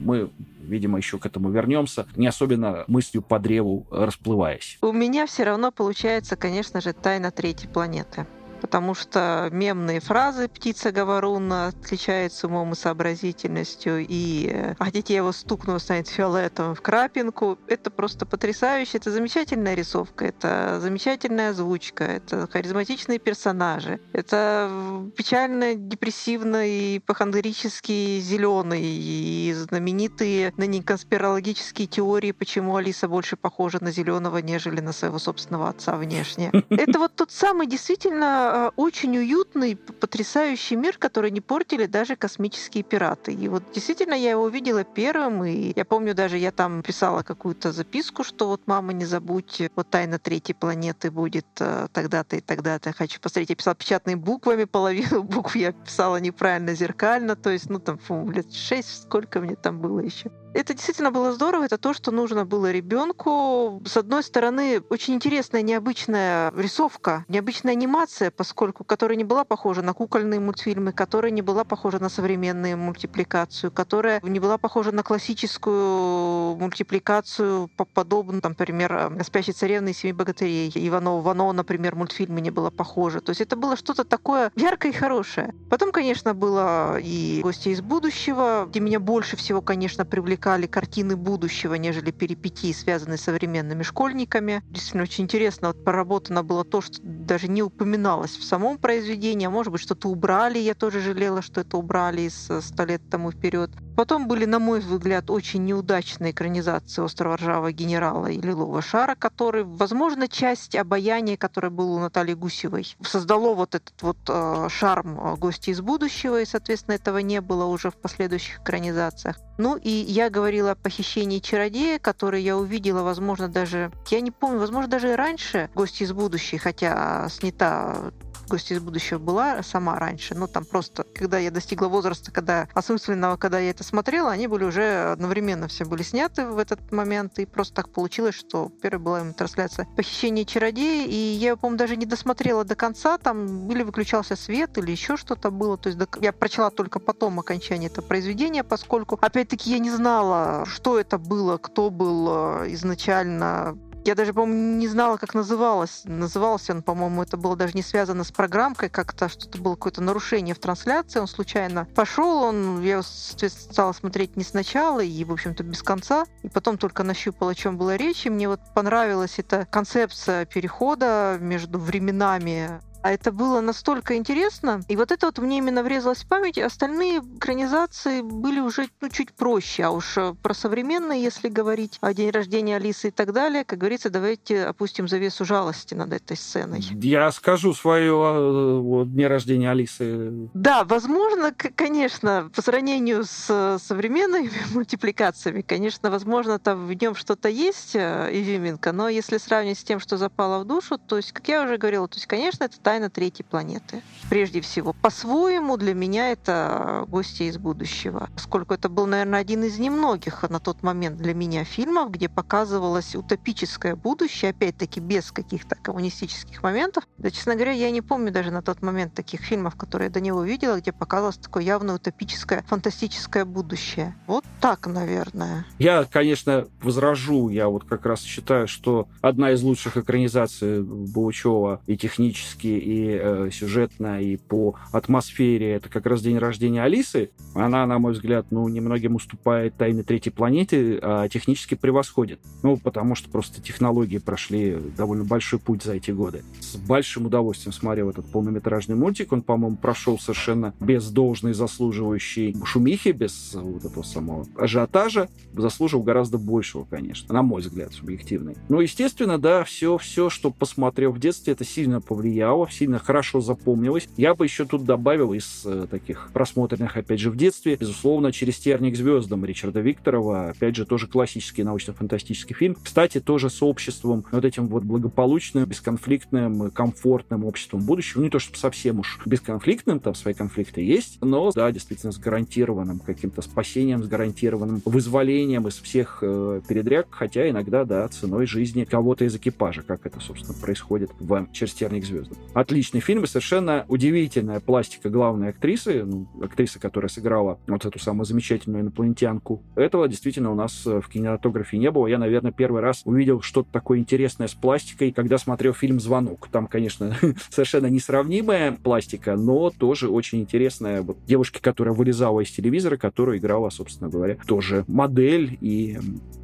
мы, 0.00 0.30
видимо, 0.60 0.98
еще 0.98 1.18
к 1.18 1.26
этому 1.26 1.50
вернемся, 1.50 2.06
не 2.16 2.26
особенно 2.26 2.84
мыслью 2.86 3.22
по 3.22 3.38
древу 3.38 3.86
расплываясь. 3.90 4.78
У 4.82 4.92
меня 4.92 5.26
все 5.26 5.44
равно 5.44 5.72
получается, 5.72 6.36
конечно 6.36 6.80
же, 6.80 6.92
тайна 6.92 7.30
третьей 7.30 7.68
планеты 7.68 8.26
потому 8.60 8.94
что 8.94 9.48
мемные 9.52 10.00
фразы 10.00 10.48
«птица 10.48 10.92
говорун» 10.92 11.52
отличается 11.52 12.46
умом 12.46 12.72
и 12.72 12.76
сообразительностью, 12.76 14.04
и 14.08 14.74
«хотите, 14.78 15.14
я 15.14 15.18
его 15.18 15.32
стукну, 15.32 15.78
станет 15.78 16.08
фиолетовым 16.08 16.74
в 16.74 16.82
крапинку». 16.82 17.58
Это 17.66 17.90
просто 17.90 18.26
потрясающе, 18.26 18.98
это 18.98 19.10
замечательная 19.10 19.74
рисовка, 19.74 20.26
это 20.26 20.78
замечательная 20.80 21.50
озвучка, 21.50 22.04
это 22.04 22.48
харизматичные 22.50 23.18
персонажи, 23.18 24.00
это 24.12 24.70
печально, 25.16 25.74
депрессивно 25.74 26.66
и 26.68 26.98
похондрически 26.98 28.20
зеленый, 28.20 28.82
и 28.82 29.52
знаменитые 29.54 30.52
ныне 30.56 30.82
конспирологические 30.82 31.86
теории, 31.86 32.32
почему 32.32 32.76
Алиса 32.76 33.08
больше 33.08 33.36
похожа 33.36 33.82
на 33.82 33.90
зеленого, 33.90 34.38
нежели 34.38 34.80
на 34.80 34.92
своего 34.92 35.18
собственного 35.18 35.68
отца 35.68 35.96
внешне. 35.96 36.50
Это 36.70 36.98
вот 36.98 37.14
тот 37.16 37.30
самый 37.30 37.66
действительно 37.66 38.49
а, 38.52 38.72
очень 38.76 39.16
уютный, 39.16 39.76
потрясающий 39.76 40.74
мир, 40.74 40.98
который 40.98 41.30
не 41.30 41.40
портили 41.40 41.86
даже 41.86 42.16
космические 42.16 42.82
пираты. 42.82 43.32
И 43.32 43.48
вот 43.48 43.62
действительно 43.72 44.14
я 44.14 44.30
его 44.30 44.42
увидела 44.42 44.82
первым, 44.82 45.44
и 45.44 45.72
я 45.76 45.84
помню 45.84 46.14
даже, 46.14 46.36
я 46.36 46.50
там 46.50 46.82
писала 46.82 47.22
какую-то 47.22 47.70
записку, 47.70 48.24
что 48.24 48.48
вот 48.48 48.62
мама, 48.66 48.92
не 48.92 49.04
забудь, 49.04 49.62
вот 49.76 49.90
тайна 49.90 50.18
третьей 50.18 50.54
планеты 50.54 51.10
будет 51.12 51.46
а, 51.60 51.86
тогда-то 51.92 52.36
и 52.36 52.40
тогда-то. 52.40 52.92
Хочу 52.92 53.20
посмотреть. 53.20 53.50
Я 53.50 53.56
писала 53.56 53.76
печатными 53.76 54.16
буквами, 54.18 54.64
половину 54.64 55.22
букв 55.34 55.54
я 55.54 55.72
писала 55.72 56.16
неправильно, 56.16 56.74
зеркально, 56.74 57.36
то 57.36 57.50
есть, 57.50 57.70
ну 57.70 57.78
там, 57.78 57.98
фу, 57.98 58.28
лет 58.30 58.52
шесть, 58.52 59.02
сколько 59.02 59.40
мне 59.40 59.54
там 59.54 59.80
было 59.80 60.00
еще. 60.00 60.30
Это 60.52 60.74
действительно 60.74 61.12
было 61.12 61.32
здорово, 61.32 61.64
это 61.64 61.78
то, 61.78 61.94
что 61.94 62.10
нужно 62.10 62.44
было 62.44 62.72
ребенку. 62.72 63.80
С 63.86 63.96
одной 63.96 64.24
стороны, 64.24 64.82
очень 64.90 65.14
интересная, 65.14 65.62
необычная 65.62 66.52
рисовка, 66.56 67.24
необычная 67.28 67.72
анимация, 67.72 68.32
поскольку 68.40 68.84
которая 68.84 69.18
не 69.18 69.24
была 69.24 69.44
похожа 69.44 69.82
на 69.82 69.92
кукольные 69.92 70.40
мультфильмы, 70.40 70.92
которая 70.92 71.30
не 71.30 71.42
была 71.42 71.62
похожа 71.62 71.98
на 71.98 72.08
современную 72.08 72.78
мультипликацию, 72.78 73.70
которая 73.70 74.18
не 74.22 74.40
была 74.40 74.56
похожа 74.56 74.92
на 74.92 75.02
классическую 75.02 76.56
мультипликацию, 76.56 77.68
подобную, 77.92 78.40
там, 78.40 78.52
например, 78.52 79.12
«Спящей 79.26 79.52
царевны 79.52 79.90
и 79.90 79.92
семи 79.92 80.14
богатырей». 80.14 80.72
Иванова 80.74 81.20
Вано, 81.20 81.52
например, 81.52 81.96
мультфильме 81.96 82.40
не 82.40 82.48
было 82.48 82.70
похоже. 82.70 83.20
То 83.20 83.28
есть 83.28 83.42
это 83.42 83.56
было 83.56 83.76
что-то 83.76 84.04
такое 84.04 84.50
яркое 84.56 84.92
и 84.92 84.94
хорошее. 84.94 85.52
Потом, 85.68 85.92
конечно, 85.92 86.32
было 86.32 86.96
и 86.98 87.40
«Гости 87.42 87.68
из 87.68 87.82
будущего», 87.82 88.64
где 88.70 88.80
меня 88.80 89.00
больше 89.00 89.36
всего, 89.36 89.60
конечно, 89.60 90.06
привлекали 90.06 90.66
картины 90.66 91.14
будущего, 91.14 91.74
нежели 91.74 92.10
перипетии, 92.10 92.72
связанные 92.72 93.18
с 93.18 93.22
современными 93.24 93.82
школьниками. 93.82 94.62
Действительно, 94.70 95.02
очень 95.02 95.24
интересно 95.24 95.68
вот 95.68 95.84
проработано 95.84 96.42
было 96.42 96.64
то, 96.64 96.80
что 96.80 96.96
даже 97.02 97.46
не 97.46 97.62
упоминалось 97.62 98.29
в 98.36 98.44
самом 98.44 98.78
произведении, 98.78 99.46
а 99.46 99.50
может 99.50 99.72
быть, 99.72 99.80
что-то 99.80 100.08
убрали. 100.08 100.58
Я 100.58 100.74
тоже 100.74 101.00
жалела, 101.00 101.42
что 101.42 101.60
это 101.60 101.76
убрали 101.76 102.22
из 102.22 102.48
«Сто 102.60 102.84
лет 102.84 103.02
тому 103.10 103.30
вперед». 103.32 103.70
Потом 103.96 104.28
были, 104.28 104.46
на 104.46 104.58
мой 104.58 104.80
взгляд, 104.80 105.30
очень 105.30 105.64
неудачные 105.64 106.32
экранизации 106.32 107.02
«Острова 107.02 107.36
ржавого 107.36 107.72
генерала» 107.72 108.28
и 108.28 108.40
«Лилового 108.40 108.80
шара», 108.80 109.14
который, 109.14 109.64
возможно, 109.64 110.26
часть 110.28 110.74
обаяния, 110.74 111.36
которое 111.36 111.70
было 111.70 111.96
у 111.96 111.98
Натальи 111.98 112.34
Гусевой, 112.34 112.96
создало 113.02 113.54
вот 113.54 113.74
этот 113.74 114.00
вот 114.00 114.18
э, 114.28 114.68
шарм 114.70 115.20
э, 115.20 115.36
«Гости 115.36 115.70
из 115.70 115.80
будущего», 115.80 116.40
и, 116.40 116.46
соответственно, 116.46 116.94
этого 116.94 117.18
не 117.18 117.40
было 117.40 117.64
уже 117.66 117.90
в 117.90 117.96
последующих 117.96 118.60
экранизациях. 118.60 119.36
Ну 119.60 119.76
и 119.76 119.90
я 119.90 120.30
говорила 120.30 120.70
о 120.70 120.74
похищении 120.74 121.38
чародея, 121.38 121.98
который 121.98 122.42
я 122.42 122.56
увидела, 122.56 123.02
возможно, 123.02 123.46
даже, 123.46 123.92
я 124.08 124.22
не 124.22 124.30
помню, 124.30 124.58
возможно, 124.58 124.90
даже 124.90 125.12
и 125.12 125.14
раньше 125.14 125.68
«Гости 125.74 126.04
из 126.04 126.14
будущего», 126.14 126.58
хотя 126.58 127.28
снята 127.28 128.10
«Гости 128.50 128.72
из 128.72 128.80
будущего» 128.80 129.18
была 129.18 129.62
сама 129.62 129.96
раньше, 129.96 130.34
но 130.34 130.48
там 130.48 130.64
просто, 130.64 131.04
когда 131.14 131.38
я 131.38 131.52
достигла 131.52 131.86
возраста, 131.86 132.32
когда 132.32 132.68
осмысленного, 132.74 133.36
когда 133.36 133.60
я 133.60 133.70
это 133.70 133.84
смотрела, 133.84 134.32
они 134.32 134.48
были 134.48 134.64
уже 134.64 135.12
одновременно 135.12 135.68
все 135.68 135.84
были 135.84 136.02
сняты 136.02 136.46
в 136.46 136.58
этот 136.58 136.90
момент, 136.90 137.38
и 137.38 137.46
просто 137.46 137.76
так 137.76 137.90
получилось, 137.90 138.34
что 138.34 138.72
первая 138.82 138.98
была 138.98 139.20
им 139.20 139.34
трансляция 139.34 139.86
«Похищение 139.96 140.44
чародея», 140.44 141.06
и 141.06 141.14
я, 141.14 141.54
по-моему, 141.54 141.78
даже 141.78 141.96
не 141.96 142.06
досмотрела 142.06 142.64
до 142.64 142.74
конца, 142.74 143.18
там 143.18 143.70
или 143.70 143.84
выключался 143.84 144.34
свет, 144.34 144.76
или 144.78 144.90
еще 144.90 145.16
что-то 145.16 145.52
было, 145.52 145.78
то 145.78 145.88
есть 145.88 146.00
я 146.20 146.32
прочла 146.32 146.70
только 146.70 146.98
потом 146.98 147.38
окончание 147.38 147.88
этого 147.88 148.04
произведения, 148.04 148.64
поскольку, 148.64 149.16
опять-таки, 149.20 149.70
я 149.70 149.78
не 149.78 149.90
знала, 149.90 150.64
что 150.66 150.98
это 150.98 151.18
было, 151.18 151.56
кто 151.58 151.90
был 151.90 152.64
э, 152.64 152.72
изначально 152.74 153.78
я 154.04 154.14
даже, 154.14 154.32
по-моему, 154.32 154.76
не 154.76 154.88
знала, 154.88 155.16
как 155.16 155.34
называлось. 155.34 156.02
Назывался 156.04 156.72
он, 156.72 156.82
по-моему, 156.82 157.22
это 157.22 157.36
было 157.36 157.56
даже 157.56 157.74
не 157.74 157.82
связано 157.82 158.24
с 158.24 158.32
программкой, 158.32 158.88
как-то 158.88 159.28
что-то 159.28 159.58
было 159.58 159.74
какое-то 159.74 160.02
нарушение 160.02 160.54
в 160.54 160.58
трансляции. 160.58 161.20
Он 161.20 161.26
случайно 161.26 161.86
пошел, 161.94 162.42
он, 162.42 162.82
я 162.82 163.02
стала 163.02 163.92
смотреть 163.92 164.36
не 164.36 164.44
сначала 164.44 165.00
и, 165.00 165.24
в 165.24 165.32
общем-то, 165.32 165.62
без 165.62 165.82
конца. 165.82 166.24
И 166.42 166.48
потом 166.48 166.78
только 166.78 167.02
нащупала, 167.02 167.52
о 167.52 167.54
чем 167.54 167.76
была 167.76 167.96
речь. 167.96 168.26
И 168.26 168.30
мне 168.30 168.48
вот 168.48 168.60
понравилась 168.74 169.34
эта 169.38 169.66
концепция 169.66 170.44
перехода 170.46 171.38
между 171.40 171.78
временами 171.78 172.80
А 173.02 173.12
это 173.12 173.32
было 173.32 173.60
настолько 173.60 174.16
интересно. 174.16 174.82
И 174.88 174.96
вот 174.96 175.10
это 175.10 175.26
вот 175.26 175.38
мне 175.38 175.58
именно 175.58 175.82
врезалось 175.82 176.22
в 176.22 176.28
память. 176.28 176.58
Остальные 176.58 177.20
экранизации 177.36 178.20
были 178.20 178.60
уже 178.60 178.88
ну, 179.00 179.08
чуть 179.08 179.32
проще. 179.32 179.84
А 179.84 179.90
уж 179.90 180.18
э, 180.18 180.34
про 180.42 180.52
современные, 180.52 181.22
если 181.22 181.48
говорить 181.48 181.98
о 182.00 182.12
день 182.12 182.30
рождения 182.30 182.76
Алисы 182.76 183.08
и 183.08 183.10
так 183.10 183.32
далее, 183.32 183.64
как 183.64 183.78
говорится, 183.78 184.10
давайте 184.10 184.64
опустим 184.64 185.08
завесу 185.08 185.44
жалости 185.44 185.94
над 185.94 186.12
этой 186.12 186.36
сценой. 186.36 186.80
Я 186.80 187.32
скажу 187.32 187.72
свое 187.72 188.12
э, 188.12 188.78
вот, 188.80 189.14
день 189.14 189.26
рождения 189.26 189.70
Алисы. 189.70 190.50
Да, 190.52 190.84
возможно, 190.84 191.54
конечно, 191.54 192.50
по 192.54 192.60
сравнению 192.60 193.24
с 193.24 193.46
э, 193.48 193.78
современными 193.80 194.50
мультипликациями, 194.74 195.62
конечно, 195.62 196.10
возможно, 196.10 196.58
там 196.58 196.86
в 196.86 196.92
нем 196.92 197.14
что-то 197.14 197.48
есть, 197.48 197.96
изюминка, 197.96 198.92
но 198.92 199.08
если 199.08 199.38
сравнить 199.38 199.78
с 199.78 199.84
тем, 199.84 200.00
что 200.00 200.16
запало 200.16 200.62
в 200.62 200.66
душу, 200.66 200.98
то 200.98 201.16
есть, 201.16 201.32
как 201.32 201.48
я 201.48 201.62
уже 201.62 201.78
говорила, 201.78 202.06
то 202.08 202.16
есть, 202.16 202.26
конечно, 202.26 202.64
это 202.64 202.76
тайна 202.90 203.08
третьей 203.08 203.44
планеты. 203.44 204.02
Прежде 204.30 204.60
всего, 204.60 204.92
по-своему 204.92 205.76
для 205.76 205.94
меня 205.94 206.32
это 206.32 207.04
гости 207.06 207.44
из 207.44 207.56
будущего. 207.56 208.28
Поскольку 208.34 208.74
это 208.74 208.88
был, 208.88 209.06
наверное, 209.06 209.38
один 209.38 209.62
из 209.62 209.78
немногих 209.78 210.42
на 210.50 210.58
тот 210.58 210.82
момент 210.82 211.16
для 211.16 211.32
меня 211.32 211.62
фильмов, 211.62 212.10
где 212.10 212.28
показывалось 212.28 213.14
утопическое 213.14 213.94
будущее, 213.94 214.50
опять-таки 214.50 214.98
без 214.98 215.30
каких-то 215.30 215.76
коммунистических 215.76 216.64
моментов. 216.64 217.06
Да, 217.18 217.30
честно 217.30 217.54
говоря, 217.54 217.70
я 217.70 217.92
не 217.92 218.00
помню 218.00 218.32
даже 218.32 218.50
на 218.50 218.60
тот 218.60 218.82
момент 218.82 219.14
таких 219.14 219.42
фильмов, 219.42 219.76
которые 219.76 220.06
я 220.08 220.12
до 220.12 220.20
него 220.20 220.42
видела, 220.42 220.80
где 220.80 220.90
показывалось 220.90 221.36
такое 221.36 221.62
явно 221.62 221.94
утопическое, 221.94 222.64
фантастическое 222.66 223.44
будущее. 223.44 224.16
Вот 224.26 224.44
так, 224.60 224.88
наверное. 224.88 225.64
Я, 225.78 226.02
конечно, 226.10 226.66
возражу. 226.82 227.50
Я 227.50 227.68
вот 227.68 227.84
как 227.84 228.04
раз 228.04 228.22
считаю, 228.22 228.66
что 228.66 229.06
одна 229.20 229.52
из 229.52 229.62
лучших 229.62 229.96
экранизаций 229.96 230.82
Баучева 230.82 231.82
и 231.86 231.96
технически, 231.96 232.79
и 232.80 233.18
э, 233.20 233.50
сюжетно, 233.52 234.20
и 234.20 234.36
по 234.36 234.74
атмосфере. 234.92 235.72
Это 235.72 235.88
как 235.88 236.06
раз 236.06 236.22
день 236.22 236.38
рождения 236.38 236.82
Алисы. 236.82 237.30
Она, 237.54 237.86
на 237.86 237.98
мой 237.98 238.12
взгляд, 238.12 238.46
ну, 238.50 238.66
немногим 238.68 239.14
уступает 239.14 239.76
«Тайны 239.76 240.02
третьей 240.02 240.32
планеты», 240.32 240.98
а 241.02 241.28
технически 241.28 241.74
превосходит. 241.74 242.40
Ну, 242.62 242.76
потому 242.76 243.14
что 243.14 243.28
просто 243.28 243.60
технологии 243.60 244.18
прошли 244.18 244.78
довольно 244.96 245.24
большой 245.24 245.58
путь 245.58 245.82
за 245.82 245.94
эти 245.94 246.10
годы. 246.10 246.42
С 246.60 246.76
большим 246.76 247.26
удовольствием 247.26 247.72
смотрел 247.72 248.10
этот 248.10 248.30
полнометражный 248.30 248.96
мультик. 248.96 249.32
Он, 249.32 249.42
по-моему, 249.42 249.76
прошел 249.76 250.18
совершенно 250.18 250.74
без 250.80 251.10
должной 251.10 251.52
заслуживающей 251.52 252.56
шумихи, 252.64 253.10
без 253.10 253.54
вот 253.54 253.84
этого 253.84 254.02
самого 254.02 254.46
ажиотажа. 254.56 255.28
Заслужил 255.52 256.02
гораздо 256.02 256.38
большего, 256.38 256.84
конечно, 256.84 257.34
на 257.34 257.42
мой 257.42 257.60
взгляд, 257.60 257.92
субъективный. 257.92 258.56
Ну, 258.68 258.80
естественно, 258.80 259.38
да, 259.38 259.64
все, 259.64 259.98
все, 259.98 260.30
что 260.30 260.50
посмотрел 260.50 261.12
в 261.12 261.18
детстве, 261.18 261.52
это 261.52 261.64
сильно 261.64 262.00
повлияло, 262.00 262.66
сильно 262.70 262.98
хорошо 262.98 263.40
запомнилось. 263.40 264.08
Я 264.16 264.34
бы 264.34 264.44
еще 264.44 264.64
тут 264.64 264.84
добавил 264.84 265.32
из 265.32 265.62
э, 265.64 265.86
таких 265.90 266.30
просмотренных, 266.32 266.96
опять 266.96 267.20
же, 267.20 267.30
в 267.30 267.36
детстве, 267.36 267.76
безусловно, 267.76 268.32
«Через 268.32 268.58
терник 268.58 268.96
звездам» 268.96 269.44
Ричарда 269.44 269.80
Викторова, 269.80 270.50
опять 270.50 270.76
же, 270.76 270.86
тоже 270.86 271.06
классический 271.06 271.62
научно-фантастический 271.62 272.54
фильм. 272.54 272.76
Кстати, 272.82 273.20
тоже 273.20 273.50
с 273.50 273.62
обществом, 273.62 274.24
вот 274.30 274.44
этим 274.44 274.68
вот 274.68 274.84
благополучным, 274.84 275.64
бесконфликтным, 275.64 276.70
комфортным 276.70 277.44
обществом 277.44 277.80
будущего. 277.80 278.20
Ну, 278.20 278.24
не 278.24 278.30
то, 278.30 278.38
чтобы 278.38 278.58
совсем 278.58 279.00
уж 279.00 279.20
бесконфликтным, 279.24 280.00
там 280.00 280.14
свои 280.14 280.34
конфликты 280.34 280.82
есть, 280.82 281.18
но, 281.20 281.50
да, 281.52 281.70
действительно, 281.72 282.12
с 282.12 282.18
гарантированным 282.18 283.00
каким-то 283.00 283.42
спасением, 283.42 284.02
с 284.02 284.08
гарантированным 284.08 284.82
вызволением 284.84 285.68
из 285.68 285.78
всех 285.78 286.18
э, 286.22 286.60
передряг, 286.68 287.06
хотя 287.10 287.48
иногда, 287.48 287.84
да, 287.84 288.08
ценой 288.08 288.46
жизни 288.46 288.84
кого-то 288.84 289.24
из 289.24 289.34
экипажа, 289.36 289.82
как 289.82 290.06
это, 290.06 290.20
собственно, 290.20 290.56
происходит 290.58 291.10
в 291.18 291.48
«Через 291.52 291.74
терник 291.74 292.04
звездам». 292.04 292.36
Отличный 292.60 293.00
фильм 293.00 293.24
и 293.24 293.26
совершенно 293.26 293.86
удивительная 293.88 294.60
пластика 294.60 295.08
главной 295.08 295.48
актрисы, 295.48 296.04
ну, 296.04 296.28
актрисы, 296.42 296.78
которая 296.78 297.08
сыграла 297.08 297.58
вот 297.66 297.86
эту 297.86 297.98
самую 297.98 298.26
замечательную 298.26 298.82
инопланетянку. 298.82 299.62
Этого 299.76 300.06
действительно 300.06 300.52
у 300.52 300.54
нас 300.54 300.86
э, 300.86 301.00
в 301.00 301.08
кинематографе 301.08 301.78
не 301.78 301.90
было. 301.90 302.06
Я, 302.06 302.18
наверное, 302.18 302.52
первый 302.52 302.82
раз 302.82 303.00
увидел 303.06 303.40
что-то 303.40 303.72
такое 303.72 303.98
интересное 303.98 304.46
с 304.46 304.52
пластикой, 304.52 305.10
когда 305.10 305.38
смотрел 305.38 305.72
фильм 305.72 306.00
«Звонок». 306.00 306.48
Там, 306.52 306.66
конечно, 306.66 307.16
совершенно 307.48 307.86
несравнимая 307.86 308.72
пластика, 308.72 309.36
но 309.36 309.70
тоже 309.70 310.10
очень 310.10 310.42
интересная. 310.42 311.00
Вот 311.00 311.16
девушка, 311.24 311.62
которая 311.62 311.94
вылезала 311.94 312.40
из 312.40 312.50
телевизора, 312.50 312.98
которая 312.98 313.38
играла, 313.38 313.70
собственно 313.70 314.10
говоря, 314.10 314.36
тоже 314.46 314.84
модель 314.86 315.56
и 315.62 315.98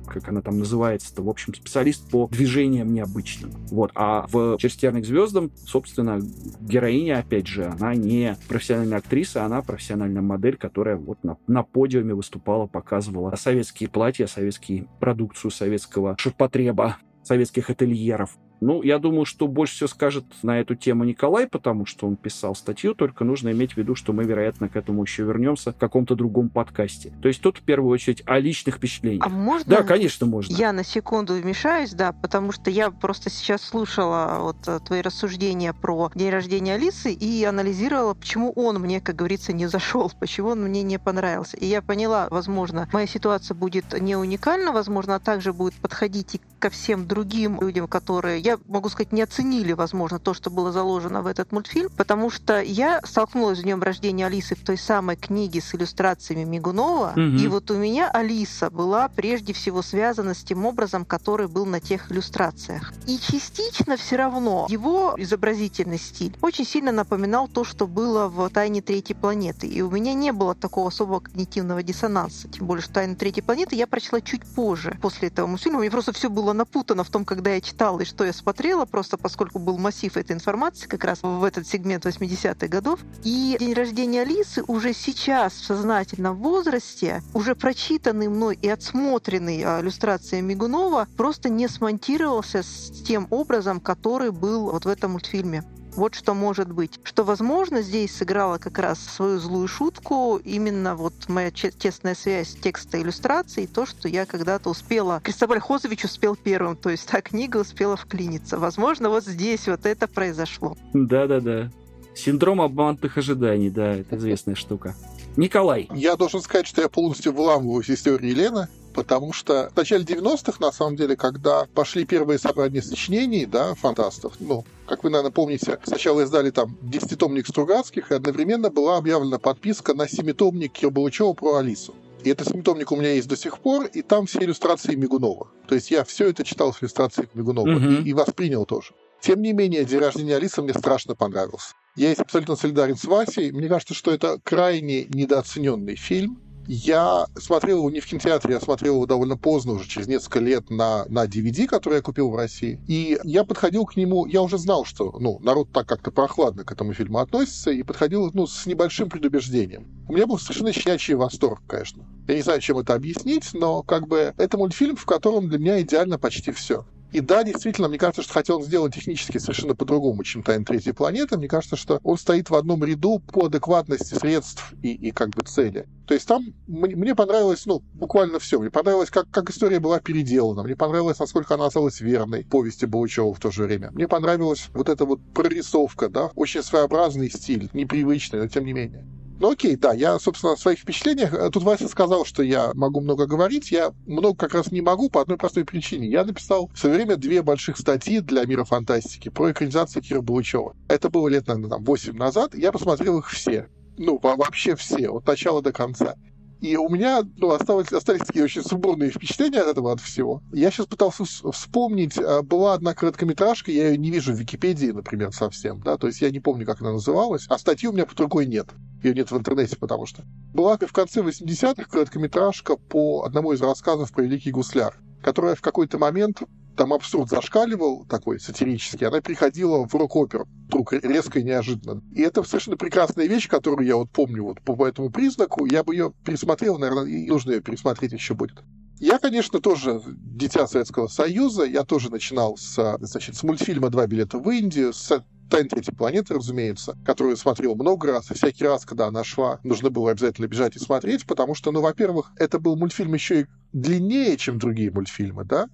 как 0.06 0.28
она 0.28 0.42
там 0.42 0.58
называется-то, 0.58 1.22
в 1.22 1.28
общем, 1.28 1.54
специалист 1.54 2.08
по 2.10 2.28
движениям 2.28 2.92
необычным. 2.92 3.50
Вот. 3.70 3.90
А 3.94 4.26
в 4.28 4.56
«Через 4.58 4.76
терник 4.76 5.04
звездам», 5.04 5.50
собственно, 5.66 6.20
героиня, 6.60 7.18
опять 7.18 7.46
же, 7.46 7.64
она 7.64 7.94
не 7.94 8.36
профессиональная 8.48 8.98
актриса, 8.98 9.44
она 9.44 9.62
профессиональная 9.62 10.22
модель, 10.22 10.56
которая 10.56 10.96
вот 10.96 11.22
на, 11.24 11.36
на 11.46 11.62
подиуме 11.62 12.14
выступала, 12.14 12.66
показывала 12.66 13.34
советские 13.36 13.88
платья, 13.88 14.26
советские 14.26 14.88
продукцию 15.00 15.50
советского 15.50 16.16
ширпотреба, 16.18 16.96
советских 17.22 17.70
ательеров. 17.70 18.36
Ну, 18.60 18.82
я 18.82 18.98
думаю, 18.98 19.24
что 19.24 19.46
больше 19.46 19.74
всего 19.74 19.88
скажет 19.88 20.24
на 20.42 20.60
эту 20.60 20.74
тему 20.74 21.04
Николай, 21.04 21.46
потому 21.46 21.86
что 21.86 22.06
он 22.06 22.16
писал 22.16 22.54
статью, 22.54 22.94
только 22.94 23.24
нужно 23.24 23.50
иметь 23.50 23.74
в 23.74 23.76
виду, 23.76 23.94
что 23.94 24.12
мы, 24.12 24.24
вероятно, 24.24 24.68
к 24.68 24.76
этому 24.76 25.02
еще 25.02 25.24
вернемся 25.24 25.72
в 25.72 25.76
каком-то 25.76 26.14
другом 26.14 26.48
подкасте. 26.48 27.12
То 27.20 27.28
есть 27.28 27.40
тут 27.40 27.58
в 27.58 27.62
первую 27.62 27.90
очередь 27.90 28.22
о 28.26 28.38
личных 28.38 28.76
впечатлениях. 28.76 29.26
А 29.26 29.28
можно? 29.28 29.68
Да, 29.68 29.82
конечно, 29.82 30.26
можно. 30.26 30.54
Я 30.54 30.72
на 30.72 30.84
секунду 30.84 31.34
вмешаюсь, 31.34 31.92
да, 31.92 32.12
потому 32.12 32.52
что 32.52 32.70
я 32.70 32.90
просто 32.90 33.30
сейчас 33.30 33.62
слушала 33.62 34.38
вот 34.40 34.56
э, 34.66 34.80
твои 34.84 35.00
рассуждения 35.00 35.72
про 35.72 36.10
день 36.14 36.30
рождения 36.30 36.74
Алисы 36.74 37.12
и 37.12 37.44
анализировала, 37.44 38.14
почему 38.14 38.52
он 38.52 38.78
мне, 38.80 39.00
как 39.00 39.16
говорится, 39.16 39.52
не 39.52 39.66
зашел, 39.66 40.10
почему 40.20 40.50
он 40.50 40.62
мне 40.62 40.82
не 40.82 40.98
понравился. 40.98 41.56
И 41.56 41.66
я 41.66 41.82
поняла, 41.82 42.28
возможно, 42.30 42.88
моя 42.92 43.06
ситуация 43.06 43.54
будет 43.54 44.00
не 44.00 44.16
уникальна, 44.16 44.72
возможно, 44.72 45.20
также 45.20 45.52
будет 45.52 45.74
подходить 45.74 46.36
и 46.36 46.40
ко 46.58 46.70
всем 46.70 47.06
другим 47.06 47.60
людям, 47.60 47.86
которые 47.86 48.40
я 48.46 48.58
могу 48.68 48.88
сказать, 48.88 49.12
не 49.12 49.22
оценили, 49.22 49.72
возможно, 49.72 50.20
то, 50.20 50.32
что 50.32 50.50
было 50.50 50.70
заложено 50.70 51.20
в 51.20 51.26
этот 51.26 51.50
мультфильм, 51.50 51.90
потому 51.96 52.30
что 52.30 52.62
я 52.62 53.00
столкнулась 53.04 53.58
с 53.58 53.62
днем 53.62 53.82
рождения 53.82 54.26
Алисы 54.26 54.54
в 54.54 54.64
той 54.64 54.78
самой 54.78 55.16
книге 55.16 55.60
с 55.60 55.74
иллюстрациями 55.74 56.44
Мигунова, 56.44 57.10
угу. 57.10 57.20
и 57.20 57.48
вот 57.48 57.70
у 57.72 57.74
меня 57.74 58.08
Алиса 58.08 58.70
была 58.70 59.08
прежде 59.08 59.52
всего 59.52 59.82
связана 59.82 60.32
с 60.32 60.44
тем 60.44 60.64
образом, 60.64 61.04
который 61.04 61.48
был 61.48 61.66
на 61.66 61.80
тех 61.80 62.12
иллюстрациях. 62.12 62.92
И 63.08 63.18
частично 63.18 63.96
все 63.96 64.14
равно 64.14 64.66
его 64.68 65.14
изобразительный 65.18 65.98
стиль 65.98 66.36
очень 66.40 66.64
сильно 66.64 66.92
напоминал 66.92 67.48
то, 67.48 67.64
что 67.64 67.88
было 67.88 68.28
в 68.28 68.48
«Тайне 68.50 68.80
третьей 68.80 69.16
планеты». 69.16 69.66
И 69.66 69.82
у 69.82 69.90
меня 69.90 70.14
не 70.14 70.32
было 70.32 70.54
такого 70.54 70.88
особого 70.88 71.18
когнитивного 71.18 71.82
диссонанса. 71.82 72.48
Тем 72.48 72.66
более, 72.66 72.82
что 72.82 72.94
«Тайны 72.94 73.16
третьей 73.16 73.42
планеты» 73.42 73.74
я 73.74 73.88
прочла 73.88 74.20
чуть 74.20 74.44
позже, 74.44 74.96
после 75.02 75.28
этого 75.28 75.48
мультфильма. 75.48 75.80
Мне 75.80 75.90
просто 75.90 76.12
все 76.12 76.30
было 76.30 76.52
напутано 76.52 77.02
в 77.02 77.10
том, 77.10 77.24
когда 77.24 77.50
я 77.50 77.60
читала 77.60 78.00
и 78.00 78.04
что 78.04 78.24
я 78.24 78.32
смотрела, 78.36 78.84
просто 78.84 79.16
поскольку 79.16 79.58
был 79.58 79.78
массив 79.78 80.16
этой 80.16 80.32
информации 80.32 80.86
как 80.86 81.04
раз 81.04 81.20
в 81.22 81.42
этот 81.42 81.66
сегмент 81.66 82.06
80-х 82.06 82.68
годов. 82.68 83.00
И 83.24 83.56
день 83.58 83.74
рождения 83.74 84.22
Алисы 84.22 84.62
уже 84.66 84.92
сейчас 84.92 85.54
в 85.54 85.64
сознательном 85.64 86.36
возрасте, 86.36 87.22
уже 87.34 87.54
прочитанный 87.54 88.28
мной 88.28 88.58
и 88.60 88.68
отсмотренный 88.68 89.62
а, 89.64 89.80
иллюстрация 89.80 90.42
Мигунова, 90.42 91.08
просто 91.16 91.48
не 91.48 91.68
смонтировался 91.68 92.62
с 92.62 92.90
тем 93.06 93.26
образом, 93.30 93.80
который 93.80 94.30
был 94.30 94.70
вот 94.70 94.84
в 94.84 94.88
этом 94.88 95.12
мультфильме. 95.12 95.64
Вот 95.96 96.14
что 96.14 96.34
может 96.34 96.70
быть. 96.70 97.00
Что, 97.04 97.24
возможно, 97.24 97.80
здесь 97.80 98.14
сыграла 98.14 98.58
как 98.58 98.78
раз 98.78 98.98
свою 99.00 99.38
злую 99.38 99.66
шутку 99.66 100.38
именно 100.44 100.94
вот 100.94 101.14
моя 101.28 101.50
тесная 101.50 102.14
связь 102.14 102.54
текста 102.54 102.98
и 102.98 103.02
иллюстрации, 103.02 103.64
и 103.64 103.66
то, 103.66 103.86
что 103.86 104.06
я 104.08 104.26
когда-то 104.26 104.68
успела... 104.68 105.20
Кристобаль 105.24 105.60
Хозович 105.60 106.04
успел 106.04 106.36
первым, 106.36 106.76
то 106.76 106.90
есть 106.90 107.08
та 107.08 107.22
книга 107.22 107.56
успела 107.56 107.96
вклиниться. 107.96 108.58
Возможно, 108.58 109.08
вот 109.08 109.24
здесь 109.24 109.66
вот 109.68 109.86
это 109.86 110.06
произошло. 110.06 110.76
Да-да-да. 110.92 111.70
Синдром 112.14 112.60
обманутых 112.60 113.16
ожиданий, 113.16 113.70
да, 113.70 113.94
это 113.94 114.16
известная 114.16 114.54
штука. 114.54 114.94
Николай. 115.36 115.88
Я 115.94 116.16
должен 116.16 116.40
сказать, 116.40 116.66
что 116.66 116.82
я 116.82 116.88
полностью 116.88 117.32
вламываюсь 117.32 117.86
в 117.86 117.90
историю 117.90 118.30
Елены 118.30 118.68
потому 118.96 119.34
что 119.34 119.70
в 119.72 119.76
начале 119.76 120.04
90-х, 120.04 120.56
на 120.58 120.72
самом 120.72 120.96
деле, 120.96 121.16
когда 121.16 121.66
пошли 121.74 122.06
первые 122.06 122.38
собрания 122.38 122.80
сочинений, 122.80 123.44
да, 123.44 123.74
фантастов, 123.74 124.32
ну, 124.40 124.64
как 124.88 125.04
вы, 125.04 125.10
наверное, 125.10 125.30
помните, 125.30 125.78
сначала 125.84 126.22
издали 126.22 126.50
там 126.50 126.76
десятитомник 126.80 127.46
Стругацких, 127.46 128.10
и 128.10 128.14
одновременно 128.14 128.70
была 128.70 128.96
объявлена 128.96 129.38
подписка 129.38 129.92
на 129.94 130.08
семитомник 130.08 130.72
Кирбалычева 130.72 131.34
про 131.34 131.56
Алису. 131.56 131.94
И 132.24 132.30
этот 132.30 132.48
семитомник 132.48 132.90
у 132.90 132.96
меня 132.96 133.12
есть 133.12 133.28
до 133.28 133.36
сих 133.36 133.58
пор, 133.58 133.84
и 133.84 134.00
там 134.00 134.26
все 134.26 134.40
иллюстрации 134.40 134.94
Мигунова. 134.94 135.48
То 135.68 135.74
есть 135.74 135.90
я 135.90 136.02
все 136.02 136.30
это 136.30 136.42
читал 136.42 136.72
с 136.72 136.82
иллюстрацией 136.82 137.28
Мигунова 137.34 137.68
угу. 137.68 138.02
и, 138.02 138.08
и 138.08 138.14
воспринял 138.14 138.64
тоже. 138.64 138.94
Тем 139.20 139.42
не 139.42 139.52
менее, 139.52 139.84
день 139.84 140.00
рождения 140.00 140.36
Алисы 140.36 140.62
мне 140.62 140.72
страшно 140.72 141.14
понравился. 141.14 141.74
Я 141.96 142.08
есть 142.08 142.20
абсолютно 142.20 142.56
солидарен 142.56 142.96
с 142.96 143.04
Васей. 143.04 143.52
Мне 143.52 143.68
кажется, 143.68 143.94
что 143.94 144.10
это 144.10 144.38
крайне 144.42 145.04
недооцененный 145.04 145.96
фильм 145.96 146.40
Я 146.66 147.26
смотрел 147.36 147.78
его 147.78 147.90
не 147.90 148.00
в 148.00 148.06
кинотеатре, 148.06 148.54
я 148.54 148.60
смотрел 148.60 148.94
его 148.94 149.06
довольно 149.06 149.36
поздно, 149.36 149.72
уже 149.72 149.88
через 149.88 150.06
несколько 150.06 150.40
лет 150.40 150.70
на, 150.70 151.04
на 151.08 151.26
DVD, 151.26 151.66
который 151.66 151.96
я 151.96 152.02
купил 152.02 152.30
в 152.30 152.36
России. 152.36 152.80
И 152.86 153.18
я 153.24 153.44
подходил 153.44 153.84
к 153.86 153.96
нему, 153.96 154.26
я 154.26 154.42
уже 154.42 154.58
знал, 154.58 154.84
что 154.84 155.16
ну, 155.18 155.38
народ 155.40 155.70
так 155.72 155.86
как-то 155.88 156.10
прохладно 156.10 156.64
к 156.64 156.72
этому 156.72 156.92
фильму 156.92 157.18
относится, 157.18 157.70
и 157.70 157.82
подходил 157.82 158.30
ну, 158.32 158.46
с 158.46 158.66
небольшим 158.66 159.08
предубеждением. 159.08 159.86
У 160.08 160.12
меня 160.12 160.26
был 160.26 160.38
совершенно 160.38 160.72
щенячий 160.72 161.14
восторг, 161.14 161.60
конечно. 161.66 162.04
Я 162.28 162.34
не 162.34 162.42
знаю, 162.42 162.60
чем 162.60 162.78
это 162.78 162.94
объяснить, 162.94 163.50
но 163.54 163.82
как 163.82 164.08
бы 164.08 164.34
это 164.36 164.58
мультфильм, 164.58 164.96
в 164.96 165.04
котором 165.04 165.48
для 165.48 165.58
меня 165.58 165.80
идеально 165.80 166.18
почти 166.18 166.50
все. 166.52 166.84
И 167.12 167.20
да, 167.20 167.44
действительно, 167.44 167.88
мне 167.88 167.98
кажется, 167.98 168.22
что 168.22 168.34
хотел 168.34 168.56
он 168.56 168.64
сделать 168.64 168.94
технически 168.94 169.38
совершенно 169.38 169.74
по-другому, 169.74 170.24
чем 170.24 170.42
«Тайна 170.42 170.64
третьей 170.64 170.92
планеты». 170.92 171.36
Мне 171.36 171.48
кажется, 171.48 171.76
что 171.76 172.00
он 172.02 172.18
стоит 172.18 172.50
в 172.50 172.54
одном 172.54 172.84
ряду 172.84 173.20
по 173.20 173.46
адекватности 173.46 174.14
средств 174.14 174.72
и, 174.82 174.92
и 174.92 175.10
как 175.12 175.30
бы 175.30 175.42
цели. 175.42 175.86
То 176.06 176.14
есть 176.14 176.26
там 176.26 176.44
мне, 176.66 177.14
понравилось, 177.14 177.64
ну, 177.66 177.82
буквально 177.94 178.38
все. 178.38 178.58
Мне 178.60 178.70
понравилось, 178.70 179.10
как, 179.10 179.30
как 179.30 179.50
история 179.50 179.80
была 179.80 179.98
переделана. 180.00 180.62
Мне 180.62 180.76
понравилось, 180.76 181.18
насколько 181.18 181.54
она 181.54 181.66
осталась 181.66 182.00
верной 182.00 182.44
повести 182.44 182.84
Баучева 182.84 183.32
в 183.34 183.40
то 183.40 183.50
же 183.50 183.64
время. 183.64 183.90
Мне 183.92 184.08
понравилась 184.08 184.68
вот 184.72 184.88
эта 184.88 185.04
вот 185.04 185.20
прорисовка, 185.34 186.08
да, 186.08 186.30
очень 186.34 186.62
своеобразный 186.62 187.30
стиль, 187.30 187.70
непривычный, 187.72 188.40
но 188.40 188.48
тем 188.48 188.64
не 188.64 188.72
менее. 188.72 189.06
Ну 189.38 189.50
окей, 189.50 189.76
да, 189.76 189.92
я, 189.92 190.18
собственно, 190.18 190.54
о 190.54 190.56
своих 190.56 190.78
впечатлениях. 190.78 191.34
Э, 191.34 191.50
тут 191.50 191.62
Вася 191.62 191.88
сказал, 191.88 192.24
что 192.24 192.42
я 192.42 192.70
могу 192.74 193.00
много 193.02 193.26
говорить. 193.26 193.70
Я 193.70 193.92
много 194.06 194.36
как 194.36 194.54
раз 194.54 194.72
не 194.72 194.80
могу 194.80 195.10
по 195.10 195.20
одной 195.20 195.36
простой 195.36 195.64
причине. 195.66 196.08
Я 196.08 196.24
написал 196.24 196.70
в 196.72 196.78
свое 196.78 196.96
время 196.96 197.16
две 197.16 197.42
больших 197.42 197.76
статьи 197.76 198.20
для 198.20 198.46
мира 198.46 198.64
фантастики 198.64 199.28
про 199.28 199.52
экранизацию 199.52 200.02
Кира 200.02 200.22
Булычева. 200.22 200.74
Это 200.88 201.10
было 201.10 201.28
лет, 201.28 201.46
наверное, 201.48 201.70
там, 201.70 201.84
8 201.84 202.16
назад. 202.16 202.54
Я 202.54 202.72
посмотрел 202.72 203.18
их 203.18 203.28
все. 203.30 203.68
Ну, 203.98 204.18
вообще 204.22 204.74
все, 204.74 205.10
от 205.10 205.26
начала 205.26 205.60
до 205.60 205.72
конца. 205.72 206.14
И 206.60 206.76
у 206.76 206.88
меня 206.88 207.22
ну, 207.36 207.50
осталось, 207.50 207.92
остались 207.92 208.26
такие 208.26 208.44
очень 208.44 208.62
сумбурные 208.62 209.10
впечатления 209.10 209.60
от 209.60 209.68
этого, 209.68 209.92
от 209.92 210.00
всего. 210.00 210.42
Я 210.52 210.70
сейчас 210.70 210.86
пытался 210.86 211.24
вспомнить. 211.24 212.18
А, 212.18 212.42
была 212.42 212.74
одна 212.74 212.94
короткометражка, 212.94 213.70
я 213.70 213.90
ее 213.90 213.98
не 213.98 214.10
вижу 214.10 214.32
в 214.32 214.36
Википедии, 214.36 214.90
например, 214.90 215.32
совсем. 215.32 215.80
Да? 215.82 215.98
То 215.98 216.06
есть 216.06 216.20
я 216.20 216.30
не 216.30 216.40
помню, 216.40 216.64
как 216.64 216.80
она 216.80 216.92
называлась. 216.92 217.46
А 217.48 217.58
статьи 217.58 217.88
у 217.88 217.92
меня 217.92 218.06
под 218.06 218.18
рукой 218.20 218.46
нет. 218.46 218.68
Ее 219.02 219.14
нет 219.14 219.30
в 219.30 219.36
интернете, 219.36 219.76
потому 219.76 220.06
что. 220.06 220.22
Была 220.54 220.78
в 220.78 220.92
конце 220.92 221.20
80-х 221.20 221.84
короткометражка 221.84 222.76
по 222.76 223.24
одному 223.24 223.52
из 223.52 223.60
рассказов 223.60 224.12
про 224.12 224.22
Великий 224.22 224.50
Гусляр, 224.50 224.96
которая 225.22 225.54
в 225.54 225.60
какой-то 225.60 225.98
момент 225.98 226.42
там 226.76 226.92
абсурд 226.92 227.28
зашкаливал 227.28 228.04
такой 228.04 228.38
сатирический, 228.38 229.06
она 229.06 229.20
приходила 229.20 229.86
в 229.86 229.94
рок-оперу 229.94 230.46
вдруг 230.68 230.92
резко 230.92 231.40
и 231.40 231.42
неожиданно. 231.42 232.02
И 232.12 232.22
это 232.22 232.42
совершенно 232.42 232.76
прекрасная 232.76 233.26
вещь, 233.26 233.48
которую 233.48 233.86
я 233.86 233.96
вот 233.96 234.10
помню 234.10 234.44
вот 234.44 234.60
по 234.62 234.86
этому 234.86 235.10
признаку. 235.10 235.64
Я 235.64 235.84
бы 235.84 235.94
ее 235.94 236.12
пересмотрел, 236.24 236.78
наверное, 236.78 237.06
и 237.06 237.28
нужно 237.28 237.52
ее 237.52 237.60
пересмотреть 237.60 238.12
еще 238.12 238.34
будет. 238.34 238.62
Я, 238.98 239.18
конечно, 239.18 239.60
тоже 239.60 240.02
дитя 240.06 240.66
Советского 240.66 241.06
Союза. 241.06 241.64
Я 241.64 241.84
тоже 241.84 242.10
начинал 242.10 242.56
с, 242.56 242.96
значит, 243.00 243.36
с 243.36 243.42
мультфильма 243.42 243.90
«Два 243.90 244.06
билета 244.06 244.38
в 244.38 244.50
Индию», 244.50 244.92
с 244.92 245.22
«Тайн 245.50 245.68
третьей 245.68 245.94
планеты», 245.94 246.34
разумеется, 246.34 246.96
которую 247.04 247.36
смотрел 247.36 247.74
много 247.74 248.12
раз, 248.12 248.30
и 248.30 248.34
всякий 248.34 248.64
раз, 248.64 248.84
когда 248.84 249.06
она 249.06 249.24
шла, 249.24 249.60
нужно 249.62 249.90
было 249.90 250.10
обязательно 250.10 250.46
бежать 250.46 250.76
и 250.76 250.78
смотреть, 250.78 251.26
потому 251.26 251.54
что, 251.54 251.72
ну, 251.72 251.80
во-первых, 251.80 252.32
это 252.36 252.58
был 252.58 252.76
мультфильм 252.76 253.14
еще 253.14 253.42
и 253.42 253.46
длиннее, 253.72 254.36
чем 254.36 254.58
другие 254.58 254.90
мультфильмы, 254.90 255.44
да, 255.44 255.68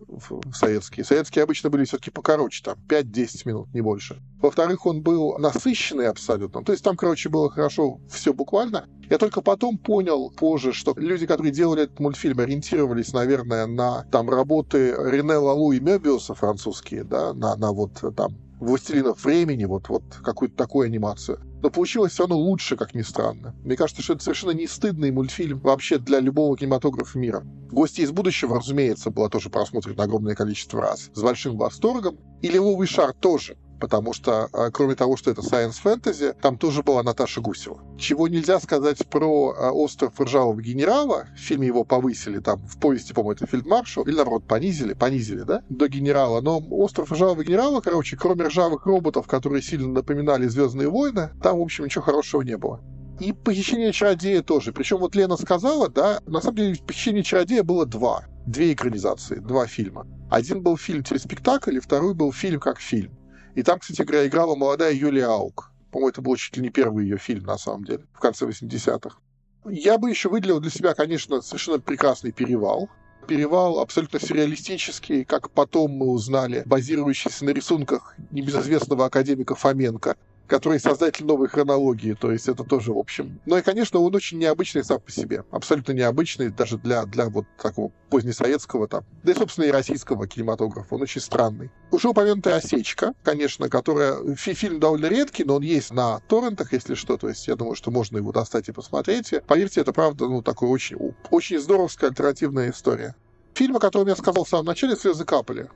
советские. 0.52 1.04
Советские 1.04 1.44
обычно 1.44 1.70
были 1.70 1.84
все-таки 1.84 2.10
покороче, 2.10 2.62
там, 2.64 2.76
5-10 2.88 3.42
минут, 3.44 3.72
не 3.72 3.80
больше. 3.80 4.20
Во-вторых, 4.40 4.86
он 4.86 5.02
был 5.02 5.38
насыщенный 5.38 6.08
абсолютно. 6.08 6.64
То 6.64 6.72
есть 6.72 6.82
там, 6.82 6.96
короче, 6.96 7.28
было 7.28 7.48
хорошо 7.48 8.00
все 8.10 8.32
буквально. 8.32 8.86
Я 9.08 9.18
только 9.18 9.40
потом 9.40 9.78
понял 9.78 10.30
позже, 10.30 10.72
что 10.72 10.94
люди, 10.96 11.26
которые 11.26 11.52
делали 11.52 11.84
этот 11.84 12.00
мультфильм, 12.00 12.40
ориентировались, 12.40 13.12
наверное, 13.12 13.66
на 13.66 14.04
там 14.10 14.28
работы 14.28 14.96
Рене 14.98 15.34
Лалу 15.34 15.72
и 15.72 15.80
Мебиуса 15.80 16.34
французские, 16.34 17.04
да, 17.04 17.32
на, 17.34 17.56
на 17.56 17.72
вот 17.72 18.02
там 18.16 18.36
«Властелинов 18.62 19.24
времени», 19.24 19.64
вот, 19.64 19.88
вот 19.88 20.04
какую-то 20.22 20.56
такую 20.56 20.86
анимацию. 20.86 21.40
Но 21.62 21.68
получилось 21.68 22.12
все 22.12 22.22
равно 22.22 22.36
лучше, 22.36 22.76
как 22.76 22.94
ни 22.94 23.02
странно. 23.02 23.56
Мне 23.64 23.76
кажется, 23.76 24.02
что 24.02 24.12
это 24.12 24.22
совершенно 24.22 24.52
не 24.52 24.68
стыдный 24.68 25.10
мультфильм 25.10 25.58
вообще 25.58 25.98
для 25.98 26.20
любого 26.20 26.56
кинематографа 26.56 27.18
мира. 27.18 27.44
«Гости 27.72 28.02
из 28.02 28.12
будущего», 28.12 28.56
разумеется, 28.56 29.10
была 29.10 29.28
тоже 29.28 29.50
просмотрена 29.50 30.04
огромное 30.04 30.36
количество 30.36 30.80
раз. 30.80 31.10
С 31.12 31.22
большим 31.22 31.56
восторгом. 31.56 32.18
И 32.40 32.48
«Лиловый 32.48 32.86
шар» 32.86 33.12
тоже 33.12 33.56
потому 33.82 34.12
что, 34.12 34.48
а, 34.52 34.70
кроме 34.70 34.94
того, 34.94 35.16
что 35.16 35.32
это 35.32 35.40
science 35.40 35.82
fantasy, 35.82 36.36
там 36.40 36.56
тоже 36.56 36.84
была 36.84 37.02
Наташа 37.02 37.40
Гусева. 37.40 37.80
Чего 37.98 38.28
нельзя 38.28 38.60
сказать 38.60 39.04
про 39.08 39.56
а, 39.58 39.72
«Остров 39.72 40.20
ржавого 40.20 40.62
генерала», 40.62 41.26
в 41.36 41.40
фильме 41.40 41.66
его 41.66 41.82
повысили, 41.82 42.38
там, 42.38 42.60
в 42.68 42.78
повести, 42.78 43.12
по-моему, 43.12 43.32
это 43.32 43.46
фельдмаршал, 43.48 44.04
или, 44.04 44.14
наоборот, 44.14 44.46
понизили, 44.46 44.94
понизили, 44.94 45.40
да, 45.40 45.64
до 45.68 45.88
генерала. 45.88 46.40
Но 46.40 46.62
«Остров 46.70 47.10
ржавого 47.10 47.42
генерала», 47.42 47.80
короче, 47.80 48.16
кроме 48.16 48.44
ржавых 48.44 48.86
роботов, 48.86 49.26
которые 49.26 49.62
сильно 49.62 49.88
напоминали 49.88 50.46
«Звездные 50.46 50.88
войны», 50.88 51.30
там, 51.42 51.58
в 51.58 51.62
общем, 51.62 51.84
ничего 51.84 52.04
хорошего 52.04 52.42
не 52.42 52.56
было. 52.56 52.80
И 53.18 53.32
«Похищение 53.32 53.90
чародея» 53.90 54.42
тоже. 54.42 54.72
Причем 54.72 54.98
вот 54.98 55.16
Лена 55.16 55.36
сказала, 55.36 55.88
да, 55.88 56.20
на 56.28 56.40
самом 56.40 56.58
деле 56.58 56.76
«Похищение 56.86 57.24
чародея» 57.24 57.64
было 57.64 57.84
два. 57.84 58.26
Две 58.46 58.74
экранизации, 58.74 59.40
два 59.40 59.66
фильма. 59.66 60.06
Один 60.30 60.62
был 60.62 60.76
фильм 60.76 61.02
телеспектакль, 61.02 61.78
и 61.78 61.80
второй 61.80 62.14
был 62.14 62.32
фильм 62.32 62.60
как 62.60 62.78
фильм. 62.78 63.18
И 63.54 63.62
там, 63.62 63.78
кстати 63.78 64.02
говоря, 64.02 64.26
играла 64.26 64.54
молодая 64.54 64.92
Юлия 64.92 65.26
Аук. 65.26 65.70
По-моему, 65.90 66.08
это 66.08 66.22
был 66.22 66.36
чуть 66.36 66.56
ли 66.56 66.62
не 66.62 66.70
первый 66.70 67.04
ее 67.04 67.18
фильм, 67.18 67.44
на 67.44 67.58
самом 67.58 67.84
деле, 67.84 68.04
в 68.14 68.20
конце 68.20 68.46
80-х. 68.46 69.18
Я 69.66 69.98
бы 69.98 70.10
еще 70.10 70.28
выделил 70.28 70.58
для 70.58 70.70
себя, 70.70 70.94
конечно, 70.94 71.40
совершенно 71.42 71.78
прекрасный 71.78 72.32
«Перевал». 72.32 72.88
Перевал 73.28 73.78
абсолютно 73.78 74.18
сюрреалистический, 74.18 75.24
как 75.24 75.50
потом 75.50 75.92
мы 75.92 76.06
узнали, 76.06 76.64
базирующийся 76.66 77.44
на 77.44 77.50
рисунках 77.50 78.16
небезызвестного 78.32 79.06
академика 79.06 79.54
Фоменко, 79.54 80.16
который 80.52 80.78
создатель 80.78 81.24
новой 81.24 81.48
хронологии, 81.48 82.12
то 82.12 82.30
есть 82.30 82.46
это 82.46 82.62
тоже, 82.62 82.92
в 82.92 82.98
общем. 82.98 83.40
Ну 83.46 83.56
и, 83.56 83.62
конечно, 83.62 84.00
он 84.00 84.14
очень 84.14 84.36
необычный 84.36 84.84
сам 84.84 85.00
по 85.00 85.10
себе, 85.10 85.46
абсолютно 85.50 85.92
необычный 85.92 86.50
даже 86.50 86.76
для, 86.76 87.06
для 87.06 87.30
вот 87.30 87.46
такого 87.56 87.90
позднесоветского 88.10 88.86
там, 88.86 89.02
да 89.22 89.32
и, 89.32 89.34
собственно, 89.34 89.64
и 89.64 89.70
российского 89.70 90.26
кинематографа, 90.28 90.94
он 90.94 91.00
очень 91.00 91.22
странный. 91.22 91.70
Уже 91.90 92.10
упомянутая 92.10 92.56
«Осечка», 92.56 93.14
конечно, 93.22 93.70
которая, 93.70 94.34
фи 94.34 94.52
фильм 94.52 94.78
довольно 94.78 95.06
редкий, 95.06 95.44
но 95.44 95.54
он 95.54 95.62
есть 95.62 95.90
на 95.90 96.20
торрентах, 96.28 96.74
если 96.74 96.96
что, 96.96 97.16
то 97.16 97.30
есть 97.30 97.48
я 97.48 97.56
думаю, 97.56 97.74
что 97.74 97.90
можно 97.90 98.18
его 98.18 98.30
достать 98.30 98.68
и 98.68 98.72
посмотреть. 98.72 99.32
Поверьте, 99.46 99.80
это 99.80 99.94
правда, 99.94 100.26
ну, 100.26 100.42
такой 100.42 100.68
очень, 100.68 100.98
очень 101.30 101.60
здоровская 101.60 102.10
альтернативная 102.10 102.72
история. 102.72 103.14
Фильм, 103.54 103.76
о 103.76 103.80
котором 103.80 104.08
я 104.08 104.16
сказал 104.16 104.44
в 104.44 104.48
самом 104.50 104.66
начале, 104.66 104.96
«Слезы 104.96 105.24
капали» 105.24 105.70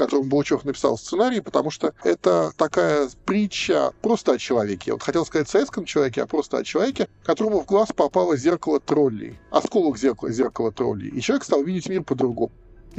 которым 0.00 0.30
Булычев 0.30 0.64
написал 0.64 0.96
сценарий, 0.96 1.40
потому 1.40 1.70
что 1.70 1.92
это 2.02 2.52
такая 2.56 3.10
притча 3.26 3.92
просто 4.00 4.32
о 4.32 4.38
человеке. 4.38 4.92
Вот 4.92 5.02
хотел 5.02 5.26
сказать 5.26 5.48
советском 5.48 5.84
человеке, 5.84 6.22
а 6.22 6.26
просто 6.26 6.56
о 6.56 6.64
человеке, 6.64 7.06
которому 7.22 7.60
в 7.60 7.66
глаз 7.66 7.90
попало 7.94 8.34
зеркало 8.34 8.80
троллей, 8.80 9.38
осколок 9.50 9.98
зеркала, 9.98 10.32
зеркала 10.32 10.72
троллей. 10.72 11.10
И 11.10 11.20
человек 11.20 11.44
стал 11.44 11.62
видеть 11.62 11.90
мир 11.90 12.02
по-другому. 12.02 12.50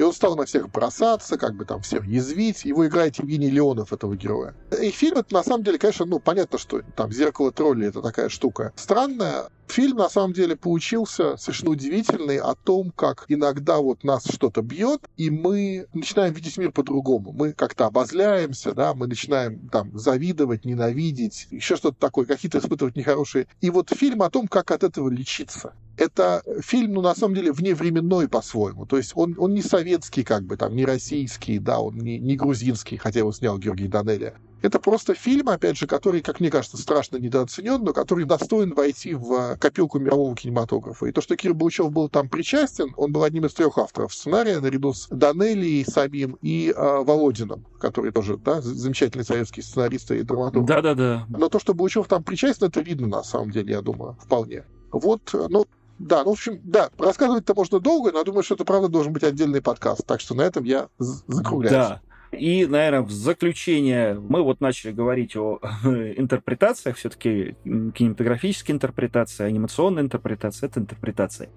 И 0.01 0.03
он 0.03 0.13
стал 0.13 0.35
на 0.35 0.45
всех 0.45 0.71
бросаться, 0.71 1.37
как 1.37 1.53
бы 1.53 1.63
там 1.63 1.83
всем 1.83 2.01
язвить. 2.01 2.65
Его 2.65 2.87
играет 2.87 3.17
Евгений 3.17 3.51
Леонов, 3.51 3.93
этого 3.93 4.15
героя. 4.15 4.55
И 4.81 4.89
фильм 4.89 5.19
это 5.19 5.31
на 5.31 5.43
самом 5.43 5.63
деле, 5.63 5.77
конечно, 5.77 6.07
ну, 6.07 6.17
понятно, 6.17 6.57
что 6.57 6.81
там 6.95 7.11
«Зеркало 7.11 7.51
тролли»— 7.51 7.85
это 7.89 8.01
такая 8.01 8.29
штука 8.29 8.73
странная. 8.75 9.49
Фильм, 9.67 9.97
на 9.97 10.09
самом 10.09 10.33
деле, 10.33 10.55
получился 10.55 11.37
совершенно 11.37 11.69
удивительный 11.73 12.39
о 12.39 12.55
том, 12.55 12.89
как 12.89 13.25
иногда 13.27 13.77
вот 13.77 14.03
нас 14.03 14.25
что-то 14.25 14.63
бьет, 14.63 15.07
и 15.17 15.29
мы 15.29 15.85
начинаем 15.93 16.33
видеть 16.33 16.57
мир 16.57 16.71
по-другому. 16.71 17.31
Мы 17.31 17.53
как-то 17.53 17.85
обозляемся, 17.85 18.73
да, 18.73 18.95
мы 18.95 19.05
начинаем 19.05 19.69
там 19.69 19.95
завидовать, 19.97 20.65
ненавидеть, 20.65 21.47
еще 21.51 21.75
что-то 21.75 21.99
такое, 21.99 22.25
какие-то 22.25 22.57
испытывать 22.57 22.95
нехорошие. 22.95 23.45
И 23.61 23.69
вот 23.69 23.91
фильм 23.91 24.23
о 24.23 24.31
том, 24.31 24.47
как 24.47 24.71
от 24.71 24.83
этого 24.83 25.09
лечиться 25.09 25.73
это 26.01 26.43
фильм, 26.61 26.93
ну, 26.93 27.01
на 27.01 27.13
самом 27.13 27.35
деле, 27.35 27.51
вневременной 27.51 28.27
по-своему. 28.27 28.85
То 28.85 28.97
есть 28.97 29.11
он, 29.15 29.35
он 29.37 29.53
не 29.53 29.61
советский, 29.61 30.23
как 30.23 30.43
бы, 30.43 30.57
там, 30.57 30.75
не 30.75 30.85
российский, 30.85 31.59
да, 31.59 31.79
он 31.79 31.97
не, 31.97 32.17
не 32.17 32.35
грузинский, 32.35 32.97
хотя 32.97 33.19
его 33.19 33.31
снял 33.31 33.59
Георгий 33.59 33.87
Данелия. 33.87 34.33
Это 34.63 34.79
просто 34.79 35.15
фильм, 35.15 35.49
опять 35.49 35.77
же, 35.77 35.87
который, 35.87 36.21
как 36.21 36.39
мне 36.39 36.51
кажется, 36.51 36.77
страшно 36.77 37.17
недооценен, 37.17 37.83
но 37.83 37.93
который 37.93 38.25
достоин 38.25 38.73
войти 38.75 39.15
в 39.15 39.57
копилку 39.57 39.99
мирового 39.99 40.35
кинематографа. 40.35 41.07
И 41.07 41.11
то, 41.11 41.21
что 41.21 41.35
Кир 41.35 41.53
Булычев 41.53 41.91
был 41.91 42.09
там 42.09 42.29
причастен, 42.29 42.93
он 42.95 43.11
был 43.11 43.23
одним 43.23 43.45
из 43.45 43.53
трех 43.53 43.77
авторов 43.79 44.13
сценария, 44.13 44.59
наряду 44.59 44.93
с 44.93 45.07
Данелией 45.09 45.83
самим 45.85 46.37
и 46.41 46.71
э, 46.75 47.03
Володиным, 47.03 47.65
который 47.79 48.11
тоже, 48.11 48.37
да, 48.37 48.61
замечательный 48.61 49.25
советский 49.25 49.63
сценарист 49.63 50.11
и 50.11 50.21
драматург. 50.21 50.65
Да-да-да. 50.65 51.25
Но 51.29 51.49
то, 51.49 51.59
что 51.59 51.73
Булычев 51.73 52.07
там 52.07 52.23
причастен, 52.23 52.67
это 52.67 52.81
видно, 52.81 53.07
на 53.07 53.23
самом 53.23 53.49
деле, 53.49 53.73
я 53.73 53.81
думаю, 53.81 54.15
вполне. 54.21 54.63
Вот, 54.91 55.33
ну, 55.49 55.65
да, 56.01 56.23
ну, 56.23 56.31
в 56.31 56.33
общем, 56.33 56.59
да, 56.63 56.89
рассказывать-то 56.97 57.53
можно 57.53 57.79
долго, 57.79 58.11
но 58.11 58.19
я 58.19 58.23
думаю, 58.23 58.43
что 58.43 58.55
это, 58.55 58.65
правда, 58.65 58.87
должен 58.87 59.13
быть 59.13 59.23
отдельный 59.23 59.61
подкаст. 59.61 60.05
Так 60.05 60.19
что 60.19 60.33
на 60.33 60.41
этом 60.41 60.63
я 60.63 60.89
закругляюсь. 60.97 61.71
Да. 61.71 62.01
И, 62.31 62.65
наверное, 62.65 63.01
в 63.01 63.11
заключение 63.11 64.15
мы 64.15 64.41
вот 64.41 64.61
начали 64.61 64.91
говорить 64.91 65.35
о 65.35 65.59
интерпретациях, 65.83 66.95
все-таки 66.95 67.55
кинематографические 67.63 68.75
интерпретации, 68.75 69.45
анимационная 69.45 70.03
интерпретация— 70.03 70.69
это 70.69 70.79
интерпретация. 70.79 71.49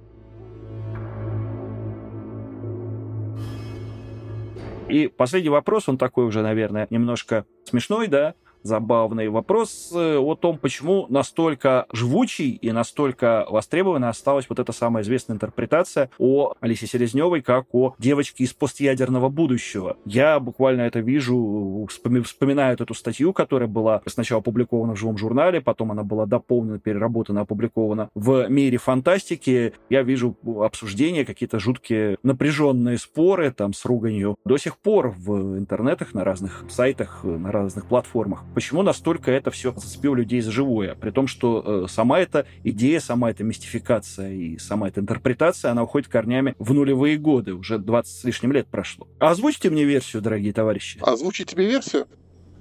И 4.89 5.09
последний 5.09 5.49
вопрос, 5.49 5.89
он 5.89 5.97
такой 5.97 6.27
уже, 6.27 6.43
наверное, 6.43 6.87
немножко 6.91 7.47
смешной, 7.65 8.09
да, 8.09 8.35
забавный 8.65 9.29
вопрос 9.29 9.93
э, 9.95 10.17
о 10.17 10.35
том, 10.35 10.59
почему 10.59 11.07
настолько 11.09 11.87
живучий 11.93 12.51
и 12.51 12.73
настолько 12.73 13.47
востребованной 13.49 14.09
осталась 14.09 14.47
вот 14.49 14.59
эта 14.59 14.73
самая 14.73 15.05
известная 15.05 15.37
интерпретация 15.37 16.11
о 16.19 16.55
Алисе 16.61 16.87
Селезневой 16.87 17.43
как 17.43 17.67
о 17.73 17.95
девочке 17.99 18.45
из 18.45 18.55
постъядерного 18.55 19.29
будущего. 19.29 19.97
Я 20.07 20.41
буквально 20.41 20.83
это 20.83 21.01
вижу, 21.01 21.87
вспоминаю 21.89 22.75
эту 22.75 22.95
статью, 22.95 23.33
которая 23.33 23.69
была 23.69 24.03
сначала 24.07 24.41
опубликована 24.41 24.95
в 24.95 24.99
живом 24.99 25.19
журнале, 25.19 25.61
потом 25.61 25.93
она 25.93 26.03
была 26.03 26.27
дополнена, 26.27 26.79
переработана, 26.79 27.43
опубликована 27.43 28.09
в 28.15 28.49
мире 28.49 28.79
фантастики. 28.79 29.75
Я 29.91 30.03
вижу 30.03 30.37
обсуждения, 30.61 31.25
какие-то 31.25 31.59
жуткие 31.59 32.17
напряженные 32.23 32.97
споры 32.97 33.51
там 33.51 33.75
с 33.75 33.85
руганью 33.85 34.37
до 34.47 34.57
сих 34.57 34.79
пор 34.79 35.15
в 35.17 35.59
интернетах, 35.59 36.15
на 36.15 36.25
разных 36.25 36.65
сайтах, 36.71 37.25
на 37.25 37.53
разных 37.53 37.87
платформах 37.87 38.45
почему 38.55 38.83
настолько 38.83 39.31
это 39.31 39.51
все 39.51 39.73
зацепило 39.73 40.15
людей 40.15 40.41
за 40.41 40.51
живое, 40.51 40.95
при 40.95 41.11
том, 41.11 41.27
что 41.27 41.85
э, 41.85 41.87
сама 41.91 42.21
эта 42.21 42.47
идея, 42.63 43.01
сама 43.01 43.31
эта 43.31 43.45
мистификация 43.45 44.33
и 44.33 44.59
сама 44.59 44.89
эта 44.89 45.01
интерпретация, 45.01 45.71
она 45.71 45.83
уходит 45.83 46.09
корнями 46.09 46.55
в 46.59 46.73
нулевые 46.73 47.19
годы, 47.19 47.55
уже 47.55 47.79
20 47.79 48.21
с 48.21 48.25
лишним 48.25 48.53
лет 48.53 48.67
прошло. 48.69 49.09
Озвучьте 49.19 49.71
мне 49.71 49.85
версию, 49.85 50.23
дорогие 50.23 50.53
товарищи. 50.53 50.99
Озвучить 51.03 51.51
тебе 51.51 51.67
версию? 51.67 52.07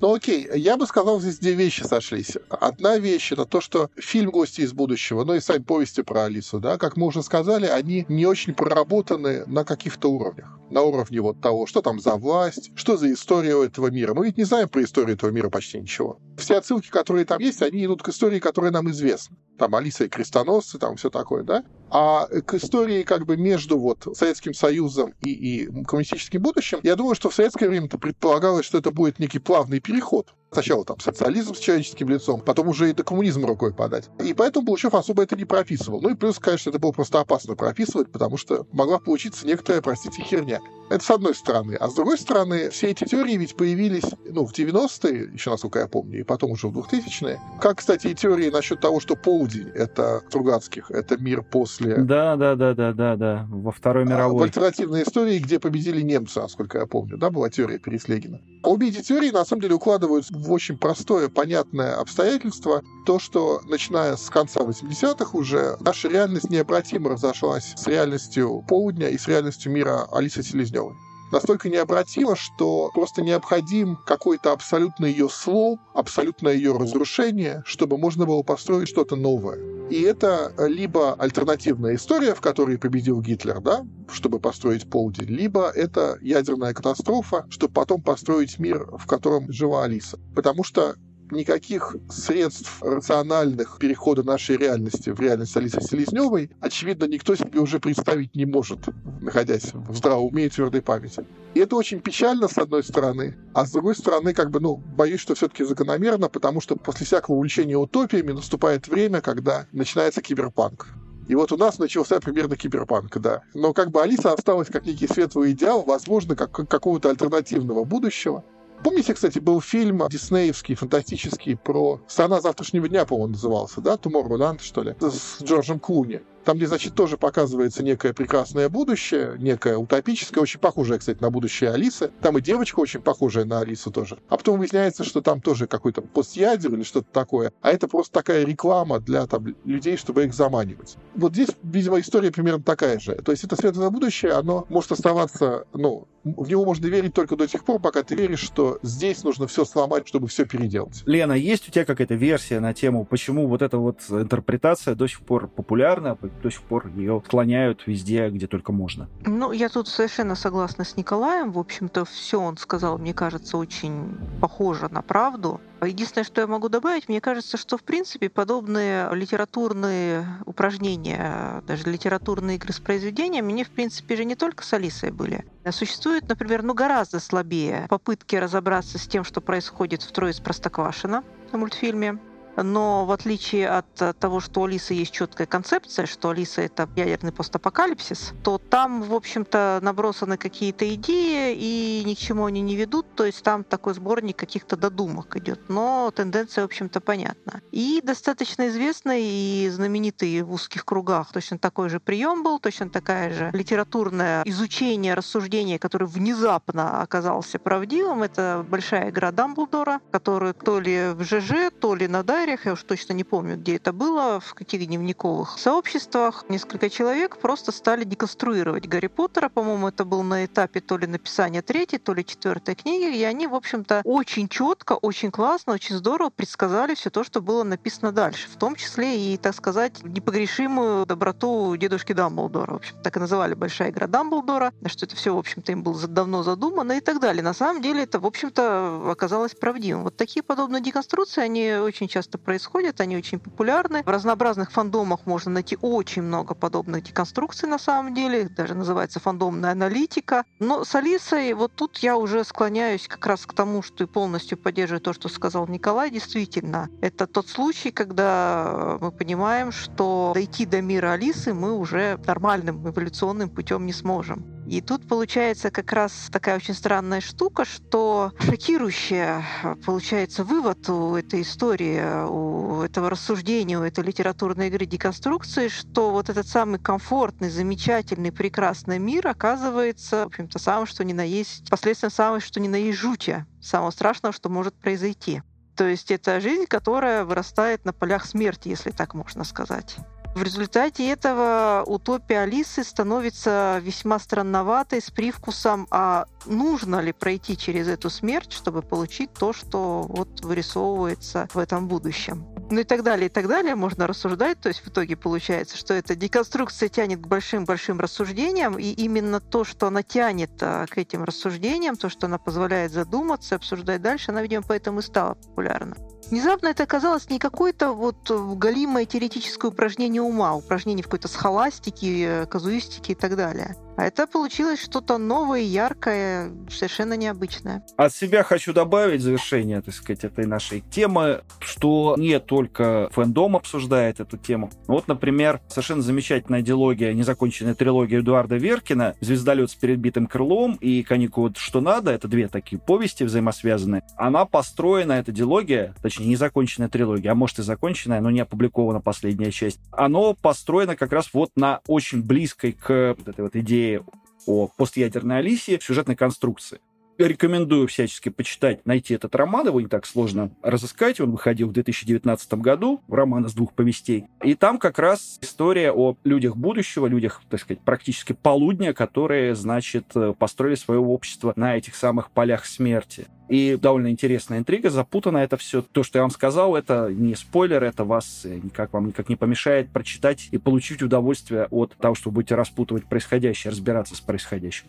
Ну 0.04 0.14
окей, 0.14 0.50
я 0.56 0.76
бы 0.76 0.86
сказал, 0.86 1.22
здесь 1.22 1.40
две 1.40 1.54
вещи 1.54 1.84
сошлись. 1.84 2.36
Одна 2.50 2.98
вещь— 2.98 3.32
это 3.32 3.46
то, 3.46 3.62
что 3.62 3.90
фильм 3.96 4.32
«Гости 4.32 4.60
из 4.60 4.74
будущего», 4.74 5.24
ну 5.24 5.34
и 5.34 5.40
сами 5.40 5.64
повести 5.64 6.02
про 6.02 6.26
Алису, 6.26 6.60
да, 6.60 6.78
как 6.78 6.98
мы 6.98 7.08
уже 7.08 7.24
сказали, 7.24 7.68
они 7.68 8.06
не 8.10 8.26
очень 8.26 8.54
проработаны 8.54 9.46
на 9.46 9.64
каких-то 9.64 10.12
уровнях. 10.12 10.60
На 10.74 10.82
уровне 10.82 11.22
вот 11.22 11.40
того, 11.40 11.68
что 11.68 11.84
там 11.84 12.00
за 12.00 12.16
власть, 12.16 12.72
что 12.74 12.98
за 12.98 13.14
история 13.14 13.64
этого 13.64 13.92
мира. 13.92 14.16
Мы 14.16 14.26
ведь 14.26 14.38
не 14.38 14.44
знаем 14.44 14.68
про 14.68 14.84
историю 14.84 15.16
этого 15.16 15.30
мира 15.30 15.52
почти 15.52 15.80
ничего. 15.80 16.18
Все 16.36 16.58
отсылки, 16.58 16.90
которые 16.90 17.26
там 17.26 17.40
есть, 17.40 17.62
они 17.62 17.86
идут 17.86 18.02
к 18.02 18.10
истории, 18.10 18.40
которая 18.40 18.72
нам 18.72 18.90
известна. 18.90 19.38
Там 19.60 19.76
Алиса 19.76 20.06
и 20.06 20.10
крестоносцы, 20.10 20.80
там 20.80 20.96
все 20.96 21.12
такое, 21.12 21.44
да? 21.44 21.64
А 21.92 22.26
к 22.26 22.56
истории 22.56 23.04
как 23.04 23.28
бы 23.28 23.38
между 23.38 23.78
вот 23.78 24.08
Советским 24.18 24.56
Союзом 24.56 25.14
и, 25.22 25.30
и 25.30 25.84
коммунистическим 25.84 26.42
будущим, 26.42 26.80
я 26.82 26.96
думаю, 26.96 27.14
что 27.14 27.30
в 27.30 27.36
советское 27.36 27.70
время-то 27.70 28.00
предполагалось, 28.00 28.66
что 28.66 28.80
это 28.80 28.90
будет 28.90 29.20
некий 29.20 29.38
плавный 29.38 29.80
переход. 29.80 30.34
Сначала 30.54 30.86
там 30.86 31.00
социализм 31.00 31.56
с 31.56 31.60
человеческим 31.60 32.10
лицом, 32.10 32.42
потом 32.42 32.68
уже 32.68 32.90
и 32.90 32.94
до 32.94 33.04
коммунизма 33.04 33.48
рукой 33.48 33.74
подать. 33.74 34.10
И 34.24 34.34
поэтому 34.34 34.66
Булычев 34.66 34.94
особо 34.94 35.24
это 35.24 35.36
не 35.36 35.46
прописывал. 35.46 36.02
Ну 36.02 36.10
и 36.10 36.16
плюс, 36.16 36.40
конечно, 36.40 36.70
это 36.70 36.80
было 36.80 36.92
просто 36.92 37.20
опасно 37.20 37.56
прописывать, 37.56 38.12
потому 38.12 38.38
что 38.38 38.68
могла 38.72 39.00
получиться 39.00 39.48
некоторая, 39.48 39.82
простите, 39.82 40.22
херня. 40.22 40.60
Это 40.90 41.04
с 41.04 41.10
одной 41.10 41.34
стороны. 41.34 41.76
А 41.76 41.90
с 41.90 41.96
другой 41.96 42.18
стороны, 42.20 42.70
все 42.70 42.92
эти 42.92 43.06
теории 43.06 43.36
ведь 43.36 43.56
появились 43.56 44.04
ну, 44.30 44.46
в 44.46 44.54
90-е, 44.54 45.34
еще 45.34 45.50
насколько 45.50 45.80
я 45.80 45.88
помню, 45.88 46.20
и 46.20 46.24
потом 46.24 46.52
уже 46.52 46.68
в 46.68 46.78
2000-е. 46.78 47.40
Как, 47.60 47.80
кстати, 47.80 48.08
и 48.08 48.14
теории 48.14 48.52
насчет 48.52 48.80
того, 48.80 49.00
что 49.00 49.16
полдень— 49.16 49.70
это 49.74 50.22
Стругацких, 50.30 50.92
это 50.92 51.18
мир 51.18 51.42
после... 51.42 51.98
Да, 51.98 52.36
да, 52.36 52.56
да, 52.56 52.74
да, 52.76 52.94
да, 52.94 53.16
да, 53.16 53.48
во 53.50 53.72
Второй 53.72 54.06
мировой. 54.06 54.42
В 54.42 54.44
альтернативной 54.44 55.04
истории, 55.04 55.40
где 55.40 55.60
победили 55.60 56.02
немцы, 56.02 56.40
насколько 56.40 56.78
я 56.78 56.86
помню, 56.86 57.18
да, 57.18 57.32
была 57.32 57.50
теория 57.50 57.80
Переслегина. 57.80 58.42
Обе 58.62 58.90
эти 58.90 59.02
теории, 59.02 59.32
на 59.32 59.46
самом 59.46 59.62
деле, 59.62 59.76
укладываются 59.76 60.34
в 60.44 60.52
очень 60.52 60.78
простое, 60.78 61.30
понятное 61.30 61.96
обстоятельство, 61.96 62.84
то, 63.06 63.18
что 63.20 63.62
начиная 63.66 64.16
с 64.16 64.30
конца 64.30 64.62
80-х 64.62 65.38
уже 65.38 65.78
наша 65.80 66.10
реальность 66.10 66.50
необратимо 66.50 67.12
разошлась 67.12 67.74
с 67.76 67.88
реальностью 67.88 68.64
полудня 68.68 69.08
и 69.10 69.18
с 69.18 69.28
реальностью 69.28 69.72
мира 69.72 70.08
Алисы 70.12 70.44
Селезневой 70.44 70.96
настолько 71.34 71.68
необратимо, 71.68 72.36
что 72.36 72.92
просто 72.94 73.22
необходим 73.22 73.98
какой-то 74.06 74.52
абсолютно 74.52 75.06
ее 75.06 75.28
слом, 75.30 75.82
абсолютно 75.94 76.50
ее 76.50 76.78
разрушение, 76.78 77.64
чтобы 77.66 77.98
можно 77.98 78.26
было 78.26 78.44
построить 78.44 78.88
что-то 78.88 79.16
новое. 79.16 79.60
И 79.90 80.02
это 80.02 80.54
либо 80.58 81.14
альтернативная 81.14 81.96
история, 81.96 82.36
в 82.36 82.42
которой 82.42 82.78
победил 82.78 83.20
Гитлер, 83.20 83.60
да, 83.60 83.86
чтобы 84.12 84.40
построить 84.40 84.90
полдень, 84.90 85.28
либо 85.28 85.70
это 85.70 86.18
ядерная 86.22 86.74
катастрофа, 86.74 87.46
чтобы 87.50 87.74
потом 87.74 88.02
построить 88.02 88.60
мир, 88.60 88.86
в 88.98 89.06
котором 89.08 89.52
жила 89.52 89.84
Алиса. 89.84 90.20
Потому 90.36 90.64
что 90.64 90.96
никаких 91.32 91.96
средств 92.10 92.82
рациональных 92.82 93.78
перехода 93.80 94.24
нашей 94.24 94.58
реальности 94.58 95.10
в 95.10 95.20
реальность 95.20 95.56
Алисы 95.58 95.82
Селезневой, 95.82 96.52
очевидно, 96.60 97.06
никто 97.06 97.36
себе 97.36 97.60
уже 97.60 97.80
представить 97.80 98.36
не 98.36 98.46
может, 98.46 98.80
находясь 99.22 99.74
в 99.74 99.96
здравом 99.96 100.26
уме 100.26 100.46
и 100.46 100.50
твердой 100.50 100.82
памяти. 100.82 101.26
И 101.54 101.60
это 101.60 101.76
очень 101.76 102.00
печально, 102.00 102.48
с 102.48 102.58
одной 102.58 102.84
стороны, 102.84 103.38
а 103.54 103.66
с 103.66 103.72
другой 103.72 103.96
стороны, 103.96 104.34
как 104.34 104.50
бы, 104.50 104.60
ну, 104.60 104.78
боюсь, 104.78 105.20
что 105.20 105.36
все-таки 105.36 105.64
закономерно, 105.64 106.30
потому 106.30 106.62
что 106.62 106.76
после 106.76 107.06
всякого 107.06 107.36
увлечения 107.36 107.78
утопиями 107.78 108.32
наступает 108.32 108.88
время, 108.88 109.22
когда 109.22 109.68
начинается 109.72 110.22
киберпанк. 110.22 110.88
И 111.28 111.36
вот 111.36 111.52
у 111.52 111.58
нас 111.58 111.80
начался 111.80 112.20
примерно 112.20 112.58
киберпанк, 112.58 113.18
да. 113.20 113.44
Но 113.54 113.74
как 113.74 113.92
бы 113.92 114.02
Алиса 114.02 114.34
осталась 114.34 114.68
как 114.68 114.86
некий 114.86 115.08
светлый 115.08 115.52
идеал, 115.52 115.84
возможно, 115.84 116.36
как 116.36 116.52
какого-то 116.52 117.10
альтернативного 117.10 117.86
будущего. 117.86 118.44
Помните, 118.84 119.14
кстати, 119.14 119.40
был 119.40 119.62
фильм 119.62 120.08
диснеевский, 120.10 120.76
фантастический, 120.76 121.56
про 121.56 122.02
«Страна 122.08 122.42
завтрашнего 122.42 122.90
дня», 122.90 123.06
по-моему, 123.06 123.34
назывался, 123.34 123.80
да? 123.82 123.96
«Tomorrowland», 123.96 124.62
что 124.62 124.84
ли? 124.84 124.96
С 125.00 125.42
Джорджем 125.42 125.80
Клуни. 125.80 126.22
Там, 126.46 126.58
где, 126.58 126.68
значит, 126.68 126.94
тоже 126.94 127.18
показывается 127.18 127.84
некое 127.84 128.14
прекрасное 128.14 128.70
будущее, 128.70 129.36
некое 129.40 129.78
утопическое, 129.78 130.42
очень 130.42 130.60
похожее, 130.60 131.00
кстати, 131.00 131.22
на 131.22 131.30
будущее 131.30 131.72
Алисы. 131.72 132.12
Там 132.22 132.38
и 132.38 132.42
девочка 132.42 132.80
очень 132.80 133.02
похожая 133.02 133.46
на 133.46 133.60
Алису 133.60 133.92
тоже. 133.92 134.18
А 134.30 134.38
потом 134.38 134.60
выясняется, 134.60 135.04
что 135.04 135.22
там 135.22 135.42
тоже 135.42 135.68
какой-то 135.68 136.02
постъядер 136.02 136.74
или 136.74 136.84
что-то 136.84 137.08
такое. 137.12 137.54
А 137.62 137.72
это 137.72 137.88
просто 137.88 138.14
такая 138.14 138.46
реклама 138.46 139.00
для 139.00 139.26
там, 139.28 139.56
людей, 139.64 139.98
чтобы 139.98 140.26
их 140.26 140.34
заманивать. 140.34 140.98
Вот 141.16 141.34
здесь, 141.34 141.50
видимо, 141.64 142.00
история 142.00 142.32
примерно 142.32 142.64
такая 142.64 143.00
же. 143.00 143.16
То 143.16 143.32
есть 143.32 143.44
это 143.44 143.56
светлое 143.56 143.90
будущее, 143.90 144.34
оно 144.34 144.66
может 144.70 144.92
оставаться, 144.92 145.66
ну, 145.74 146.08
в 146.24 146.48
него 146.48 146.66
можно 146.66 146.86
верить 146.88 147.14
только 147.14 147.36
до 147.36 147.48
тех 147.48 147.64
пор, 147.66 147.80
пока 147.80 148.04
ты 148.04 148.16
веришь, 148.16 148.40
что 148.40 148.80
здесь 148.82 149.24
нужно 149.24 149.48
все 149.48 149.66
сломать, 149.66 150.08
чтобы 150.08 150.28
все 150.28 150.46
переделать. 150.46 151.04
Лена, 151.06 151.34
есть 151.34 151.68
у 151.68 151.72
тебя 151.72 151.86
какая-то 151.86 152.16
версия 152.16 152.60
на 152.60 152.74
тему, 152.74 153.06
почему 153.06 153.48
вот 153.48 153.62
эта 153.62 153.78
вот 153.78 154.00
интерпретация 154.10 154.96
до 154.96 155.08
сих 155.08 155.22
пор 155.22 155.48
популярна, 155.48 156.18
до 156.42 156.50
сих 156.50 156.62
пор 156.64 156.88
ее 156.88 157.22
склоняют 157.26 157.86
везде, 157.88 158.30
где 158.30 158.48
только 158.48 158.72
можно. 158.72 159.08
Ну, 159.26 159.52
я 159.52 159.70
тут 159.70 159.88
совершенно 159.88 160.36
согласна 160.36 160.84
с 160.84 160.98
Николаем. 160.98 161.52
В 161.52 161.60
общем-то, 161.60 162.06
все 162.06 162.40
он 162.40 162.58
сказал, 162.58 162.98
мне 162.98 163.14
кажется, 163.14 163.58
очень 163.58 164.18
похоже 164.42 164.90
на 164.90 165.02
правду. 165.02 165.62
Единственное, 165.82 166.24
что 166.24 166.42
я 166.42 166.48
могу 166.48 166.70
добавить, 166.70 167.10
мне 167.10 167.20
кажется, 167.20 167.58
что 167.58 167.78
в 167.78 167.84
принципе 167.84 168.30
подобные 168.30 169.14
литературные 169.14 170.26
упражнения, 170.46 171.62
даже 171.68 171.90
литературные 171.90 172.56
игры 172.56 172.72
с 172.72 172.80
произведениями, 172.80 173.52
они 173.52 173.64
в 173.64 173.70
принципе 173.70 174.16
же 174.16 174.26
не 174.26 174.36
только 174.36 174.64
с 174.64 174.74
Алисой 174.74 175.12
были. 175.12 175.46
Существуют, 175.70 176.28
например, 176.30 176.64
ну 176.64 176.74
гораздо 176.74 177.20
слабее 177.20 177.86
попытки 177.90 178.36
разобраться 178.36 178.98
с 178.98 179.08
тем, 179.08 179.24
что 179.24 179.42
происходит 179.42 180.04
в 180.04 180.12
«Трое 180.12 180.32
из 180.32 180.40
Простоквашино» 180.40 181.24
в 181.52 181.58
мультфильме 181.58 182.18
но 182.56 183.06
в 183.06 183.12
отличие 183.12 183.70
от 183.70 184.20
того, 184.20 184.40
что 184.40 184.62
у 184.62 184.66
Алисы 184.66 184.94
есть 184.94 185.12
четкая 185.12 185.48
концепция, 185.48 186.06
что 186.06 186.30
Алиса— 186.30 186.62
это 186.64 186.90
ядерный 186.96 187.32
постапокалипсис, 187.32 188.34
то 188.44 188.58
там, 188.58 189.04
в 189.04 189.14
общем-то, 189.14 189.80
набросаны 189.82 190.38
какие-то 190.38 190.94
идеи, 190.96 191.56
и 191.56 192.04
ни 192.06 192.14
к 192.14 192.18
чему 192.18 192.46
они 192.46 192.62
не 192.62 192.76
ведут, 192.76 193.16
то 193.16 193.26
есть 193.26 193.44
там 193.44 193.64
такой 193.64 193.94
сборник 193.94 194.38
каких-то 194.38 194.78
додумок 194.78 195.36
идет, 195.38 195.70
но 195.70 196.12
тенденция, 196.16 196.64
в 196.64 196.66
общем-то, 196.66 197.02
понятна. 197.02 197.62
И 197.72 198.02
достаточно 198.04 198.68
известный 198.68 199.24
и 199.24 199.70
знаменитый 199.70 200.42
в 200.42 200.52
узких 200.54 200.86
кругах 200.86 201.32
точно 201.32 201.58
такой 201.58 201.90
же 201.90 202.00
прием 202.00 202.44
был, 202.44 202.60
точно 202.60 202.90
такая 202.90 203.34
же 203.34 203.50
литературное 203.54 204.44
изучение, 204.46 205.14
рассуждение, 205.14 205.80
которое 205.80 206.06
внезапно 206.06 207.02
оказался 207.02 207.60
правдивым, 207.60 208.24
это 208.24 208.66
большая 208.70 209.10
игра 209.10 209.32
Дамблдора, 209.32 210.02
которую 210.12 210.54
то 210.54 210.80
ли 210.80 211.14
в 211.14 211.24
ЖЖ, 211.24 211.72
то 211.80 211.96
ли 211.96 212.08
на 212.08 212.24
Дай 212.24 212.43
комментариях, 212.44 212.66
я 212.66 212.74
уж 212.74 212.84
точно 212.84 213.14
не 213.14 213.24
помню, 213.24 213.56
где 213.56 213.78
это 213.78 213.94
было, 213.94 214.42
в 214.42 214.54
каких 214.54 214.86
дневниковых 214.86 215.58
сообществах, 215.58 216.44
несколько 216.50 216.90
человек 216.90 217.38
просто 217.38 217.72
стали 217.72 218.04
деконструировать 218.04 218.86
Гарри 218.86 219.08
Поттера. 219.08 219.48
По-моему, 219.48 219.88
это 219.88 220.04
был 220.04 220.24
на 220.24 220.44
этапе 220.44 220.82
то 220.82 220.98
ли 220.98 221.08
написания 221.08 221.62
третьей, 221.62 222.00
то 222.00 222.14
ли 222.14 222.26
четвертой 222.26 222.76
книги, 222.76 223.18
и 223.18 223.24
они, 223.24 223.48
в 223.48 223.56
общем-то, 223.56 224.02
очень 224.04 224.50
четко, 224.50 224.94
очень 224.94 225.32
классно, 225.32 225.74
очень 225.74 225.96
здорово 225.96 226.32
предсказали 226.32 226.96
все 226.96 227.10
то, 227.10 227.24
что 227.24 227.42
было 227.42 227.64
написано 227.64 228.12
дальше, 228.12 228.50
в 228.50 228.58
том 228.58 228.76
числе 228.76 229.18
и, 229.18 229.38
так 229.38 229.56
сказать, 229.56 230.04
непогрешимую 230.04 231.06
доброту 231.06 231.76
дедушки 231.78 232.12
Дамблдора. 232.12 232.74
В 232.74 232.76
общем, 232.76 232.96
так 233.04 233.16
и 233.16 233.20
называли 233.22 233.54
«Большая 233.54 233.92
игра 233.92 234.08
Дамблдора», 234.08 234.74
что 234.88 235.06
это 235.06 235.16
все, 235.16 235.34
в 235.34 235.38
общем-то, 235.38 235.72
им 235.72 235.84
было 235.84 236.08
давно 236.08 236.44
задумано 236.44 236.94
и 236.94 237.00
так 237.00 237.22
далее. 237.22 237.42
На 237.42 237.54
самом 237.54 237.82
деле 237.82 238.04
это, 238.04 238.20
в 238.20 238.26
общем-то, 238.26 239.12
оказалось 239.12 239.56
правдивым. 239.56 240.04
Вот 240.04 240.18
такие 240.18 240.44
подобные 240.44 240.82
деконструкции, 240.82 241.42
они 241.42 241.74
очень 241.76 242.10
часто 242.10 242.33
происходят, 242.38 243.02
они 243.02 243.18
очень 243.18 243.40
популярны. 243.40 244.04
В 244.04 244.08
разнообразных 244.08 244.72
фандомах 244.72 245.26
можно 245.26 245.52
найти 245.52 245.78
очень 245.82 246.22
много 246.22 246.56
подобных 246.56 247.04
деконструкций 247.04 247.68
на 247.70 247.80
самом 247.80 248.14
деле, 248.14 248.50
даже 248.50 248.76
называется 248.76 249.20
фандомная 249.20 249.72
аналитика. 249.72 250.44
Но 250.60 250.84
с 250.84 250.96
Алисой 250.96 251.54
вот 251.54 251.74
тут 251.76 251.98
я 252.00 252.18
уже 252.18 252.44
склоняюсь 252.44 253.08
как 253.08 253.26
раз 253.26 253.46
к 253.46 253.54
тому, 253.54 253.82
что 253.82 254.04
и 254.04 254.08
полностью 254.08 254.58
поддерживаю 254.58 255.02
то, 255.02 255.14
что 255.14 255.30
сказал 255.30 255.68
Николай. 255.68 256.12
Действительно, 256.12 256.90
это 257.02 257.28
тот 257.28 257.48
случай, 257.48 257.92
когда 257.92 258.98
мы 259.02 259.12
понимаем, 259.12 259.72
что 259.72 260.32
дойти 260.34 260.66
до 260.66 260.82
мира 260.82 261.12
Алисы 261.12 261.54
мы 261.54 261.74
уже 261.74 262.20
нормальным 262.26 262.88
эволюционным 262.88 263.50
путем 263.50 263.86
не 263.86 263.94
сможем. 263.94 264.53
И 264.68 264.82
тут 264.82 265.08
получается 265.08 265.72
как 265.72 265.92
раз 265.92 266.30
такая 266.32 266.56
очень 266.56 266.74
странная 266.74 267.22
штука, 267.22 267.66
что 267.66 268.32
шокирующая 268.40 269.44
получается 269.86 270.44
вывод 270.44 270.90
у 270.90 271.16
этой 271.16 271.42
истории, 271.42 272.26
у 272.28 272.82
этого 272.82 273.10
рассуждения, 273.10 273.78
у 273.78 273.84
этой 273.84 274.04
литературной 274.04 274.68
игры 274.68 274.86
деконструкции, 274.86 275.68
что 275.68 276.12
вот 276.12 276.30
этот 276.30 276.48
самый 276.48 276.80
комфортный, 276.80 277.50
замечательный, 277.50 278.32
прекрасный 278.32 279.00
мир 279.00 279.28
оказывается, 279.28 280.24
в 280.24 280.28
общем-то, 280.28 280.60
самым 280.60 280.86
что 280.86 281.04
ни 281.04 281.14
на 281.14 281.24
есть, 281.24 281.70
последствием 281.70 282.12
самого 282.12 282.40
что 282.40 282.60
ни 282.60 282.68
на 282.68 282.78
есть 282.78 282.98
жути, 282.98 283.46
самого 283.62 283.92
страшного, 283.92 284.34
что 284.34 284.50
может 284.50 284.74
произойти. 284.76 285.42
То 285.76 285.88
есть 285.88 286.12
это 286.12 286.40
жизнь, 286.40 286.66
которая 286.68 287.26
вырастает 287.26 287.84
на 287.84 287.94
полях 287.94 288.26
смерти, 288.26 288.70
если 288.70 288.92
так 288.92 289.14
можно 289.14 289.44
сказать. 289.44 289.98
В 290.36 290.42
результате 290.42 291.10
этого 291.10 291.84
утопия 291.86 292.40
Алисы 292.40 292.84
становится 292.84 293.80
весьма 293.84 294.18
странноватой, 294.18 295.00
с 295.00 295.12
привкусом, 295.12 295.88
а 295.92 296.26
нужно 296.48 297.02
ли 297.02 297.14
пройти 297.14 297.56
через 297.56 297.88
эту 297.88 298.10
смерть, 298.10 298.52
чтобы 298.52 298.82
получить 298.82 299.32
то, 299.34 299.54
что 299.54 300.06
вот 300.10 300.44
вырисовывается 300.44 301.48
в 301.54 301.60
этом 301.60 301.88
будущем. 301.88 302.48
Ну 302.72 302.80
и 302.80 302.84
так 302.84 303.04
далее, 303.04 303.28
и 303.28 303.30
так 303.30 303.48
далее 303.48 303.76
можно 303.76 304.08
рассуждать. 304.08 304.60
То 304.60 304.70
есть 304.70 304.84
в 304.84 304.88
итоге 304.88 305.16
получается, 305.16 305.78
что 305.78 305.94
эта 305.94 306.16
деконструкция 306.16 306.90
тянет 306.90 307.22
к 307.22 307.28
большим-большим 307.28 308.00
рассуждениям, 308.00 308.80
и 308.80 308.86
именно 308.86 309.40
то, 309.40 309.64
что 309.64 309.88
она 309.88 310.02
тянет 310.02 310.52
а, 310.62 310.88
к 310.88 310.98
этим 310.98 311.24
рассуждениям, 311.24 311.96
то, 311.96 312.10
что 312.10 312.26
она 312.26 312.40
позволяет 312.40 312.92
задуматься, 312.92 313.56
обсуждать 313.56 314.02
дальше, 314.02 314.32
она, 314.32 314.42
видимо, 314.42 314.64
поэтому 314.68 315.00
и 315.00 315.04
стала 315.04 315.36
популярна. 315.36 315.96
Внезапно 316.30 316.68
это 316.68 316.84
оказалось 316.84 317.30
не 317.30 317.38
какое-то 317.38 317.92
вот 317.92 318.32
галимое 318.58 319.06
теоретическое 319.06 319.68
упражнение 319.70 320.22
ума, 320.22 320.56
упражнение 320.56 321.04
в 321.04 321.08
какой-то 321.08 321.28
схоластике, 321.28 322.48
казуистике 322.48 323.14
и 323.14 323.16
так 323.16 323.36
далее. 323.36 323.76
А 323.96 324.06
это 324.06 324.26
получилось 324.26 324.82
что-то 324.82 325.18
новое, 325.18 325.62
яркое, 325.62 326.52
совершенно 326.70 327.14
необычное. 327.14 327.84
От 327.96 328.14
себя 328.14 328.44
хочу 328.44 328.74
добавить 328.74 329.22
завершение, 329.22 329.82
так 329.82 329.94
сказать, 329.94 330.24
этой 330.24 330.46
нашей 330.46 330.82
темы, 330.82 331.44
что 331.60 332.16
не 332.18 332.40
только 332.40 333.10
фэндом 333.12 333.56
обсуждает 333.56 334.20
эту 334.20 334.38
тему. 334.38 334.72
Вот, 334.88 335.08
например, 335.08 335.62
совершенно 335.68 336.02
замечательная 336.02 336.62
диалогия, 336.62 337.14
незаконченная 337.14 337.76
трилогия 337.76 338.22
Эдуарда 338.22 338.56
Веркина 338.56 339.16
«Звездолет 339.22 339.70
с 339.70 339.76
перебитым 339.76 340.26
крылом» 340.26 340.74
и 340.82 341.04
«Каникулы, 341.04 341.54
что 341.56 341.80
надо». 341.80 342.12
Это 342.12 342.28
две 342.28 342.48
такие 342.48 342.80
повести 342.80 343.24
взаимосвязанные. 343.24 344.04
Она 344.18 344.46
построена, 344.46 345.14
эта 345.14 345.32
диалогия, 345.32 345.94
точнее, 346.02 346.28
незаконченная 346.28 346.90
трилогия, 346.90 347.32
а 347.32 347.36
может 347.36 347.60
и 347.60 347.64
законченная, 347.64 348.22
но 348.22 348.32
не 348.32 348.40
опубликована 348.40 349.02
последняя 349.02 349.52
часть. 349.52 349.80
Оно 349.92 350.34
построено 350.34 350.96
как 350.96 351.12
раз 351.12 351.30
вот 351.34 351.52
на 351.56 351.82
очень 351.88 352.24
близкой 352.24 352.72
к 352.72 353.16
вот 353.18 353.28
этой 353.28 353.42
вот 353.42 353.56
идее 353.56 353.83
идеи 353.84 354.02
о 354.46 354.68
постядерной 354.68 355.40
Алисе 355.40 355.80
сюжетной 355.82 356.16
конструкции. 356.16 356.80
Рекомендую 357.20 357.88
всячески 357.88 358.30
почитать, 358.30 358.88
найти 358.88 359.14
этот 359.14 359.36
роман, 359.36 359.68
его 359.68 359.80
не 359.80 359.88
так 359.88 360.08
сложно 360.08 360.50
разыскать. 360.64 361.22
Он 361.22 361.32
выходил 361.32 361.70
в 361.70 361.72
2019 361.72 362.56
году, 362.56 363.02
роман 363.08 363.46
из 363.46 363.54
двух 363.54 363.74
повестей. 363.74 364.26
И 364.44 364.56
там 364.56 364.80
как 364.80 364.98
раз 364.98 365.38
история 365.42 365.92
о 365.92 366.18
людях 366.24 366.58
будущего, 366.58 367.06
людях, 367.06 367.42
так 367.52 367.60
сказать, 367.60 367.84
практически 367.86 368.34
полудня, 368.34 368.94
которые, 368.94 369.54
значит, 369.54 370.12
построили 370.40 370.74
свое 370.74 371.00
общество 371.00 371.54
на 371.56 371.78
этих 371.78 371.96
самых 371.96 372.32
полях 372.32 372.66
смерти. 372.66 373.28
И 373.50 373.78
довольно 373.80 374.10
интересная 374.10 374.60
интрига, 374.60 374.90
запутано 374.90 375.38
это 375.38 375.58
все. 375.58 375.82
То, 375.82 376.04
что 376.04 376.18
я 376.18 376.24
вам 376.24 376.32
сказал, 376.32 376.76
это 376.76 377.10
не 377.12 377.36
спойлер, 377.36 377.84
это 377.84 378.06
вас 378.06 378.46
никак 378.46 378.94
вам 378.94 379.08
никак 379.08 379.30
не 379.30 379.36
помешает 379.36 379.90
прочитать 379.90 380.48
и 380.52 380.58
получить 380.58 381.04
удовольствие 381.04 381.68
от 381.70 381.94
того, 381.98 382.16
что 382.16 382.30
вы 382.30 382.36
будете 382.36 382.56
распутывать 382.56 383.06
происходящее, 383.06 383.72
разбираться 383.72 384.16
с 384.16 384.22
происходящим. 384.22 384.86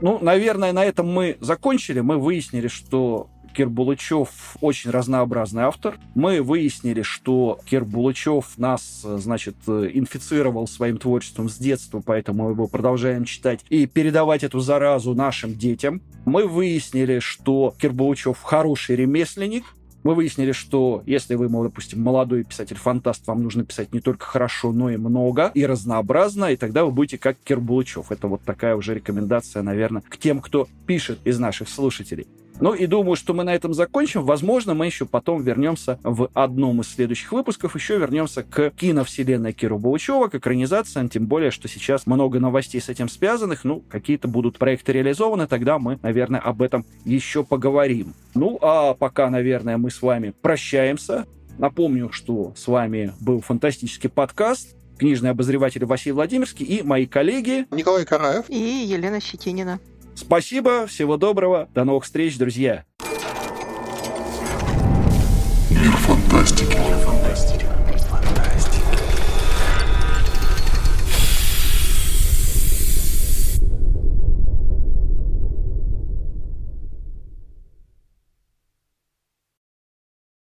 Ну, 0.00 0.18
наверное, 0.20 0.72
на 0.72 0.84
этом 0.84 1.06
мы 1.12 1.36
закончили. 1.40 2.00
Мы 2.00 2.18
выяснили, 2.18 2.66
что 2.66 3.28
Кир 3.54 3.68
Булычев 3.68 4.56
очень 4.60 4.90
разнообразный 4.90 5.62
автор. 5.62 5.98
Мы 6.14 6.42
выяснили, 6.42 7.02
что 7.02 7.58
Кир 7.64 7.84
Булычев 7.84 8.56
нас, 8.56 9.02
значит, 9.02 9.56
инфицировал 9.66 10.66
своим 10.66 10.98
творчеством 10.98 11.48
с 11.48 11.56
детства, 11.56 12.02
поэтому 12.04 12.50
его 12.50 12.66
продолжаем 12.66 13.24
читать 13.24 13.60
и 13.68 13.86
передавать 13.86 14.42
эту 14.42 14.60
заразу 14.60 15.14
нашим 15.14 15.54
детям. 15.54 16.00
Мы 16.24 16.46
выяснили, 16.46 17.18
что 17.18 17.74
Кир 17.78 17.92
Булычев 17.92 18.40
хороший 18.42 18.96
ремесленник, 18.96 19.64
мы 20.04 20.16
выяснили, 20.16 20.50
что 20.50 21.02
если 21.06 21.36
вы, 21.36 21.48
допустим, 21.48 22.02
молодой 22.02 22.42
писатель-фантаст, 22.42 23.24
вам 23.28 23.44
нужно 23.44 23.64
писать 23.64 23.92
не 23.92 24.00
только 24.00 24.26
хорошо, 24.26 24.72
но 24.72 24.90
и 24.90 24.96
много, 24.96 25.52
и 25.54 25.64
разнообразно, 25.64 26.46
и 26.46 26.56
тогда 26.56 26.84
вы 26.84 26.90
будете 26.90 27.18
как 27.18 27.36
Кирбулычев. 27.44 28.10
Это 28.10 28.26
вот 28.26 28.42
такая 28.42 28.74
уже 28.74 28.94
рекомендация, 28.94 29.62
наверное, 29.62 30.02
к 30.02 30.16
тем, 30.16 30.40
кто 30.40 30.66
пишет 30.86 31.20
из 31.24 31.38
наших 31.38 31.68
слушателей. 31.68 32.26
Ну 32.60 32.74
и 32.74 32.86
думаю, 32.86 33.16
что 33.16 33.34
мы 33.34 33.44
на 33.44 33.54
этом 33.54 33.74
закончим. 33.74 34.24
Возможно, 34.24 34.74
мы 34.74 34.86
еще 34.86 35.06
потом 35.06 35.42
вернемся 35.42 35.98
в 36.02 36.30
одном 36.34 36.80
из 36.80 36.88
следующих 36.88 37.32
выпусков, 37.32 37.74
еще 37.74 37.98
вернемся 37.98 38.42
к 38.42 38.70
киновселенной 38.70 39.52
Киру 39.52 39.78
Булычева, 39.78 40.28
к 40.28 40.36
экранизациям, 40.36 41.08
тем 41.08 41.26
более, 41.26 41.50
что 41.50 41.68
сейчас 41.68 42.06
много 42.06 42.38
новостей 42.38 42.80
с 42.80 42.88
этим 42.88 43.08
связанных. 43.08 43.64
Ну, 43.64 43.82
какие-то 43.88 44.28
будут 44.28 44.58
проекты 44.58 44.92
реализованы, 44.92 45.46
тогда 45.46 45.78
мы, 45.78 45.98
наверное, 46.02 46.40
об 46.40 46.62
этом 46.62 46.84
еще 47.04 47.44
поговорим. 47.44 48.14
Ну, 48.34 48.58
а 48.60 48.94
пока, 48.94 49.30
наверное, 49.30 49.76
мы 49.76 49.90
с 49.90 50.00
вами 50.02 50.32
прощаемся. 50.40 51.26
Напомню, 51.58 52.10
что 52.12 52.54
с 52.56 52.66
вами 52.66 53.12
был 53.20 53.40
фантастический 53.40 54.08
подкаст 54.08 54.76
книжный 54.98 55.30
обозреватель 55.30 55.84
Василий 55.84 56.12
Владимирский 56.12 56.64
и 56.64 56.82
мои 56.82 57.06
коллеги 57.06 57.66
Николай 57.72 58.04
Караев 58.04 58.48
и 58.48 58.84
Елена 58.86 59.20
Щетинина. 59.20 59.80
Спасибо, 60.14 60.86
всего 60.86 61.16
доброго, 61.16 61.68
до 61.74 61.84
новых 61.84 62.04
встреч, 62.04 62.38
друзья. 62.38 62.84